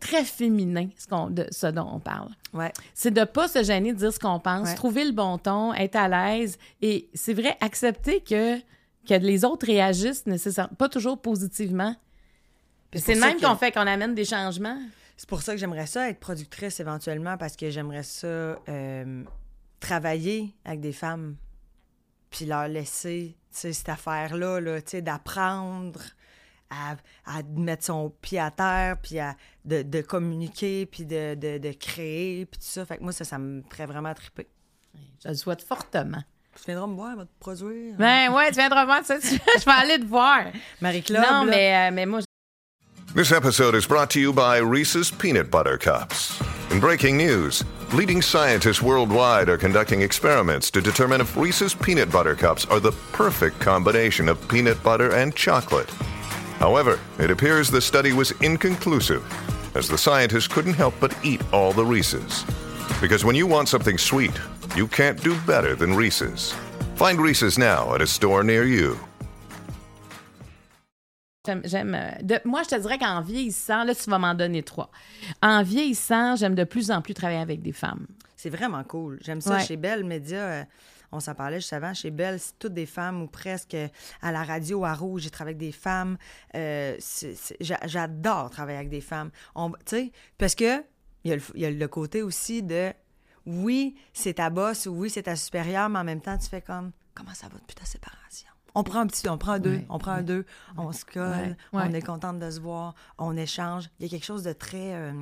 très 0.00 0.24
féminin, 0.24 0.88
ce, 0.98 1.06
qu'on- 1.06 1.28
de, 1.30 1.46
ce 1.50 1.66
dont 1.66 1.88
on 1.92 2.00
parle. 2.00 2.30
Ouais. 2.54 2.72
C'est 2.94 3.10
de 3.12 3.24
pas 3.24 3.46
se 3.48 3.62
gêner 3.62 3.92
de 3.92 3.98
dire 3.98 4.12
ce 4.12 4.18
qu'on 4.18 4.40
pense, 4.40 4.68
Ouais. 4.68 4.74
trouver 4.74 5.04
le 5.04 5.12
bon 5.12 5.36
ton, 5.38 5.74
être 5.74 5.96
à 5.96 6.08
l'aise. 6.08 6.58
Et 6.80 7.08
c'est 7.14 7.34
vrai, 7.34 7.56
accepter 7.60 8.20
que, 8.22 8.58
que 8.58 9.14
les 9.14 9.44
autres 9.44 9.66
réagissent 9.66 10.26
nécessairement, 10.26 10.74
pas 10.76 10.88
toujours 10.88 11.20
positivement. 11.20 11.94
C'est 12.94 13.14
le 13.14 13.20
même 13.20 13.40
qu'on 13.40 13.56
fait, 13.56 13.72
qu'on 13.72 13.86
amène 13.86 14.14
des 14.14 14.24
changements. 14.24 14.78
C'est 15.16 15.28
pour 15.28 15.42
ça 15.42 15.52
que 15.52 15.58
j'aimerais 15.58 15.86
ça 15.86 16.08
être 16.08 16.20
productrice 16.20 16.80
éventuellement, 16.80 17.36
parce 17.38 17.56
que 17.56 17.70
j'aimerais 17.70 18.02
ça 18.02 18.26
euh, 18.26 19.24
travailler 19.80 20.54
avec 20.64 20.80
des 20.80 20.92
femmes, 20.92 21.36
puis 22.30 22.44
leur 22.46 22.66
laisser, 22.68 23.36
cette 23.50 23.88
affaire-là, 23.88 24.60
là, 24.60 24.80
d'apprendre 25.02 26.00
à, 26.72 26.96
à 27.26 27.42
mettre 27.56 27.84
son 27.84 28.10
pied 28.22 28.38
à 28.40 28.50
terre, 28.50 28.96
puis 29.02 29.18
à, 29.18 29.36
de, 29.64 29.82
de 29.82 30.00
communiquer, 30.00 30.86
puis 30.86 31.04
de, 31.04 31.34
de, 31.34 31.58
de 31.58 31.72
créer, 31.72 32.46
puis 32.46 32.58
tout 32.58 32.66
ça. 32.66 32.84
Fait 32.86 32.96
que 32.98 33.02
moi, 33.02 33.12
ça, 33.12 33.24
ça 33.24 33.38
me 33.38 33.62
ferait 33.70 33.86
vraiment 33.86 34.14
triper. 34.14 34.48
Je 35.22 35.28
le 35.28 35.34
souhaite 35.34 35.62
fortement. 35.62 36.22
Tu 36.56 36.64
viendras 36.66 36.86
me 36.86 36.94
voir, 36.94 37.16
va 37.16 37.24
te 37.24 37.30
produire. 37.38 37.94
Ben 37.96 38.30
ouais, 38.32 38.48
tu 38.50 38.56
viendras 38.56 38.84
voir 38.84 39.04
ça. 39.04 39.18
Je 39.20 39.64
vais 39.64 39.70
aller 39.70 39.98
te 39.98 40.06
voir. 40.06 40.44
Marie-Claude. 40.80 41.24
Non, 41.24 41.44
là. 41.44 41.50
mais, 41.50 41.88
euh, 41.88 41.94
mais 41.94 42.06
moi, 42.06 42.20
This 43.14 43.30
episode 43.30 43.74
is 43.74 43.86
brought 43.86 44.08
to 44.10 44.18
you 44.20 44.32
by 44.32 44.58
Reese's 44.58 45.10
Peanut 45.10 45.50
Butter 45.50 45.76
Cups. 45.76 46.40
In 46.70 46.80
breaking 46.80 47.18
news, 47.18 47.62
leading 47.92 48.22
scientists 48.22 48.80
worldwide 48.80 49.50
are 49.50 49.58
conducting 49.58 50.00
experiments 50.00 50.70
to 50.70 50.80
determine 50.80 51.20
if 51.20 51.36
Reese's 51.36 51.74
Peanut 51.74 52.10
Butter 52.10 52.34
Cups 52.34 52.64
are 52.70 52.80
the 52.80 52.92
perfect 53.12 53.60
combination 53.60 54.30
of 54.30 54.38
peanut 54.48 54.82
butter 54.82 55.12
and 55.14 55.34
chocolate. 55.34 55.90
However, 56.62 57.00
it 57.18 57.28
appears 57.32 57.70
the 57.70 57.80
study 57.80 58.12
was 58.12 58.30
inconclusive, 58.40 59.22
as 59.74 59.88
the 59.88 59.98
scientists 59.98 60.46
couldn't 60.46 60.74
help 60.74 60.94
but 61.00 61.12
eat 61.24 61.40
all 61.52 61.72
the 61.72 61.84
Reese's. 61.84 62.44
Because 63.00 63.24
when 63.24 63.34
you 63.34 63.48
want 63.48 63.68
something 63.68 63.98
sweet, 63.98 64.30
you 64.76 64.86
can't 64.86 65.20
do 65.24 65.34
better 65.44 65.74
than 65.74 65.92
Reese's. 65.96 66.54
Find 66.94 67.20
Reese's 67.20 67.58
now 67.58 67.92
at 67.96 68.00
a 68.00 68.06
store 68.06 68.44
near 68.44 68.62
you. 68.64 68.96
J'aime, 71.44 71.62
j'aime, 71.64 71.96
euh, 71.96 72.12
de- 72.22 72.40
moi, 72.44 72.62
je 72.62 72.68
te 72.76 72.80
dirais 72.80 72.98
qu'en 72.98 73.20
vieillissant, 73.22 73.82
là, 73.82 73.96
tu 73.96 74.08
vas 74.08 74.18
m'en 74.20 74.34
donner 74.34 74.62
trois. 74.62 74.92
En 75.42 75.64
vieillissant, 75.64 76.36
j'aime 76.36 76.54
de 76.54 76.62
plus 76.62 76.92
en 76.92 77.02
plus 77.02 77.14
travailler 77.14 77.40
avec 77.40 77.60
des 77.60 77.72
femmes. 77.72 78.06
C'est 78.36 78.50
vraiment 78.50 78.84
cool. 78.84 79.18
J'aime 79.24 79.40
ça. 79.40 79.54
Ouais. 79.56 79.64
Chez 79.64 79.76
Belle 79.76 80.04
Média, 80.04 80.38
euh, 80.38 80.62
on 81.12 81.20
s'en 81.20 81.34
parlait 81.34 81.60
juste 81.60 81.72
avant. 81.72 81.94
Chez 81.94 82.10
Belle, 82.10 82.40
c'est 82.40 82.58
toutes 82.58 82.74
des 82.74 82.86
femmes 82.86 83.22
ou 83.22 83.26
presque 83.28 83.76
à 84.22 84.32
la 84.32 84.42
radio, 84.44 84.84
à 84.84 84.94
Rouge, 84.94 85.22
j'ai 85.22 85.30
travaillé 85.30 85.54
avec 85.56 85.66
des 85.66 85.72
femmes. 85.72 86.16
Euh, 86.54 86.96
J'adore 87.60 88.50
travailler 88.50 88.78
avec 88.78 88.90
des 88.90 89.00
femmes. 89.00 89.30
Tu 89.54 89.62
sais, 89.86 90.12
parce 90.38 90.54
que 90.54 90.82
il 91.24 91.30
y, 91.30 91.32
a 91.32 91.36
le, 91.36 91.42
il 91.54 91.60
y 91.60 91.66
a 91.66 91.70
le 91.70 91.88
côté 91.88 92.22
aussi 92.22 92.62
de 92.62 92.92
oui, 93.46 93.94
c'est 94.12 94.34
ta 94.34 94.50
boss 94.50 94.86
ou 94.86 94.90
oui, 94.92 95.10
c'est 95.10 95.24
ta 95.24 95.36
supérieure, 95.36 95.88
mais 95.88 95.98
en 96.00 96.04
même 96.04 96.20
temps, 96.20 96.36
tu 96.36 96.48
fais 96.48 96.60
comme 96.62 96.90
comment 97.14 97.34
ça 97.34 97.48
va 97.48 97.58
depuis 97.58 97.74
ta 97.76 97.84
séparation? 97.84 98.48
On 98.74 98.82
prend 98.84 99.00
un 99.00 99.06
petit, 99.06 99.28
on 99.28 99.36
prend 99.36 99.52
un 99.52 99.58
deux, 99.60 99.76
Ouais, 99.76 99.86
on 99.90 99.98
prend 99.98 100.12
un 100.12 100.22
deux, 100.22 100.46
on 100.78 100.92
se 100.92 101.04
colle, 101.04 101.56
on 101.72 101.92
est 101.92 102.00
contente 102.00 102.38
de 102.38 102.50
se 102.50 102.58
voir, 102.58 102.94
on 103.18 103.36
échange. 103.36 103.90
Il 104.00 104.06
y 104.06 104.08
a 104.08 104.10
quelque 104.10 104.24
chose 104.24 104.42
de 104.44 104.52
très. 104.52 104.94
euh, 104.94 105.12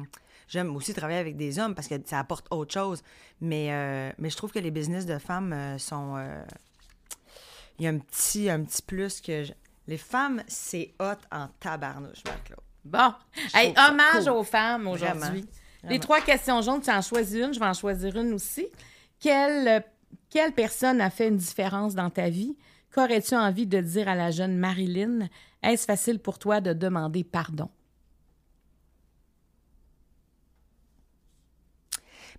J'aime 0.51 0.75
aussi 0.75 0.93
travailler 0.93 1.21
avec 1.21 1.37
des 1.37 1.59
hommes 1.61 1.75
parce 1.77 1.87
que 1.87 1.95
ça 2.05 2.19
apporte 2.19 2.47
autre 2.51 2.75
chose. 2.75 3.03
Mais, 3.41 3.69
euh, 3.73 4.11
mais 4.19 4.29
je 4.31 4.37
trouve 4.37 4.51
que 4.51 4.59
les 4.59 4.73
business 4.73 5.07
de 5.07 5.17
femmes 5.19 5.53
euh, 5.53 5.79
sont. 5.79 6.17
euh, 6.17 6.43
Il 7.79 7.85
y 7.85 7.87
a 7.87 7.91
un 7.91 7.99
petit, 7.99 8.51
un 8.51 8.63
petit 8.65 8.83
plus 8.83 9.21
que. 9.21 9.45
je- 9.45 9.53
Les 9.87 9.97
femmes, 9.97 10.43
c'est 10.49 10.93
hot 11.01 11.19
en 11.33 11.49
tabarnouche, 11.61 12.23
Marc-Claude. 12.25 12.61
Bon. 12.85 13.13
Hey, 13.55 13.73
hommage 13.77 14.25
cool. 14.25 14.33
aux 14.33 14.43
femmes 14.45 14.87
aujourd'hui. 14.89 15.45
Les 15.85 15.99
trois 15.99 16.21
questions 16.21 16.61
jaunes, 16.63 16.81
tu 16.83 16.91
en 16.91 17.01
choisis 17.03 17.37
une, 17.47 17.55
je 17.55 17.61
vais 17.61 17.67
en 17.67 17.73
choisir 17.75 18.17
une 18.17 18.33
aussi. 18.35 18.67
Quelle, 19.19 19.85
quelle 20.29 20.53
personne 20.53 21.01
a 21.01 21.11
fait 21.11 21.29
une 21.29 21.37
différence 21.37 21.95
dans 21.95 22.11
ta 22.11 22.29
vie? 22.29 22.57
Qu'aurais-tu 22.95 23.35
envie 23.37 23.67
de 23.67 23.81
dire 23.81 24.09
à 24.09 24.15
la 24.17 24.31
jeune 24.31 24.57
Marilyn? 24.59 25.29
Est-ce 25.63 25.85
facile 25.87 26.19
pour 26.19 26.39
toi 26.39 26.61
de 26.61 26.73
demander 26.73 27.23
pardon? 27.25 27.71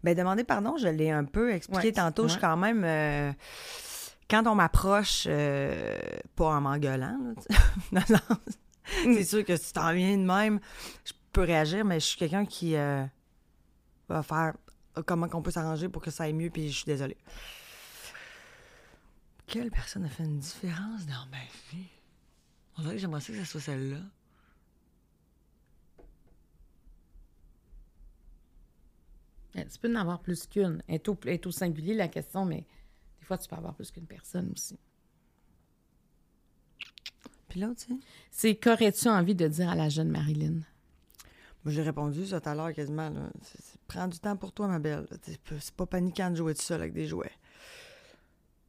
Ben, 0.03 0.15
demander 0.15 0.43
pardon, 0.43 0.77
je 0.77 0.87
l'ai 0.87 1.11
un 1.11 1.25
peu 1.25 1.51
expliqué 1.53 1.87
Ouais, 1.87 1.91
tantôt. 1.93 2.23
Je 2.23 2.33
suis 2.33 2.41
quand 2.41 2.57
même. 2.57 2.83
euh, 2.83 3.31
quand 4.29 4.47
on 4.47 4.55
m'approche, 4.55 5.25
euh, 5.27 5.97
pas 6.35 6.45
en 6.55 6.61
m'engueulant, 6.61 7.17
sens- 7.91 8.37
c'est 9.03 9.23
sûr 9.23 9.43
que 9.45 9.55
si 9.57 9.67
tu 9.67 9.73
t'en 9.73 9.93
viens 9.93 10.17
de 10.17 10.23
même, 10.23 10.59
je 11.05 11.13
peux 11.33 11.41
réagir, 11.41 11.83
mais 11.85 11.99
je 11.99 12.05
suis 12.05 12.17
quelqu'un 12.17 12.45
qui 12.45 12.75
euh, 12.75 13.03
va 14.09 14.23
faire 14.23 14.53
comment 15.05 15.27
qu'on 15.27 15.41
peut 15.41 15.51
s'arranger 15.51 15.87
pour 15.89 16.01
que 16.01 16.11
ça 16.11 16.23
aille 16.23 16.33
mieux, 16.33 16.49
puis 16.49 16.69
je 16.71 16.75
suis 16.77 16.85
désolée. 16.85 17.17
Quelle 19.47 19.69
personne 19.71 20.05
a 20.05 20.09
fait 20.09 20.23
une 20.23 20.39
différence 20.39 21.05
dans 21.05 21.25
ma 21.29 21.43
vie? 21.71 21.85
On 22.77 22.81
dirait 22.83 22.95
que 22.95 23.01
j'aimerais 23.01 23.19
ça 23.21 23.33
que 23.33 23.39
ce 23.39 23.45
soit 23.45 23.61
celle-là. 23.61 23.97
Tu 29.65 29.79
peux 29.79 29.91
en 29.91 29.95
avoir 29.99 30.19
plus 30.21 30.45
qu'une. 30.47 30.81
Est 30.87 31.07
au, 31.09 31.17
est 31.25 31.45
au 31.45 31.51
singulier, 31.51 31.93
la 31.93 32.07
question, 32.07 32.45
mais 32.45 32.65
des 33.19 33.25
fois, 33.25 33.37
tu 33.37 33.47
peux 33.47 33.55
avoir 33.55 33.73
plus 33.75 33.91
qu'une 33.91 34.05
personne 34.07 34.51
aussi. 34.53 34.77
Puis 37.49 37.59
là, 37.59 37.71
tu 37.77 37.85
sais? 37.93 37.99
C'est 38.31 38.55
qu'aurais-tu 38.55 39.09
envie 39.09 39.35
de 39.35 39.47
dire 39.47 39.69
à 39.69 39.75
la 39.75 39.89
jeune 39.89 40.09
Marilyn? 40.09 40.61
Moi, 41.63 41.73
j'ai 41.73 41.81
répondu 41.83 42.25
ça 42.25 42.39
tout 42.41 42.49
à 42.49 42.55
l'heure 42.55 42.73
quasiment. 42.73 43.09
Là. 43.09 43.29
C'est- 43.43 43.61
c'est- 43.61 43.79
prends 43.87 44.07
du 44.07 44.17
temps 44.19 44.35
pour 44.37 44.51
toi, 44.53 44.67
ma 44.67 44.79
belle. 44.79 45.05
C'est 45.21 45.39
pas- 45.41 45.59
C'est 45.59 45.75
pas 45.75 45.85
paniquant 45.85 46.31
de 46.31 46.35
jouer 46.35 46.55
tout 46.55 46.61
seul 46.61 46.81
avec 46.81 46.93
des 46.93 47.07
jouets. 47.07 47.31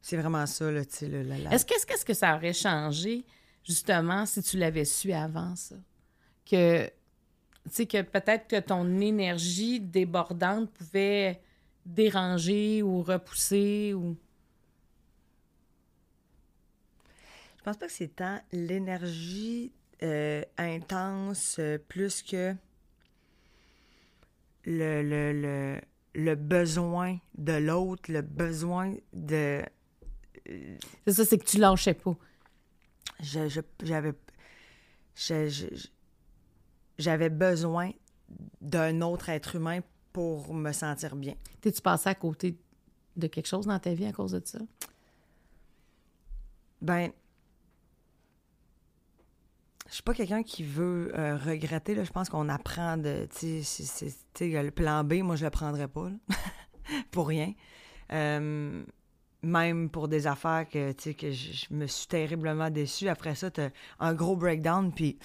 C'est 0.01 0.17
vraiment 0.17 0.45
ça, 0.45 0.69
là, 0.69 0.83
tu 0.85 0.95
sais. 0.97 1.07
la- 1.07 1.53
Est-ce 1.53 1.65
que- 1.65 1.85
qu'est-ce 1.85 2.03
que 2.05 2.13
ça 2.13 2.35
aurait 2.35 2.53
changé, 2.53 3.25
justement, 3.63 4.25
si 4.25 4.43
tu 4.43 4.57
l'avais 4.57 4.85
su 4.85 5.13
avant 5.13 5.55
ça? 5.55 5.75
Que, 6.45 6.89
sais, 7.71 7.85
que 7.85 8.01
peut-être 8.01 8.47
que 8.47 8.59
ton 8.59 8.99
énergie 8.99 9.79
débordante 9.79 10.69
pouvait 10.71 11.41
déranger 11.85 12.81
ou 12.83 13.01
repousser 13.01 13.93
ou... 13.93 14.15
Je 17.57 17.63
pense 17.63 17.77
pas 17.77 17.87
que 17.87 17.91
c'est 17.93 18.15
tant 18.15 18.39
l'énergie 18.51 19.71
euh, 20.03 20.43
intense 20.57 21.57
euh, 21.59 21.77
plus 21.77 22.21
que 22.21 22.55
le, 24.65 25.01
le, 25.03 25.33
le, 25.33 25.81
le 26.15 26.35
besoin 26.35 27.17
de 27.37 27.53
l'autre, 27.53 28.11
le 28.11 28.21
besoin 28.21 28.93
de... 29.13 29.63
C'est 31.05 31.13
ça, 31.13 31.25
c'est 31.25 31.37
que 31.37 31.45
tu 31.45 31.57
lâchais 31.57 31.93
pas. 31.93 32.15
je- 33.21 33.47
je- 33.49 33.61
J'avais... 33.83 34.13
je- 35.15 35.47
je- 35.49 35.75
je- 35.75 35.87
J'avais 36.97 37.29
besoin 37.29 37.91
d'un 38.61 39.01
autre 39.01 39.29
être 39.29 39.55
humain 39.55 39.81
pour 40.11 40.53
me 40.53 40.71
sentir 40.71 41.15
bien. 41.15 41.33
T'es-tu 41.61 41.81
passé 41.81 42.09
à 42.09 42.15
côté 42.15 42.57
de 43.15 43.27
quelque 43.27 43.47
chose 43.47 43.65
dans 43.65 43.79
ta 43.79 43.93
vie 43.93 44.05
à 44.05 44.11
cause 44.11 44.31
de 44.31 44.41
ça? 44.43 44.59
Ben, 46.81 47.11
je 49.87 49.93
suis 49.93 50.03
pas 50.03 50.13
quelqu'un 50.13 50.43
qui 50.43 50.63
veut 50.63 51.11
euh, 51.17 51.37
regretter. 51.37 51.95
Là. 51.95 52.03
Je 52.03 52.11
pense 52.11 52.29
qu'on 52.29 52.49
apprend 52.49 52.97
de. 52.97 53.27
Tu 53.37 53.63
sais, 53.63 54.13
le 54.39 54.71
plan 54.71 55.03
B, 55.03 55.15
moi, 55.15 55.35
je 55.35 55.45
le 55.45 55.51
prendrais 55.51 55.87
pas. 55.87 56.09
là. 56.09 56.35
pour 57.11 57.27
rien. 57.27 57.53
Euh, 58.11 58.83
même 59.41 59.89
pour 59.89 60.07
des 60.07 60.27
affaires 60.27 60.67
que, 60.67 60.91
tu 60.93 61.03
sais, 61.03 61.13
que 61.13 61.31
je, 61.31 61.51
je 61.51 61.73
me 61.73 61.87
suis 61.87 62.07
terriblement 62.07 62.69
déçue. 62.69 63.07
Après 63.07 63.35
ça, 63.35 63.51
t'as 63.51 63.69
un 63.99 64.13
gros 64.13 64.35
breakdown, 64.35 64.91
puis 64.91 65.17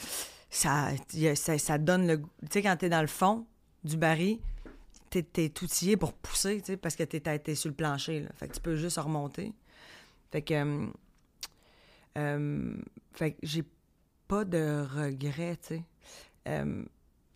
ça, 0.50 0.90
ça, 1.34 1.78
donne 1.78 2.06
le 2.06 2.18
goût. 2.18 2.30
Tu 2.42 2.48
sais, 2.52 2.62
quand 2.62 2.76
t'es 2.76 2.88
dans 2.88 3.00
le 3.00 3.06
fond 3.06 3.46
du 3.84 3.96
baril, 3.96 4.38
t'es, 5.10 5.52
outillé 5.62 5.96
pour 5.96 6.12
pousser, 6.12 6.60
tu 6.60 6.66
sais, 6.66 6.76
parce 6.76 6.96
que 6.96 7.02
t'es, 7.02 7.20
t'es 7.38 7.54
sur 7.54 7.68
le 7.68 7.74
plancher. 7.74 8.20
Là. 8.20 8.30
Fait 8.34 8.48
que 8.48 8.54
tu 8.54 8.60
peux 8.60 8.76
juste 8.76 8.98
remonter. 8.98 9.52
Fait 10.30 10.42
que. 10.42 10.54
euh, 10.54 10.86
euh, 12.16 12.74
fait 13.12 13.32
que 13.32 13.38
j'ai 13.42 13.64
pas 14.26 14.44
de 14.44 14.86
regrets, 14.94 15.56
tu 15.56 15.68
sais. 15.68 15.82
Euh, 16.48 16.84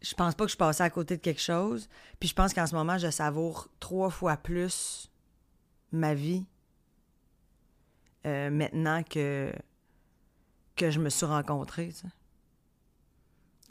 je 0.01 0.15
pense 0.15 0.35
pas 0.35 0.45
que 0.45 0.51
je 0.51 0.57
passais 0.57 0.83
à 0.83 0.91
côté 0.91 1.17
de 1.17 1.23
quelque 1.23 1.41
chose. 1.41 1.89
Puis 2.19 2.29
je 2.29 2.35
pense 2.35 2.53
qu'en 2.53 2.67
ce 2.67 2.75
moment, 2.75 2.99
je 2.99 3.11
savoure 3.11 3.69
trois 3.79 4.11
fois 4.11 4.37
plus 4.37 5.11
ma 5.93 6.15
vie 6.15 6.45
euh, 8.27 8.51
maintenant 8.51 9.03
que, 9.03 9.53
que 10.77 10.91
je 10.91 10.99
me 10.99 11.09
suis 11.09 11.27
rencontrée, 11.27 11.89
tu 11.89 11.95
sais. 11.95 12.09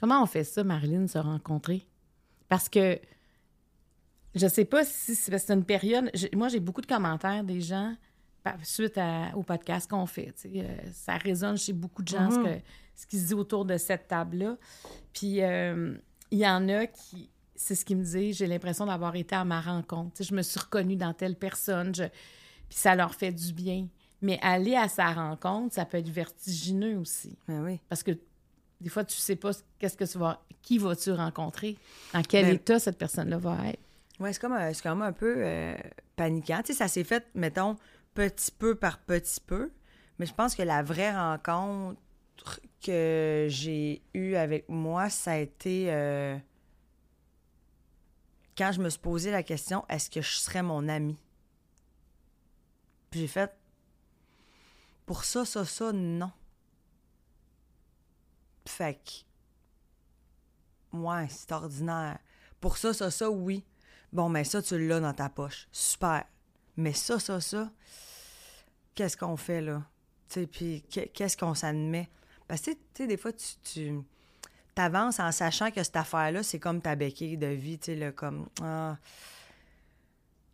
Comment 0.01 0.21
on 0.23 0.25
fait 0.25 0.43
ça, 0.43 0.63
Marilyn, 0.63 1.07
se 1.07 1.17
rencontrer? 1.19 1.87
Parce 2.49 2.67
que 2.67 2.99
je 4.35 4.47
sais 4.47 4.65
pas 4.65 4.83
si 4.83 5.15
c'est 5.15 5.49
une 5.51 5.63
période. 5.63 6.11
Moi, 6.33 6.47
j'ai 6.49 6.59
beaucoup 6.59 6.81
de 6.81 6.87
commentaires 6.87 7.43
des 7.43 7.61
gens 7.61 7.95
suite 8.63 8.97
à- 8.97 9.31
au 9.35 9.43
podcast 9.43 9.89
qu'on 9.89 10.05
fait. 10.07 10.33
euh, 10.47 10.77
ça 10.93 11.15
résonne 11.17 11.57
chez 11.57 11.73
beaucoup 11.73 12.01
de 12.01 12.07
gens 12.07 12.31
ce, 12.31 12.37
que- 12.39 12.61
ce 12.95 13.05
qui 13.05 13.19
se 13.19 13.27
dit 13.27 13.33
autour 13.35 13.65
de 13.65 13.77
cette 13.77 14.07
table-là. 14.07 14.57
Puis 15.13 15.41
euh, 15.41 15.95
il 16.31 16.39
y 16.39 16.47
en 16.47 16.67
a 16.69 16.87
qui. 16.87 17.29
C'est 17.55 17.75
ce 17.75 17.85
qu'ils 17.85 17.97
me 17.97 18.03
disent. 18.03 18.37
J'ai 18.37 18.47
l'impression 18.47 18.87
d'avoir 18.87 19.15
été 19.15 19.35
à 19.35 19.45
ma 19.45 19.61
rencontre. 19.61 20.23
Je 20.23 20.33
me 20.33 20.41
suis 20.41 20.59
reconnue 20.59 20.95
dans 20.95 21.13
telle 21.13 21.35
personne. 21.35 21.93
je- 21.93 22.05
puis 22.05 22.79
ça 22.79 22.95
leur 22.95 23.13
fait 23.13 23.31
du 23.31 23.53
bien. 23.53 23.87
Mais 24.23 24.39
aller 24.41 24.75
à 24.75 24.87
sa 24.87 25.11
rencontre, 25.13 25.75
ça 25.75 25.85
peut 25.85 25.97
être 25.97 26.09
vertigineux 26.09 26.97
aussi. 26.97 27.37
Ben 27.47 27.63
oui. 27.63 27.79
Parce 27.89 28.01
que 28.01 28.11
des 28.81 28.89
fois, 28.89 29.03
tu 29.05 29.15
sais 29.15 29.35
pas 29.35 29.51
qu'est-ce 29.79 29.95
que 29.97 30.03
tu 30.05 30.17
vas. 30.17 30.41
Qui 30.61 30.77
vas-tu 30.77 31.11
rencontrer? 31.11 31.77
Dans 32.13 32.21
quel 32.21 32.45
Ben- 32.45 32.55
état 32.55 32.79
cette 32.79 32.97
personne-là 32.97 33.37
va 33.37 33.57
être? 33.69 33.79
Ouais, 34.19 34.31
c'est 34.33 34.39
comme, 34.39 34.53
un- 34.53 34.73
c'est 34.73 34.83
comme 34.83 35.01
un 35.01 35.11
peu 35.13 35.35
euh, 35.37 35.75
paniquant. 36.15 36.61
Tu 36.63 36.73
sais, 36.73 36.77
ça 36.79 36.87
s'est 36.87 37.03
fait, 37.03 37.25
mettons, 37.33 37.77
petit 38.13 38.51
peu 38.51 38.75
par 38.75 38.99
petit 38.99 39.39
peu. 39.39 39.71
Mais 40.19 40.25
je 40.27 40.33
pense 40.33 40.53
que 40.53 40.61
la 40.61 40.83
vraie 40.83 41.15
rencontre, 41.15 41.99
que 42.85 43.45
j'ai 43.49 44.01
eu 44.13 44.35
avec 44.35 44.67
moi, 44.69 45.09
ça 45.09 45.31
a 45.33 45.37
été 45.37 45.85
euh, 45.91 46.35
quand 48.57 48.71
je 48.71 48.81
me 48.81 48.89
suis 48.89 48.99
posé 48.99 49.31
la 49.31 49.43
question 49.43 49.85
est-ce 49.89 50.09
que 50.09 50.21
je 50.21 50.31
serais 50.35 50.63
mon 50.63 50.87
ami 50.89 51.15
Puis 53.09 53.21
j'ai 53.21 53.27
fait 53.27 53.51
pour 55.05 55.23
ça, 55.25 55.45
ça, 55.45 55.65
ça, 55.65 55.91
non. 55.91 56.31
Fait 58.65 58.95
que, 58.95 60.97
ouais, 60.97 61.27
c'est 61.29 61.51
ordinaire. 61.51 62.19
Pour 62.59 62.77
ça, 62.77 62.93
ça, 62.93 63.11
ça, 63.11 63.29
oui. 63.29 63.65
Bon, 64.13 64.29
mais 64.29 64.43
ça, 64.43 64.61
tu 64.61 64.87
l'as 64.87 64.99
dans 64.99 65.13
ta 65.13 65.29
poche. 65.29 65.67
Super. 65.71 66.25
Mais 66.77 66.93
ça, 66.93 67.19
ça, 67.19 67.41
ça, 67.41 67.71
qu'est-ce 68.95 69.17
qu'on 69.17 69.37
fait 69.37 69.61
là? 69.61 69.83
Tu 70.29 70.41
sais, 70.41 70.47
puis 70.47 70.83
qu'est-ce 71.13 71.37
qu'on 71.37 71.53
s'admet? 71.53 72.09
Parce 72.47 72.61
que, 72.61 72.71
tu 72.71 72.77
sais, 72.93 73.07
des 73.07 73.17
fois, 73.17 73.33
tu, 73.33 73.45
tu 73.63 74.03
avances 74.75 75.19
en 75.19 75.31
sachant 75.31 75.71
que 75.71 75.83
cette 75.83 75.95
affaire-là, 75.95 76.43
c'est 76.43 76.59
comme 76.59 76.81
ta 76.81 76.95
béquille 76.95 77.37
de 77.37 77.47
vie, 77.47 77.77
tu 77.77 77.87
sais, 77.87 77.95
là, 77.95 78.11
comme, 78.11 78.47
ah, 78.61 78.97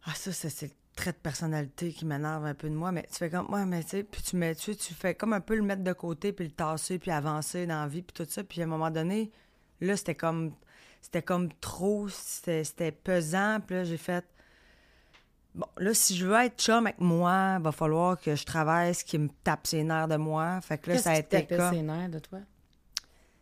ah 0.05 0.15
ça, 0.15 0.31
c'est 0.31 0.67
le 0.67 0.73
trait 0.97 1.13
de 1.13 1.17
personnalité 1.17 1.93
qui 1.93 2.05
m'énerve 2.05 2.45
un 2.45 2.53
peu 2.53 2.69
de 2.69 2.75
moi, 2.75 2.91
mais 2.91 3.03
tu 3.03 3.15
fais 3.15 3.29
comme, 3.29 3.53
ouais, 3.53 3.65
mais 3.65 3.83
tu 3.83 3.89
sais, 3.89 4.03
puis 4.03 4.21
tu 4.21 4.35
mets, 4.35 4.55
tu, 4.55 4.75
tu 4.75 4.93
fais 4.93 5.15
comme 5.15 5.31
un 5.31 5.39
peu 5.39 5.55
le 5.55 5.61
mettre 5.61 5.83
de 5.83 5.93
côté, 5.93 6.33
puis 6.33 6.45
le 6.45 6.51
tasser, 6.51 6.99
puis 6.99 7.11
avancer 7.11 7.65
dans 7.65 7.81
la 7.81 7.87
vie, 7.87 8.01
puis 8.01 8.13
tout 8.13 8.29
ça, 8.29 8.43
puis 8.43 8.61
à 8.61 8.65
un 8.65 8.67
moment 8.67 8.89
donné, 8.89 9.31
là, 9.79 9.95
c'était 9.95 10.15
comme, 10.15 10.53
c'était 11.01 11.21
comme 11.21 11.53
trop, 11.61 12.09
c'était 12.09 12.91
pesant, 12.91 13.59
puis 13.65 13.77
là, 13.77 13.83
j'ai 13.85 13.97
fait, 13.97 14.25
Bon, 15.55 15.65
là, 15.77 15.91
si 15.91 16.15
je 16.15 16.27
veux 16.27 16.35
être 16.35 16.61
chum 16.61 16.85
avec 16.85 16.99
moi, 16.99 17.55
il 17.57 17.63
va 17.63 17.71
falloir 17.71 18.19
que 18.19 18.35
je 18.35 18.45
travaille 18.45 18.93
ce 18.93 19.03
qui 19.03 19.17
me 19.17 19.29
tape 19.43 19.65
ses 19.65 19.83
nerfs 19.83 20.07
de 20.07 20.15
moi. 20.15 20.61
Fait 20.61 20.77
que 20.77 20.91
là, 20.91 20.99
ça 20.99 21.11
a 21.13 21.17
été 21.17 21.47
comme... 21.47 21.73
ses 21.73 21.81
nerfs 21.81 22.09
de 22.09 22.19
toi? 22.19 22.39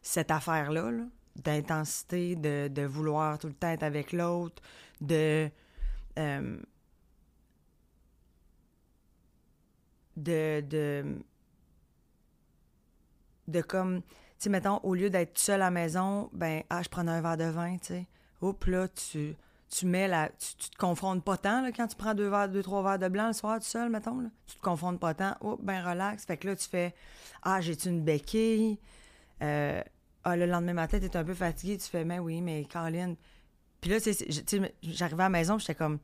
Cette 0.02 0.32
affaire-là, 0.32 0.92
-là, 0.92 1.10
d'intensité, 1.36 2.38
de, 2.38 2.70
de, 2.70 2.84
vouloir 2.84 3.38
tout 3.38 3.48
le 3.48 3.54
temps 3.54 3.68
être 3.68 3.84
avec 3.84 4.14
l'autre, 4.14 4.64
de... 5.02 5.50
Euh, 6.18 6.58
de, 10.18 10.62
de... 10.62 11.18
de 13.48 13.62
comme... 13.62 14.02
Tu 14.02 14.10
sais, 14.44 14.50
mettons, 14.50 14.80
au 14.84 14.96
lieu 14.96 15.10
d'être 15.10 15.38
seul 15.38 15.62
à 15.62 15.66
la 15.66 15.72
maison, 15.72 16.30
ben, 16.34 16.64
ah, 16.70 16.82
je 16.84 16.90
prends 16.90 17.08
un 17.08 17.22
verre 17.22 17.38
de 17.38 17.46
vin, 17.46 17.78
tu 17.78 17.88
sais. 17.88 18.08
Oups, 18.42 18.68
là, 18.68 18.88
tu 18.90 19.36
tu 19.70 19.86
mets 19.86 20.08
la. 20.08 20.30
Tu, 20.30 20.70
te 20.70 20.78
confrontes 20.78 21.24
pas 21.24 21.38
tant 21.38 21.62
là, 21.62 21.72
quand 21.72 21.88
tu 21.88 21.96
prends 21.96 22.14
deux 22.14 22.30
verres, 22.30 22.50
deux, 22.50 22.64
trois 22.64 22.84
verres 22.84 23.00
de 23.00 23.08
blanc 23.08 23.28
le 23.28 23.34
soir 23.34 23.60
tout 23.60 23.66
seul, 23.66 23.90
mettons. 23.90 24.22
Là. 24.22 24.30
Tu 24.48 24.56
te 24.56 24.62
confrontes 24.62 25.00
pas 25.00 25.14
tant. 25.14 25.36
Oh, 25.42 25.58
ben 25.62 25.84
relax. 25.84 26.26
Fait 26.26 26.38
que 26.38 26.48
là, 26.48 26.56
tu 26.56 26.68
fais 26.68 26.94
Ah, 27.44 27.62
j'ai-tu 27.62 27.90
une 27.90 28.02
béquille? 28.02 28.80
Euh, 29.42 29.82
ah, 30.24 30.36
le 30.36 30.46
lendemain 30.46 30.74
matin, 30.74 31.00
t'es 31.00 31.16
un 31.18 31.24
peu 31.24 31.34
fatigué, 31.34 31.78
tu 31.78 31.90
fais 31.90 32.06
Mais 32.06 32.20
oui, 32.20 32.42
mais 32.42 32.66
Caroline. 32.66 33.16
Puis 33.82 33.92
là, 33.92 33.98
j'arrivais 34.82 35.24
à 35.24 35.26
la 35.26 35.30
maison, 35.30 35.60
j'étais 35.60 35.76
comme 35.76 36.00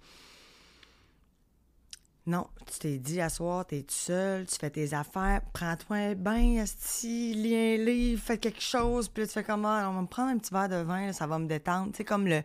non, 2.27 2.47
tu 2.71 2.79
t'es 2.79 2.97
dit 2.99 3.19
à 3.19 3.29
soir, 3.29 3.65
t'es 3.65 3.81
tout 3.81 3.95
seul, 3.95 4.45
tu 4.45 4.55
fais 4.55 4.69
tes 4.69 4.93
affaires, 4.93 5.41
prends-toi 5.53 5.97
un 5.97 6.15
bain, 6.15 6.63
lis 7.03 7.55
un 7.55 7.83
livre, 7.83 8.21
fais 8.21 8.37
quelque 8.37 8.61
chose, 8.61 9.07
puis 9.09 9.23
là, 9.23 9.27
tu 9.27 9.33
fais 9.33 9.43
comme, 9.43 9.65
ah, 9.65 9.87
on 9.89 9.93
va 9.93 10.01
me 10.01 10.07
prendre 10.07 10.29
un 10.29 10.37
petit 10.37 10.53
verre 10.53 10.69
de 10.69 10.75
vin, 10.75 11.11
ça 11.13 11.25
va 11.25 11.39
me 11.39 11.47
détendre. 11.47 11.91
C'est 11.95 12.03
comme 12.03 12.27
le, 12.27 12.43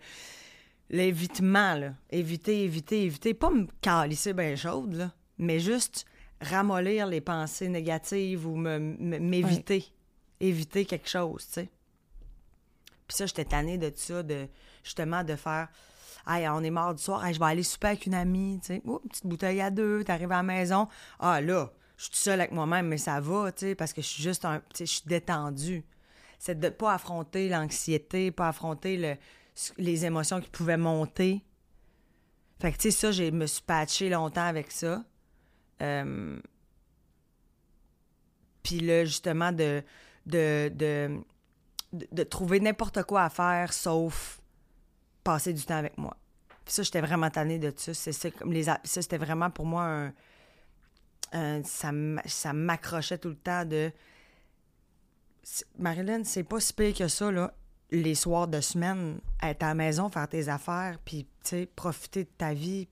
l'évitement, 0.88 1.74
là. 1.74 1.92
Éviter, 2.10 2.64
éviter, 2.64 3.04
éviter. 3.04 3.34
Pas 3.34 3.50
me 3.50 3.66
calisser 3.82 4.32
bien 4.32 4.56
chaude, 4.56 4.94
là, 4.94 5.12
mais 5.36 5.60
juste 5.60 6.06
ramollir 6.40 7.06
les 7.06 7.20
pensées 7.20 7.68
négatives 7.68 8.46
ou 8.46 8.56
m'éviter. 8.56 9.84
Éviter 10.40 10.84
quelque 10.84 11.08
chose, 11.08 11.46
tu 11.46 11.52
sais. 11.52 11.70
Puis 13.06 13.16
ça, 13.16 13.26
j'étais 13.26 13.44
tannée 13.44 13.78
de 13.78 13.92
ça, 13.94 14.22
de 14.22 14.48
justement 14.82 15.22
de 15.22 15.36
faire 15.36 15.68
Hey, 16.26 16.48
on 16.48 16.62
est 16.62 16.70
mort 16.70 16.94
du 16.94 17.02
soir, 17.02 17.22
je 17.32 17.38
vais 17.38 17.44
aller 17.44 17.62
souper 17.62 17.88
avec 17.88 18.06
une 18.06 18.14
amie, 18.14 18.58
tu 18.60 18.68
sais. 18.68 18.82
Oh, 18.84 19.00
petite 19.08 19.26
bouteille 19.26 19.60
à 19.60 19.70
deux, 19.70 20.02
t'arrives 20.02 20.32
à 20.32 20.36
la 20.36 20.42
maison. 20.42 20.88
Ah 21.20 21.40
là, 21.40 21.70
je 21.96 22.04
suis 22.04 22.16
seule 22.16 22.40
avec 22.40 22.52
moi-même, 22.52 22.88
mais 22.88 22.98
ça 22.98 23.20
va, 23.20 23.52
tu 23.52 23.60
sais, 23.60 23.74
parce 23.74 23.92
que 23.92 24.02
je 24.02 24.06
suis 24.06 24.22
juste 24.22 24.44
un. 24.44 24.60
Je 24.78 24.84
suis 24.84 25.02
détendue. 25.06 25.84
C'est 26.38 26.58
de 26.58 26.68
pas 26.68 26.94
affronter 26.94 27.48
l'anxiété, 27.48 28.30
pas 28.30 28.48
affronter 28.48 28.96
le 28.96 29.16
les 29.78 30.04
émotions 30.04 30.40
qui 30.40 30.50
pouvaient 30.50 30.76
monter. 30.76 31.42
Fait 32.60 32.72
que, 32.72 32.76
tu 32.76 32.82
sais, 32.82 32.90
ça, 32.90 33.12
je 33.12 33.30
me 33.30 33.46
suis 33.46 33.62
patché 33.62 34.08
longtemps 34.08 34.46
avec 34.46 34.70
ça. 34.70 35.04
Euh, 35.82 36.38
puis 38.62 38.80
là, 38.80 39.04
justement, 39.04 39.52
de, 39.52 39.82
de, 40.26 40.70
de, 40.74 41.20
de 41.92 42.22
trouver 42.22 42.60
n'importe 42.60 43.02
quoi 43.04 43.24
à 43.24 43.30
faire 43.30 43.72
sauf 43.72 44.40
passer 45.26 45.52
du 45.52 45.62
temps 45.62 45.76
avec 45.76 45.98
moi. 45.98 46.16
Ça, 46.66 46.82
j'étais 46.82 47.00
vraiment 47.00 47.30
tannée 47.30 47.58
de 47.58 47.72
ça. 47.76 47.94
C'est, 47.94 48.30
comme 48.32 48.52
les, 48.52 48.64
ça, 48.64 48.80
c'était 48.84 49.18
vraiment 49.18 49.50
pour 49.50 49.66
moi 49.66 50.12
un. 51.32 51.62
ça, 51.62 51.92
ça 52.24 52.52
m'accrochait 52.52 53.18
tout 53.18 53.28
le 53.28 53.36
temps 53.36 53.64
de. 53.64 53.92
Marilyn, 55.78 56.24
c'est 56.24 56.42
pas 56.42 56.58
si 56.58 56.72
pire 56.72 56.94
que 56.94 57.08
ça, 57.08 57.30
là 57.30 57.52
les 57.90 58.14
soirs 58.14 58.48
de 58.48 58.60
semaine, 58.60 59.20
être 59.42 59.62
à 59.62 59.68
la 59.68 59.74
maison, 59.74 60.08
faire 60.08 60.28
tes 60.28 60.48
affaires, 60.48 60.98
puis, 61.04 61.24
tu 61.44 61.50
sais, 61.50 61.66
profiter 61.66 62.24
de 62.24 62.30
ta 62.36 62.52
vie. 62.52 62.88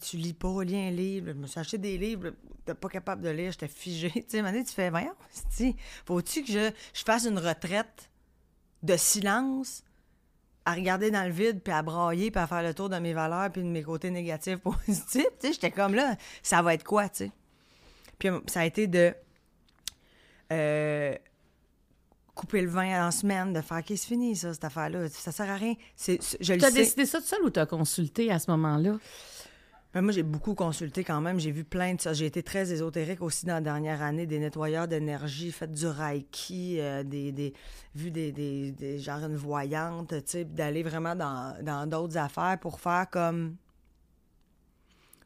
Tu 0.00 0.16
lis 0.16 0.34
pas, 0.34 0.62
lis 0.62 0.76
un 0.76 0.90
livre. 0.90 1.28
Je 1.28 1.32
me 1.32 1.46
suis 1.46 1.58
acheté 1.58 1.78
des 1.78 1.98
livres, 1.98 2.32
t'es 2.64 2.74
pas 2.74 2.88
capable 2.88 3.22
de 3.22 3.30
lire, 3.30 3.52
j'étais 3.52 3.68
figé. 3.68 4.10
Tu 4.28 4.40
sais, 4.40 4.64
tu 4.64 4.72
fais, 4.72 4.90
voyons, 4.90 5.14
faut-tu 6.06 6.44
que 6.44 6.52
je, 6.52 6.70
je 6.92 7.02
fasse 7.02 7.24
une 7.24 7.38
retraite 7.38 8.10
de 8.82 8.96
silence 8.96 9.82
à 10.64 10.74
regarder 10.74 11.10
dans 11.10 11.24
le 11.24 11.30
vide, 11.30 11.60
puis 11.62 11.72
à 11.72 11.82
brailler, 11.82 12.30
puis 12.30 12.40
à 12.40 12.46
faire 12.46 12.62
le 12.62 12.72
tour 12.74 12.88
de 12.88 12.96
mes 12.96 13.12
valeurs, 13.12 13.50
puis 13.50 13.62
de 13.62 13.68
mes 13.68 13.82
côtés 13.82 14.10
négatifs, 14.10 14.56
positifs? 14.62 15.26
Tu 15.40 15.48
sais, 15.48 15.52
j'étais 15.52 15.70
comme 15.70 15.94
là, 15.94 16.16
ça 16.42 16.62
va 16.62 16.74
être 16.74 16.84
quoi, 16.84 17.08
tu 17.08 17.26
sais? 17.26 17.32
Puis 18.18 18.30
ça 18.46 18.60
a 18.60 18.64
été 18.64 18.86
de... 18.86 19.14
Euh, 20.52 21.14
couper 22.34 22.62
le 22.62 22.68
vin 22.68 23.06
en 23.06 23.10
semaine, 23.10 23.52
de 23.52 23.60
faire 23.60 23.82
qu'est-ce 23.82 24.06
fini 24.06 24.34
ça, 24.36 24.52
cette 24.52 24.64
affaire-là. 24.64 25.08
Ça 25.08 25.32
sert 25.32 25.48
à 25.48 25.56
rien. 25.56 25.74
C'est, 25.96 26.18
je 26.40 26.52
as 26.52 26.70
décidé 26.70 27.06
ça 27.06 27.20
tout 27.20 27.26
seul 27.26 27.42
ou 27.42 27.50
tu 27.50 27.60
as 27.60 27.66
consulté 27.66 28.30
à 28.30 28.38
ce 28.38 28.50
moment-là? 28.50 28.98
Ben 29.94 30.02
moi, 30.02 30.10
j'ai 30.10 30.24
beaucoup 30.24 30.56
consulté 30.56 31.04
quand 31.04 31.20
même. 31.20 31.38
J'ai 31.38 31.52
vu 31.52 31.62
plein 31.62 31.94
de 31.94 32.00
ça. 32.00 32.12
J'ai 32.12 32.26
été 32.26 32.42
très 32.42 32.72
ésotérique 32.72 33.22
aussi 33.22 33.46
dans 33.46 33.54
la 33.54 33.60
dernière 33.60 34.02
année, 34.02 34.26
des 34.26 34.40
nettoyeurs 34.40 34.88
d'énergie, 34.88 35.52
fait 35.52 35.70
du 35.70 35.86
reiki, 35.86 36.80
euh, 36.80 37.04
des, 37.04 37.30
des, 37.30 37.54
vu 37.94 38.10
des, 38.10 38.32
des, 38.32 38.72
des 38.72 38.98
genre 38.98 39.22
une 39.22 39.36
voyante, 39.36 40.12
d'aller 40.52 40.82
vraiment 40.82 41.14
dans, 41.14 41.56
dans 41.62 41.86
d'autres 41.86 42.16
affaires 42.16 42.58
pour 42.60 42.80
faire 42.80 43.08
comme 43.08 43.56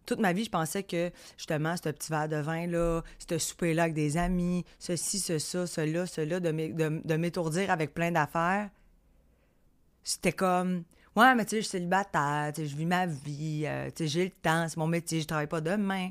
toute 0.04 0.20
ma 0.20 0.32
vie, 0.32 0.44
je 0.44 0.50
pensais 0.50 0.82
que 0.82 1.10
justement, 1.36 1.74
ce 1.76 1.90
petit 1.90 2.10
verre 2.10 2.28
de 2.28 2.36
vin-là, 2.36 3.02
ce 3.26 3.38
souper-là 3.38 3.84
avec 3.84 3.94
des 3.94 4.16
amis, 4.16 4.64
ceci, 4.78 5.18
ce, 5.18 5.38
ça, 5.38 5.66
cela, 5.66 6.06
cela, 6.06 6.40
de 6.40 7.16
m'étourdir 7.16 7.70
avec 7.70 7.94
plein 7.94 8.10
d'affaires, 8.10 8.68
c'était 10.02 10.32
comme. 10.32 10.84
Ouais, 11.18 11.34
mais 11.34 11.44
tu 11.44 11.50
sais, 11.50 11.56
je 11.56 11.62
suis 11.62 11.70
célibataire, 11.70 12.52
je 12.56 12.76
vis 12.76 12.86
ma 12.86 13.04
vie, 13.04 13.64
euh, 13.66 13.86
tu 13.86 14.04
sais, 14.04 14.06
j'ai 14.06 14.24
le 14.26 14.30
temps, 14.30 14.68
c'est 14.68 14.76
mon 14.76 14.86
métier, 14.86 15.20
je 15.20 15.26
travaille 15.26 15.48
pas 15.48 15.60
demain. 15.60 16.10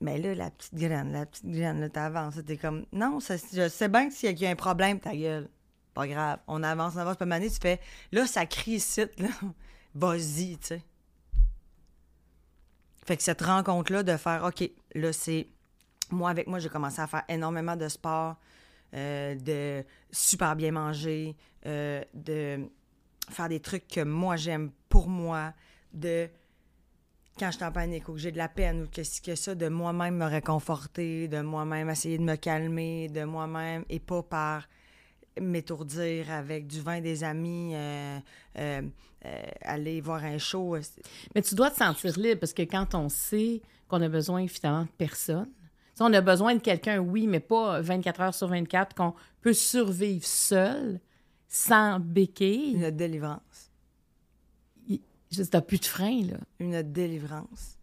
Mais 0.00 0.16
là, 0.16 0.34
la 0.34 0.50
petite 0.50 0.74
graine, 0.74 1.12
la 1.12 1.26
petite 1.26 1.44
graine, 1.44 1.78
là, 1.78 1.90
t'avances, 1.90 2.36
t'es 2.46 2.56
comme, 2.56 2.86
non, 2.90 3.18
je 3.20 3.68
sais 3.68 3.88
bien 3.90 4.08
que 4.08 4.14
s'il 4.14 4.40
y 4.40 4.46
a 4.46 4.50
un 4.50 4.56
problème, 4.56 4.98
ta 4.98 5.14
gueule. 5.14 5.50
Pas 5.92 6.08
grave. 6.08 6.38
On 6.46 6.62
avance, 6.62 6.94
on 6.96 7.00
avance, 7.00 7.18
pas 7.18 7.26
tu 7.38 7.50
fais, 7.60 7.80
là, 8.12 8.26
ça 8.26 8.46
crie 8.46 8.76
ici, 8.76 9.02
là. 9.18 9.28
Vas-y, 9.94 10.56
tu 10.56 10.68
sais. 10.68 10.82
Fait 13.04 13.18
que 13.18 13.22
cette 13.22 13.42
rencontre-là 13.42 14.04
de 14.04 14.16
faire, 14.16 14.42
OK, 14.42 14.70
là, 14.94 15.12
c'est. 15.12 15.48
Moi, 16.10 16.30
avec 16.30 16.46
moi, 16.46 16.60
j'ai 16.60 16.70
commencé 16.70 17.02
à 17.02 17.06
faire 17.06 17.24
énormément 17.28 17.76
de 17.76 17.88
sport, 17.88 18.36
euh, 18.94 19.34
de 19.34 19.84
super 20.10 20.56
bien 20.56 20.72
manger, 20.72 21.36
euh, 21.66 22.02
de 22.14 22.70
faire 23.30 23.48
des 23.48 23.60
trucs 23.60 23.88
que 23.88 24.02
moi, 24.02 24.36
j'aime 24.36 24.70
pour 24.88 25.08
moi, 25.08 25.52
de. 25.92 26.28
Quand 27.38 27.50
je 27.50 27.56
suis 27.56 27.64
en 27.64 27.70
ou 27.70 28.12
que 28.12 28.18
j'ai 28.18 28.30
de 28.30 28.36
la 28.36 28.48
peine 28.48 28.82
ou 28.82 28.86
que, 28.88 29.00
que 29.22 29.34
ça, 29.34 29.54
de 29.54 29.68
moi-même 29.68 30.16
me 30.16 30.26
réconforter, 30.26 31.28
de 31.28 31.40
moi-même 31.40 31.88
essayer 31.88 32.18
de 32.18 32.22
me 32.22 32.36
calmer, 32.36 33.08
de 33.08 33.24
moi-même 33.24 33.86
et 33.88 34.00
pas 34.00 34.22
par 34.22 34.68
m'étourdir 35.40 36.30
avec 36.30 36.66
du 36.66 36.82
vin 36.82 37.00
des 37.00 37.24
amis, 37.24 37.72
euh, 37.74 38.18
euh, 38.58 38.82
euh, 39.24 39.42
aller 39.62 40.02
voir 40.02 40.22
un 40.24 40.36
show. 40.36 40.76
Mais 41.34 41.40
tu 41.40 41.54
dois 41.54 41.70
te 41.70 41.76
sentir 41.76 42.18
libre 42.18 42.40
parce 42.40 42.52
que 42.52 42.62
quand 42.62 42.94
on 42.94 43.08
sait 43.08 43.62
qu'on 43.88 44.02
a 44.02 44.10
besoin 44.10 44.40
évidemment 44.40 44.82
de 44.82 44.90
personne, 44.98 45.48
on 46.00 46.12
a 46.12 46.20
besoin 46.20 46.54
de 46.54 46.60
quelqu'un, 46.60 46.98
oui, 46.98 47.26
mais 47.26 47.40
pas 47.40 47.80
24 47.80 48.20
heures 48.20 48.34
sur 48.34 48.48
24, 48.48 48.94
qu'on 48.94 49.14
peut 49.40 49.52
survivre 49.52 50.24
seul, 50.24 51.00
sans 51.52 52.00
béquille. 52.00 52.74
Une 52.74 52.90
délivrance. 52.90 53.70
Tu 54.88 55.40
n'as 55.52 55.60
plus 55.60 55.78
de 55.78 55.84
frein, 55.84 56.22
là. 56.22 56.38
Une 56.58 56.82
délivrance. 56.82 57.78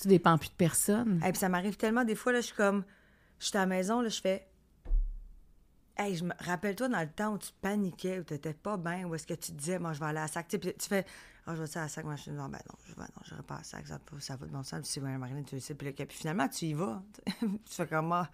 Tu 0.00 0.08
dépends 0.08 0.38
plus 0.38 0.48
de 0.48 0.54
personne. 0.54 1.22
Et 1.24 1.30
puis 1.30 1.38
ça 1.38 1.48
m'arrive 1.48 1.76
tellement 1.76 2.04
des 2.04 2.14
fois, 2.14 2.32
là, 2.32 2.40
je 2.40 2.46
suis 2.46 2.56
comme 2.56 2.84
J'étais 3.38 3.58
à 3.58 3.62
la 3.62 3.66
maison, 3.66 4.00
là, 4.00 4.08
je 4.08 4.20
fais. 4.20 4.48
Hey, 5.96 6.16
je 6.16 6.24
me 6.24 6.32
rappelle-toi 6.38 6.88
dans 6.88 7.00
le 7.00 7.10
temps 7.10 7.34
où 7.34 7.38
tu 7.38 7.50
paniquais, 7.60 8.20
où 8.20 8.24
tu 8.24 8.32
n'étais 8.32 8.54
pas 8.54 8.76
bien, 8.76 9.04
où 9.04 9.14
est-ce 9.14 9.26
que 9.26 9.34
tu 9.34 9.52
disais, 9.52 9.78
moi, 9.78 9.92
je 9.92 10.00
vais 10.00 10.06
aller 10.06 10.18
à 10.18 10.22
la 10.22 10.28
sac. 10.28 10.48
Tu, 10.48 10.58
sais, 10.62 10.74
tu 10.74 10.88
fais, 10.88 11.04
ah, 11.46 11.54
je 11.54 11.62
vais 11.62 11.76
à 11.76 11.82
la 11.82 11.88
sac. 11.88 12.04
Moi, 12.04 12.16
je 12.16 12.30
dis, 12.30 12.30
non, 12.30 12.48
ben 12.48 12.60
non, 12.68 12.78
je 12.86 12.94
vais, 12.94 13.00
non, 13.00 13.22
je 13.24 13.34
pas 13.42 13.56
à 13.56 13.58
la 13.58 13.64
sac, 13.64 13.86
ça, 13.86 13.98
ça 14.20 14.36
va 14.36 14.46
de 14.46 14.52
bon 14.52 14.62
sens. 14.62 14.80
Puis, 14.80 14.90
c'est 14.90 15.00
bien, 15.00 15.18
Marilyn, 15.18 15.42
tu 15.42 15.56
le 15.56 15.60
sais. 15.60 15.74
Puis, 15.74 15.88
là, 15.88 15.92
puis 15.92 16.16
finalement, 16.16 16.48
tu 16.48 16.66
y 16.66 16.72
vas. 16.72 17.02
tu 17.40 17.48
fais 17.66 17.86
comme, 17.86 18.06
moi. 18.06 18.28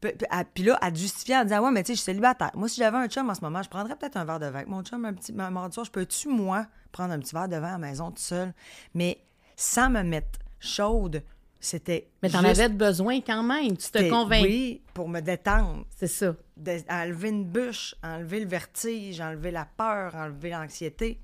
Puis, 0.00 0.64
là, 0.64 0.78
à 0.80 0.90
te 0.92 0.98
justifier 0.98 1.36
en 1.36 1.44
disant, 1.44 1.64
ouais, 1.64 1.70
mais 1.72 1.82
tu 1.82 1.88
sais, 1.88 1.92
je 1.94 1.98
suis 2.00 2.04
célibataire. 2.04 2.50
Moi, 2.54 2.68
si 2.68 2.76
j'avais 2.80 2.98
un 2.98 3.08
chum 3.08 3.28
en 3.30 3.34
ce 3.34 3.40
moment, 3.40 3.62
je 3.62 3.68
prendrais 3.68 3.96
peut-être 3.96 4.16
un 4.16 4.24
verre 4.24 4.38
de 4.40 4.46
vin. 4.46 4.56
avec 4.56 4.68
Mon 4.68 4.82
chum, 4.82 5.04
un 5.04 5.14
petit 5.14 5.32
mardi 5.32 5.74
soir, 5.74 5.86
je 5.86 5.90
peux-tu, 5.90 6.28
moi, 6.28 6.66
prendre 6.92 7.12
un 7.12 7.18
petit 7.18 7.34
verre 7.34 7.48
de 7.48 7.56
vin 7.56 7.68
à 7.68 7.72
la 7.72 7.78
maison 7.78 8.10
tout 8.10 8.18
seul? 8.22 8.52
Mais 8.94 9.18
sans 9.56 9.88
me 9.90 10.02
mettre 10.02 10.38
chaude, 10.60 11.22
c'était. 11.58 12.08
Mais 12.22 12.28
t'en 12.28 12.40
juste- 12.42 12.60
avais 12.60 12.68
besoin 12.68 13.20
quand 13.20 13.42
même. 13.42 13.76
Tu 13.76 13.90
te 13.90 14.10
convaincs. 14.10 14.42
Oui, 14.44 14.82
pour 14.92 15.08
me 15.08 15.20
détendre. 15.20 15.84
C'est 15.96 16.06
ça. 16.08 16.34
de- 16.56 16.80
enlever 16.90 17.28
une 17.30 17.44
bûche, 17.44 17.94
enlever 18.02 18.40
le 18.40 18.46
vertige, 18.46 19.20
enlever 19.20 19.50
la 19.50 19.64
peur, 19.66 20.14
enlever 20.14 20.50
l'anxiété. 20.50 21.20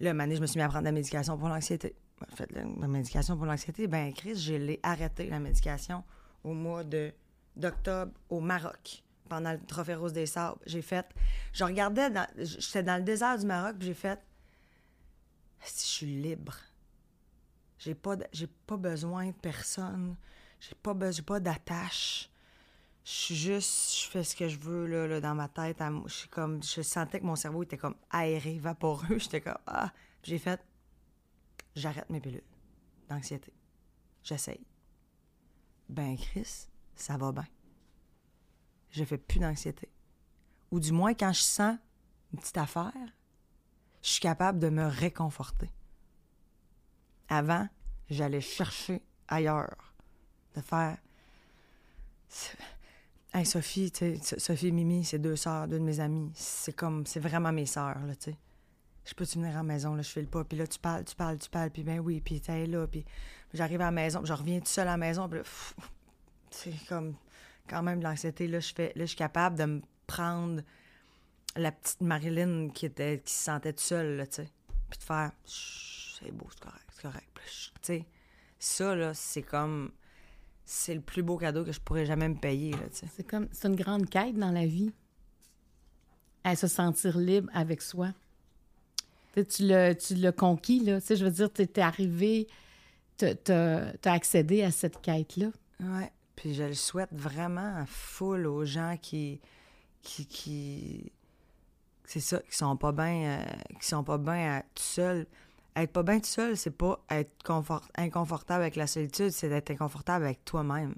Là, 0.00 0.12
donné, 0.12 0.36
je 0.36 0.40
me 0.40 0.46
suis 0.46 0.58
mis 0.58 0.62
à 0.64 0.68
prendre 0.68 0.82
de 0.82 0.88
la 0.88 0.92
médication 0.92 1.36
pour 1.36 1.48
l'anxiété. 1.48 1.94
En 2.32 2.34
fait, 2.36 2.50
la, 2.52 2.62
la 2.80 2.88
médication 2.88 3.36
pour 3.36 3.46
l'anxiété, 3.46 3.86
ben 3.86 4.12
Chris, 4.12 4.36
je 4.36 4.54
l'ai 4.54 4.80
arrêté, 4.82 5.28
la 5.28 5.38
médication, 5.40 6.02
au 6.44 6.52
mois 6.52 6.82
de 6.84 7.12
d'octobre 7.58 8.12
au 8.28 8.40
Maroc, 8.40 9.02
pendant 9.28 9.52
le 9.52 9.60
Trophée 9.60 9.94
Rose 9.94 10.12
des 10.12 10.26
Sables. 10.26 10.58
J'ai 10.66 10.82
fait... 10.82 11.06
Je 11.52 11.64
regardais, 11.64 12.08
j'étais 12.38 12.82
dans 12.82 12.96
le 12.96 13.02
désert 13.02 13.38
du 13.38 13.46
Maroc, 13.46 13.76
puis 13.78 13.88
j'ai 13.88 13.94
fait... 13.94 14.20
Si 15.60 15.86
je 15.86 15.92
suis 15.92 16.22
libre, 16.22 16.54
j'ai 17.78 17.94
pas, 17.94 18.16
j'ai 18.32 18.46
pas 18.46 18.76
besoin 18.76 19.26
de 19.26 19.32
personne, 19.32 20.16
j'ai 20.60 20.74
pas, 20.76 20.94
be- 20.94 21.12
j'ai 21.12 21.22
pas 21.22 21.40
d'attache 21.40 22.30
je 23.08 23.14
suis 23.14 23.36
juste, 23.36 23.96
je 23.96 24.06
fais 24.10 24.22
ce 24.22 24.36
que 24.36 24.48
je 24.48 24.58
veux 24.58 24.86
là, 24.86 25.06
là, 25.06 25.18
dans 25.18 25.34
ma 25.34 25.48
tête. 25.48 25.78
Je 25.78 26.26
comme, 26.26 26.62
je 26.62 26.82
sentais 26.82 27.20
que 27.20 27.24
mon 27.24 27.36
cerveau 27.36 27.62
était 27.62 27.78
comme 27.78 27.94
aéré, 28.10 28.58
vaporeux. 28.58 29.06
J'étais 29.18 29.40
comme 29.40 29.56
ah. 29.66 29.90
J'ai 30.22 30.36
fait, 30.36 30.60
j'arrête 31.74 32.10
mes 32.10 32.20
pilules 32.20 32.42
d'anxiété. 33.08 33.50
J'essaye. 34.22 34.60
Ben 35.88 36.18
Chris, 36.18 36.68
ça 37.00 37.16
va 37.16 37.32
bien. 37.32 37.46
Je 38.90 39.04
fais 39.04 39.18
plus 39.18 39.38
d'anxiété. 39.38 39.88
Ou 40.70 40.80
du 40.80 40.92
moins 40.92 41.14
quand 41.14 41.32
je 41.32 41.42
sens 41.42 41.76
une 42.32 42.38
petite 42.38 42.58
affaire, 42.58 42.92
je 44.02 44.08
suis 44.08 44.20
capable 44.20 44.58
de 44.58 44.68
me 44.68 44.86
réconforter. 44.86 45.70
Avant, 47.28 47.68
j'allais 48.08 48.40
chercher 48.40 49.02
ailleurs, 49.28 49.94
de 50.54 50.60
faire. 50.60 50.96
Hey, 53.32 53.44
Sophie, 53.44 53.92
Sophie 54.22 54.68
et 54.68 54.70
Mimi, 54.70 55.04
c'est 55.04 55.18
deux 55.18 55.36
sœurs, 55.36 55.68
deux 55.68 55.78
de 55.78 55.84
mes 55.84 56.00
amies. 56.00 56.30
C'est 56.34 56.74
comme, 56.74 57.04
c'est 57.06 57.20
vraiment 57.20 57.52
mes 57.52 57.66
sœurs, 57.66 58.00
là, 58.06 58.16
tu 58.16 58.30
sais. 58.30 58.36
Je 59.04 59.14
peux-tu 59.14 59.38
venir 59.38 59.52
à 59.52 59.58
la 59.58 59.62
maison, 59.62 59.94
là, 59.94 60.02
je 60.02 60.10
fais 60.10 60.20
le 60.20 60.26
pas, 60.26 60.44
puis 60.44 60.58
là, 60.58 60.66
tu 60.66 60.78
parles, 60.78 61.04
tu 61.04 61.14
parles, 61.14 61.38
tu 61.38 61.48
parles, 61.48 61.70
puis 61.70 61.82
ben 61.82 61.98
oui, 61.98 62.20
puis 62.20 62.40
t'es 62.42 62.66
là, 62.66 62.86
puis 62.86 63.06
j'arrive 63.54 63.80
à 63.80 63.86
la 63.86 63.90
maison, 63.90 64.18
puis 64.18 64.28
je 64.28 64.32
reviens 64.34 64.60
tout 64.60 64.66
seul 64.66 64.86
à 64.86 64.92
la 64.92 64.96
maison, 64.98 65.28
puis 65.28 65.40
c'est 66.62 66.86
comme, 66.88 67.14
quand 67.68 67.82
même, 67.82 68.00
de 68.00 68.04
l'anxiété, 68.04 68.46
là, 68.48 68.60
je 68.60 68.72
fais, 68.74 68.92
là, 68.94 69.04
je 69.04 69.06
suis 69.06 69.16
capable 69.16 69.58
de 69.58 69.64
me 69.64 69.82
prendre 70.06 70.62
la 71.56 71.72
petite 71.72 72.00
Marilyn 72.00 72.70
qui 72.70 72.86
était, 72.86 73.20
qui 73.24 73.32
se 73.32 73.44
sentait 73.44 73.72
toute 73.72 73.80
seule, 73.80 74.16
là, 74.16 74.26
tu 74.26 74.42
sais, 74.42 74.48
puis 74.90 74.98
de 74.98 75.04
faire, 75.04 75.32
c'est 75.44 76.32
beau, 76.32 76.46
c'est 76.50 76.60
correct, 76.60 76.86
c'est 76.94 77.02
correct, 77.02 77.28
tu 77.34 77.50
sais, 77.82 78.06
ça, 78.58 78.94
là, 78.94 79.14
c'est 79.14 79.42
comme, 79.42 79.92
c'est 80.64 80.94
le 80.94 81.00
plus 81.00 81.22
beau 81.22 81.38
cadeau 81.38 81.64
que 81.64 81.72
je 81.72 81.80
pourrais 81.80 82.06
jamais 82.06 82.28
me 82.28 82.36
payer, 82.36 82.72
là, 82.72 82.88
tu 82.90 82.96
sais. 82.96 83.06
C'est 83.16 83.26
comme 83.26 83.48
c'est 83.52 83.68
une 83.68 83.76
grande 83.76 84.08
quête 84.08 84.36
dans 84.36 84.50
la 84.50 84.66
vie. 84.66 84.92
À 86.44 86.56
se 86.56 86.66
sentir 86.66 87.18
libre 87.18 87.50
avec 87.52 87.82
soi. 87.82 88.12
Tu 89.34 89.66
l'as, 89.66 89.94
tu 89.94 90.14
l'as 90.14 90.32
conquis, 90.32 90.80
là. 90.80 91.00
Tu 91.00 91.08
sais, 91.08 91.16
je 91.16 91.24
veux 91.24 91.30
dire, 91.30 91.52
tu 91.52 91.62
es 91.62 91.80
arrivé, 91.80 92.46
tu 93.18 93.26
as 93.26 93.92
accédé 94.04 94.62
à 94.62 94.70
cette 94.70 95.00
quête-là. 95.02 95.48
Ouais. 95.80 96.10
Puis 96.38 96.54
je 96.54 96.62
le 96.62 96.74
souhaite 96.74 97.12
vraiment 97.12 97.84
full 97.86 98.46
aux 98.46 98.64
gens 98.64 98.96
qui. 99.02 99.40
qui. 100.02 101.10
c'est 102.04 102.20
ça, 102.20 102.38
qui 102.38 102.56
sont 102.56 102.76
pas 102.76 102.92
bien. 102.92 103.40
euh, 103.40 103.44
qui 103.80 103.88
sont 103.88 104.04
pas 104.04 104.18
bien 104.18 104.62
tout 104.72 104.82
seuls. 104.84 105.26
Être 105.74 105.92
pas 105.92 106.04
bien 106.04 106.20
tout 106.20 106.26
seul, 106.26 106.56
c'est 106.56 106.70
pas 106.70 107.00
être 107.10 107.42
confort- 107.44 107.88
inconfortable 107.96 108.62
avec 108.62 108.76
la 108.76 108.86
solitude, 108.86 109.30
c'est 109.30 109.48
d'être 109.48 109.72
inconfortable 109.72 110.26
avec 110.26 110.44
toi-même. 110.44 110.94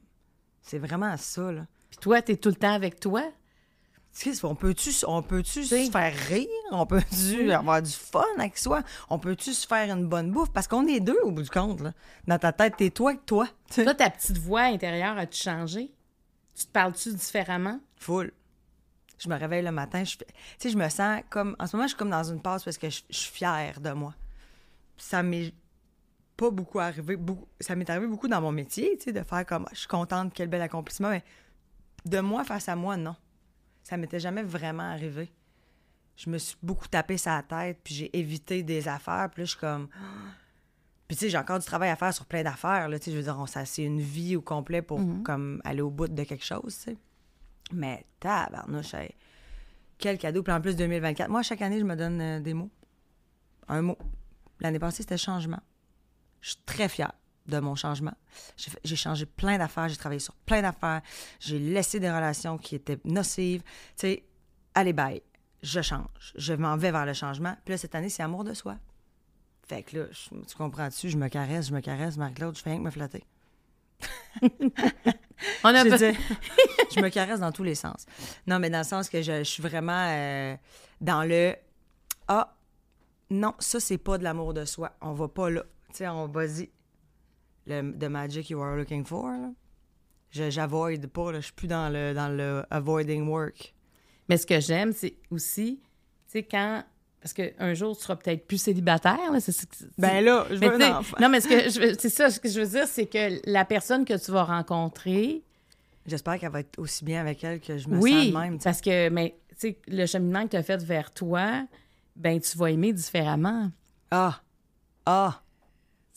C'est 0.61 0.79
vraiment 0.79 1.17
ça, 1.17 1.53
là. 1.53 1.67
Puis 1.89 1.99
toi, 1.99 2.21
tu 2.21 2.33
es 2.33 2.37
tout 2.37 2.51
le 2.51 2.55
temps 2.57 2.73
avec 2.75 3.01
toi? 3.01 3.23
On 4.43 4.55
peut-tu 4.55 4.91
on 5.07 5.23
peut-tu 5.23 5.65
se 5.65 5.91
faire 5.91 6.15
rire? 6.29 6.49
On 6.73 6.85
peut-tu 6.85 7.53
avoir 7.53 7.81
du 7.81 7.91
fun 7.91 8.25
avec 8.39 8.59
soi? 8.59 8.83
On 9.09 9.19
peut-tu 9.19 9.55
se 9.55 9.67
faire 9.67 9.97
une 9.97 10.09
bonne 10.09 10.31
bouffe? 10.31 10.51
Parce 10.53 10.67
qu'on 10.67 10.87
est 10.87 11.01
deux 11.01 11.19
au 11.23 11.31
bout 11.31 11.43
du 11.43 11.51
compte, 11.51 11.81
là. 11.81 11.93
Dans 12.27 12.39
ta 12.39 12.53
tête, 12.53 12.75
t'es 12.77 12.91
toi 12.91 13.15
que 13.15 13.25
toi. 13.25 13.47
ta 13.69 14.11
petite 14.11 14.39
voix 14.39 14.63
intérieure, 14.63 15.17
a-tu 15.17 15.41
changé? 15.41 15.93
Tu 16.55 16.67
te 16.67 16.73
parles-tu 16.73 17.15
différemment? 17.15 17.81
Full. 17.97 18.33
Je 19.19 19.29
me 19.29 19.37
réveille 19.37 19.63
le 19.63 19.71
matin, 19.71 20.03
je 20.03 20.17
tu 20.17 20.25
sais, 20.59 20.71
je 20.71 20.79
me 20.79 20.89
sens 20.89 21.23
comme 21.29 21.55
en 21.59 21.67
ce 21.67 21.77
moment 21.77 21.87
je 21.87 21.91
suis 21.91 21.99
comme 21.99 22.11
dans 22.11 22.25
une 22.25 22.41
passe 22.41 22.65
parce 22.65 22.79
que 22.79 22.89
je, 22.89 23.03
je 23.11 23.17
suis 23.17 23.31
fière 23.31 23.79
de 23.81 23.91
moi. 23.91 24.15
Ça 24.97 25.23
m'est 25.23 25.53
pas 26.39 26.51
beaucoup 26.51 26.81
arrivé, 26.81 27.17
beaucoup, 27.17 27.47
ça 27.61 27.77
m'est 27.77 27.89
arrivé 27.91 28.07
beaucoup 28.07 28.29
dans 28.29 28.41
mon 28.41 28.51
métier, 28.51 28.97
tu 28.97 29.05
sais, 29.05 29.13
de 29.13 29.23
faire 29.23 29.45
comme 29.45 29.67
je 29.73 29.81
suis 29.81 29.89
contente, 29.89 30.33
quel 30.35 30.49
bel 30.49 30.63
accomplissement, 30.63 31.11
mais 31.11 31.23
de 32.07 32.21
moi 32.21 32.45
face 32.45 32.69
à 32.71 32.77
moi, 32.77 32.97
non. 32.97 33.15
Ça 33.83 33.97
m'était 33.97 34.21
jamais 34.21 34.43
vraiment 34.43 34.83
arrivé. 34.91 35.33
Je 36.17 36.29
me 36.31 36.39
suis 36.39 36.57
beaucoup 36.63 36.87
tapé 36.89 37.17
sa 37.17 37.43
tête, 37.43 37.79
puis 37.83 37.95
j'ai 37.95 38.19
évité 38.19 38.63
des 38.63 38.89
affaires, 38.89 39.29
puis 39.33 39.43
là, 39.43 39.45
je 39.47 39.51
suis 39.51 39.59
comme 39.61 39.89
puis 41.09 41.17
tu 41.17 41.25
sais, 41.25 41.31
j'ai 41.31 41.39
encore 41.39 41.59
du 41.59 41.65
travail 41.67 41.91
à 41.91 41.97
faire 41.97 42.15
sur 42.15 42.27
plein 42.27 42.43
d'affaires, 42.43 42.89
là, 42.89 42.99
tu 42.99 43.07
sais, 43.07 43.11
je 43.13 43.17
veux 43.17 43.23
dire, 43.23 43.37
on- 43.39 43.47
ça, 43.47 43.65
c'est 43.65 43.83
une 43.85 44.01
vie 44.01 44.37
au 44.37 44.43
complet 44.43 44.83
pour 44.83 45.01
comme 45.25 45.61
aller 45.65 45.81
au 45.81 45.91
bout 45.91 46.07
de 46.09 46.23
quelque 46.25 46.45
chose. 46.45 46.87
Mais 47.73 48.05
tabarnouche, 48.21 48.95
hey, 48.95 49.15
quel 49.99 50.19
cadeau. 50.19 50.43
Puis 50.43 50.53
en 50.53 50.61
plus, 50.61 50.77
2024, 50.77 51.29
moi, 51.31 51.43
chaque 51.43 51.63
année, 51.63 51.79
je 51.79 51.85
me 51.85 51.95
donne 51.97 52.21
euh, 52.21 52.41
des 52.41 52.55
mots. 52.55 52.71
Un 53.69 53.83
mot. 53.83 53.99
L'année 54.61 54.79
passée, 54.79 55.03
c'était 55.03 55.17
changement. 55.17 55.61
Je 56.41 56.51
suis 56.51 56.61
très 56.67 56.89
fière 56.89 57.13
de 57.51 57.59
mon 57.61 57.75
changement. 57.75 58.15
J'ai 58.85 58.97
changé 58.97 59.27
plein 59.27 59.59
d'affaires, 59.59 59.89
j'ai 59.89 59.97
travaillé 59.97 60.21
sur 60.21 60.35
plein 60.35 60.63
d'affaires, 60.63 61.03
j'ai 61.41 61.59
laissé 61.59 62.01
des 62.01 62.11
relations 62.11 62.57
qui 62.59 62.75
étaient 62.77 62.99
nocives. 63.05 63.63
Tu 63.63 63.69
sais, 63.97 64.25
allez, 64.75 64.93
bye, 64.93 65.23
je 65.63 65.81
change. 65.83 66.33
Je 66.37 66.53
m'en 66.55 66.77
vais 66.77 66.91
vers 66.93 67.07
le 67.07 67.13
changement. 67.13 67.57
Puis 67.65 67.73
là, 67.73 67.79
cette 67.79 67.95
année, 67.95 68.09
c'est 68.09 68.23
amour 68.23 68.45
de 68.45 68.55
soi. 68.55 68.77
Fait 69.69 69.83
que 69.83 69.99
là, 69.99 70.05
je- 70.11 70.35
tu 70.49 70.57
comprends-tu, 70.57 71.11
je 71.11 71.17
me 71.17 71.29
caresse, 71.29 71.69
je 71.69 71.75
me 71.75 71.81
caresse, 71.81 72.17
Marc-Claude, 72.17 72.57
je 72.57 72.63
fais 72.63 72.71
rien 72.71 72.79
que 72.81 72.85
me 72.85 72.91
flatter. 72.91 73.25
On 75.65 75.69
a 75.75 75.85
dire, 75.85 75.97
je 76.95 77.01
me 77.01 77.09
caresse 77.09 77.41
dans 77.41 77.53
tous 77.53 77.63
les 77.63 77.75
sens. 77.75 78.07
Non, 78.47 78.59
mais 78.59 78.71
dans 78.71 78.79
le 78.79 78.85
sens 78.85 79.09
que 79.09 79.23
je, 79.23 79.39
je 79.39 79.43
suis 79.45 79.63
vraiment 79.63 80.07
euh, 80.09 80.57
dans 81.01 81.23
le 81.25 81.55
Ah, 82.29 82.55
non, 83.31 83.55
ça, 83.59 83.81
c'est 83.81 83.99
pas 83.99 84.19
de 84.19 84.25
l'amour 84.25 84.55
de 84.55 84.65
soi. 84.65 84.93
On 85.01 85.13
va 85.13 85.29
pas 85.29 85.51
là. 85.51 85.63
Tu 85.91 85.97
sais, 85.99 86.09
on 86.09 86.27
va-y. 86.29 86.69
Le 87.71 87.97
The 87.99 88.05
magic 88.11 88.51
you 88.51 88.61
are 88.61 88.77
looking 88.77 89.05
for, 89.05 89.33
j'avoid 90.33 91.07
pas, 91.07 91.33
là. 91.33 91.41
Je 91.41 91.45
suis 91.47 91.53
plus 91.55 91.69
dans 91.69 91.89
le, 91.89 92.13
dans 92.15 92.29
le 92.29 92.65
avoiding 92.71 93.27
work. 93.29 93.75
Mais 94.29 94.37
ce 94.37 94.47
que 94.47 94.61
j'aime, 94.61 94.93
c'est 94.93 95.15
aussi, 95.31 95.81
tu 95.83 95.89
sais, 96.33 96.43
quand. 96.43 96.85
Parce 97.21 97.35
qu'un 97.35 97.75
jour, 97.75 97.95
tu 97.97 98.03
seras 98.05 98.17
peut-être 98.17 98.47
plus 98.47 98.57
célibataire. 98.57 99.31
Là, 99.31 99.41
c'est, 99.41 99.53
c'est- 99.53 99.69
Ben 99.99 100.25
là, 100.25 100.47
je 100.49 100.55
veux 100.57 100.83
un 100.83 100.99
enfant. 100.99 101.17
non, 101.21 101.29
mais 101.29 101.41
c'est 101.41 102.09
ça, 102.09 102.31
ce 102.31 102.41
que 102.41 102.49
je 102.49 102.61
veux 102.61 102.67
dire, 102.67 102.87
c'est 102.87 103.07
que 103.07 103.41
la 103.51 103.65
personne 103.67 104.05
que 104.05 104.17
tu 104.17 104.31
vas 104.31 104.45
rencontrer, 104.45 105.43
J'espère 106.07 106.39
qu'elle 106.39 106.51
va 106.51 106.61
être 106.61 106.79
aussi 106.79 107.05
bien 107.05 107.21
avec 107.21 107.45
elle 107.45 107.61
que 107.61 107.77
je 107.77 107.87
me 107.89 107.99
oui, 107.99 108.11
sens 108.13 108.27
de 108.27 108.39
même. 108.39 108.59
sais. 108.59 108.65
parce 108.65 108.81
que, 108.81 109.11
mais, 109.11 109.37
tu 109.51 109.57
sais, 109.59 109.79
le 109.87 110.07
cheminement 110.07 110.45
que 110.45 110.53
tu 110.53 110.57
as 110.57 110.63
fait 110.63 110.83
vers 110.83 111.13
toi, 111.13 111.67
ben, 112.17 112.41
tu 112.41 112.57
vas 112.57 112.71
aimer 112.71 112.95
différemment. 112.95 113.71
Ah! 114.11 114.41
Ah! 115.05 115.43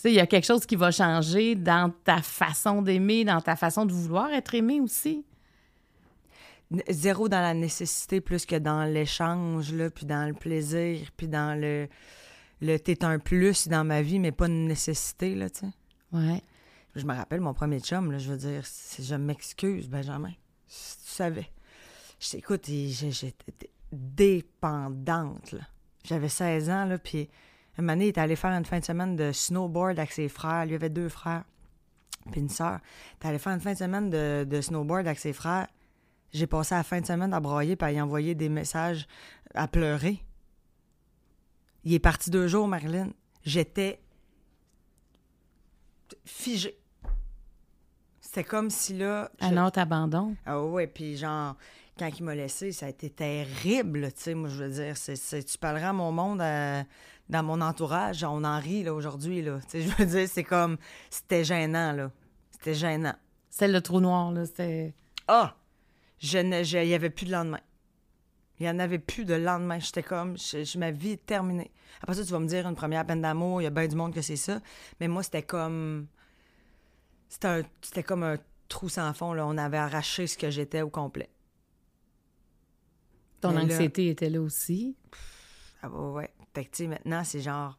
Il 0.05 0.11
y 0.11 0.19
a 0.19 0.27
quelque 0.27 0.45
chose 0.45 0.65
qui 0.65 0.75
va 0.75 0.91
changer 0.91 1.55
dans 1.55 1.91
ta 2.03 2.21
façon 2.21 2.81
d'aimer, 2.81 3.23
dans 3.23 3.39
ta 3.41 3.55
façon 3.55 3.85
de 3.85 3.93
vouloir 3.93 4.31
être 4.33 4.53
aimé 4.55 4.81
aussi. 4.81 5.25
Zéro 6.89 7.29
dans 7.29 7.41
la 7.41 7.53
nécessité 7.53 8.19
plus 8.19 8.45
que 8.45 8.55
dans 8.55 8.83
l'échange, 8.83 9.71
là, 9.73 9.89
puis 9.89 10.05
dans 10.05 10.27
le 10.27 10.33
plaisir, 10.33 11.09
puis 11.15 11.27
dans 11.27 11.59
le, 11.59 11.87
le 12.61 12.77
t'es 12.79 13.03
un 13.05 13.19
plus 13.19 13.67
dans 13.67 13.83
ma 13.83 14.01
vie, 14.01 14.19
mais 14.19 14.31
pas 14.31 14.47
une 14.47 14.67
nécessité, 14.67 15.35
là, 15.35 15.49
tu 15.49 15.59
sais. 15.59 15.71
Ouais. 16.11 16.41
Je 16.95 17.05
me 17.05 17.13
rappelle 17.13 17.41
mon 17.41 17.53
premier 17.53 17.79
chum, 17.79 18.11
là, 18.11 18.17
je 18.17 18.29
veux 18.31 18.37
dire, 18.37 18.65
si 18.65 19.03
je 19.03 19.15
m'excuse, 19.15 19.87
Benjamin, 19.87 20.33
si 20.67 20.97
tu 21.03 21.09
savais. 21.11 21.49
Je 22.19 22.37
j'ai- 22.67 23.11
j'étais 23.11 23.69
dépendante, 23.91 25.51
là. 25.51 25.61
J'avais 26.05 26.29
16 26.29 26.69
ans, 26.69 26.85
là, 26.85 26.97
puis 26.97 27.29
un 27.77 27.81
moment 27.81 27.93
donné, 27.93 28.05
il 28.05 28.09
est 28.09 28.17
allé 28.17 28.35
faire 28.35 28.51
une 28.51 28.65
fin 28.65 28.79
de 28.79 28.85
semaine 28.85 29.15
de 29.15 29.31
snowboard 29.31 29.97
avec 29.99 30.11
ses 30.11 30.29
frères. 30.29 30.65
Lui 30.65 30.75
avait 30.75 30.89
deux 30.89 31.09
frères. 31.09 31.43
Puis 32.31 32.39
une 32.39 32.49
sœur. 32.49 32.79
T'es 33.19 33.27
allé 33.29 33.39
faire 33.39 33.53
une 33.53 33.59
fin 33.59 33.73
de 33.73 33.77
semaine 33.77 34.09
de, 34.09 34.45
de 34.49 34.61
snowboard 34.61 35.05
avec 35.07 35.19
ses 35.19 35.33
frères. 35.33 35.67
J'ai 36.31 36.47
passé 36.47 36.73
la 36.75 36.83
fin 36.83 37.01
de 37.01 37.05
semaine 37.05 37.33
à 37.33 37.39
broyer 37.39 37.75
puis 37.75 37.87
à 37.87 37.91
y 37.91 37.99
envoyer 38.01 38.33
des 38.35 38.49
messages 38.49 39.07
à 39.53 39.67
pleurer. 39.67 40.23
Il 41.83 41.93
est 41.93 41.99
parti 41.99 42.29
deux 42.29 42.47
jours, 42.47 42.67
Marilyn. 42.67 43.09
J'étais 43.43 43.99
figée. 46.25 46.77
C'était 48.21 48.43
comme 48.43 48.69
si 48.69 48.97
là. 48.97 49.29
je- 49.41 49.45
Un 49.45 49.65
autre 49.65 49.79
abandon. 49.79 50.35
ah 50.45 50.61
ouais, 50.63 50.87
puis 50.87 51.17
genre, 51.17 51.55
quand 51.99 52.09
il 52.17 52.23
m'a 52.23 52.35
laissé, 52.35 52.71
ça 52.71 52.87
a 52.87 52.89
été 52.89 53.09
terrible, 53.09 54.11
tu 54.13 54.21
sais, 54.21 54.33
moi, 54.33 54.49
je 54.49 54.63
veux 54.63 54.69
dire, 54.69 54.97
c'est, 54.97 55.43
tu 55.43 55.57
parleras 55.57 55.89
à 55.89 55.93
mon 55.93 56.11
monde, 56.11 56.41
euh, 56.41 56.81
dans 57.33 57.43
mon 57.43 57.59
entourage, 57.61 58.23
on 58.23 58.43
en 58.43 58.59
rit, 58.59 58.83
là, 58.83 58.93
aujourd'hui, 58.93 59.41
là, 59.41 59.59
je 59.73 59.79
veux 59.97 60.05
dire, 60.05 60.29
c'est 60.29 60.43
comme, 60.43 60.77
c'était 61.09 61.43
gênant, 61.43 61.91
là, 61.91 62.11
c'était 62.51 62.75
gênant. 62.75 63.15
C'est 63.49 63.67
le 63.67 63.81
trou 63.81 63.99
noir, 63.99 64.31
là. 64.31 64.45
C'était. 64.45 64.93
Ah! 65.27 65.55
Je 66.19 66.37
ne, 66.37 66.63
je- 66.63 66.77
il 66.77 66.87
y 66.87 66.93
avait 66.93 67.09
plus 67.09 67.25
de 67.25 67.31
lendemain. 67.31 67.59
Il 68.59 68.65
y 68.65 68.69
en 68.69 68.79
avait 68.79 68.99
plus 68.99 69.25
de 69.25 69.33
lendemain. 69.33 69.79
J'étais 69.79 70.03
comme, 70.03 70.37
je, 70.37 70.63
je- 70.63 70.77
ma 70.77 70.91
vie 70.91 71.11
est 71.11 71.25
terminée. 71.25 71.71
Après 72.01 72.15
ça, 72.15 72.23
tu 72.23 72.31
vas 72.31 72.39
me 72.39 72.47
dire, 72.47 72.67
une 72.67 72.75
première 72.75 73.05
peine 73.05 73.21
d'amour, 73.21 73.61
il 73.61 73.65
y 73.65 73.67
a 73.67 73.71
bien 73.71 73.87
du 73.87 73.95
monde 73.95 74.13
que 74.13 74.21
c'est 74.21 74.35
ça, 74.37 74.59
mais 74.99 75.07
moi, 75.07 75.21
c'était 75.23 75.43
comme, 75.43 76.07
c'était, 77.29 78.03
comme 78.03 78.23
un 78.23 78.37
trou 78.69 78.89
sans 78.89 79.11
fond, 79.13 79.33
là, 79.33 79.45
on 79.45 79.57
avait 79.57 79.77
arraché 79.77 80.27
ce 80.27 80.37
que 80.37 80.49
j'étais 80.49 80.81
au 80.81 80.89
complet. 80.89 81.29
Ton 83.41 83.49
Mais 83.49 83.65
là- 83.65 83.73
anxiété 83.75 84.09
était 84.09 84.29
là 84.29 84.41
aussi? 84.41 84.95
Ah 85.81 85.89
ouais, 85.89 86.11
ouais. 86.13 86.29
Fait 86.53 86.65
que, 86.65 86.69
tu 86.71 86.83
sais, 86.83 86.87
maintenant, 86.87 87.23
c'est 87.23 87.41
genre, 87.41 87.77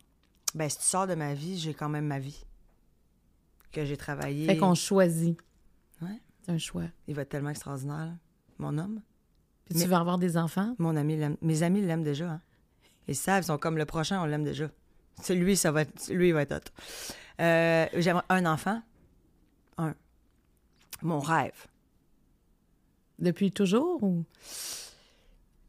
ben, 0.55 0.69
si 0.69 0.79
tu 0.79 0.85
sors 0.85 1.07
de 1.07 1.15
ma 1.15 1.35
vie, 1.35 1.59
j'ai 1.59 1.75
quand 1.75 1.89
même 1.89 2.07
ma 2.07 2.19
vie. 2.19 2.45
Que 3.73 3.85
j'ai 3.85 3.97
travaillé. 3.97 4.47
Fait 4.47 4.57
qu'on 4.57 4.75
choisit. 4.75 5.39
Ouais. 6.03 6.21
C'est 6.43 6.53
un 6.53 6.59
choix. 6.59 6.85
Il 7.09 7.15
va 7.15 7.23
être 7.23 7.29
tellement 7.31 7.51
extraordinaire, 7.51 8.07
là. 8.07 8.13
mon 8.59 8.77
homme. 8.79 9.01
Puis 9.67 9.77
Mais- 9.77 9.83
tu 9.83 9.89
veux 9.89 9.97
avoir 9.97 10.19
des 10.19 10.37
enfants? 10.37 10.75
Mon 10.79 10.95
ami 10.97 11.17
l'aime. 11.17 11.37
Mes 11.41 11.63
amis 11.63 11.81
l'aiment 11.83 12.03
déjà. 12.05 12.31
Hein. 12.31 12.41
Ils 13.09 13.17
savent, 13.17 13.43
ils 13.43 13.47
sont 13.47 13.59
comme 13.59 13.79
le 13.79 13.85
prochain, 13.87 14.21
on 14.23 14.27
l'aime 14.27 14.45
déjà. 14.45 14.69
C'est 15.23 15.35
lui, 15.35 15.57
ça 15.57 15.71
va 15.73 15.83
être, 15.83 16.09
lui, 16.13 16.29
il 16.29 16.35
va 16.35 16.43
être 16.43 16.53
hot. 16.53 16.71
Euh, 17.41 17.87
J'aimerais 17.95 18.25
un 18.29 18.47
enfant. 18.47 18.83
Un. 19.79 19.95
Mon 21.03 21.19
rêve. 21.21 21.67
Depuis 23.19 23.51
toujours 23.53 24.03
ou? 24.03 24.25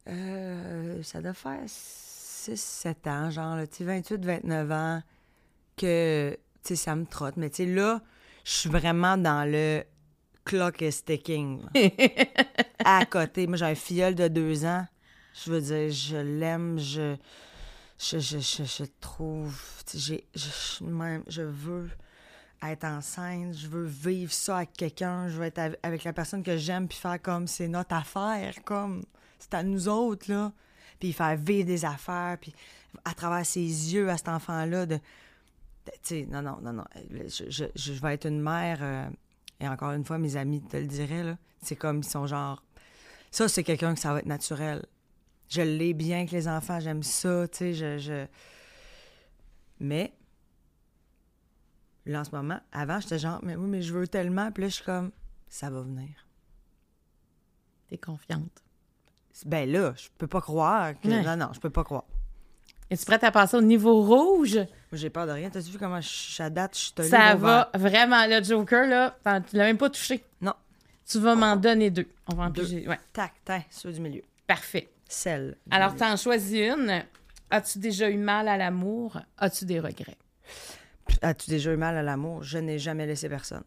Euh, 0.07 1.01
ça 1.03 1.21
doit 1.21 1.33
faire 1.33 1.61
6-7 2.53 3.09
ans, 3.09 3.29
genre, 3.31 3.57
tu 3.67 3.77
sais, 3.77 3.83
28, 3.83 4.25
29 4.25 4.71
ans, 4.71 5.01
que, 5.77 6.37
tu 6.63 6.69
sais, 6.69 6.75
ça 6.75 6.95
me 6.95 7.05
trotte. 7.05 7.37
Mais, 7.37 7.49
tu 7.49 7.57
sais, 7.57 7.65
là, 7.65 8.01
je 8.43 8.51
suis 8.51 8.69
vraiment 8.69 9.17
dans 9.17 9.49
le 9.49 9.83
clock 10.43 10.81
is 10.81 11.03
ticking. 11.03 11.61
à 12.85 13.05
côté. 13.05 13.47
Moi, 13.47 13.57
j'ai 13.57 13.65
un 13.65 13.75
filleul 13.75 14.15
de 14.15 14.27
deux 14.27 14.65
ans. 14.65 14.85
Je 15.33 15.51
veux 15.51 15.61
dire, 15.61 15.91
je 15.91 16.17
l'aime, 16.17 16.79
je, 16.79 17.15
je, 17.99 18.19
je, 18.19 18.39
je, 18.39 18.63
je 18.63 18.83
trouve, 19.01 19.59
j'ai, 19.93 20.25
je, 20.33 20.83
même, 20.85 21.23
je 21.27 21.41
veux 21.41 21.89
être 22.63 22.85
enceinte, 22.85 23.53
je 23.53 23.67
veux 23.67 23.83
vivre 23.85 24.31
ça 24.31 24.57
avec 24.57 24.73
quelqu'un, 24.73 25.27
je 25.27 25.37
veux 25.37 25.43
être 25.43 25.59
av- 25.59 25.77
avec 25.83 26.03
la 26.03 26.13
personne 26.13 26.41
que 26.41 26.55
j'aime, 26.55 26.87
puis 26.87 26.97
faire 26.97 27.21
comme 27.21 27.47
c'est 27.47 27.67
notre 27.67 27.93
affaire, 27.95 28.53
comme 28.63 29.03
c'est 29.39 29.53
à 29.55 29.61
nous 29.63 29.89
autres, 29.89 30.31
là. 30.31 30.53
Puis 30.99 31.13
faire 31.13 31.35
vivre 31.35 31.65
des 31.65 31.85
affaires, 31.85 32.37
puis 32.39 32.53
à 33.03 33.13
travers 33.13 33.45
ses 33.45 33.59
yeux 33.59 34.09
à 34.09 34.17
cet 34.17 34.29
enfant-là, 34.29 34.85
de, 34.85 34.99
sais, 36.01 36.25
non, 36.29 36.41
non, 36.41 36.59
non, 36.61 36.73
non, 36.73 36.85
je, 36.95 37.91
vais 37.93 38.13
être 38.13 38.27
une 38.27 38.41
mère, 38.41 38.79
euh, 38.81 39.09
et 39.59 39.67
encore 39.67 39.91
une 39.91 40.05
fois, 40.05 40.17
mes 40.17 40.35
amis 40.35 40.61
te 40.61 40.77
le 40.77 40.87
diraient, 40.87 41.23
là, 41.23 41.37
c'est 41.61 41.75
comme, 41.75 41.99
ils 41.99 42.03
sont 42.03 42.27
genre, 42.27 42.63
ça, 43.31 43.47
c'est 43.47 43.63
quelqu'un 43.63 43.93
que 43.93 43.99
ça 43.99 44.13
va 44.13 44.19
être 44.19 44.25
naturel. 44.25 44.85
Je 45.49 45.61
l'ai 45.61 45.93
bien 45.93 46.17
avec 46.17 46.31
les 46.31 46.47
enfants, 46.47 46.79
j'aime 46.79 47.03
ça, 47.03 47.47
tu 47.47 47.57
sais, 47.57 47.73
je, 47.73 47.97
je... 47.97 48.25
Mais, 49.79 50.13
là, 52.05 52.21
en 52.21 52.23
ce 52.23 52.31
moment, 52.31 52.59
avant, 52.71 52.99
j'étais 52.99 53.19
genre, 53.19 53.39
mais 53.43 53.55
oui, 53.55 53.67
mais 53.67 53.81
je 53.81 53.93
veux 53.93 54.07
tellement, 54.07 54.51
puis 54.51 54.63
là, 54.63 54.69
je 54.69 54.75
suis 54.75 54.85
comme, 54.85 55.11
ça 55.49 55.69
va 55.69 55.81
venir. 55.81 56.09
T'es 57.87 57.97
confiante. 57.97 58.64
Ben 59.45 59.69
là, 59.69 59.93
je 59.97 60.07
peux 60.17 60.27
pas 60.27 60.41
croire 60.41 60.93
que... 60.99 61.07
Ouais. 61.07 61.21
Non, 61.23 61.35
non, 61.35 61.49
je 61.53 61.59
peux 61.59 61.69
pas 61.69 61.83
croire. 61.83 62.05
Es-tu 62.89 63.03
prête 63.05 63.23
à 63.23 63.31
passer 63.31 63.57
au 63.57 63.61
niveau 63.61 64.01
rouge? 64.03 64.59
J'ai 64.93 65.09
peur 65.09 65.25
de 65.25 65.31
rien. 65.31 65.49
T'as 65.49 65.59
vu 65.59 65.77
comment 65.77 65.99
je, 65.99 66.47
date, 66.49 66.77
je 66.77 66.93
tenue 66.93 67.09
Ça 67.09 67.35
va 67.35 67.69
vraiment. 67.73 68.25
Le 68.27 68.43
Joker, 68.43 68.87
là, 68.87 69.17
tu 69.49 69.57
l'as 69.57 69.65
même 69.65 69.77
pas 69.77 69.89
touché. 69.89 70.23
Non. 70.39 70.53
Tu 71.07 71.19
vas 71.19 71.35
m'en 71.35 71.55
donner 71.55 71.89
deux. 71.89 72.07
On 72.31 72.35
va 72.35 72.43
en 72.45 72.49
Deux. 72.49 72.61
piger. 72.63 72.87
Ouais, 72.87 72.99
Tac, 73.11 73.33
tac, 73.43 73.65
ceux 73.71 73.91
du 73.91 73.99
milieu. 73.99 74.21
parfait. 74.47 74.89
Celle. 75.09 75.57
Alors, 75.71 75.95
t'en 75.95 76.15
choisis 76.15 76.59
une. 76.75 77.03
As-tu 77.49 77.79
déjà 77.79 78.09
eu 78.09 78.17
mal 78.17 78.47
à 78.47 78.57
l'amour? 78.57 79.19
As-tu 79.37 79.65
des 79.65 79.79
regrets? 79.79 80.17
As-tu 81.21 81.49
déjà 81.49 81.73
eu 81.73 81.77
mal 81.77 81.97
à 81.97 82.03
l'amour? 82.03 82.41
Je 82.43 82.57
n'ai 82.59 82.79
jamais 82.79 83.05
laissé 83.05 83.29
personne. 83.29 83.63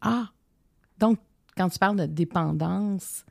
Ah! 0.00 0.28
Donc, 0.98 1.18
quand 1.56 1.68
tu 1.68 1.78
parles 1.78 1.96
de 1.96 2.06
dépendance, 2.06 3.24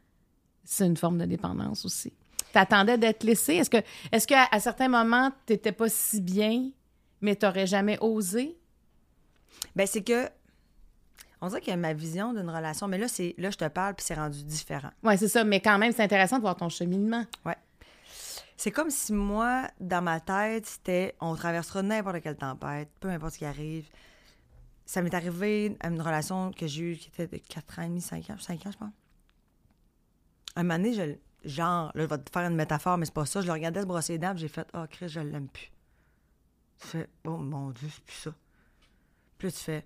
c'est 0.63 0.85
une 0.85 0.97
forme 0.97 1.17
de 1.17 1.25
dépendance 1.25 1.85
aussi. 1.85 2.13
T'attendais 2.53 2.97
d'être 2.97 3.23
laissé? 3.23 3.53
Est-ce 3.55 3.69
que, 3.69 3.77
est-ce 4.11 4.27
qu'à 4.27 4.47
à 4.51 4.59
certains 4.59 4.89
moments, 4.89 5.31
t'étais 5.45 5.71
pas 5.71 5.89
si 5.89 6.21
bien, 6.21 6.69
mais 7.21 7.35
t'aurais 7.35 7.67
jamais 7.67 7.97
osé? 8.01 8.57
Ben, 9.75 9.87
c'est 9.87 10.03
que. 10.03 10.29
On 11.43 11.47
dirait 11.47 11.61
que 11.61 11.71
ma 11.71 11.93
vision 11.93 12.33
d'une 12.33 12.49
relation, 12.49 12.87
mais 12.87 12.99
là, 12.99 13.07
c'est 13.07 13.33
là 13.39 13.49
je 13.49 13.57
te 13.57 13.67
parle, 13.67 13.95
puis 13.95 14.05
c'est 14.05 14.13
rendu 14.13 14.43
différent. 14.43 14.91
Oui, 15.03 15.17
c'est 15.17 15.27
ça. 15.27 15.43
Mais 15.43 15.59
quand 15.59 15.79
même, 15.79 15.91
c'est 15.91 16.03
intéressant 16.03 16.35
de 16.35 16.41
voir 16.41 16.55
ton 16.55 16.69
cheminement. 16.69 17.25
Ouais. 17.45 17.55
C'est 18.57 18.69
comme 18.69 18.91
si 18.91 19.11
moi, 19.11 19.67
dans 19.79 20.03
ma 20.03 20.19
tête, 20.19 20.67
c'était 20.67 21.15
on 21.19 21.33
traversera 21.35 21.81
n'importe 21.81 22.21
quelle 22.21 22.37
tempête, 22.37 22.89
peu 22.99 23.09
importe 23.09 23.33
ce 23.33 23.39
qui 23.39 23.45
arrive. 23.45 23.89
Ça 24.85 25.01
m'est 25.01 25.15
arrivé 25.15 25.75
à 25.79 25.87
une 25.87 25.99
relation 25.99 26.51
que 26.51 26.67
j'ai 26.67 26.91
eue 26.91 26.95
qui 26.95 27.07
était 27.07 27.25
de 27.25 27.41
4 27.43 27.79
ans 27.79 27.81
et 27.83 27.87
demi, 27.87 28.01
5 28.01 28.29
ans, 28.29 28.35
5 28.37 28.67
ans, 28.67 28.71
je 28.71 28.77
pense. 28.77 28.91
Un 30.55 30.63
moment 30.63 30.75
donné, 30.77 30.93
je, 30.93 31.49
genre, 31.49 31.91
là, 31.95 32.03
je 32.03 32.07
vais 32.09 32.17
te 32.17 32.29
faire 32.31 32.49
une 32.49 32.55
métaphore, 32.55 32.97
mais 32.97 33.05
c'est 33.05 33.13
pas 33.13 33.25
ça. 33.25 33.41
Je 33.41 33.47
le 33.47 33.53
regardais 33.53 33.81
se 33.81 33.85
brosser 33.85 34.13
les 34.13 34.19
dents, 34.19 34.35
j'ai 34.35 34.47
fait 34.47 34.67
Ah, 34.73 34.87
Chris, 34.87 35.09
je 35.09 35.19
l'aime 35.19 35.47
plus. 35.47 35.71
Tu 36.79 36.87
fais 36.87 37.09
Oh 37.25 37.37
mon 37.37 37.69
Dieu, 37.71 37.87
c'est 37.89 38.03
plus 38.03 38.15
ça. 38.15 38.33
Puis 39.37 39.47
là, 39.47 39.51
tu 39.51 39.59
fais 39.59 39.85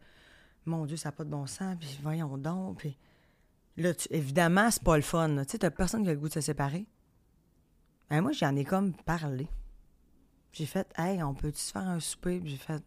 Mon 0.66 0.86
Dieu, 0.86 0.98
ça 0.98 1.10
n'a 1.10 1.14
pas 1.14 1.24
de 1.24 1.30
bon 1.30 1.46
sens, 1.46 1.76
puis 1.80 2.00
voyons 2.02 2.38
donc. 2.38 2.80
Puis 2.80 2.98
là, 3.78 3.94
tu- 3.94 4.08
évidemment, 4.12 4.72
c'est 4.72 4.84
pas 4.84 4.96
le 4.96 5.04
fun. 5.04 5.44
Tu 5.44 5.52
sais, 5.52 5.58
t'as 5.60 5.70
personne 5.70 6.04
qui 6.04 6.10
a 6.10 6.14
le 6.14 6.20
goût 6.20 6.28
de 6.30 6.34
se 6.34 6.42
séparer. 6.42 6.86
Ben, 8.10 8.22
moi, 8.22 8.32
j'en 8.32 8.56
ai 8.56 8.64
comme 8.66 8.94
parlé. 8.94 9.48
J'ai 10.54 10.66
fait, 10.66 10.88
hey, 10.98 11.22
on 11.22 11.34
peut-tu 11.34 11.60
se 11.60 11.72
faire 11.72 11.88
un 11.88 12.00
souper? 12.00 12.40
Puis 12.40 12.52
j'ai 12.52 12.58
fait, 12.58 12.82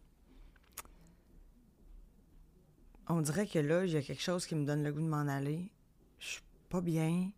on 3.07 3.21
dirait 3.21 3.47
que 3.47 3.59
là, 3.59 3.85
il 3.85 3.91
y 3.91 3.97
a 3.97 4.01
quelque 4.01 4.21
chose 4.21 4.45
qui 4.45 4.55
me 4.55 4.65
donne 4.65 4.83
le 4.83 4.91
goût 4.91 5.01
de 5.01 5.07
m'en 5.07 5.27
aller. 5.27 5.71
Je 6.19 6.25
suis 6.27 6.41
pas 6.69 6.81
bien. 6.81 7.29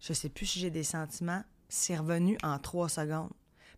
Je 0.00 0.12
sais 0.12 0.28
plus 0.28 0.46
si 0.46 0.60
j'ai 0.60 0.70
des 0.70 0.84
sentiments. 0.84 1.42
C'est 1.68 1.96
revenu 1.96 2.36
en 2.42 2.58
trois 2.58 2.88
secondes. 2.88 3.30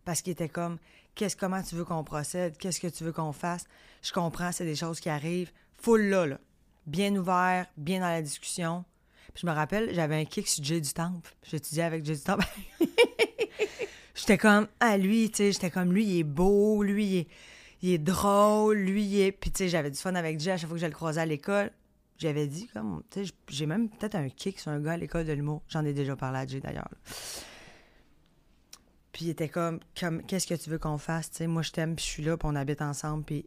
Parce 0.05 0.21
qu'il 0.21 0.31
était 0.31 0.49
comme, 0.49 0.77
qu'est-ce, 1.15 1.35
comment 1.35 1.61
tu 1.61 1.75
veux 1.75 1.85
qu'on 1.85 2.03
procède? 2.03 2.57
Qu'est-ce 2.57 2.79
que 2.79 2.87
tu 2.87 3.03
veux 3.03 3.11
qu'on 3.11 3.33
fasse? 3.33 3.65
Je 4.01 4.11
comprends, 4.11 4.51
c'est 4.51 4.65
des 4.65 4.75
choses 4.75 4.99
qui 4.99 5.09
arrivent. 5.09 5.51
Full 5.81 6.01
là. 6.01 6.39
Bien 6.85 7.15
ouvert, 7.15 7.67
bien 7.77 7.99
dans 7.99 8.07
la 8.07 8.21
discussion. 8.21 8.83
Puis 9.33 9.41
je 9.41 9.47
me 9.47 9.51
rappelle, 9.51 9.93
j'avais 9.93 10.15
un 10.15 10.25
kick 10.25 10.47
sur 10.47 10.63
Jay 10.63 10.81
du 10.81 10.91
Temple. 10.91 11.33
J'étudiais 11.43 11.83
avec 11.83 12.05
Jay 12.05 12.15
du 12.15 12.21
Temple. 12.21 12.45
J'étais 14.15 14.37
comme, 14.37 14.67
ah, 14.79 14.97
lui, 14.97 15.29
tu 15.31 15.37
sais, 15.37 15.51
j'étais 15.51 15.71
comme, 15.71 15.91
lui, 15.91 16.05
il 16.05 16.19
est 16.19 16.23
beau, 16.23 16.83
lui, 16.83 17.17
est, 17.17 17.27
il 17.81 17.91
est 17.93 17.97
drôle, 17.97 18.77
lui, 18.77 19.03
il 19.03 19.21
est. 19.21 19.31
Puis, 19.31 19.51
tu 19.51 19.59
sais, 19.59 19.69
j'avais 19.69 19.89
du 19.89 19.97
fun 19.97 20.13
avec 20.13 20.39
Jay 20.39 20.51
à 20.51 20.57
chaque 20.57 20.69
fois 20.69 20.77
que 20.77 20.81
je 20.81 20.85
le 20.85 20.93
croisais 20.93 21.21
à 21.21 21.25
l'école. 21.25 21.71
J'avais 22.17 22.47
dit, 22.47 22.67
comme, 22.67 23.03
tu 23.09 23.25
sais, 23.25 23.33
j'ai 23.49 23.65
même 23.65 23.89
peut-être 23.89 24.15
un 24.15 24.29
kick 24.29 24.59
sur 24.59 24.71
un 24.71 24.79
gars 24.79 24.93
à 24.93 24.97
l'école 24.97 25.25
de 25.25 25.33
l'humour. 25.33 25.61
J'en 25.67 25.83
ai 25.83 25.93
déjà 25.93 26.15
parlé 26.15 26.39
à 26.39 26.47
Jay 26.47 26.59
d'ailleurs. 26.59 26.89
Puis, 29.11 29.25
il 29.25 29.29
était 29.29 29.49
comme, 29.49 29.79
comme 29.99 30.23
qu'est-ce 30.23 30.47
que 30.47 30.53
tu 30.53 30.69
veux 30.69 30.77
qu'on 30.79 30.97
fasse? 30.97 31.29
Tu 31.31 31.37
sais, 31.37 31.47
moi, 31.47 31.61
je 31.61 31.71
t'aime, 31.71 31.95
puis 31.95 32.05
je 32.05 32.09
suis 32.09 32.23
là, 32.23 32.37
puis 32.37 32.47
on 32.51 32.55
habite 32.55 32.81
ensemble. 32.81 33.23
Puis, 33.23 33.45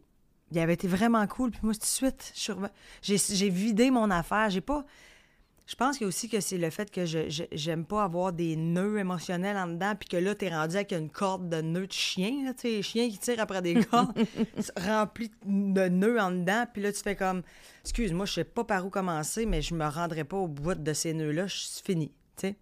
il 0.51 0.59
avait 0.59 0.73
été 0.73 0.87
vraiment 0.87 1.25
cool. 1.27 1.51
Puis, 1.51 1.61
moi, 1.63 1.73
tout 1.73 1.79
de 1.79 1.85
suite, 1.85 2.33
j'ai 3.01 3.49
vidé 3.49 3.91
mon 3.91 4.11
affaire. 4.11 4.49
J'ai 4.49 4.61
pas. 4.61 4.85
Je 5.67 5.75
pense 5.75 5.97
que 5.97 6.05
aussi 6.05 6.29
que 6.29 6.39
c'est 6.39 6.57
le 6.57 6.69
fait 6.69 6.89
que 6.89 7.05
je 7.05 7.43
j'aime 7.51 7.83
pas 7.85 8.03
avoir 8.05 8.31
des 8.31 8.55
nœuds 8.55 8.97
émotionnels 8.99 9.57
en 9.57 9.67
dedans, 9.67 9.93
puis 9.99 10.07
que 10.07 10.15
là, 10.17 10.33
t'es 10.33 10.47
rendu 10.49 10.75
avec 10.77 10.93
une 10.93 11.09
corde 11.09 11.49
de 11.49 11.59
nœuds 11.61 11.87
de 11.87 11.91
chien, 11.91 12.45
là, 12.45 12.53
tu 12.53 12.61
sais, 12.61 12.69
les 12.69 12.81
chiens 12.81 13.09
qui 13.09 13.17
tirent 13.17 13.41
après 13.41 13.61
des 13.61 13.75
cordes, 13.85 14.17
remplis 14.79 15.29
de 15.45 15.87
nœuds 15.89 16.19
en 16.21 16.31
dedans, 16.31 16.65
puis 16.71 16.81
là, 16.81 16.91
tu 16.91 17.01
fais 17.01 17.15
comme, 17.15 17.41
excuse-moi, 17.83 18.25
je 18.25 18.33
sais 18.33 18.43
pas 18.45 18.63
par 18.63 18.85
où 18.85 18.89
commencer, 18.89 19.45
mais 19.45 19.61
je 19.61 19.73
me 19.75 19.85
rendrai 19.85 20.23
pas 20.23 20.37
au 20.37 20.47
bout 20.47 20.75
de 20.75 20.93
ces 20.93 21.13
nœuds-là, 21.13 21.47
je 21.47 21.55
suis 21.57 21.83
fini, 21.83 22.07
tu 22.37 22.47
sais, 22.47 22.55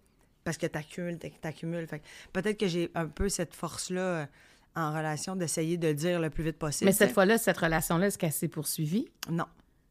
parce 0.44 0.56
que 0.58 0.66
t'accumules, 0.66 1.18
t'ac- 1.18 1.40
t'accumules. 1.40 1.86
Fait 1.86 2.00
que 2.00 2.04
peut-être 2.32 2.58
que 2.58 2.66
j'ai 2.68 2.90
un 2.94 3.06
peu 3.06 3.28
cette 3.28 3.54
force-là 3.54 4.00
euh, 4.00 4.26
en 4.74 4.90
relation, 4.92 5.36
d'essayer 5.36 5.76
de 5.76 5.92
dire 5.92 6.20
le 6.20 6.28
plus 6.30 6.44
vite 6.44 6.58
possible. 6.58 6.86
Mais 6.86 6.92
cette 6.92 7.12
fois-là, 7.12 7.38
cette 7.38 7.56
relation-là, 7.58 8.08
est-ce 8.08 8.18
qu'elle 8.18 8.32
s'est 8.32 8.48
poursuivie? 8.48 9.08
Non. 9.30 9.46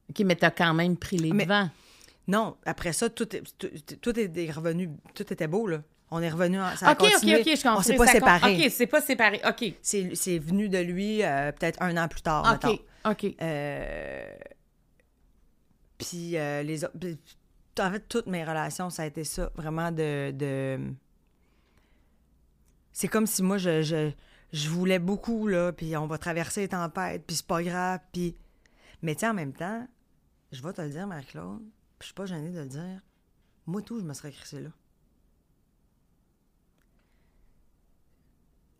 OK, 0.09 0.19
mais 0.25 0.35
t'as 0.35 0.51
quand 0.51 0.73
même 0.73 0.95
pris 0.97 1.17
les 1.17 1.31
Mais- 1.31 1.45
devants. 1.45 1.69
Non, 2.27 2.57
après 2.65 2.91
ça, 2.93 3.09
tout, 3.09 3.35
est, 3.35 3.43
tout, 3.57 3.69
tout 4.01 4.19
est 4.19 4.51
revenu, 4.51 4.89
tout 5.13 5.31
était 5.31 5.47
beau, 5.47 5.67
là. 5.67 5.81
On 6.11 6.21
est 6.21 6.29
revenu, 6.29 6.59
en- 6.59 6.75
ça 6.75 6.89
a 6.89 6.93
OK, 6.93 7.01
OK, 7.03 7.11
continué. 7.13 7.41
OK, 7.41 7.45
je 7.57 7.63
comprends. 7.63 7.77
On 7.79 7.81
s'est 7.81 7.95
pas 7.95 8.07
séparés. 8.07 8.65
OK, 8.65 8.71
c'est 8.71 8.87
pas 8.87 9.01
séparé. 9.01 9.41
OK. 9.47 9.73
C'est 9.81 10.39
venu 10.39 10.69
de 10.69 10.77
lui 10.77 11.23
euh, 11.23 11.51
peut-être 11.51 11.81
un 11.81 11.97
an 11.97 12.07
plus 12.07 12.21
tard, 12.21 12.43
OK, 12.55 12.63
mettons. 12.69 12.83
OK. 13.11 13.35
Euh, 13.41 14.35
Puis 15.97 16.37
euh, 16.37 16.63
les 16.63 16.83
autres. 16.85 16.93
En 17.79 17.91
fait, 17.91 17.99
toutes 18.07 18.27
mes 18.27 18.43
relations, 18.43 18.89
ça 18.89 19.03
a 19.03 19.05
été 19.05 19.23
ça, 19.23 19.51
vraiment 19.55 19.91
de. 19.91 20.31
de... 20.31 20.79
C'est 22.93 23.07
comme 23.09 23.27
si 23.27 23.43
moi, 23.43 23.57
je, 23.57 23.81
je, 23.81 24.11
je 24.53 24.69
voulais 24.69 24.99
beaucoup, 24.99 25.47
là, 25.47 25.73
puis 25.73 25.97
on 25.97 26.07
va 26.07 26.17
traverser 26.17 26.61
les 26.61 26.67
tempêtes, 26.69 27.23
puis 27.25 27.35
c'est 27.35 27.45
pas 27.47 27.61
grave, 27.61 27.99
puis. 28.13 28.35
Mais 29.01 29.13
sais, 29.15 29.27
en 29.27 29.33
même 29.33 29.53
temps, 29.53 29.85
je 30.51 30.61
vais 30.63 30.71
te 30.71 30.81
le 30.81 30.89
dire, 30.89 31.05
Marie-Claude, 31.05 31.61
je 32.05 32.09
suis 32.09 32.13
pas 32.13 32.27
gênée 32.27 32.51
de 32.51 32.59
le 32.59 32.67
dire. 32.67 33.01
Moi, 33.65 33.81
tout, 33.81 33.99
je 33.99 34.05
me 34.05 34.13
serais 34.13 34.31
crissé 34.31 34.61
là. 34.61 34.69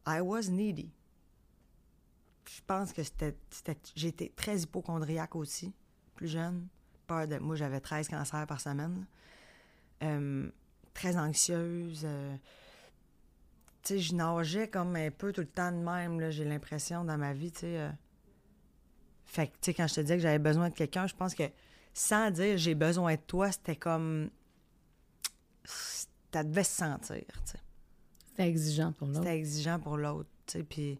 I 0.05 0.21
was 0.21 0.51
needy. 0.51 0.91
Je 2.47 2.61
pense 2.67 2.93
que 2.93 3.01
c'était. 3.01 3.35
J'étais 3.95 4.31
très 4.35 4.59
hypochondriaque 4.59 5.35
aussi, 5.35 5.73
plus 6.13 6.27
jeune. 6.27 6.67
Peur 7.07 7.27
de. 7.27 7.39
Moi, 7.39 7.55
j'avais 7.55 7.79
13 7.79 8.07
cancers 8.09 8.45
par 8.45 8.61
semaine. 8.61 9.07
Euh, 10.03 10.47
très 10.93 11.17
anxieuse. 11.17 12.03
euh, 12.05 12.37
tu 13.81 13.95
sais, 13.95 13.99
je 13.99 14.13
nageais 14.13 14.67
comme 14.69 14.95
un 14.95 15.09
peu 15.09 15.33
tout 15.33 15.41
le 15.41 15.47
temps 15.47 15.71
de 15.71 15.77
même, 15.77 16.29
j'ai 16.29 16.45
l'impression, 16.45 17.03
dans 17.03 17.17
ma 17.17 17.33
vie, 17.33 17.51
tu 17.51 17.61
sais. 17.61 17.79
euh. 17.79 17.91
Fait 19.25 19.47
que, 19.47 19.53
tu 19.53 19.57
sais, 19.61 19.73
quand 19.73 19.87
je 19.87 19.95
te 19.95 20.01
disais 20.01 20.17
que 20.17 20.21
j'avais 20.21 20.37
besoin 20.37 20.69
de 20.69 20.75
quelqu'un, 20.75 21.07
je 21.07 21.15
pense 21.15 21.33
que 21.33 21.43
sans 21.97 22.29
dire 22.29 22.57
j'ai 22.57 22.75
besoin 22.75 23.15
de 23.15 23.21
toi, 23.25 23.51
c'était 23.51 23.77
comme. 23.77 24.29
Ça 25.63 26.43
devait 26.43 26.63
se 26.65 26.75
sentir, 26.77 27.23
tu 27.25 27.51
sais. 27.51 27.59
C'était 28.27 28.47
exigeant 28.49 28.91
pour 28.91 29.07
l'autre. 29.07 29.19
C'était 29.21 29.37
exigeant 29.37 29.79
pour 29.79 29.97
l'autre, 29.97 30.29
tu 30.45 30.57
sais. 30.57 30.63
Puis 30.63 30.99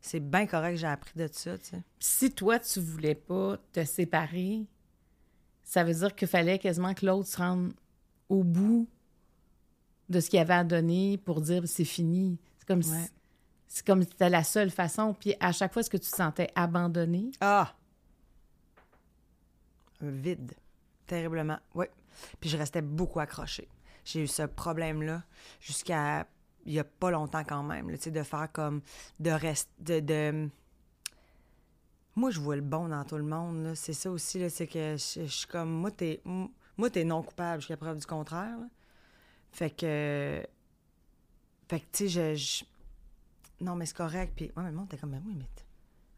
c'est 0.00 0.18
bien 0.20 0.46
correct 0.46 0.72
que 0.74 0.80
j'ai 0.80 0.86
appris 0.88 1.12
de 1.16 1.28
ça, 1.32 1.56
tu 1.56 1.70
sais. 1.70 1.82
Si 2.00 2.32
toi, 2.32 2.58
tu 2.58 2.80
voulais 2.80 3.14
pas 3.14 3.56
te 3.72 3.84
séparer, 3.84 4.66
ça 5.62 5.84
veut 5.84 5.94
dire 5.94 6.14
qu'il 6.16 6.26
fallait 6.28 6.58
quasiment 6.58 6.92
que 6.94 7.06
l'autre 7.06 7.28
se 7.28 7.36
rende 7.36 7.72
au 8.28 8.42
bout 8.42 8.88
de 10.08 10.18
ce 10.18 10.28
qu'il 10.28 10.40
avait 10.40 10.54
à 10.54 10.64
donner 10.64 11.16
pour 11.18 11.40
dire 11.40 11.62
c'est 11.66 11.84
fini. 11.84 12.38
C'est 12.58 12.66
comme 12.66 12.78
Ouais. 12.80 12.84
si 12.84 13.10
c'est 13.68 13.86
comme 13.86 14.02
si 14.02 14.08
c'était 14.10 14.28
la 14.28 14.42
seule 14.44 14.70
façon. 14.70 15.14
Puis 15.14 15.34
à 15.40 15.52
chaque 15.52 15.72
fois, 15.72 15.80
est-ce 15.80 15.88
que 15.88 15.96
tu 15.96 16.10
te 16.10 16.16
sentais 16.16 16.50
abandonné? 16.56 17.30
Ah! 17.40 17.72
Vide. 20.10 20.54
Terriblement. 21.06 21.58
Oui. 21.74 21.86
Puis 22.40 22.50
je 22.50 22.56
restais 22.56 22.82
beaucoup 22.82 23.20
accrochée. 23.20 23.68
J'ai 24.04 24.22
eu 24.22 24.26
ce 24.26 24.42
problème-là 24.42 25.22
jusqu'à 25.60 26.26
il 26.64 26.72
y 26.74 26.78
a 26.78 26.84
pas 26.84 27.10
longtemps 27.10 27.42
quand 27.44 27.62
même, 27.64 27.90
là, 27.90 27.96
de 27.96 28.22
faire 28.22 28.50
comme 28.52 28.82
de 29.18 29.30
rester 29.30 30.00
de, 30.00 30.00
de- 30.00 30.48
Moi, 32.14 32.30
je 32.30 32.38
vois 32.40 32.54
le 32.56 32.62
bon 32.62 32.88
dans 32.88 33.04
tout 33.04 33.16
le 33.16 33.24
monde. 33.24 33.74
C'est 33.74 33.92
ça 33.94 34.10
aussi, 34.10 34.38
là, 34.38 34.48
c'est 34.50 34.66
que 34.68 34.92
je, 34.96 35.26
suis 35.26 35.46
comme 35.46 35.70
moi, 35.72 35.90
t'es 35.90 36.20
moi, 36.76 36.88
t'es 36.90 37.04
non 37.04 37.22
coupable 37.22 37.60
jusqu'à 37.60 37.76
preuve 37.76 37.98
du 37.98 38.06
contraire. 38.06 38.58
Fait 39.50 39.70
que. 39.70 40.44
Fait 41.68 41.80
que, 41.80 41.86
tu 41.92 42.08
sais, 42.08 42.08
je, 42.08 42.34
je- 42.34 42.64
Non, 43.64 43.74
mais 43.76 43.86
c'est 43.86 43.96
correct. 43.96 44.32
Puis, 44.36 44.46
ouais, 44.56 44.62
mais 44.62 44.70
le 44.70 44.76
monde 44.76 44.86
était 44.86 44.98
comme, 44.98 45.10
ben 45.10 45.22
oui, 45.26 45.34
mais. 45.36 45.46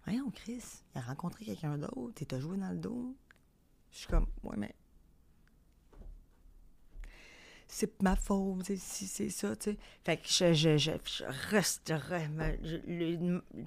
Voyons, 0.05 0.31
Chris, 0.31 0.63
il 0.95 0.99
a 0.99 1.01
rencontré 1.01 1.45
quelqu'un 1.47 1.79
d'autre, 1.79 2.13
il 2.21 2.27
t'a 2.27 2.39
joué 2.39 2.59
dans 2.59 2.71
le 2.71 2.77
dos. 2.79 3.17
Je 3.95 4.01
suis 4.01 4.09
comme, 4.09 4.27
ouais, 4.43 4.57
mais. 4.57 4.75
C'est 7.69 8.03
ma 8.03 8.17
faute, 8.17 8.65
si 8.77 9.07
c'est 9.07 9.31
ça, 9.31 9.55
tu 9.57 9.71
sais. 9.71 9.79
Fait 10.05 10.17
que 10.17 10.29
je, 10.29 10.53
je, 10.53 10.77
je, 10.77 10.91
je 11.05 11.25
reste, 11.51 11.93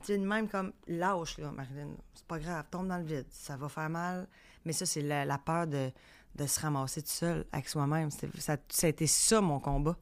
même 0.10 0.48
comme 0.50 0.74
lâche, 0.88 1.38
là, 1.38 1.52
Marilyn. 1.52 1.96
C'est 2.14 2.26
pas 2.26 2.40
grave, 2.40 2.66
tombe 2.70 2.88
dans 2.90 2.98
le 2.98 3.06
vide, 3.06 3.26
ça 3.30 3.56
va 3.56 3.70
faire 3.70 3.90
mal. 3.90 4.28
Mais 4.66 4.74
ça, 4.74 4.86
c'est 4.86 5.02
la, 5.02 5.24
la 5.26 5.38
peur 5.38 5.66
de, 5.66 5.92
de 6.36 6.46
se 6.46 6.60
ramasser 6.60 7.02
tout 7.02 7.10
seul 7.10 7.46
avec 7.52 7.68
soi-même. 7.70 8.12
Ça, 8.12 8.58
ça 8.70 8.88
a 8.88 8.90
été 8.90 9.08
ça, 9.08 9.40
mon 9.42 9.60
combat. 9.60 9.98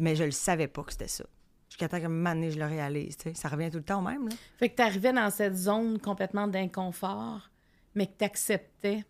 Mais 0.00 0.16
je 0.16 0.24
le 0.24 0.30
savais 0.32 0.68
pas 0.68 0.82
que 0.84 0.92
c'était 0.92 1.08
ça. 1.08 1.24
Jusqu'à 1.68 1.88
temps 1.88 2.00
que 2.00 2.06
donné, 2.06 2.50
je 2.50 2.58
le 2.58 2.66
réalise, 2.66 3.16
tu 3.18 3.24
sais. 3.24 3.34
Ça 3.34 3.48
revient 3.48 3.70
tout 3.70 3.78
le 3.78 3.84
temps 3.84 4.02
même, 4.02 4.28
là. 4.28 4.34
Fait 4.58 4.70
que 4.70 4.76
tu 4.76 4.82
arrivais 4.82 5.12
dans 5.12 5.30
cette 5.30 5.54
zone 5.54 5.98
complètement 6.00 6.48
d'inconfort, 6.48 7.50
mais 7.94 8.06
que 8.06 8.18
tu 8.18 8.24
acceptais 8.24 9.04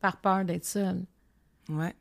par 0.00 0.20
peur 0.20 0.44
d'être 0.44 0.64
seule. 0.64 1.04
Ouais. 1.68 1.94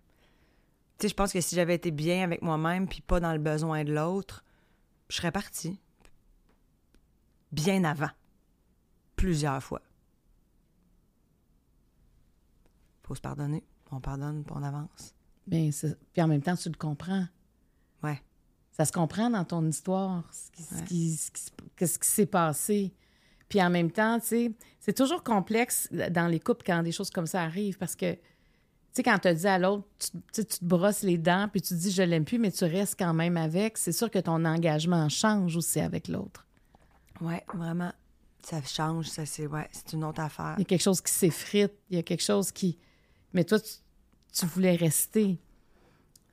Tu 0.98 1.04
sais, 1.04 1.10
je 1.10 1.14
pense 1.16 1.32
que 1.32 1.42
si 1.42 1.56
j'avais 1.56 1.76
été 1.76 1.92
bien 1.92 2.24
avec 2.24 2.42
moi-même 2.42 2.88
puis 2.88 3.02
pas 3.02 3.20
dans 3.20 3.32
le 3.34 3.40
besoin 3.40 3.84
de 3.84 3.94
l'autre, 3.94 4.44
je 5.10 5.16
serais 5.18 5.32
partie. 5.32 5.80
Bien 7.52 7.84
avant. 7.84 8.10
Plusieurs 9.16 9.62
fois. 9.64 9.82
Faut 13.04 13.16
se 13.16 13.22
pardonner. 13.22 13.64
On 13.92 14.00
pardonne, 14.00 14.44
puis 14.44 14.54
on 14.58 14.64
avance. 14.64 15.16
C'est- 15.72 15.98
puis 16.14 16.22
en 16.22 16.28
même 16.28 16.42
temps, 16.44 16.56
tu 16.56 16.70
le 16.70 16.78
comprends. 16.78 17.26
Ouais. 18.04 18.22
Ça 18.72 18.86
se 18.86 18.92
comprend 18.92 19.30
dans 19.32 19.44
ton 19.44 19.66
histoire, 19.68 20.32
ce 20.32 20.52
qui, 20.52 20.64
ce 20.64 20.76
Ouais. 20.76 20.84
qui- 20.86 21.16
ce 21.18 21.32
qui, 21.32 21.44
qu'est-ce 21.76 21.98
qui 22.00 22.08
s'est 22.08 22.26
passé. 22.28 22.94
Puis 23.48 23.62
en 23.64 23.70
même 23.72 23.92
temps, 23.92 24.20
tu 24.20 24.28
sais, 24.28 24.52
c'est 24.90 24.94
toujours 25.04 25.24
complexe 25.24 25.88
dans 25.92 26.28
les 26.28 26.40
couples 26.40 26.64
quand 26.66 26.82
des 26.82 26.92
choses 26.92 27.12
comme 27.12 27.28
ça 27.28 27.44
arrivent 27.44 27.78
parce 27.78 27.96
que, 27.96 28.14
tu 28.14 28.20
sais, 28.94 29.04
quand 29.04 29.20
tu 29.20 29.32
dit 29.34 29.48
à 29.48 29.60
l'autre, 29.60 29.88
tu, 30.34 30.44
te 30.46 30.58
brosses 30.66 31.04
les 31.04 31.18
dents 31.20 31.48
puis 31.52 31.62
tu 31.62 31.70
te 31.70 31.74
dis 31.80 31.92
je 31.92 32.02
l'aime 32.02 32.26
plus, 32.26 32.40
mais 32.40 32.52
tu 32.52 32.64
restes 32.66 32.96
quand 32.98 33.14
même 33.14 33.38
avec, 33.38 33.78
c'est 33.78 33.92
sûr 33.92 34.10
que 34.10 34.18
ton 34.20 34.44
engagement 34.46 35.08
change 35.10 35.56
aussi 35.56 35.80
avec 35.80 36.08
l'autre. 36.08 36.46
Ouais, 37.22 37.44
vraiment. 37.54 37.92
Ça 38.44 38.64
change, 38.64 39.06
ça 39.08 39.26
c'est 39.28 39.46
ouais, 39.46 39.68
c'est 39.72 39.94
une 39.94 40.04
autre 40.04 40.22
affaire. 40.22 40.56
Il 40.58 40.62
y 40.62 40.64
a 40.64 40.66
quelque 40.66 40.82
chose 40.82 41.02
qui 41.02 41.14
s'effrite, 41.14 41.74
il 41.92 41.98
y 41.98 42.00
a 42.00 42.04
quelque 42.04 42.24
chose 42.24 42.52
qui. 42.52 42.80
Mais 43.34 43.44
toi, 43.44 43.60
tu, 43.60 43.70
tu 44.34 44.46
voulais 44.48 44.76
rester. 44.76 45.38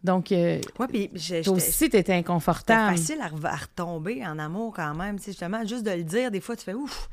Donc, 0.02 0.30
euh, 0.32 0.61
Ouais, 0.78 0.86
puis 0.86 1.09
toi 1.42 1.54
aussi, 1.57 1.78
tu 1.78 1.84
étais 1.86 1.98
C'était 1.98 2.14
inconfortable. 2.14 2.96
facile 2.96 3.20
à, 3.20 3.28
re- 3.28 3.44
à 3.46 3.57
retomber 3.57 4.24
en 4.24 4.38
amour 4.38 4.72
quand 4.74 4.94
même. 4.94 5.18
Justement, 5.18 5.64
juste 5.66 5.82
de 5.84 5.90
le 5.90 6.04
dire, 6.04 6.30
des 6.30 6.40
fois, 6.40 6.57
tu 6.57 6.64
fais 6.64 6.74
ouf. 6.74 7.11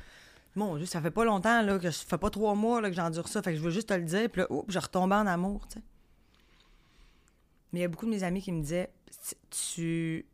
Mon 0.55 0.77
Dieu, 0.77 0.85
ça 0.85 1.01
fait 1.01 1.11
pas 1.11 1.25
longtemps, 1.25 1.61
là, 1.61 1.79
que 1.79 1.89
ça 1.89 2.05
fait 2.05 2.17
pas 2.17 2.29
trois 2.29 2.53
mois 2.53 2.79
là, 2.79 2.89
que 2.89 2.95
j'endure 2.95 3.27
ça. 3.27 3.41
Fait 3.41 3.51
que 3.51 3.57
je 3.57 3.63
veux 3.63 3.71
juste 3.71 3.89
te 3.89 3.93
le 3.93 4.03
dire. 4.03 4.29
Puis 4.29 4.41
là, 4.41 4.47
oups, 4.51 4.71
je 4.71 4.79
retombais 4.79 5.15
en 5.15 5.27
amour, 5.27 5.67
tu 5.67 5.75
sais. 5.75 5.83
Mais 7.71 7.79
il 7.79 7.81
y 7.81 7.85
a 7.85 7.87
beaucoup 7.87 8.05
de 8.05 8.11
mes 8.11 8.23
amis 8.23 8.41
qui 8.41 8.51
me 8.51 8.61
disaient 8.61 8.91
tu. 9.49 10.25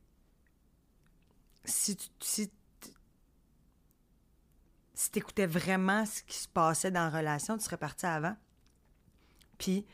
Si 1.64 1.96
tu. 1.96 2.10
Si 2.20 2.52
si 5.00 5.12
t'écoutais 5.12 5.46
vraiment 5.46 6.06
ce 6.06 6.22
qui 6.24 6.38
se 6.38 6.50
passait 6.50 6.92
dans 6.92 7.10
la 7.10 7.10
relation, 7.10 7.58
tu 7.58 7.64
serais 7.64 7.78
parti 7.78 8.06
avant. 8.06 8.36
Puis 9.58 9.86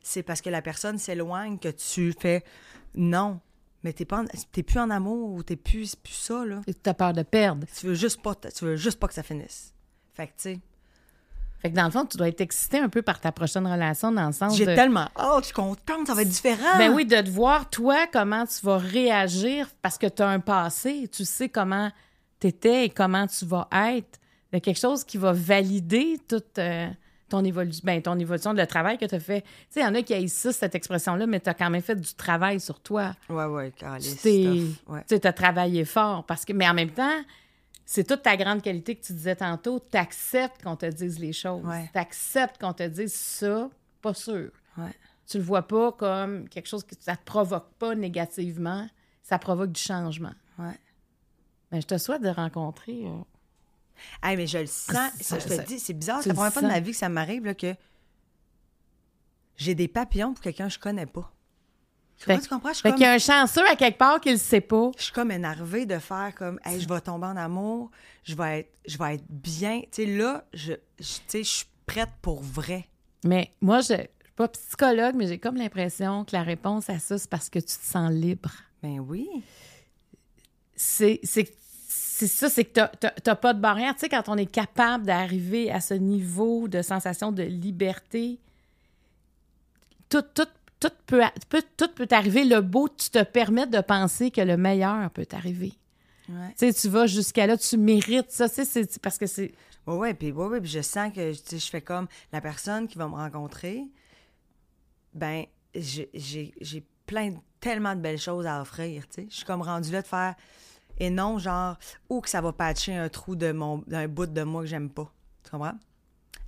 c'est 0.00 0.22
parce 0.22 0.40
que 0.40 0.48
la 0.48 0.62
personne 0.62 0.96
s'éloigne 0.96 1.58
que 1.58 1.68
tu 1.68 2.14
fais 2.18 2.42
non. 2.94 3.40
Mais 3.84 3.92
t'es 3.92 4.04
pas 4.06 4.22
en- 4.22 4.26
t'es 4.50 4.62
plus 4.62 4.78
en 4.80 4.90
amour 4.90 5.30
ou 5.34 5.42
t'es 5.42 5.56
plus, 5.56 5.94
plus 5.94 6.14
ça, 6.14 6.44
là. 6.44 6.60
Tu 6.66 6.90
as 6.90 6.94
peur 6.94 7.12
de 7.12 7.22
perdre. 7.22 7.66
Tu 7.78 7.86
veux 7.86 7.94
juste 7.94 8.20
pas, 8.22 8.34
tu 8.34 8.64
veux 8.64 8.76
juste 8.76 8.98
pas 8.98 9.06
que 9.08 9.14
ça 9.14 9.22
finisse. 9.22 9.72
Fait 10.14 10.26
que, 10.26 10.32
tu 10.32 10.38
sais, 10.38 10.58
Fait 11.60 11.70
que 11.70 11.76
dans 11.76 11.84
le 11.84 11.90
fond, 11.90 12.04
tu 12.04 12.16
dois 12.16 12.28
être 12.28 12.40
excité 12.40 12.78
un 12.78 12.88
peu 12.88 13.02
par 13.02 13.20
ta 13.20 13.30
prochaine 13.32 13.66
relation 13.66 14.10
dans 14.12 14.26
le 14.26 14.32
sens 14.32 14.56
j'ai 14.56 14.66
de... 14.66 14.74
tellement 14.74 15.08
hâte, 15.16 15.40
je 15.40 15.44
suis 15.46 15.54
contente, 15.54 16.06
ça 16.06 16.14
va 16.14 16.22
être 16.22 16.28
différent. 16.28 16.76
Ben 16.78 16.92
oui, 16.92 17.06
de 17.06 17.16
te 17.20 17.30
voir, 17.30 17.68
toi, 17.70 18.06
comment 18.12 18.44
tu 18.46 18.64
vas 18.66 18.76
réagir 18.78 19.68
parce 19.82 19.96
que 19.98 20.06
tu 20.06 20.22
as 20.22 20.28
un 20.28 20.40
passé. 20.40 21.08
Tu 21.12 21.24
sais 21.24 21.48
comment 21.48 21.90
tu 22.40 22.48
étais 22.48 22.86
et 22.86 22.90
comment 22.90 23.26
tu 23.26 23.44
vas 23.46 23.68
être. 23.72 24.18
Il 24.52 24.56
y 24.56 24.58
a 24.58 24.60
quelque 24.60 24.78
chose 24.80 25.04
qui 25.04 25.16
va 25.18 25.32
valider 25.32 26.18
toute 26.28 26.58
euh, 26.58 26.88
ton, 27.38 27.44
évolu 27.44 27.70
ben, 27.82 28.00
ton 28.02 28.18
évolution, 28.18 28.52
le 28.52 28.66
travail 28.66 28.96
que 28.98 29.04
tu 29.06 29.14
as 29.14 29.20
fait. 29.20 29.40
Tu 29.42 29.48
sais, 29.70 29.80
il 29.80 29.82
y 29.82 29.86
en 29.86 29.94
a 29.94 30.02
qui 30.02 30.14
haïssent 30.14 30.34
ça, 30.38 30.52
cette 30.52 30.74
expression-là, 30.74 31.26
mais 31.26 31.40
tu 31.40 31.48
as 31.48 31.54
quand 31.54 31.70
même 31.70 31.82
fait 31.82 31.96
du 31.96 32.14
travail 32.14 32.60
sur 32.60 32.80
toi. 32.80 33.14
Tu 34.00 34.14
t'es- 34.16 34.44
stuff, 34.76 34.88
ouais. 34.88 35.04
tu 35.08 35.26
as 35.26 35.32
travaillé 35.32 35.84
fort. 35.84 36.24
Parce 36.26 36.44
que, 36.44 36.52
mais 36.52 36.68
en 36.68 36.74
même 36.74 36.90
temps, 36.90 37.20
c'est 37.84 38.04
toute 38.06 38.22
ta 38.22 38.36
grande 38.36 38.62
qualité 38.62 38.94
que 38.96 39.04
tu 39.04 39.12
disais 39.12 39.36
tantôt. 39.36 39.80
Tu 39.90 39.96
acceptes 39.98 40.62
qu'on 40.62 40.76
te 40.76 40.86
dise 40.86 41.18
les 41.18 41.32
choses. 41.32 41.64
Ouais. 41.64 41.88
Tu 41.92 41.98
acceptes 41.98 42.60
qu'on 42.60 42.72
te 42.72 42.86
dise 42.86 43.12
ça, 43.14 43.68
pas 44.00 44.14
sûr. 44.14 44.50
Ouais. 44.78 44.92
Tu 45.26 45.38
le 45.38 45.44
vois 45.44 45.62
pas 45.66 45.92
comme 45.92 46.48
quelque 46.48 46.68
chose 46.68 46.84
que 46.84 46.94
ça 47.00 47.16
te 47.16 47.24
provoque 47.24 47.68
pas 47.78 47.94
négativement, 47.94 48.86
ça 49.22 49.38
provoque 49.38 49.72
du 49.72 49.80
changement. 49.80 50.32
Ouais. 50.58 50.78
Mais 51.72 51.80
je 51.80 51.86
te 51.86 51.98
souhaite 51.98 52.22
de 52.22 52.28
rencontrer. 52.28 53.06
euh, 53.06 53.10
Hey, 54.22 54.36
mais 54.36 54.46
je 54.46 54.58
le 54.58 54.66
sens, 54.66 54.96
Ah, 54.96 55.10
ça, 55.20 55.38
je 55.38 55.46
te 55.48 55.66
dis, 55.66 55.78
c'est 55.78 55.92
bizarre, 55.94 56.22
c'est 56.22 56.28
la 56.28 56.34
première 56.34 56.52
fois 56.52 56.62
de 56.62 56.66
ma 56.68 56.80
vie 56.80 56.90
que 56.92 56.96
ça 56.96 57.08
m'arrive, 57.08 57.54
que 57.54 57.74
j'ai 59.56 59.74
des 59.74 59.88
papillons 59.88 60.32
pour 60.34 60.42
quelqu'un 60.42 60.66
que 60.68 60.74
je 60.74 60.78
connais 60.78 61.06
pas. 61.06 61.30
Tu 62.16 62.26
vois, 62.26 62.36
Fait- 62.36 62.42
tu 62.42 62.48
comprends? 62.48 62.68
Je 62.70 62.74
suis 62.74 62.82
Fait 62.82 62.88
comme, 62.90 62.96
qu'il 62.98 63.06
y 63.06 63.08
a 63.08 63.12
un 63.12 63.18
chanceux 63.18 63.66
à 63.68 63.76
quelque 63.76 63.98
part 63.98 64.20
qui 64.20 64.30
le 64.30 64.36
sait 64.36 64.60
pas. 64.60 64.90
je 64.96 65.02
suis 65.04 65.12
comme 65.12 65.30
énervée 65.30 65.84
de 65.86 65.98
faire 65.98 66.32
comme, 66.36 66.60
hey, 66.64 66.80
je 66.80 66.88
vais 66.88 67.00
tomber 67.00 67.26
en 67.26 67.36
amour, 67.36 67.90
je 68.24 68.34
vais 68.34 68.60
être, 68.60 68.72
je 68.86 68.98
vais 68.98 69.14
être 69.16 69.24
bien. 69.28 69.80
Tu 69.82 70.04
sais, 70.04 70.06
là, 70.06 70.44
je, 70.52 70.74
je- 71.00 71.38
je 71.38 71.42
suis 71.42 71.66
prête 71.86 72.10
pour 72.22 72.40
vrai. 72.42 72.88
Mais 73.24 73.52
moi, 73.60 73.80
je 73.80 73.94
je 73.94 73.94
suis 73.96 74.36
pas 74.36 74.48
psychologue, 74.48 75.14
mais 75.16 75.26
j'ai 75.28 75.38
comme 75.38 75.56
l'impression 75.56 76.24
que 76.24 76.34
la 76.34 76.42
réponse 76.42 76.90
à 76.90 76.98
ça, 76.98 77.18
c'est 77.18 77.30
parce 77.30 77.48
que 77.48 77.58
tu 77.60 77.66
te 77.66 77.84
sens 77.84 78.10
libre. 78.12 78.50
Ben 78.82 78.98
oui. 78.98 79.28
c'est 80.76 81.20
c'est 81.22 81.48
c'est 82.16 82.28
ça, 82.28 82.48
c'est 82.48 82.64
que 82.64 82.80
t'as- 83.22 83.34
pas 83.34 83.54
de 83.54 83.60
barrière. 83.60 83.92
Tu 83.94 84.00
sais, 84.00 84.08
quand 84.08 84.28
on 84.28 84.36
est 84.36 84.46
capable 84.46 85.04
d'arriver 85.04 85.70
à 85.72 85.80
ce 85.80 85.94
niveau 85.94 86.68
de 86.68 86.80
sensation 86.80 87.32
de 87.32 87.42
liberté, 87.42 88.38
tout, 90.08 90.22
tout, 90.34 90.46
tout 90.78 90.90
peut, 91.06 91.22
tout 91.76 91.88
peut 91.88 92.06
t'arriver. 92.06 92.44
Le 92.44 92.60
beau, 92.60 92.88
tu 92.88 93.10
te 93.10 93.22
permets 93.24 93.66
de 93.66 93.80
penser 93.80 94.30
que 94.30 94.40
le 94.40 94.56
meilleur 94.56 95.10
peut 95.10 95.26
t'arriver. 95.26 95.72
Ouais. 96.28 96.50
Tu 96.56 96.70
sais, 96.70 96.72
tu 96.72 96.88
vas 96.88 97.06
jusqu'à 97.06 97.48
là, 97.48 97.56
tu 97.56 97.76
mérites 97.76 98.30
ça. 98.30 98.48
Tu 98.48 98.64
sais, 98.64 98.64
c'est 98.64 98.98
parce 99.02 99.18
que 99.18 99.26
c'est... 99.26 99.52
Ouais, 99.86 99.96
ouais, 99.96 100.14
puis 100.14 100.30
ouais, 100.30 100.46
ouais, 100.46 100.60
puis 100.60 100.70
je 100.70 100.80
sens 100.82 101.12
que 101.12 101.32
je 101.32 101.66
fais 101.68 101.82
comme 101.82 102.06
la 102.32 102.40
personne 102.40 102.86
qui 102.86 102.96
va 102.96 103.08
me 103.08 103.14
rencontrer, 103.14 103.82
ben, 105.12 105.44
j'ai- 105.74 106.10
j'ai 106.14 106.54
j'ai 106.60 106.84
plein, 107.06 107.34
tellement 107.60 107.94
de 107.96 108.00
belles 108.00 108.20
choses 108.20 108.46
à 108.46 108.60
offrir, 108.62 109.02
tu 109.08 109.22
sais. 109.22 109.26
Je 109.28 109.34
suis 109.36 109.44
comme 109.44 109.62
rendue 109.62 109.90
là 109.90 110.00
de 110.00 110.06
faire, 110.06 110.34
et 110.98 111.10
non, 111.10 111.38
genre, 111.38 111.78
ou 112.08 112.20
que 112.20 112.28
ça 112.28 112.40
va 112.40 112.52
patcher 112.52 112.94
un 112.94 113.08
trou 113.08 113.36
de 113.36 113.52
mon, 113.52 113.78
d'un 113.86 114.08
bout 114.08 114.26
de 114.26 114.42
moi 114.42 114.62
que 114.62 114.68
j'aime 114.68 114.90
pas. 114.90 115.12
Tu 115.42 115.50
comprends? 115.50 115.78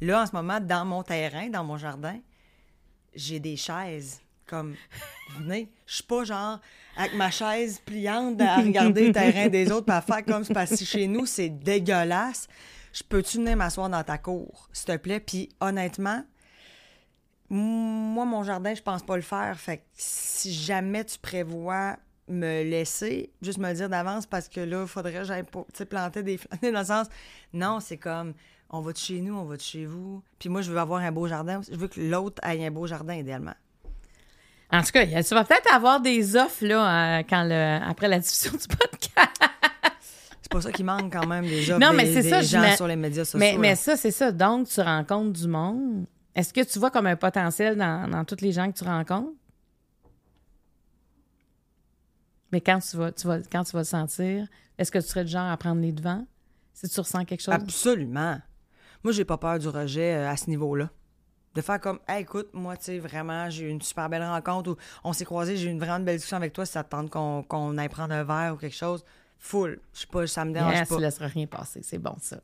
Là, 0.01 0.23
en 0.23 0.27
ce 0.27 0.33
moment, 0.33 0.61
dans 0.61 0.85
mon 0.85 1.03
terrain, 1.03 1.49
dans 1.49 1.65
mon 1.65 1.77
jardin, 1.77 2.19
j'ai 3.15 3.41
des 3.41 3.57
chaises. 3.57 4.21
Comme, 4.47 4.77
venez, 5.39 5.73
je 5.87 5.95
suis 5.97 6.05
pas 6.05 6.23
genre 6.23 6.61
avec 6.97 7.15
ma 7.15 7.33
chaise 7.33 7.81
pliante 7.85 8.41
à 8.41 8.59
regarder 8.59 9.09
le 9.09 9.13
terrain 9.13 9.49
des 9.49 9.73
autres, 9.73 9.93
à 9.93 10.01
faire 10.01 10.25
comme 10.25 10.45
c'est 10.45 10.55
que 10.55 10.85
chez 10.85 11.09
nous, 11.09 11.27
c'est 11.27 11.49
dégueulasse. 11.49 12.47
Je 12.93 13.03
peux-tu 13.03 13.39
venir 13.39 13.57
m'asseoir 13.57 13.89
dans 13.89 14.05
ta 14.05 14.19
cour, 14.19 14.69
s'il 14.73 14.87
te 14.87 14.97
plaît? 14.99 15.19
Puis 15.19 15.49
honnêtement, 15.61 16.25
moi, 17.51 18.25
mon 18.25 18.45
jardin, 18.45 18.73
je 18.73 18.83
pense 18.83 19.03
pas 19.03 19.17
le 19.17 19.23
faire. 19.23 19.59
Fait 19.59 19.79
que 19.79 19.83
si 19.95 20.55
jamais 20.55 21.05
tu 21.05 21.19
prévois 21.19 21.97
me 22.29 22.63
laisser, 22.65 23.31
juste 23.43 23.59
me 23.59 23.69
le 23.69 23.75
dire 23.75 23.89
d'avance 23.89 24.27
parce 24.27 24.49
que 24.49 24.61
là, 24.61 24.83
il 24.83 24.89
faudrait 24.89 25.13
que 25.13 25.25
j'aille 25.25 25.45
planter 25.89 26.23
des 26.23 26.39
fleurs. 26.39 26.73
Dans 26.73 26.81
le 26.81 26.85
sens, 26.85 27.07
non, 27.53 27.79
c'est 27.81 27.97
comme, 27.99 28.35
on 28.71 28.81
va 28.81 28.93
de 28.93 28.99
chez 28.99 29.21
nous, 29.21 29.35
on 29.37 29.45
va 29.45 29.57
de 29.57 29.63
chez 29.63 29.87
vous. 29.87 30.23
Puis 30.39 30.49
moi, 30.49 30.61
je 30.63 30.71
veux 30.73 30.79
avoir 30.79 31.01
un 31.03 31.13
beau 31.13 31.29
jardin. 31.29 31.61
Je 31.71 31.77
veux 31.77 31.89
que 31.89 32.01
l'autre 32.01 32.43
ait 32.45 32.67
un 32.67 32.71
beau 32.71 32.87
jardin, 32.87 33.15
idéalement. 33.15 33.55
En 34.73 34.83
tout 34.83 34.91
cas, 34.93 35.07
tu 35.07 35.35
vas 35.35 35.45
peut-être 35.45 35.73
avoir 35.73 36.01
des 36.01 36.35
offres 36.37 36.65
là, 36.67 37.19
euh, 37.19 37.23
quand 37.29 37.45
le, 37.45 37.79
après 37.89 38.09
la 38.09 38.19
diffusion 38.19 38.51
du 38.53 38.67
podcast. 38.67 39.41
C'est 40.43 40.51
pas 40.53 40.61
ça 40.61 40.73
qui 40.73 40.83
manque 40.85 41.13
quand 41.13 41.27
même 41.27 41.45
des 41.45 41.71
offres 41.71 41.81
Non, 41.81 41.93
mais 41.93 42.05
des- 42.05 42.15
c'est 42.15 42.23
des 42.23 42.31
ça, 42.31 42.41
gens 42.43 42.71
je 42.71 42.77
sur 42.77 42.87
les 42.89 42.97
médias 42.97 43.25
sociaux. 43.25 43.59
Mais 43.59 43.75
ça, 43.77 43.97
c'est 43.97 44.11
ça. 44.11 44.33
Donc, 44.33 44.69
tu 44.69 44.81
rencontres 44.81 45.33
du 45.41 45.47
monde. 45.49 46.07
Est-ce 46.35 46.53
que 46.53 46.61
tu 46.63 46.79
vois 46.79 46.91
comme 46.91 47.07
un 47.07 47.17
potentiel 47.17 47.77
dans, 47.77 48.09
dans 48.11 48.25
tous 48.25 48.41
les 48.43 48.53
gens 48.53 48.71
que 48.71 48.77
tu 48.79 48.85
rencontres? 48.85 49.31
Mais 52.57 52.63
quand 52.63 52.79
tu 52.79 52.97
vas, 52.97 53.13
tu 53.13 53.27
vas, 53.27 53.39
quand 53.53 53.65
tu 53.65 53.73
vas 53.73 53.81
le 53.81 53.85
sentir, 53.85 54.49
est-ce 54.79 54.91
que 54.91 54.97
tu 54.99 55.07
serais 55.07 55.25
du 55.25 55.31
genre 55.31 55.51
à 55.51 55.55
prendre 55.59 55.83
les 55.83 55.93
devants? 55.93 56.25
Si 56.73 56.89
tu 56.89 56.99
ressens 57.01 57.27
quelque 57.27 57.43
chose? 57.43 57.53
Absolument. 57.53 58.41
Moi, 59.05 59.13
j'ai 59.13 59.27
pas 59.27 59.37
peur 59.37 59.59
du 59.59 59.69
rejet 59.69 60.15
euh, 60.15 60.31
à 60.31 60.39
ce 60.39 60.49
niveau-là. 60.49 60.89
De 61.55 61.61
faire 61.61 61.79
comme, 61.79 61.99
hey, 62.09 62.23
écoute, 62.23 62.49
moi, 62.55 62.79
tu 62.79 62.85
sais, 62.85 62.99
vraiment, 62.99 63.51
j'ai 63.51 63.67
eu 63.67 63.69
une 63.69 63.83
super 63.83 64.09
belle 64.09 64.23
rencontre 64.23 64.71
ou 64.71 64.77
on 65.05 65.13
s'est 65.13 65.27
croisés, 65.27 65.59
j'ai 65.59 65.69
eu 65.69 65.71
une 65.71 65.79
vraiment 65.79 66.03
belle 66.03 66.17
discussion 66.17 66.39
avec 66.39 66.55
toi, 66.55 66.65
si 66.65 66.73
ça 66.73 66.83
te 66.83 66.89
tente 66.89 67.11
qu'on 67.11 67.43
qu'on 67.43 67.77
aille 67.77 67.91
prendre 67.91 68.15
un 68.15 68.25
verre 68.25 68.55
ou 68.55 68.57
quelque 68.57 68.75
chose. 68.75 69.05
Full. 69.39 69.79
Je 69.93 70.01
sais 70.01 70.07
pas, 70.07 70.27
ça 70.27 70.47
me 70.47 70.55
dérange 70.55 70.73
Yes, 70.77 70.89
pas. 70.89 70.97
tu 70.97 71.03
laisseras 71.03 71.27
rien 71.27 71.47
passer. 71.47 71.81
C'est 71.83 71.99
bon, 71.99 72.15
ça. 72.23 72.39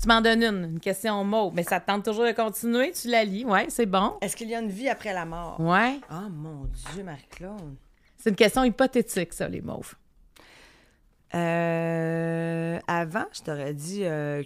tu 0.00 0.06
m'en 0.06 0.20
donnes 0.20 0.44
une, 0.44 0.64
une 0.74 0.80
question 0.80 1.24
mot. 1.24 1.50
Mais 1.50 1.64
ça 1.64 1.80
te 1.80 1.86
tente 1.86 2.04
toujours 2.04 2.24
de 2.24 2.30
continuer. 2.32 2.92
Tu 2.92 3.08
la 3.08 3.24
lis. 3.24 3.44
Ouais, 3.44 3.66
c'est 3.68 3.86
bon. 3.86 4.16
Est-ce 4.20 4.36
qu'il 4.36 4.48
y 4.48 4.54
a 4.54 4.60
une 4.60 4.70
vie 4.70 4.88
après 4.88 5.12
la 5.12 5.24
mort? 5.24 5.58
Ouais. 5.58 5.98
Oh 6.08 6.28
mon 6.30 6.66
Dieu, 6.94 7.02
Marie-Claude. 7.02 7.74
C'est 8.22 8.30
une 8.30 8.36
question 8.36 8.62
hypothétique, 8.64 9.32
ça, 9.32 9.48
les 9.48 9.62
mauves. 9.62 9.94
Euh, 11.34 12.78
avant, 12.86 13.24
je 13.32 13.40
t'aurais 13.42 13.72
dit, 13.74 14.04
euh, 14.04 14.42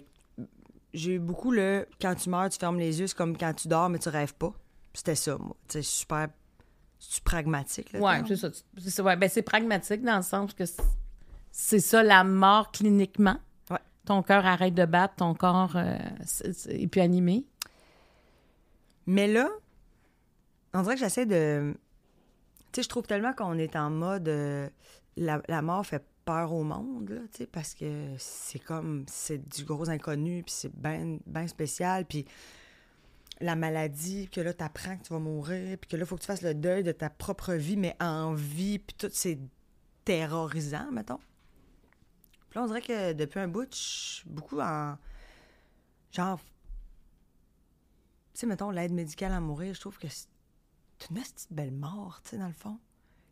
j'ai 0.93 1.15
eu 1.15 1.19
beaucoup 1.19 1.51
le 1.51 1.87
quand 1.99 2.15
tu 2.15 2.29
meurs, 2.29 2.49
tu 2.49 2.57
fermes 2.59 2.77
les 2.79 2.99
yeux, 2.99 3.07
c'est 3.07 3.17
comme 3.17 3.37
quand 3.37 3.53
tu 3.53 3.67
dors, 3.67 3.89
mais 3.89 3.99
tu 3.99 4.09
rêves 4.09 4.33
pas. 4.35 4.53
C'était 4.93 5.15
ça, 5.15 5.37
moi. 5.37 5.55
Sais, 5.67 5.81
super. 5.81 6.27
C'est 6.99 7.23
pragmatique, 7.23 7.91
là. 7.91 7.99
Ouais, 7.99 8.21
c'est 8.27 8.37
ça. 8.37 8.49
C'est. 8.77 9.01
Ouais, 9.01 9.15
ben, 9.17 9.29
c'est 9.29 9.41
pragmatique 9.41 10.01
dans 10.03 10.15
le 10.17 10.23
sens 10.23 10.53
que 10.53 10.65
c'est- 10.65 10.81
c'est 11.51 11.79
ça 11.79 12.01
la 12.01 12.23
mort 12.23 12.71
cliniquement. 12.71 13.37
Ouais. 13.69 13.79
Ton 14.05 14.23
cœur 14.23 14.45
arrête 14.45 14.73
de 14.73 14.85
battre, 14.85 15.15
ton 15.17 15.33
corps 15.33 15.75
euh, 15.75 15.97
c'est- 16.23 16.53
c'est- 16.53 16.81
est 16.81 16.87
plus 16.87 17.01
animé. 17.01 17.45
Mais 19.05 19.27
là, 19.27 19.49
on 20.73 20.81
dirait 20.81 20.95
que 20.95 21.01
j'essaie 21.01 21.25
de. 21.25 21.75
Sais, 22.75 22.83
je 22.83 22.89
trouve 22.89 23.07
tellement 23.07 23.31
qu'on 23.31 23.57
est 23.57 23.77
en 23.77 23.89
mode. 23.89 24.27
euh, 24.27 24.67
la, 25.15 25.61
mort 25.61 25.85
fait 25.85 26.03
peur 26.25 26.51
au 26.51 26.63
monde, 26.63 27.09
là, 27.09 27.21
tu 27.31 27.37
sais, 27.37 27.45
parce 27.45 27.73
que 27.73 28.09
c'est 28.17 28.59
comme. 28.59 29.05
C'est 29.07 29.37
du 29.47 29.63
gros 29.63 29.89
inconnu, 29.89 30.43
puis 30.43 30.53
c'est 30.53 30.75
bien 30.75 31.17
ben 31.25 31.47
spécial, 31.47 32.05
puis 32.05 32.25
la 33.39 33.55
maladie, 33.55 34.27
que 34.27 34.41
là, 34.41 34.53
t'apprends 34.53 34.97
que 34.97 35.03
tu 35.03 35.13
vas 35.13 35.19
mourir, 35.19 35.77
puis 35.77 35.89
que 35.89 35.95
là, 35.95 36.05
faut 36.05 36.17
que 36.17 36.21
tu 36.21 36.27
fasses 36.27 36.41
le 36.41 36.53
deuil 36.53 36.83
de 36.83 36.91
ta 36.91 37.09
propre 37.09 37.53
vie, 37.53 37.77
mais 37.77 37.95
en 38.01 38.33
vie, 38.33 38.79
puis 38.79 38.97
tout, 38.97 39.09
c'est 39.09 39.39
terrorisant, 40.03 40.91
mettons. 40.91 41.19
Puis 42.49 42.59
là, 42.59 42.63
on 42.63 42.67
dirait 42.67 42.81
que 42.81 43.13
depuis 43.13 43.39
un 43.39 43.47
bout, 43.47 43.73
je 43.73 43.77
suis 43.77 44.29
beaucoup 44.29 44.59
en. 44.59 44.97
Genre, 46.11 46.39
tu 46.39 46.45
sais, 48.33 48.47
mettons, 48.47 48.69
l'aide 48.69 48.91
médicale 48.91 49.31
à 49.31 49.39
mourir, 49.39 49.73
je 49.73 49.79
trouve 49.79 49.97
que 49.97 50.09
c'est 50.09 50.27
une 51.09 51.17
petite 51.21 51.47
belle 51.51 51.71
mort, 51.71 52.19
tu 52.23 52.31
sais, 52.31 52.37
dans 52.37 52.47
le 52.47 52.53
fond. 52.53 52.79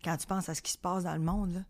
Quand 0.04 0.18
tu 0.18 0.28
penses 0.28 0.50
à 0.50 0.56
ce 0.56 0.62
qui 0.62 0.72
se 0.72 0.78
passe 0.78 1.04
dans 1.04 1.14
le 1.14 1.22
monde, 1.22 1.54
là. 1.54 1.62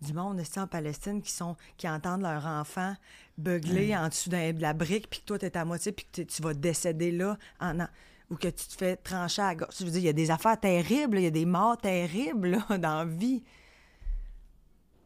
Du 0.00 0.12
monde, 0.14 0.40
ici, 0.40 0.58
en 0.58 0.66
Palestine, 0.66 1.22
qui 1.22 1.30
sont 1.30 1.56
qui 1.76 1.88
entendent 1.88 2.22
leur 2.22 2.44
enfant 2.44 2.94
beugler 3.38 3.96
en 3.96 4.08
dessous 4.08 4.30
d'un- 4.30 4.52
de 4.52 4.60
la 4.60 4.72
brique, 4.74 5.08
puis 5.08 5.20
que 5.20 5.24
toi, 5.26 5.38
t'es 5.38 5.56
à 5.56 5.64
moitié, 5.64 5.92
puis 5.92 6.06
que 6.12 6.22
tu 6.22 6.42
vas 6.42 6.54
décéder 6.54 7.12
là, 7.12 7.38
en, 7.60 7.78
en- 7.80 7.88
ou 8.28 8.34
que 8.36 8.48
tu 8.48 8.66
te 8.66 8.74
fais 8.74 8.96
trancher 8.96 9.42
à 9.42 9.46
la 9.48 9.54
gorge. 9.54 9.74
Je 9.78 9.84
veux 9.84 9.90
dire, 9.92 10.00
il 10.00 10.04
y 10.06 10.08
a 10.08 10.12
des 10.12 10.30
affaires 10.32 10.58
terribles, 10.58 11.18
il 11.18 11.22
y 11.24 11.26
a 11.26 11.30
des 11.30 11.46
morts 11.46 11.78
terribles, 11.78 12.48
là, 12.48 12.66
dans 12.78 12.98
la 12.98 13.04
vie. 13.04 13.44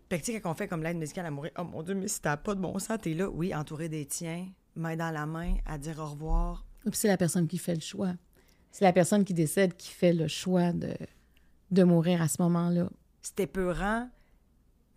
Fait 0.09 0.19
que, 0.21 0.25
tu 0.25 0.33
sais, 0.33 0.41
quand 0.41 0.51
on 0.51 0.55
fait 0.55 0.69
comme 0.69 0.83
l'aide 0.83 0.97
médicale 0.97 1.27
à 1.27 1.31
mourir, 1.31 1.53
oh 1.59 1.65
mon 1.65 1.83
Dieu, 1.83 1.95
mais 1.95 2.09
si 2.09 2.21
t'as 2.23 2.37
pas 2.39 2.55
de 2.55 2.61
bon 2.61 2.79
sens, 2.79 2.97
t'es 3.03 3.13
là, 3.13 3.29
oui, 3.29 3.55
entouré 3.55 3.89
des 3.89 4.07
tiens, 4.07 4.49
main 4.77 4.97
dans 4.97 5.11
la 5.11 5.27
main, 5.27 5.57
à 5.67 5.77
dire 5.79 5.99
au 5.99 6.07
revoir, 6.07 6.65
Puis 6.85 6.93
c'est 6.95 7.09
la 7.09 7.17
personne 7.17 7.49
qui 7.49 7.59
fait 7.59 7.75
le 7.75 7.81
choix. 7.81 8.15
C'est 8.77 8.85
la 8.85 8.93
personne 8.93 9.25
qui 9.25 9.33
décède 9.33 9.75
qui 9.75 9.89
fait 9.91 10.13
le 10.13 10.29
choix 10.29 10.71
de, 10.71 10.95
de 11.71 11.83
mourir 11.83 12.21
à 12.21 12.29
ce 12.29 12.43
moment-là. 12.43 12.91
c'est 13.23 13.41
épeurant, 13.41 14.07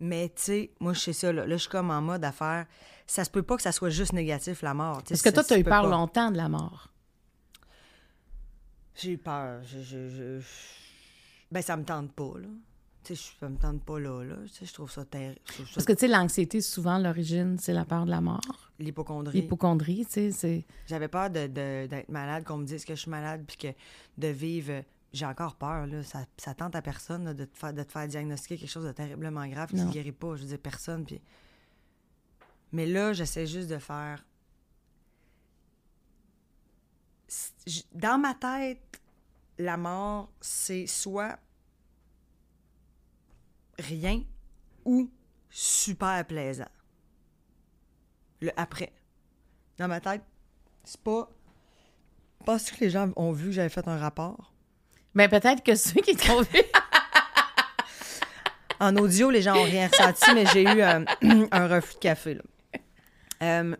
mais 0.00 0.28
tu 0.36 0.42
sais, 0.42 0.70
moi, 0.80 0.92
je 0.92 0.98
sais 1.00 1.12
ça, 1.14 1.32
là. 1.32 1.46
Là, 1.46 1.56
je 1.56 1.62
suis 1.62 1.70
comme 1.70 1.90
en 1.90 2.02
mode 2.02 2.22
à 2.22 2.30
faire. 2.30 2.66
Ça 3.06 3.24
se 3.24 3.30
peut 3.30 3.42
pas 3.42 3.56
que 3.56 3.62
ça 3.62 3.72
soit 3.72 3.88
juste 3.88 4.12
négatif, 4.12 4.60
la 4.60 4.74
mort. 4.74 5.02
Parce 5.08 5.22
que 5.22 5.30
toi, 5.30 5.42
tu 5.42 5.54
as 5.54 5.58
eu 5.58 5.64
peur 5.64 5.84
pas. 5.84 5.88
longtemps 5.88 6.30
de 6.30 6.36
la 6.36 6.50
mort. 6.50 6.92
J'ai 8.96 9.12
eu 9.12 9.18
peur. 9.18 9.62
Je, 9.64 9.80
je, 9.80 10.08
je- 10.10 10.44
Ben, 11.50 11.62
ça 11.62 11.74
me 11.78 11.84
tente 11.84 12.12
pas, 12.12 12.34
là. 12.38 12.48
Tu 13.10 13.16
sais, 13.16 13.32
je- 13.34 13.40
ça 13.40 13.48
me 13.48 13.56
tente 13.56 13.82
pas 13.82 13.98
là, 13.98 14.22
là. 14.22 14.36
Tu 14.46 14.48
sais, 14.50 14.66
je 14.66 14.72
trouve 14.72 14.88
ça 14.90 15.04
terrible. 15.04 15.40
Parce 15.74 15.84
que, 15.84 15.92
tu 15.92 15.98
sais, 16.00 16.08
l'anxiété, 16.08 16.60
souvent, 16.60 16.96
l'origine, 16.98 17.58
c'est 17.58 17.72
la 17.72 17.84
peur 17.84 18.04
de 18.04 18.10
la 18.10 18.20
mort. 18.20 18.70
L'hypochondrie. 18.78 19.40
L'hypochondrie, 19.40 20.06
tu 20.06 20.12
sais, 20.12 20.30
c'est... 20.30 20.64
J'avais 20.86 21.08
peur 21.08 21.28
de- 21.28 21.48
de- 21.48 21.86
d'être 21.88 22.08
malade, 22.08 22.44
qu'on 22.44 22.58
me 22.58 22.64
dise 22.64 22.84
que 22.84 22.94
je 22.94 23.00
suis 23.00 23.10
malade, 23.10 23.42
puis 23.48 23.56
que 23.56 23.68
de 24.16 24.28
vivre. 24.28 24.84
J'ai 25.12 25.26
encore 25.26 25.56
peur, 25.56 25.86
là. 25.88 26.04
Ça, 26.04 26.24
ça 26.36 26.54
tente 26.54 26.76
à 26.76 26.82
personne 26.82 27.24
là, 27.24 27.34
de, 27.34 27.44
te 27.46 27.58
faire, 27.58 27.72
de 27.74 27.82
te 27.82 27.90
faire 27.90 28.06
diagnostiquer 28.06 28.56
quelque 28.58 28.70
chose 28.70 28.84
de 28.86 28.92
terriblement 28.92 29.44
grave 29.48 29.70
qui 29.70 29.76
ne 29.76 29.90
guérit 29.90 30.12
pas. 30.12 30.36
Je 30.36 30.42
veux 30.42 30.48
dire, 30.48 30.58
personne. 30.60 31.04
Puis... 31.04 31.20
Mais 32.70 32.86
là, 32.86 33.12
j'essaie 33.12 33.46
juste 33.46 33.68
de 33.68 33.78
faire. 33.78 34.24
Dans 37.92 38.18
ma 38.18 38.34
tête, 38.34 39.00
la 39.58 39.76
mort, 39.76 40.30
c'est 40.40 40.86
soit 40.86 41.38
rien 43.80 44.22
ou 44.84 45.10
super 45.48 46.24
plaisant. 46.26 46.68
Le 48.40 48.50
après. 48.56 48.92
Dans 49.78 49.88
ma 49.88 50.00
tête, 50.00 50.22
c'est 50.84 51.00
pas. 51.00 51.30
Penses-tu 52.44 52.74
que 52.76 52.84
les 52.84 52.90
gens 52.90 53.10
ont 53.16 53.32
vu 53.32 53.46
que 53.46 53.52
j'avais 53.52 53.68
fait 53.68 53.86
un 53.86 53.98
rapport? 53.98 54.52
Mais 55.14 55.28
Ben, 55.28 55.40
peut-être 55.40 55.62
que 55.62 55.74
ceux 55.74 56.00
qui 56.00 56.16
t'ont 56.16 56.42
vu... 56.42 56.60
En 58.82 58.96
audio, 58.96 59.30
les 59.30 59.42
gens 59.42 59.54
n'ont 59.54 59.64
rien 59.64 59.88
ressenti, 59.88 60.34
mais 60.34 60.46
j'ai 60.46 60.62
eu 60.62 60.80
euh, 60.80 61.04
un 61.50 61.68
reflux 61.68 61.96
de 61.96 62.00
café. 62.00 62.34
Là. 62.34 62.42
Euh, 63.42 63.76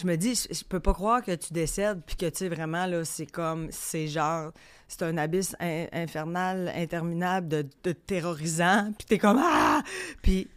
je 0.00 0.06
me 0.06 0.16
dis, 0.16 0.34
je, 0.34 0.54
je 0.54 0.64
peux 0.64 0.80
pas 0.80 0.92
croire 0.92 1.22
que 1.22 1.32
tu 1.34 1.52
décèdes, 1.52 2.02
puis 2.06 2.16
que, 2.16 2.26
tu 2.26 2.36
sais, 2.38 2.48
vraiment, 2.48 2.86
là, 2.86 3.04
c'est 3.04 3.26
comme, 3.26 3.68
c'est 3.70 4.08
genre, 4.08 4.50
c'est 4.88 5.02
un 5.02 5.16
abysse 5.16 5.54
in- 5.60 5.86
infernal, 5.92 6.72
interminable, 6.74 7.48
de, 7.48 7.66
de 7.84 7.92
terrorisant, 7.92 8.92
puis 8.98 9.06
t'es 9.06 9.18
comme, 9.18 9.40
ah! 9.42 9.82
Puis 10.22 10.48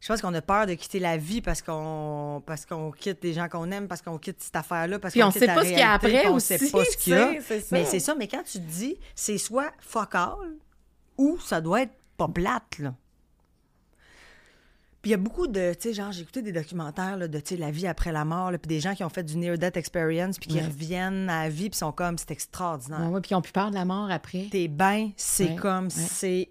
je 0.00 0.08
pense 0.08 0.20
qu'on 0.20 0.34
a 0.34 0.42
peur 0.42 0.66
de 0.66 0.74
quitter 0.74 1.00
la 1.00 1.16
vie 1.16 1.40
parce 1.40 1.62
qu'on 1.62 2.40
parce 2.46 2.64
qu'on 2.64 2.92
quitte 2.92 3.20
des 3.22 3.32
gens 3.32 3.48
qu'on 3.48 3.70
aime, 3.72 3.88
parce 3.88 4.02
qu'on 4.02 4.18
quitte 4.18 4.40
cette 4.40 4.54
affaire-là, 4.54 4.98
parce 5.00 5.12
Puis 5.12 5.20
qu'on 5.20 5.28
on 5.28 5.30
quitte 5.32 5.40
sait 5.40 5.46
la 5.46 5.54
pas 5.54 5.64
ce 5.64 5.68
qu'il 5.70 5.78
y 5.78 5.82
a 5.82 5.92
après 5.92 6.20
puis 6.20 6.28
on 6.28 6.34
aussi. 6.34 6.58
sait 6.58 6.70
pas 6.70 6.84
ce 6.84 6.96
qu'il 6.96 7.12
y 7.14 7.16
a. 7.16 7.32
Mais 7.72 7.84
c'est 7.86 7.98
ça, 8.00 8.14
mais 8.14 8.28
quand 8.28 8.42
tu 8.44 8.58
te 8.60 8.64
dis, 8.70 8.96
c'est 9.16 9.38
soit 9.38 9.72
fuck 9.80 10.14
all 10.14 10.56
ou 11.18 11.38
ça 11.40 11.60
doit 11.60 11.82
être 11.82 11.94
pas 12.16 12.28
plate, 12.28 12.78
là. 12.78 12.94
Puis 15.06 15.10
il 15.10 15.12
y 15.12 15.14
a 15.14 15.18
beaucoup 15.18 15.46
de, 15.46 15.72
tu 15.74 15.82
sais, 15.90 15.94
genre, 15.94 16.10
j'ai 16.10 16.22
écouté 16.22 16.42
des 16.42 16.50
documentaires 16.50 17.16
là, 17.16 17.28
de, 17.28 17.38
tu 17.38 17.50
sais, 17.50 17.56
la 17.56 17.70
vie 17.70 17.86
après 17.86 18.10
la 18.10 18.24
mort, 18.24 18.50
puis 18.50 18.66
des 18.66 18.80
gens 18.80 18.92
qui 18.92 19.04
ont 19.04 19.08
fait 19.08 19.22
du 19.22 19.36
near-death 19.36 19.76
experience, 19.76 20.36
puis 20.36 20.48
qui 20.48 20.56
Ouais. 20.56 20.64
reviennent 20.66 21.30
à 21.30 21.44
la 21.44 21.48
vie, 21.48 21.70
puis 21.70 21.78
sont 21.78 21.92
comme, 21.92 22.18
c'est 22.18 22.32
extraordinaire. 22.32 23.02
Ouais, 23.02 23.06
ouais, 23.14 23.20
puis 23.20 23.30
ils 23.30 23.34
ont 23.36 23.40
plus 23.40 23.52
peur 23.52 23.70
de 23.70 23.76
la 23.76 23.84
mort 23.84 24.10
après. 24.10 24.48
T'es 24.50 24.66
bien, 24.66 25.12
c'est 25.16 25.50
Ouais, 25.50 25.54
comme, 25.54 25.90
c'est, 25.90 26.48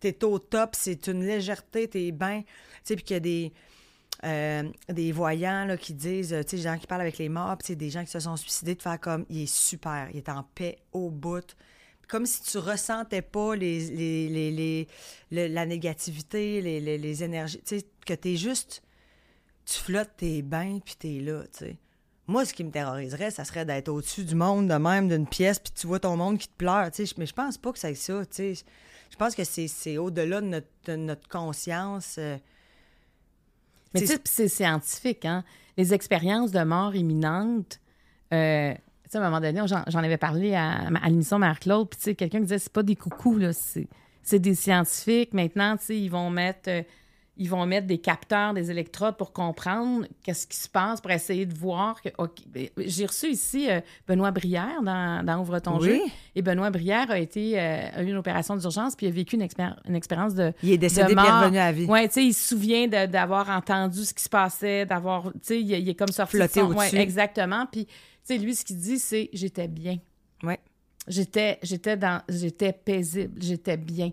t'es 0.00 0.24
au 0.24 0.38
top, 0.38 0.70
c'est 0.72 1.06
une 1.06 1.22
légèreté, 1.22 1.86
t'es 1.86 2.12
bien, 2.12 2.40
tu 2.40 2.46
sais, 2.82 2.96
puis 2.96 3.04
qu'il 3.04 3.12
y 3.12 3.16
a 3.18 3.20
des, 3.20 3.52
euh, 4.24 4.62
des 4.88 5.12
voyants 5.12 5.66
là, 5.66 5.76
qui 5.76 5.92
disent, 5.92 6.28
tu 6.30 6.48
sais, 6.48 6.56
des 6.56 6.62
gens 6.62 6.78
qui 6.78 6.86
parlent 6.86 7.02
avec 7.02 7.18
les 7.18 7.28
morts, 7.28 7.58
puis 7.58 7.66
tu 7.66 7.72
sais, 7.72 7.76
des 7.76 7.90
gens 7.90 8.04
qui 8.06 8.10
se 8.10 8.20
sont 8.20 8.38
suicidés, 8.38 8.74
de 8.74 8.80
faire 8.80 8.98
comme, 8.98 9.26
il 9.28 9.42
est 9.42 9.54
super, 9.54 10.08
il 10.12 10.16
est 10.16 10.30
en 10.30 10.44
paix 10.54 10.78
au 10.94 11.10
bout. 11.10 11.44
Comme 12.12 12.26
si 12.26 12.42
tu 12.42 12.58
ressentais 12.58 13.22
pas 13.22 13.56
les, 13.56 13.88
les, 13.88 14.28
les, 14.28 14.50
les- 14.50 14.88
le- 15.30 15.46
la 15.46 15.64
négativité, 15.64 16.60
les, 16.60 16.78
les, 16.78 16.98
les 16.98 17.24
énergies, 17.24 17.62
tu 17.66 17.78
sais, 17.78 17.86
que 18.04 18.12
t'es 18.12 18.36
juste, 18.36 18.82
tu 19.64 19.78
flottes, 19.78 20.10
t'es 20.18 20.42
bien, 20.42 20.78
puis 20.84 20.94
t'es 20.98 21.20
là, 21.20 21.42
tu 21.44 21.64
sais. 21.64 21.76
Moi, 22.26 22.44
ce 22.44 22.52
qui 22.52 22.64
me 22.64 22.70
terroriserait, 22.70 23.30
ça 23.30 23.44
serait 23.46 23.64
d'être 23.64 23.88
au-dessus 23.88 24.24
du 24.24 24.34
monde, 24.34 24.68
de 24.68 24.74
même, 24.74 25.08
d'une 25.08 25.26
pièce, 25.26 25.58
puis 25.58 25.72
tu 25.72 25.86
vois 25.86 26.00
ton 26.00 26.18
monde 26.18 26.36
qui 26.36 26.48
te 26.48 26.54
pleure, 26.58 26.90
tu 26.90 27.06
sais. 27.06 27.14
Mais 27.16 27.24
je 27.24 27.32
pense 27.32 27.56
pas 27.56 27.72
que 27.72 27.78
c'est 27.78 27.94
ça, 27.94 28.26
tu 28.26 28.36
sais. 28.36 28.54
Je 29.10 29.16
pense 29.16 29.34
que 29.34 29.42
c'est 29.44 29.96
au-delà 29.96 30.42
de 30.42 30.46
notre, 30.48 30.68
de 30.84 30.96
notre 30.96 31.26
conscience. 31.28 32.16
euh, 32.18 32.36
Mais 33.94 34.00
tu 34.00 34.06
sais, 34.08 34.20
c'est 34.24 34.48
scientifique, 34.48 35.24
hein? 35.24 35.44
Les 35.78 35.94
expériences 35.94 36.50
de 36.50 36.62
mort 36.62 36.94
imminente, 36.94 37.80
euh, 38.34 38.74
à 39.18 39.20
un 39.20 39.24
moment 39.24 39.40
donné, 39.40 39.60
j'en 39.66 39.98
avais 39.98 40.16
parlé 40.16 40.54
à, 40.54 40.88
l'émission 41.06 41.38
Marc-Claude, 41.38 41.88
puis 41.88 42.16
quelqu'un 42.16 42.38
qui 42.38 42.44
disait, 42.44 42.58
c'est 42.58 42.72
pas 42.72 42.82
des 42.82 42.96
coucous, 42.96 43.38
là, 43.38 43.50
c'est 43.52 44.38
des 44.38 44.54
scientifiques. 44.54 45.34
Maintenant, 45.34 45.76
ils 45.88 46.10
vont 46.10 46.30
mettre... 46.30 46.68
euh, 46.68 46.82
ils 47.38 47.48
vont 47.48 47.64
mettre 47.64 47.86
des 47.86 47.96
capteurs, 47.98 48.52
des 48.52 48.70
électrodes 48.70 49.16
pour 49.16 49.32
comprendre 49.32 50.06
qu'est-ce 50.22 50.46
qui 50.46 50.56
se 50.56 50.68
passe, 50.68 51.00
pour 51.00 51.10
essayer 51.10 51.46
de 51.46 51.54
voir 51.54 52.02
que. 52.02 52.10
Ben, 52.48 52.68
J'ai 52.76 53.06
reçu 53.06 53.28
ici 53.28 53.70
euh, 53.70 53.80
Benoît 54.06 54.30
Brière 54.32 54.82
dans, 54.82 55.24
dans 55.24 55.40
Ouvre 55.40 55.58
ton 55.58 55.78
Oui. 55.80 55.86
jeu. 55.88 55.98
Et 56.34 56.42
Benoît 56.42 56.70
Brière 56.70 57.10
a 57.10 57.18
été 57.18 57.58
euh, 57.58 57.88
a 57.94 58.02
eu 58.02 58.08
une 58.08 58.16
opération 58.16 58.54
d'urgence 58.56 58.94
puis 58.96 59.06
a 59.06 59.10
vécu 59.10 59.36
une, 59.36 59.42
expér- 59.42 59.76
une 59.88 59.96
expérience 59.96 60.34
de. 60.34 60.52
Il 60.62 60.72
est 60.72 60.78
décédé 60.78 61.14
puis 61.14 61.24
il 61.26 61.30
revenu 61.32 61.58
à 61.58 61.66
la 61.66 61.72
vie. 61.72 61.86
Ouais, 61.86 62.06
tu 62.08 62.14
sais, 62.14 62.24
il 62.26 62.34
se 62.34 62.48
souvient 62.50 62.86
d'avoir 62.86 63.48
entendu 63.48 64.04
ce 64.04 64.12
qui 64.12 64.22
se 64.22 64.28
passait, 64.28 64.84
d'avoir. 64.84 65.32
Tu 65.32 65.38
sais, 65.42 65.60
il, 65.60 65.70
il 65.70 65.88
est 65.88 65.94
comme 65.94 66.08
sorti. 66.08 66.36
de 66.36 66.42
Flotté 66.42 66.60
son- 66.60 66.66
au-dessus. 66.66 66.96
Ouais, 66.96 67.02
exactement. 67.02 67.66
Puis, 67.72 67.86
tu 67.86 67.92
sais, 68.24 68.36
lui, 68.38 68.54
ce 68.54 68.64
qu'il 68.64 68.76
dit, 68.78 68.98
c'est 68.98 69.30
j'étais 69.32 69.68
bien. 69.68 69.96
Ouais. 70.42 70.60
J'étais, 71.08 71.58
j'étais 71.62 71.96
dans, 71.96 72.22
j'étais 72.28 72.72
paisible, 72.72 73.40
j'étais 73.42 73.76
bien. 73.76 74.10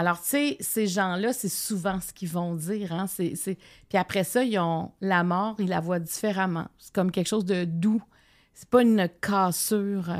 Alors, 0.00 0.18
tu 0.22 0.28
sais, 0.28 0.56
ces 0.60 0.86
gens-là, 0.86 1.34
c'est 1.34 1.50
souvent 1.50 2.00
ce 2.00 2.14
qu'ils 2.14 2.30
vont 2.30 2.54
dire. 2.54 2.90
Hein? 2.90 3.04
Puis 3.18 3.58
après 3.92 4.24
ça, 4.24 4.42
ils 4.42 4.58
ont 4.58 4.92
la 5.02 5.22
mort, 5.24 5.56
ils 5.58 5.68
la 5.68 5.80
voient 5.80 5.98
différemment. 5.98 6.68
C'est 6.78 6.94
comme 6.94 7.10
quelque 7.10 7.26
chose 7.26 7.44
de 7.44 7.66
doux. 7.66 8.02
C'est 8.54 8.70
pas 8.70 8.80
une 8.80 9.10
cassure. 9.20 10.08
euh, 10.08 10.16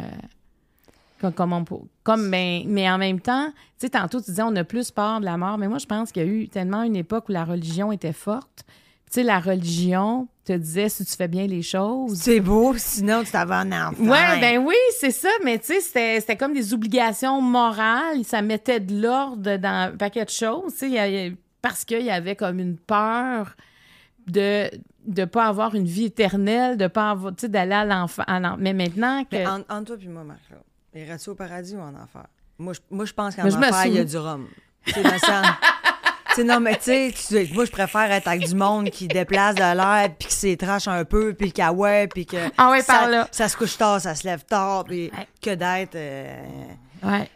comme, 1.18 1.32
comme 1.32 1.52
on 1.54 1.64
comme, 2.02 2.28
mais, 2.28 2.64
mais 2.66 2.90
en 2.90 2.98
même 2.98 3.20
temps, 3.20 3.50
tu 3.78 3.86
sais, 3.86 3.88
tantôt, 3.88 4.20
tu 4.20 4.26
disais, 4.26 4.42
on 4.42 4.54
a 4.54 4.64
plus 4.64 4.90
peur 4.90 5.18
de 5.20 5.24
la 5.24 5.38
mort. 5.38 5.56
Mais 5.56 5.66
moi, 5.66 5.78
je 5.78 5.86
pense 5.86 6.12
qu'il 6.12 6.26
y 6.26 6.26
a 6.26 6.28
eu 6.28 6.48
tellement 6.50 6.82
une 6.82 6.96
époque 6.96 7.30
où 7.30 7.32
la 7.32 7.46
religion 7.46 7.90
était 7.90 8.12
forte. 8.12 8.66
Tu 9.12 9.14
sais, 9.14 9.22
la 9.24 9.40
religion 9.40 10.28
te 10.44 10.52
disait 10.52 10.88
si 10.88 11.04
tu 11.04 11.16
fais 11.16 11.26
bien 11.26 11.46
les 11.48 11.62
choses. 11.62 12.16
C'est 12.20 12.38
beau, 12.38 12.74
sinon 12.76 13.24
tu 13.24 13.32
t'avais 13.32 13.54
un 13.56 13.88
enfant. 13.88 14.04
Ouais, 14.04 14.40
ben 14.40 14.58
oui, 14.64 14.76
c'est 15.00 15.10
ça, 15.10 15.28
mais 15.44 15.58
tu 15.58 15.66
sais, 15.66 15.80
c'était, 15.80 16.20
c'était 16.20 16.36
comme 16.36 16.52
des 16.54 16.72
obligations 16.72 17.40
morales, 17.42 18.24
ça 18.24 18.40
mettait 18.40 18.78
de 18.78 19.02
l'ordre 19.02 19.56
dans 19.56 19.68
un 19.68 19.96
paquet 19.96 20.24
de 20.24 20.30
choses, 20.30 20.74
tu 20.78 20.90
sais, 20.90 21.36
parce 21.60 21.84
qu'il 21.84 22.02
y 22.02 22.10
avait 22.10 22.36
comme 22.36 22.60
une 22.60 22.76
peur 22.76 23.56
de 24.26 24.70
de 25.06 25.24
pas 25.24 25.46
avoir 25.46 25.74
une 25.74 25.86
vie 25.86 26.04
éternelle, 26.04 26.76
de 26.76 26.86
pas 26.86 27.10
avoir, 27.10 27.34
tu 27.34 27.40
sais, 27.42 27.48
d'aller 27.48 27.72
à 27.72 27.84
l'enfant. 27.86 28.22
Mais 28.58 28.74
maintenant 28.74 29.24
que... 29.24 29.28
Mais 29.34 29.46
en- 29.46 29.60
entre 29.70 29.84
toi 29.86 29.96
puis 29.96 30.08
moi, 30.08 30.22
Marc, 30.24 30.40
irais-tu 30.94 31.30
au 31.30 31.34
paradis 31.34 31.74
ou 31.74 31.80
en 31.80 31.94
enfer? 31.94 32.26
Moi, 32.58 32.74
je, 32.74 32.80
moi, 32.90 33.06
je 33.06 33.12
pense 33.14 33.34
qu'en 33.34 33.44
me 33.44 33.48
enfer, 33.48 33.86
il 33.86 33.94
y 33.94 33.98
a 33.98 34.04
du 34.04 34.18
rhum. 34.18 34.46
Tu 34.84 34.92
sais, 36.36 36.44
non, 36.44 36.60
mais 36.60 36.76
tu 36.76 37.12
sais, 37.12 37.48
moi, 37.52 37.64
je 37.64 37.70
préfère 37.70 38.10
être 38.12 38.28
avec 38.28 38.46
du 38.46 38.54
monde 38.54 38.90
qui 38.90 39.08
déplace 39.08 39.54
de 39.54 39.60
l'air, 39.76 40.08
puis 40.18 40.28
qui 40.28 40.34
s'étrache 40.34 40.88
un 40.88 41.04
peu, 41.04 41.32
puis 41.34 41.52
qui 41.52 41.62
ouais, 41.62 42.06
puis 42.08 42.26
que 42.26 42.36
Ah 42.56 42.70
ouais, 42.70 42.82
ça, 42.82 42.92
par 42.94 43.08
là. 43.10 43.28
ça 43.32 43.48
se 43.48 43.56
couche 43.56 43.76
tard, 43.76 44.00
ça 44.00 44.14
se 44.14 44.24
lève 44.26 44.44
tard, 44.44 44.84
puis 44.84 45.10
Ouais. 45.16 45.26
que 45.42 45.50
d'être... 45.54 45.94
euh, 45.96 46.42
Ouais. 47.02 47.28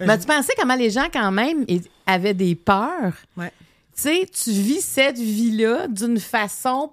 Mais 0.00 0.18
tu 0.18 0.26
pensais 0.26 0.52
comment 0.58 0.74
les 0.74 0.90
gens, 0.90 1.06
quand 1.12 1.30
même, 1.30 1.64
avaient 2.06 2.34
des 2.34 2.54
peurs? 2.56 3.12
ouais. 3.36 3.52
tu 3.96 4.02
sais, 4.02 4.28
tu 4.32 4.50
vis 4.50 4.80
cette 4.80 5.18
vie-là 5.18 5.86
d'une 5.88 6.18
façon 6.18 6.92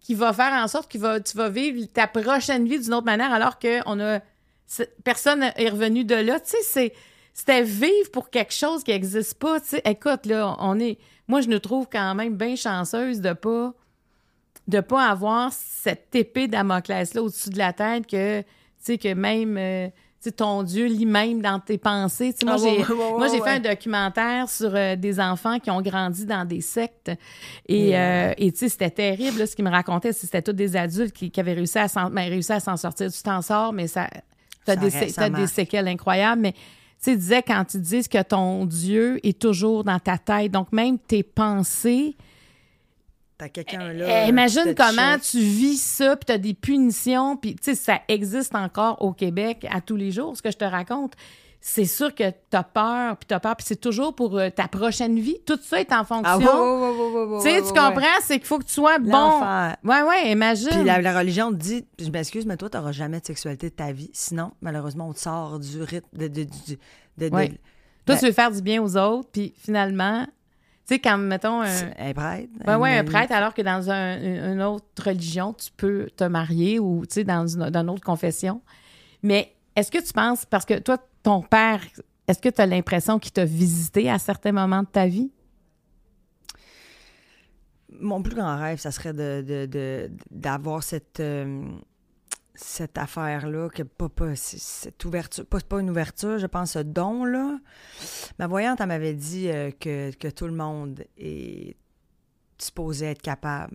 qui 0.00 0.14
va 0.14 0.32
faire 0.32 0.52
en 0.52 0.68
sorte 0.68 0.90
que 0.92 0.98
va, 0.98 1.18
tu 1.20 1.36
vas 1.36 1.48
vivre 1.48 1.86
ta 1.92 2.06
prochaine 2.06 2.68
vie 2.68 2.78
d'une 2.78 2.92
autre 2.94 3.06
manière 3.06 3.32
alors 3.32 3.58
que 3.58 3.80
on 3.86 3.98
a 4.00 4.20
personne 5.04 5.42
est 5.56 5.68
revenu 5.68 6.04
de 6.04 6.14
là. 6.14 6.38
Tu 6.40 6.50
sais, 6.50 6.56
c'est 6.62 6.92
c'était 7.38 7.62
vivre 7.62 8.10
pour 8.12 8.30
quelque 8.30 8.54
chose 8.54 8.82
qui 8.82 8.92
n'existe 8.92 9.34
pas. 9.38 9.60
Tu 9.60 9.66
sais, 9.68 9.82
écoute 9.84 10.24
là, 10.24 10.56
on 10.58 10.80
est, 10.80 10.96
moi 11.28 11.42
je 11.42 11.48
nous 11.48 11.58
trouve 11.58 11.86
quand 11.92 12.14
même 12.14 12.34
bien 12.34 12.56
chanceuse 12.56 13.20
de 13.20 13.34
pas 13.34 13.74
de 14.66 14.80
pas 14.80 15.08
avoir 15.10 15.52
cette 15.52 16.12
épée 16.14 16.48
Damoclès 16.48 17.12
là 17.14 17.22
au-dessus 17.22 17.50
de 17.50 17.58
la 17.58 17.72
tête 17.72 18.06
que 18.06 18.40
tu 18.40 18.46
sais 18.80 18.98
que 18.98 19.12
même 19.14 19.56
euh, 19.58 19.88
ton 20.36 20.64
Dieu 20.64 20.86
lit 20.86 21.06
même 21.06 21.40
dans 21.40 21.60
tes 21.60 21.78
pensées. 21.78 22.34
Moi, 22.44 22.54
Ah, 22.54 22.60
j'ai, 22.60 22.78
moi, 23.16 23.28
j'ai 23.28 23.40
ouais. 23.40 23.42
fait 23.48 23.56
un 23.56 23.60
documentaire 23.60 24.48
sur 24.48 24.74
euh, 24.74 24.96
des 24.96 25.20
enfants 25.20 25.60
qui 25.60 25.70
ont 25.70 25.80
grandi 25.80 26.26
dans 26.26 26.44
des 26.44 26.60
sectes. 26.62 27.12
Et, 27.68 27.96
euh, 27.96 28.32
et 28.36 28.50
tu 28.50 28.58
sais, 28.58 28.68
c'était 28.68 28.90
terrible. 28.90 29.38
là, 29.38 29.46
ce 29.46 29.54
qu'ils 29.54 29.64
me 29.64 29.70
racontaient, 29.70 30.12
c'était 30.12 30.42
tous 30.42 30.52
des 30.52 30.74
adultes 30.74 31.12
qui, 31.14 31.30
qui 31.30 31.38
avaient 31.38 31.52
réussi 31.52 31.78
à, 31.78 31.86
s'en, 31.86 32.10
ben, 32.10 32.28
réussi 32.28 32.50
à 32.50 32.58
s'en 32.58 32.76
sortir. 32.76 33.12
Tu 33.12 33.22
t'en 33.22 33.40
sors, 33.40 33.72
mais 33.72 33.86
ça, 33.86 34.08
t'as, 34.64 34.74
des, 34.74 34.90
sé- 34.90 35.30
des 35.30 35.46
séquelles 35.46 35.86
incroyables. 35.86 36.42
Mais 36.42 36.54
sais, 36.98 37.16
disaient 37.16 37.42
quand 37.42 37.74
ils 37.74 37.80
disent 37.80 38.08
que 38.08 38.22
ton 38.22 38.66
Dieu 38.66 39.20
est 39.26 39.38
toujours 39.38 39.84
dans 39.84 39.98
ta 39.98 40.18
tête, 40.18 40.52
donc 40.52 40.72
même 40.72 40.98
tes 40.98 41.22
pensées, 41.22 42.16
T'as 43.38 43.50
quelqu'un 43.50 43.90
eh, 43.90 43.98
là... 43.98 44.28
imagine 44.28 44.62
qui 44.62 44.74
te 44.74 44.82
comment 44.82 45.18
tu 45.18 45.38
vis 45.40 45.76
ça, 45.76 46.16
puis 46.16 46.24
tu 46.24 46.32
as 46.32 46.38
des 46.38 46.54
punitions, 46.54 47.36
puis 47.36 47.54
tu 47.54 47.64
sais, 47.64 47.74
ça 47.74 48.00
existe 48.08 48.54
encore 48.54 49.02
au 49.02 49.12
Québec 49.12 49.66
à 49.70 49.82
tous 49.82 49.96
les 49.96 50.10
jours, 50.10 50.34
ce 50.36 50.42
que 50.42 50.50
je 50.50 50.56
te 50.56 50.64
raconte. 50.64 51.12
C'est 51.68 51.84
sûr 51.84 52.14
que 52.14 52.30
tu 52.30 52.56
as 52.56 52.62
peur, 52.62 53.16
puis 53.16 53.26
tu 53.26 53.34
as 53.34 53.40
peur, 53.40 53.56
puis 53.56 53.66
c'est 53.66 53.80
toujours 53.80 54.14
pour 54.14 54.38
euh, 54.38 54.50
ta 54.50 54.68
prochaine 54.68 55.18
vie. 55.18 55.36
Tout 55.44 55.58
ça 55.60 55.80
est 55.80 55.92
en 55.92 56.04
fonction. 56.04 56.24
Ah, 56.24 56.38
ouais, 56.38 57.40
tu 57.42 57.48
sais, 57.50 57.56
tu 57.60 57.68
comprends? 57.68 58.20
C'est 58.22 58.38
qu'il 58.38 58.46
faut 58.46 58.60
que 58.60 58.64
tu 58.66 58.72
sois 58.74 59.00
bon. 59.00 59.40
Ouais, 59.82 60.02
ouais, 60.02 60.30
imagine. 60.30 60.68
Puis 60.70 60.84
la, 60.84 61.00
la 61.02 61.18
religion 61.18 61.50
te 61.50 61.56
dit, 61.56 61.84
je 61.98 62.08
m'excuse, 62.10 62.46
mais 62.46 62.56
toi, 62.56 62.70
tu 62.70 62.76
n'auras 62.76 62.92
jamais 62.92 63.18
de 63.18 63.26
sexualité 63.26 63.68
de 63.70 63.74
ta 63.74 63.90
vie. 63.90 64.10
Sinon, 64.12 64.52
malheureusement, 64.60 65.08
on 65.08 65.12
te 65.12 65.18
sort 65.18 65.58
du 65.58 65.82
rythme 65.82 66.06
de. 66.16 66.28
de, 66.28 66.44
du- 66.44 66.78
de, 67.18 67.28
de- 67.28 67.34
Ouais. 67.34 67.48
de- 67.48 67.54
Toi, 67.54 68.14
Ben- 68.14 68.18
tu 68.20 68.26
veux 68.26 68.32
faire 68.32 68.52
du 68.52 68.62
bien 68.62 68.80
aux 68.80 68.96
autres, 68.96 69.28
puis 69.32 69.52
finalement, 69.58 70.24
tu 70.24 70.94
sais, 70.94 70.98
quand, 71.00 71.18
mettons, 71.18 71.62
un, 71.62 71.66
un 71.98 72.12
prêtre. 72.14 72.48
Ouais, 72.64 72.74
ouais, 72.76 72.96
un 72.98 73.02
prêtre, 73.04 73.32
alors 73.32 73.52
que 73.54 73.62
dans 73.62 73.90
un- 73.90 74.18
une, 74.22 74.52
une 74.52 74.62
autre 74.62 74.84
religion, 75.04 75.52
tu 75.52 75.70
peux 75.76 76.06
te 76.16 76.22
marier 76.22 76.78
ou, 76.78 77.04
tu 77.06 77.14
sais, 77.14 77.24
dans 77.24 77.44
une, 77.48 77.70
dans 77.70 77.80
une 77.80 77.90
autre 77.90 78.04
confession. 78.04 78.60
Mais 79.24 79.52
est-ce 79.74 79.90
que 79.90 79.98
tu 79.98 80.12
penses, 80.12 80.44
parce 80.44 80.64
que 80.64 80.78
toi, 80.78 80.96
ton 81.26 81.42
père, 81.42 81.80
est-ce 82.28 82.38
que 82.38 82.48
tu 82.48 82.60
as 82.60 82.66
l'impression 82.66 83.18
qu'il 83.18 83.32
t'a 83.32 83.44
visité 83.44 84.08
à 84.08 84.20
certains 84.20 84.52
moments 84.52 84.84
de 84.84 84.88
ta 84.88 85.08
vie? 85.08 85.32
Mon 87.90 88.22
plus 88.22 88.36
grand 88.36 88.56
rêve, 88.56 88.78
ça 88.78 88.92
serait 88.92 89.12
de, 89.12 90.08
d'avoir 90.30 90.84
cette, 90.84 91.18
euh, 91.18 91.66
cette 92.54 92.96
affaire-là, 92.96 93.70
que 93.70 93.82
pas, 93.82 94.08
pas 94.08 94.36
cette 94.36 95.04
ouverture, 95.04 95.44
pas, 95.46 95.58
pas 95.58 95.80
une 95.80 95.90
ouverture, 95.90 96.38
je 96.38 96.46
pense, 96.46 96.74
ce 96.74 96.78
don-là. 96.78 97.58
Ma 98.38 98.46
voyante, 98.46 98.80
elle 98.80 98.86
m'avait 98.86 99.14
dit 99.14 99.48
euh, 99.48 99.72
que, 99.72 100.12
que 100.14 100.28
tout 100.28 100.46
le 100.46 100.54
monde 100.54 101.02
est 101.18 101.74
supposé 102.56 103.06
être 103.06 103.22
capable, 103.22 103.74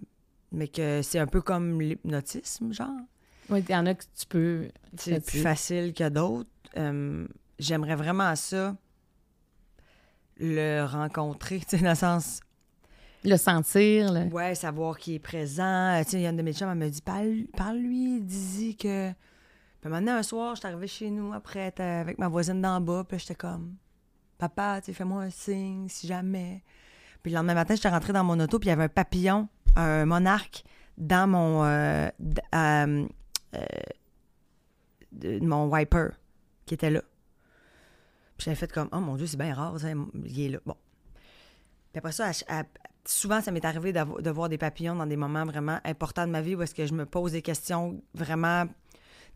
mais 0.53 0.69
que 0.69 1.01
c'est 1.01 1.19
un 1.19 1.27
peu 1.27 1.41
comme 1.41 1.81
l'hypnotisme, 1.81 2.71
genre. 2.71 3.01
Oui, 3.49 3.61
il 3.67 3.73
y 3.73 3.75
en 3.75 3.87
a 3.87 3.93
que 3.93 4.05
tu 4.17 4.25
peux. 4.27 4.69
C'est 4.95 5.25
plus 5.25 5.41
facile 5.41 5.93
que 5.93 6.07
d'autres. 6.07 6.49
Euh, 6.77 7.27
J'aimerais 7.61 7.95
vraiment 7.95 8.35
ça, 8.35 8.75
le 10.37 10.83
rencontrer, 10.85 11.59
tu 11.69 11.77
sais, 11.77 11.83
dans 11.83 11.89
le 11.91 11.95
sens. 11.95 12.39
Le 13.23 13.37
sentir, 13.37 14.11
le... 14.11 14.21
Ouais, 14.33 14.55
savoir 14.55 14.97
qui 14.97 15.15
est 15.15 15.19
présent. 15.19 15.63
Euh, 15.99 16.03
Tu 16.03 16.09
sais, 16.11 16.17
il 16.17 16.23
y 16.23 16.25
a 16.25 16.31
une 16.31 16.37
de 16.37 16.41
mes 16.41 16.53
chums, 16.53 16.69
elle 16.71 16.77
me 16.77 16.89
dit 16.89 17.01
Parle- 17.01 17.45
parle-lui, 17.55 18.19
dis-y 18.21 18.75
que. 18.75 19.11
Puis 19.79 19.89
maintenant, 19.91 20.15
un 20.15 20.23
soir, 20.23 20.55
j'étais 20.55 20.67
arrivée 20.69 20.87
chez 20.87 21.09
nous 21.11 21.31
après 21.33 21.59
être 21.59 21.81
avec 21.81 22.17
ma 22.17 22.27
voisine 22.27 22.61
d'en 22.61 22.81
bas, 22.81 23.03
puis 23.07 23.19
j'étais 23.19 23.35
comme 23.35 23.75
Papa, 24.39 24.79
tu 24.81 24.87
sais, 24.87 24.93
fais-moi 24.93 25.21
un 25.23 25.29
signe 25.29 25.87
si 25.87 26.07
jamais. 26.07 26.63
Puis 27.21 27.31
le 27.31 27.37
lendemain 27.37 27.53
matin, 27.53 27.75
j'étais 27.75 27.89
rentrée 27.89 28.13
dans 28.13 28.23
mon 28.23 28.39
auto, 28.39 28.57
puis 28.57 28.67
il 28.67 28.71
y 28.71 28.73
avait 28.73 28.85
un 28.85 28.89
papillon, 28.89 29.47
un 29.75 30.05
monarque, 30.05 30.63
dans 30.97 31.29
mon. 31.29 31.63
euh, 31.63 32.09
euh, 32.55 33.07
euh, 33.55 33.59
de- 35.11 35.39
mon 35.45 35.67
wiper 35.71 36.09
qui 36.65 36.73
était 36.73 36.89
là. 36.89 37.01
J'avais 38.43 38.55
fait 38.55 38.71
comme 38.71 38.89
Oh 38.91 38.99
mon 38.99 39.15
Dieu, 39.15 39.27
c'est 39.27 39.37
bien 39.37 39.53
rare, 39.53 39.79
ça, 39.79 39.89
il 40.25 40.41
est 40.41 40.49
là. 40.49 40.59
Bon. 40.65 40.75
Puis 41.93 41.97
après 41.99 42.11
ça, 42.11 42.31
souvent, 43.05 43.41
ça 43.41 43.51
m'est 43.51 43.65
arrivé 43.65 43.91
de 43.93 44.29
voir 44.29 44.47
des 44.49 44.57
papillons 44.57 44.95
dans 44.95 45.05
des 45.05 45.17
moments 45.17 45.45
vraiment 45.45 45.79
importants 45.83 46.25
de 46.25 46.31
ma 46.31 46.41
vie 46.41 46.55
où 46.55 46.61
est-ce 46.61 46.73
que 46.75 46.85
je 46.85 46.93
me 46.93 47.05
pose 47.05 47.33
des 47.33 47.41
questions 47.41 48.01
vraiment. 48.13 48.65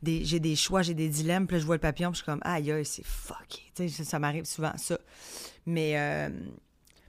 des- 0.01 0.23
J'ai 0.25 0.39
des 0.39 0.55
choix, 0.55 0.81
j'ai 0.83 0.93
des 0.93 1.09
dilemmes, 1.09 1.47
puis 1.47 1.55
là, 1.55 1.61
je 1.61 1.65
vois 1.65 1.75
le 1.75 1.81
papillon, 1.81 2.11
puis 2.11 2.19
je 2.19 2.23
suis 2.23 2.25
comme, 2.31 2.41
aïe, 2.43 2.71
aïe, 2.71 2.85
c'est 2.85 3.05
fucké. 3.05 3.61
Tu 3.73 3.89
sais, 3.89 4.03
ça, 4.03 4.03
ça 4.11 4.19
m'arrive 4.19 4.45
souvent, 4.45 4.73
ça. 4.77 4.99
Mais, 5.65 5.97
euh, 5.97 6.29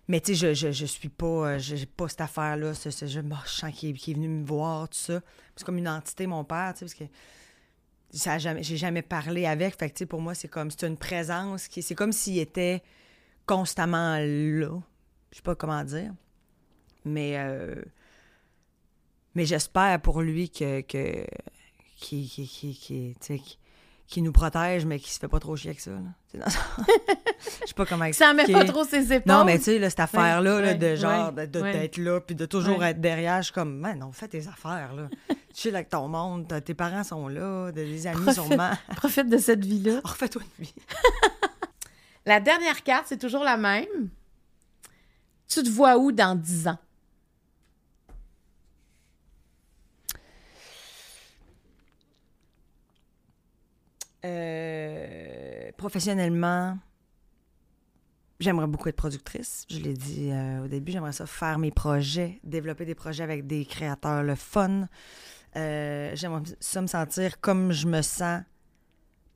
mais 0.08 0.20
tu 0.20 0.34
sais, 0.36 0.54
je, 0.54 0.72
je, 0.72 0.86
suis 0.86 1.08
pas, 1.10 1.26
euh, 1.26 1.58
je- 1.58 1.76
j'ai 1.76 1.84
pas 1.86 2.08
cette 2.08 2.20
affaire-là, 2.22 2.72
ce, 2.74 2.90
ce 2.90 3.06
je, 3.06 3.20
bon, 3.20 3.36
je 3.44 3.50
sens 3.50 3.72
qu'il 3.74 3.90
est, 3.90 3.92
qu'il 3.94 4.12
est 4.12 4.16
venu 4.16 4.28
me 4.28 4.44
voir, 4.46 4.88
tout 4.88 4.96
ça. 4.98 5.20
C'est 5.56 5.64
comme 5.64 5.78
une 5.78 5.88
entité, 5.88 6.26
mon 6.26 6.44
père, 6.44 6.72
tu 6.74 6.78
sais, 6.78 6.84
parce 6.86 6.94
que 6.94 7.04
ça 8.10 8.38
jamais, 8.38 8.62
j'ai 8.62 8.76
jamais 8.76 9.02
parlé 9.02 9.46
avec. 9.46 9.78
Fait 9.78 9.90
que, 9.90 10.04
pour 10.04 10.20
moi, 10.20 10.34
c'est 10.34 10.48
comme, 10.48 10.70
c'est 10.70 10.86
une 10.86 10.96
présence 10.96 11.68
qui, 11.68 11.82
c'est 11.82 11.94
comme 11.94 12.12
s'il 12.12 12.38
était 12.38 12.82
constamment 13.46 14.18
là. 14.18 14.80
Je 15.30 15.36
sais 15.36 15.42
pas 15.42 15.54
comment 15.54 15.84
dire. 15.84 16.12
Mais, 17.04 17.36
euh, 17.36 17.82
mais 19.34 19.44
j'espère 19.44 20.00
pour 20.00 20.22
lui 20.22 20.50
que, 20.50 20.80
que 20.80 21.26
qui, 21.96 22.28
qui, 22.28 22.46
qui, 22.46 23.16
qui, 23.20 23.58
qui- 24.08 24.22
nous 24.22 24.32
protège, 24.32 24.84
mais 24.86 24.98
qui 24.98 25.10
se 25.12 25.18
fait 25.18 25.28
pas 25.28 25.38
trop 25.40 25.56
chier 25.56 25.70
avec 25.70 25.80
ça. 25.80 25.90
là. 25.92 26.44
Je 27.62 27.66
sais 27.68 27.74
pas 27.74 27.86
comment 27.86 28.10
Ça 28.12 28.32
met 28.34 28.42
pas 28.44 28.48
expliquer. 28.50 28.72
trop 28.72 28.84
ses 28.84 29.12
épaules. 29.12 29.32
Non, 29.32 29.44
mais 29.44 29.58
tu 29.58 29.64
sais, 29.64 29.78
là, 29.78 29.88
cette 29.90 30.00
affaire-là, 30.00 30.60
là, 30.60 30.74
de 30.74 30.94
genre, 30.96 31.32
de- 31.32 31.44
d'être 31.46 31.96
là, 31.98 32.20
puis 32.20 32.34
de 32.34 32.46
toujours 32.46 32.82
être 32.84 33.00
derrière, 33.00 33.38
je 33.38 33.44
suis 33.46 33.52
comme, 33.54 33.78
man, 33.78 33.98
non, 33.98 34.12
fais 34.12 34.28
tes 34.28 34.46
affaires, 34.48 34.92
là. 34.94 35.08
Chill 35.54 35.74
avec 35.74 35.88
ton 35.88 36.06
monde, 36.08 36.52
tes 36.64 36.74
parents 36.74 37.04
sont 37.04 37.28
là, 37.28 37.72
de- 37.72 37.80
les 37.80 38.06
amis 38.06 38.26
sont 38.34 38.42
Profite. 38.42 38.56
mal. 38.56 38.76
Profite 38.96 39.28
de 39.28 39.38
cette 39.38 39.64
vie-là. 39.64 40.00
Refais-toi 40.04 40.42
une 40.58 40.64
vie. 40.64 40.74
La 42.26 42.40
dernière 42.40 42.82
carte, 42.82 43.04
c'est 43.08 43.18
toujours 43.20 43.44
la 43.44 43.56
même. 43.56 44.10
Tu 45.48 45.62
te 45.62 45.70
vois 45.70 45.96
où 45.96 46.10
dans 46.12 46.34
10 46.34 46.68
ans? 46.68 46.78
Euh, 54.26 55.70
professionnellement, 55.76 56.76
j'aimerais 58.40 58.66
beaucoup 58.66 58.88
être 58.88 58.96
productrice. 58.96 59.64
Je 59.70 59.78
l'ai 59.78 59.94
dit 59.94 60.30
euh, 60.32 60.64
au 60.64 60.68
début, 60.68 60.92
j'aimerais 60.92 61.12
ça 61.12 61.26
faire 61.26 61.58
mes 61.58 61.70
projets, 61.70 62.40
développer 62.42 62.84
des 62.84 62.94
projets 62.94 63.22
avec 63.22 63.46
des 63.46 63.64
créateurs 63.64 64.22
le 64.22 64.34
fun. 64.34 64.88
Euh, 65.54 66.10
j'aimerais 66.14 66.42
ça 66.60 66.82
me 66.82 66.86
sentir 66.86 67.40
comme 67.40 67.72
je 67.72 67.86
me 67.86 68.02
sens 68.02 68.42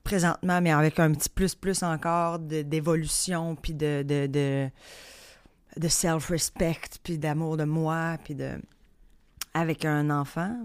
présentement, 0.03 0.61
mais 0.61 0.73
avec 0.73 0.99
un 0.99 1.13
petit 1.13 1.29
plus 1.29 1.55
plus 1.55 1.83
encore 1.83 2.39
d'évolution, 2.39 3.55
puis 3.55 3.75
de, 3.75 4.03
de, 4.03 4.27
de, 4.27 4.69
de 5.77 5.89
self-respect, 5.89 6.99
puis 7.03 7.17
d'amour 7.17 7.57
de 7.57 7.65
moi, 7.65 8.17
puis 8.25 8.35
de 8.35 8.59
avec 9.55 9.85
un 9.85 10.11
enfant. 10.11 10.57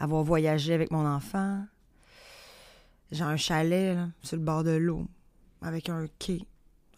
Avoir 0.00 0.22
voyagé 0.22 0.74
avec 0.74 0.90
mon 0.90 1.06
enfant. 1.06 1.64
J'ai 3.10 3.24
un 3.24 3.36
chalet 3.36 3.94
là, 3.96 4.08
sur 4.22 4.36
le 4.36 4.42
bord 4.42 4.64
de 4.64 4.72
l'eau, 4.72 5.06
avec 5.62 5.88
un 5.88 6.06
quai, 6.18 6.42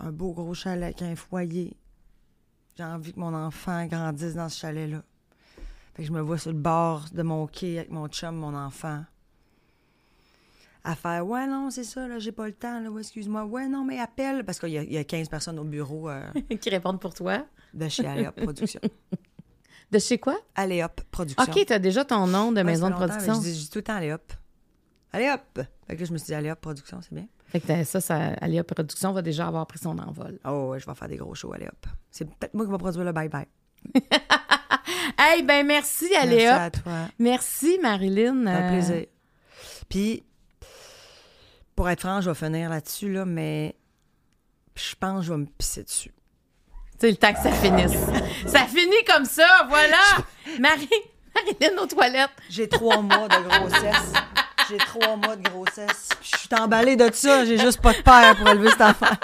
un 0.00 0.10
beau 0.10 0.32
gros 0.32 0.54
chalet 0.54 0.84
avec 0.84 1.02
un 1.02 1.14
foyer. 1.16 1.76
J'ai 2.76 2.84
envie 2.84 3.12
que 3.12 3.20
mon 3.20 3.34
enfant 3.34 3.86
grandisse 3.86 4.34
dans 4.34 4.48
ce 4.48 4.58
chalet-là. 4.58 5.02
Fait 5.94 6.02
que 6.02 6.08
je 6.08 6.12
me 6.12 6.20
vois 6.20 6.38
sur 6.38 6.50
le 6.52 6.58
bord 6.58 7.04
de 7.12 7.22
mon 7.22 7.46
quai 7.46 7.78
avec 7.78 7.90
mon 7.90 8.08
chum, 8.08 8.34
mon 8.36 8.54
enfant. 8.56 9.04
À 10.82 10.94
faire 10.96 11.26
Ouais, 11.26 11.46
non, 11.46 11.70
c'est 11.70 11.84
ça, 11.84 12.08
là, 12.08 12.18
j'ai 12.18 12.32
pas 12.32 12.46
le 12.46 12.54
temps, 12.54 12.80
là, 12.80 12.90
ouais, 12.90 13.02
excuse-moi. 13.02 13.44
Ouais, 13.44 13.68
non, 13.68 13.84
mais 13.84 13.98
appelle. 14.00 14.44
Parce 14.44 14.58
qu'il 14.58 14.70
y, 14.70 14.78
a- 14.78 14.82
il 14.82 14.92
y 14.92 14.96
a 14.96 15.04
15 15.04 15.28
personnes 15.28 15.58
au 15.58 15.64
bureau 15.64 16.08
euh, 16.08 16.24
qui 16.60 16.70
répondent 16.70 16.98
pour 17.00 17.12
toi. 17.12 17.44
de 17.74 17.86
chez 17.88 18.06
Aléop 18.06 18.34
Production. 18.40 18.80
De 19.90 19.98
chez 19.98 20.18
quoi? 20.18 20.38
Aléop 20.54 21.02
Production. 21.10 21.42
OK, 21.52 21.66
tu 21.66 21.72
as 21.72 21.78
déjà 21.78 22.04
ton 22.06 22.26
nom 22.26 22.50
de 22.50 22.56
Ouais, 22.58 22.64
maison 22.64 22.88
de 22.88 22.94
production. 22.94 23.34
Je 23.34 23.40
dis, 23.40 23.54
je 23.54 23.60
dis 23.64 23.70
tout 23.70 23.78
le 23.80 23.82
temps 23.84 23.96
Aléop. 23.96 24.32
Aléop! 25.12 25.40
Fait 25.86 25.94
que 25.96 26.00
là, 26.00 26.06
je 26.06 26.12
me 26.12 26.18
suis 26.18 26.26
dit 26.26 26.34
Aléop 26.34 26.60
Production, 26.60 27.00
c'est 27.02 27.12
bien. 27.14 27.26
Fait 27.48 27.60
que 27.60 27.84
ça, 27.84 28.00
ça, 28.00 28.16
Alia 28.40 28.62
Production 28.62 29.12
va 29.12 29.22
déjà 29.22 29.48
avoir 29.48 29.66
pris 29.66 29.78
son 29.80 29.98
envol. 29.98 30.38
Oh, 30.44 30.68
ouais, 30.70 30.78
je 30.78 30.86
vais 30.86 30.94
faire 30.94 31.08
des 31.08 31.16
gros 31.16 31.34
shows, 31.34 31.52
Aléop. 31.52 31.84
C'est 32.10 32.24
peut-être 32.24 32.54
moi 32.54 32.64
qui 32.64 32.70
vais 32.70 32.78
produire 32.78 33.04
le 33.04 33.12
bye-bye. 33.12 33.46
Hey, 35.18 35.42
ben 35.42 35.66
merci, 35.66 36.06
Merci 36.12 36.16
Aléa. 36.28 36.62
à 36.64 36.70
toi. 36.70 36.92
Merci, 37.18 37.78
Marilyn. 37.82 38.44
Fait 38.46 38.62
Euh, 38.62 38.68
plaisir. 38.70 39.06
Puis, 39.88 40.22
pour 41.76 41.88
être 41.90 42.00
franc, 42.00 42.20
je 42.20 42.30
vais 42.30 42.34
finir 42.34 42.70
là-dessus, 42.70 43.12
là, 43.12 43.24
mais 43.26 43.76
je 44.74 44.94
pense 44.98 45.20
que 45.20 45.26
je 45.26 45.32
vais 45.32 45.38
me 45.38 45.46
pisser 45.46 45.82
dessus. 45.84 46.14
C'est 46.98 47.10
le 47.10 47.16
temps 47.16 47.32
que 47.34 47.40
ça 47.40 47.52
finisse. 47.52 47.98
ça 48.46 48.60
finit 48.66 49.04
comme 49.06 49.24
ça, 49.26 49.66
voilà. 49.68 49.98
Marie, 50.58 50.88
Marilyn 51.34 51.82
aux 51.82 51.86
toilettes. 51.86 52.30
J'ai 52.48 52.68
trois 52.68 53.02
mois 53.02 53.28
de 53.28 53.42
grossesse. 53.48 54.12
J'ai 54.70 54.76
trois 54.76 55.16
mois 55.16 55.34
de 55.34 55.42
grossesse. 55.48 56.10
Puis 56.20 56.30
Je 56.32 56.38
suis 56.38 56.48
emballée 56.52 56.94
de 56.94 57.10
ça. 57.12 57.44
J'ai 57.44 57.58
juste 57.58 57.80
pas 57.80 57.92
de 57.92 58.02
père 58.02 58.36
pour 58.36 58.48
élever 58.48 58.70
cet 58.70 58.82
enfant. 58.82 59.06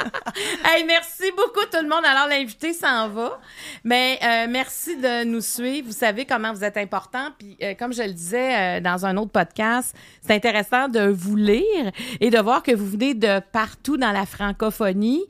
Hey, 0.64 0.84
merci 0.84 1.30
beaucoup 1.34 1.64
tout 1.72 1.80
le 1.80 1.88
monde. 1.88 2.04
Alors, 2.04 2.28
l'invité 2.28 2.74
s'en 2.74 3.08
va. 3.08 3.40
Mais 3.84 4.18
euh, 4.22 4.46
merci 4.50 4.96
de 4.96 5.24
nous 5.24 5.40
suivre. 5.40 5.86
Vous 5.86 5.94
savez 5.94 6.26
comment 6.26 6.52
vous 6.52 6.64
êtes 6.64 6.76
important. 6.76 7.28
Puis, 7.38 7.56
euh, 7.62 7.74
comme 7.74 7.92
je 7.94 8.02
le 8.02 8.12
disais 8.12 8.78
euh, 8.78 8.80
dans 8.80 9.06
un 9.06 9.16
autre 9.16 9.30
podcast, 9.30 9.96
c'est 10.20 10.34
intéressant 10.34 10.88
de 10.88 11.08
vous 11.08 11.36
lire 11.36 11.92
et 12.20 12.28
de 12.28 12.38
voir 12.38 12.62
que 12.62 12.72
vous 12.72 12.86
venez 12.86 13.14
de 13.14 13.40
partout 13.52 13.96
dans 13.96 14.12
la 14.12 14.26
francophonie. 14.26 15.24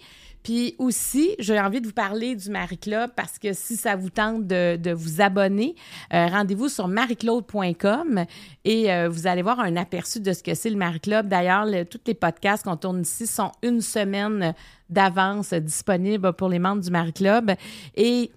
Puis 0.46 0.76
aussi, 0.78 1.34
j'ai 1.40 1.58
envie 1.58 1.80
de 1.80 1.88
vous 1.88 1.92
parler 1.92 2.36
du 2.36 2.50
Marie 2.50 2.78
Club 2.78 3.10
parce 3.16 3.36
que 3.36 3.52
si 3.52 3.76
ça 3.76 3.96
vous 3.96 4.10
tente 4.10 4.46
de, 4.46 4.76
de 4.76 4.92
vous 4.92 5.20
abonner, 5.20 5.74
euh, 6.14 6.28
rendez-vous 6.28 6.68
sur 6.68 6.86
marieclaude.com 6.86 8.24
et 8.64 8.92
euh, 8.92 9.08
vous 9.08 9.26
allez 9.26 9.42
voir 9.42 9.58
un 9.58 9.74
aperçu 9.74 10.20
de 10.20 10.32
ce 10.32 10.44
que 10.44 10.54
c'est 10.54 10.70
le 10.70 10.76
Marie 10.76 11.00
Club. 11.00 11.26
D'ailleurs, 11.26 11.64
le- 11.66 11.84
tous 11.84 11.98
les 12.06 12.14
podcasts 12.14 12.62
qu'on 12.62 12.76
tourne 12.76 13.00
ici 13.02 13.26
sont 13.26 13.50
une 13.64 13.80
semaine 13.80 14.54
d'avance 14.88 15.52
disponibles 15.52 16.32
pour 16.34 16.48
les 16.48 16.60
membres 16.60 16.80
du 16.80 16.92
Marie 16.92 17.12
Club. 17.12 17.50
Et 17.96 18.30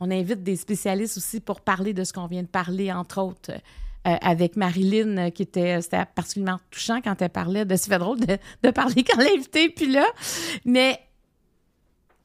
on 0.00 0.10
invite 0.10 0.42
des 0.42 0.56
spécialistes 0.56 1.18
aussi 1.18 1.40
pour 1.40 1.60
parler 1.60 1.92
de 1.92 2.04
ce 2.04 2.14
qu'on 2.14 2.26
vient 2.26 2.42
de 2.42 2.46
parler, 2.48 2.90
entre 2.90 3.20
autres. 3.20 3.52
Euh, 4.06 4.16
avec 4.20 4.56
Marilyn, 4.56 5.16
euh, 5.16 5.30
qui 5.30 5.42
était, 5.42 5.80
c'était 5.80 6.04
particulièrement 6.14 6.60
touchant 6.70 7.00
quand 7.02 7.20
elle 7.22 7.30
parlait 7.30 7.64
de, 7.64 7.76
c'est 7.76 7.96
drôle 7.98 8.20
de, 8.20 8.36
de 8.62 8.70
parler 8.70 9.04
quand 9.04 9.18
l'invité 9.18 9.68
plus 9.68 9.90
là, 9.90 10.06
mais 10.64 10.98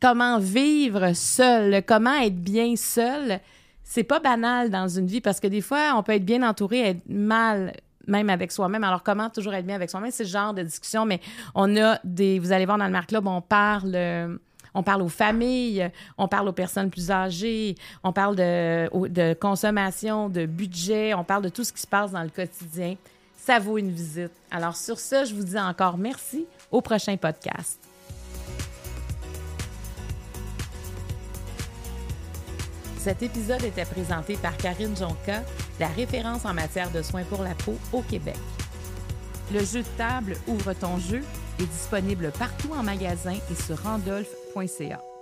comment 0.02 0.40
vivre 0.40 1.14
seul, 1.14 1.84
comment 1.86 2.16
être 2.16 2.42
bien 2.42 2.76
seul, 2.76 3.40
c'est 3.84 4.04
pas 4.04 4.20
banal 4.20 4.70
dans 4.70 4.88
une 4.88 5.08
vie 5.08 5.22
parce 5.22 5.40
que 5.40 5.48
des 5.48 5.62
fois, 5.62 5.94
on 5.96 6.04
peut 6.04 6.14
être 6.14 6.26
bien 6.26 6.48
entouré, 6.48 6.80
être 6.82 7.08
mal 7.08 7.74
même 8.08 8.30
avec 8.30 8.52
soi-même. 8.52 8.84
Alors, 8.84 9.04
comment 9.04 9.30
toujours 9.30 9.54
être 9.54 9.66
bien 9.66 9.76
avec 9.76 9.90
soi-même? 9.90 10.12
C'est 10.12 10.24
ce 10.24 10.30
genre 10.30 10.54
de 10.54 10.64
discussion, 10.64 11.06
mais 11.06 11.20
on 11.54 11.76
a 11.78 12.00
des... 12.06 12.40
Vous 12.40 12.54
allez 12.54 12.66
voir 12.66 12.78
dans 12.78 12.86
le 12.86 12.92
Marc 12.92 13.10
Club, 13.10 13.28
on 13.28 13.42
parle... 13.42 14.40
on 14.78 14.84
parle 14.84 15.02
aux 15.02 15.10
familles, 15.10 15.90
on 16.20 16.28
parle 16.28 16.48
aux 16.48 16.54
personnes 16.54 16.92
plus 16.92 17.10
âgées, 17.10 17.76
on 18.04 18.14
parle 18.14 18.36
de, 18.36 19.34
consommation, 19.34 20.30
de 20.30 20.46
budget, 20.46 21.16
on 21.16 21.24
parle 21.24 21.44
de 21.44 21.50
tout 21.50 21.64
ce 21.64 21.74
qui 21.74 21.82
se 21.82 21.88
passe 21.88 22.12
dans 22.12 22.22
le 22.22 22.30
quotidien. 22.30 22.96
Ça 23.36 23.58
vaut 23.58 23.80
une 23.80 23.90
visite. 23.90 24.32
Alors, 24.52 24.76
sur 24.76 25.00
ce, 25.00 25.26
je 25.26 25.34
vous 25.34 25.44
dis 25.44 25.58
encore 25.58 25.98
merci. 25.98 26.46
Au 26.70 26.82
prochain 26.82 27.18
podcast. 27.18 27.80
Cet 33.00 33.24
épisode 33.24 33.64
était 33.64 33.86
présenté 33.86 34.36
par 34.36 34.56
Karine 34.58 34.96
Jonca, 34.96 35.42
la 35.80 35.88
référence 35.88 36.46
en 36.46 36.54
matière 36.54 36.92
de 36.92 37.02
soins 37.02 37.24
pour 37.24 37.42
la 37.42 37.56
peau 37.56 37.76
au 37.94 38.02
Québec. 38.02 38.38
Le 39.52 39.60
jeu 39.60 39.82
de 39.82 39.98
table 39.98 40.36
Ouvre 40.48 40.74
ton 40.74 41.00
jeu 41.00 41.24
est 41.60 41.66
disponible 41.66 42.32
partout 42.38 42.74
en 42.78 42.84
magasin 42.84 43.34
et 43.50 43.56
sur 43.56 43.88
randolph.ca. 44.58 45.17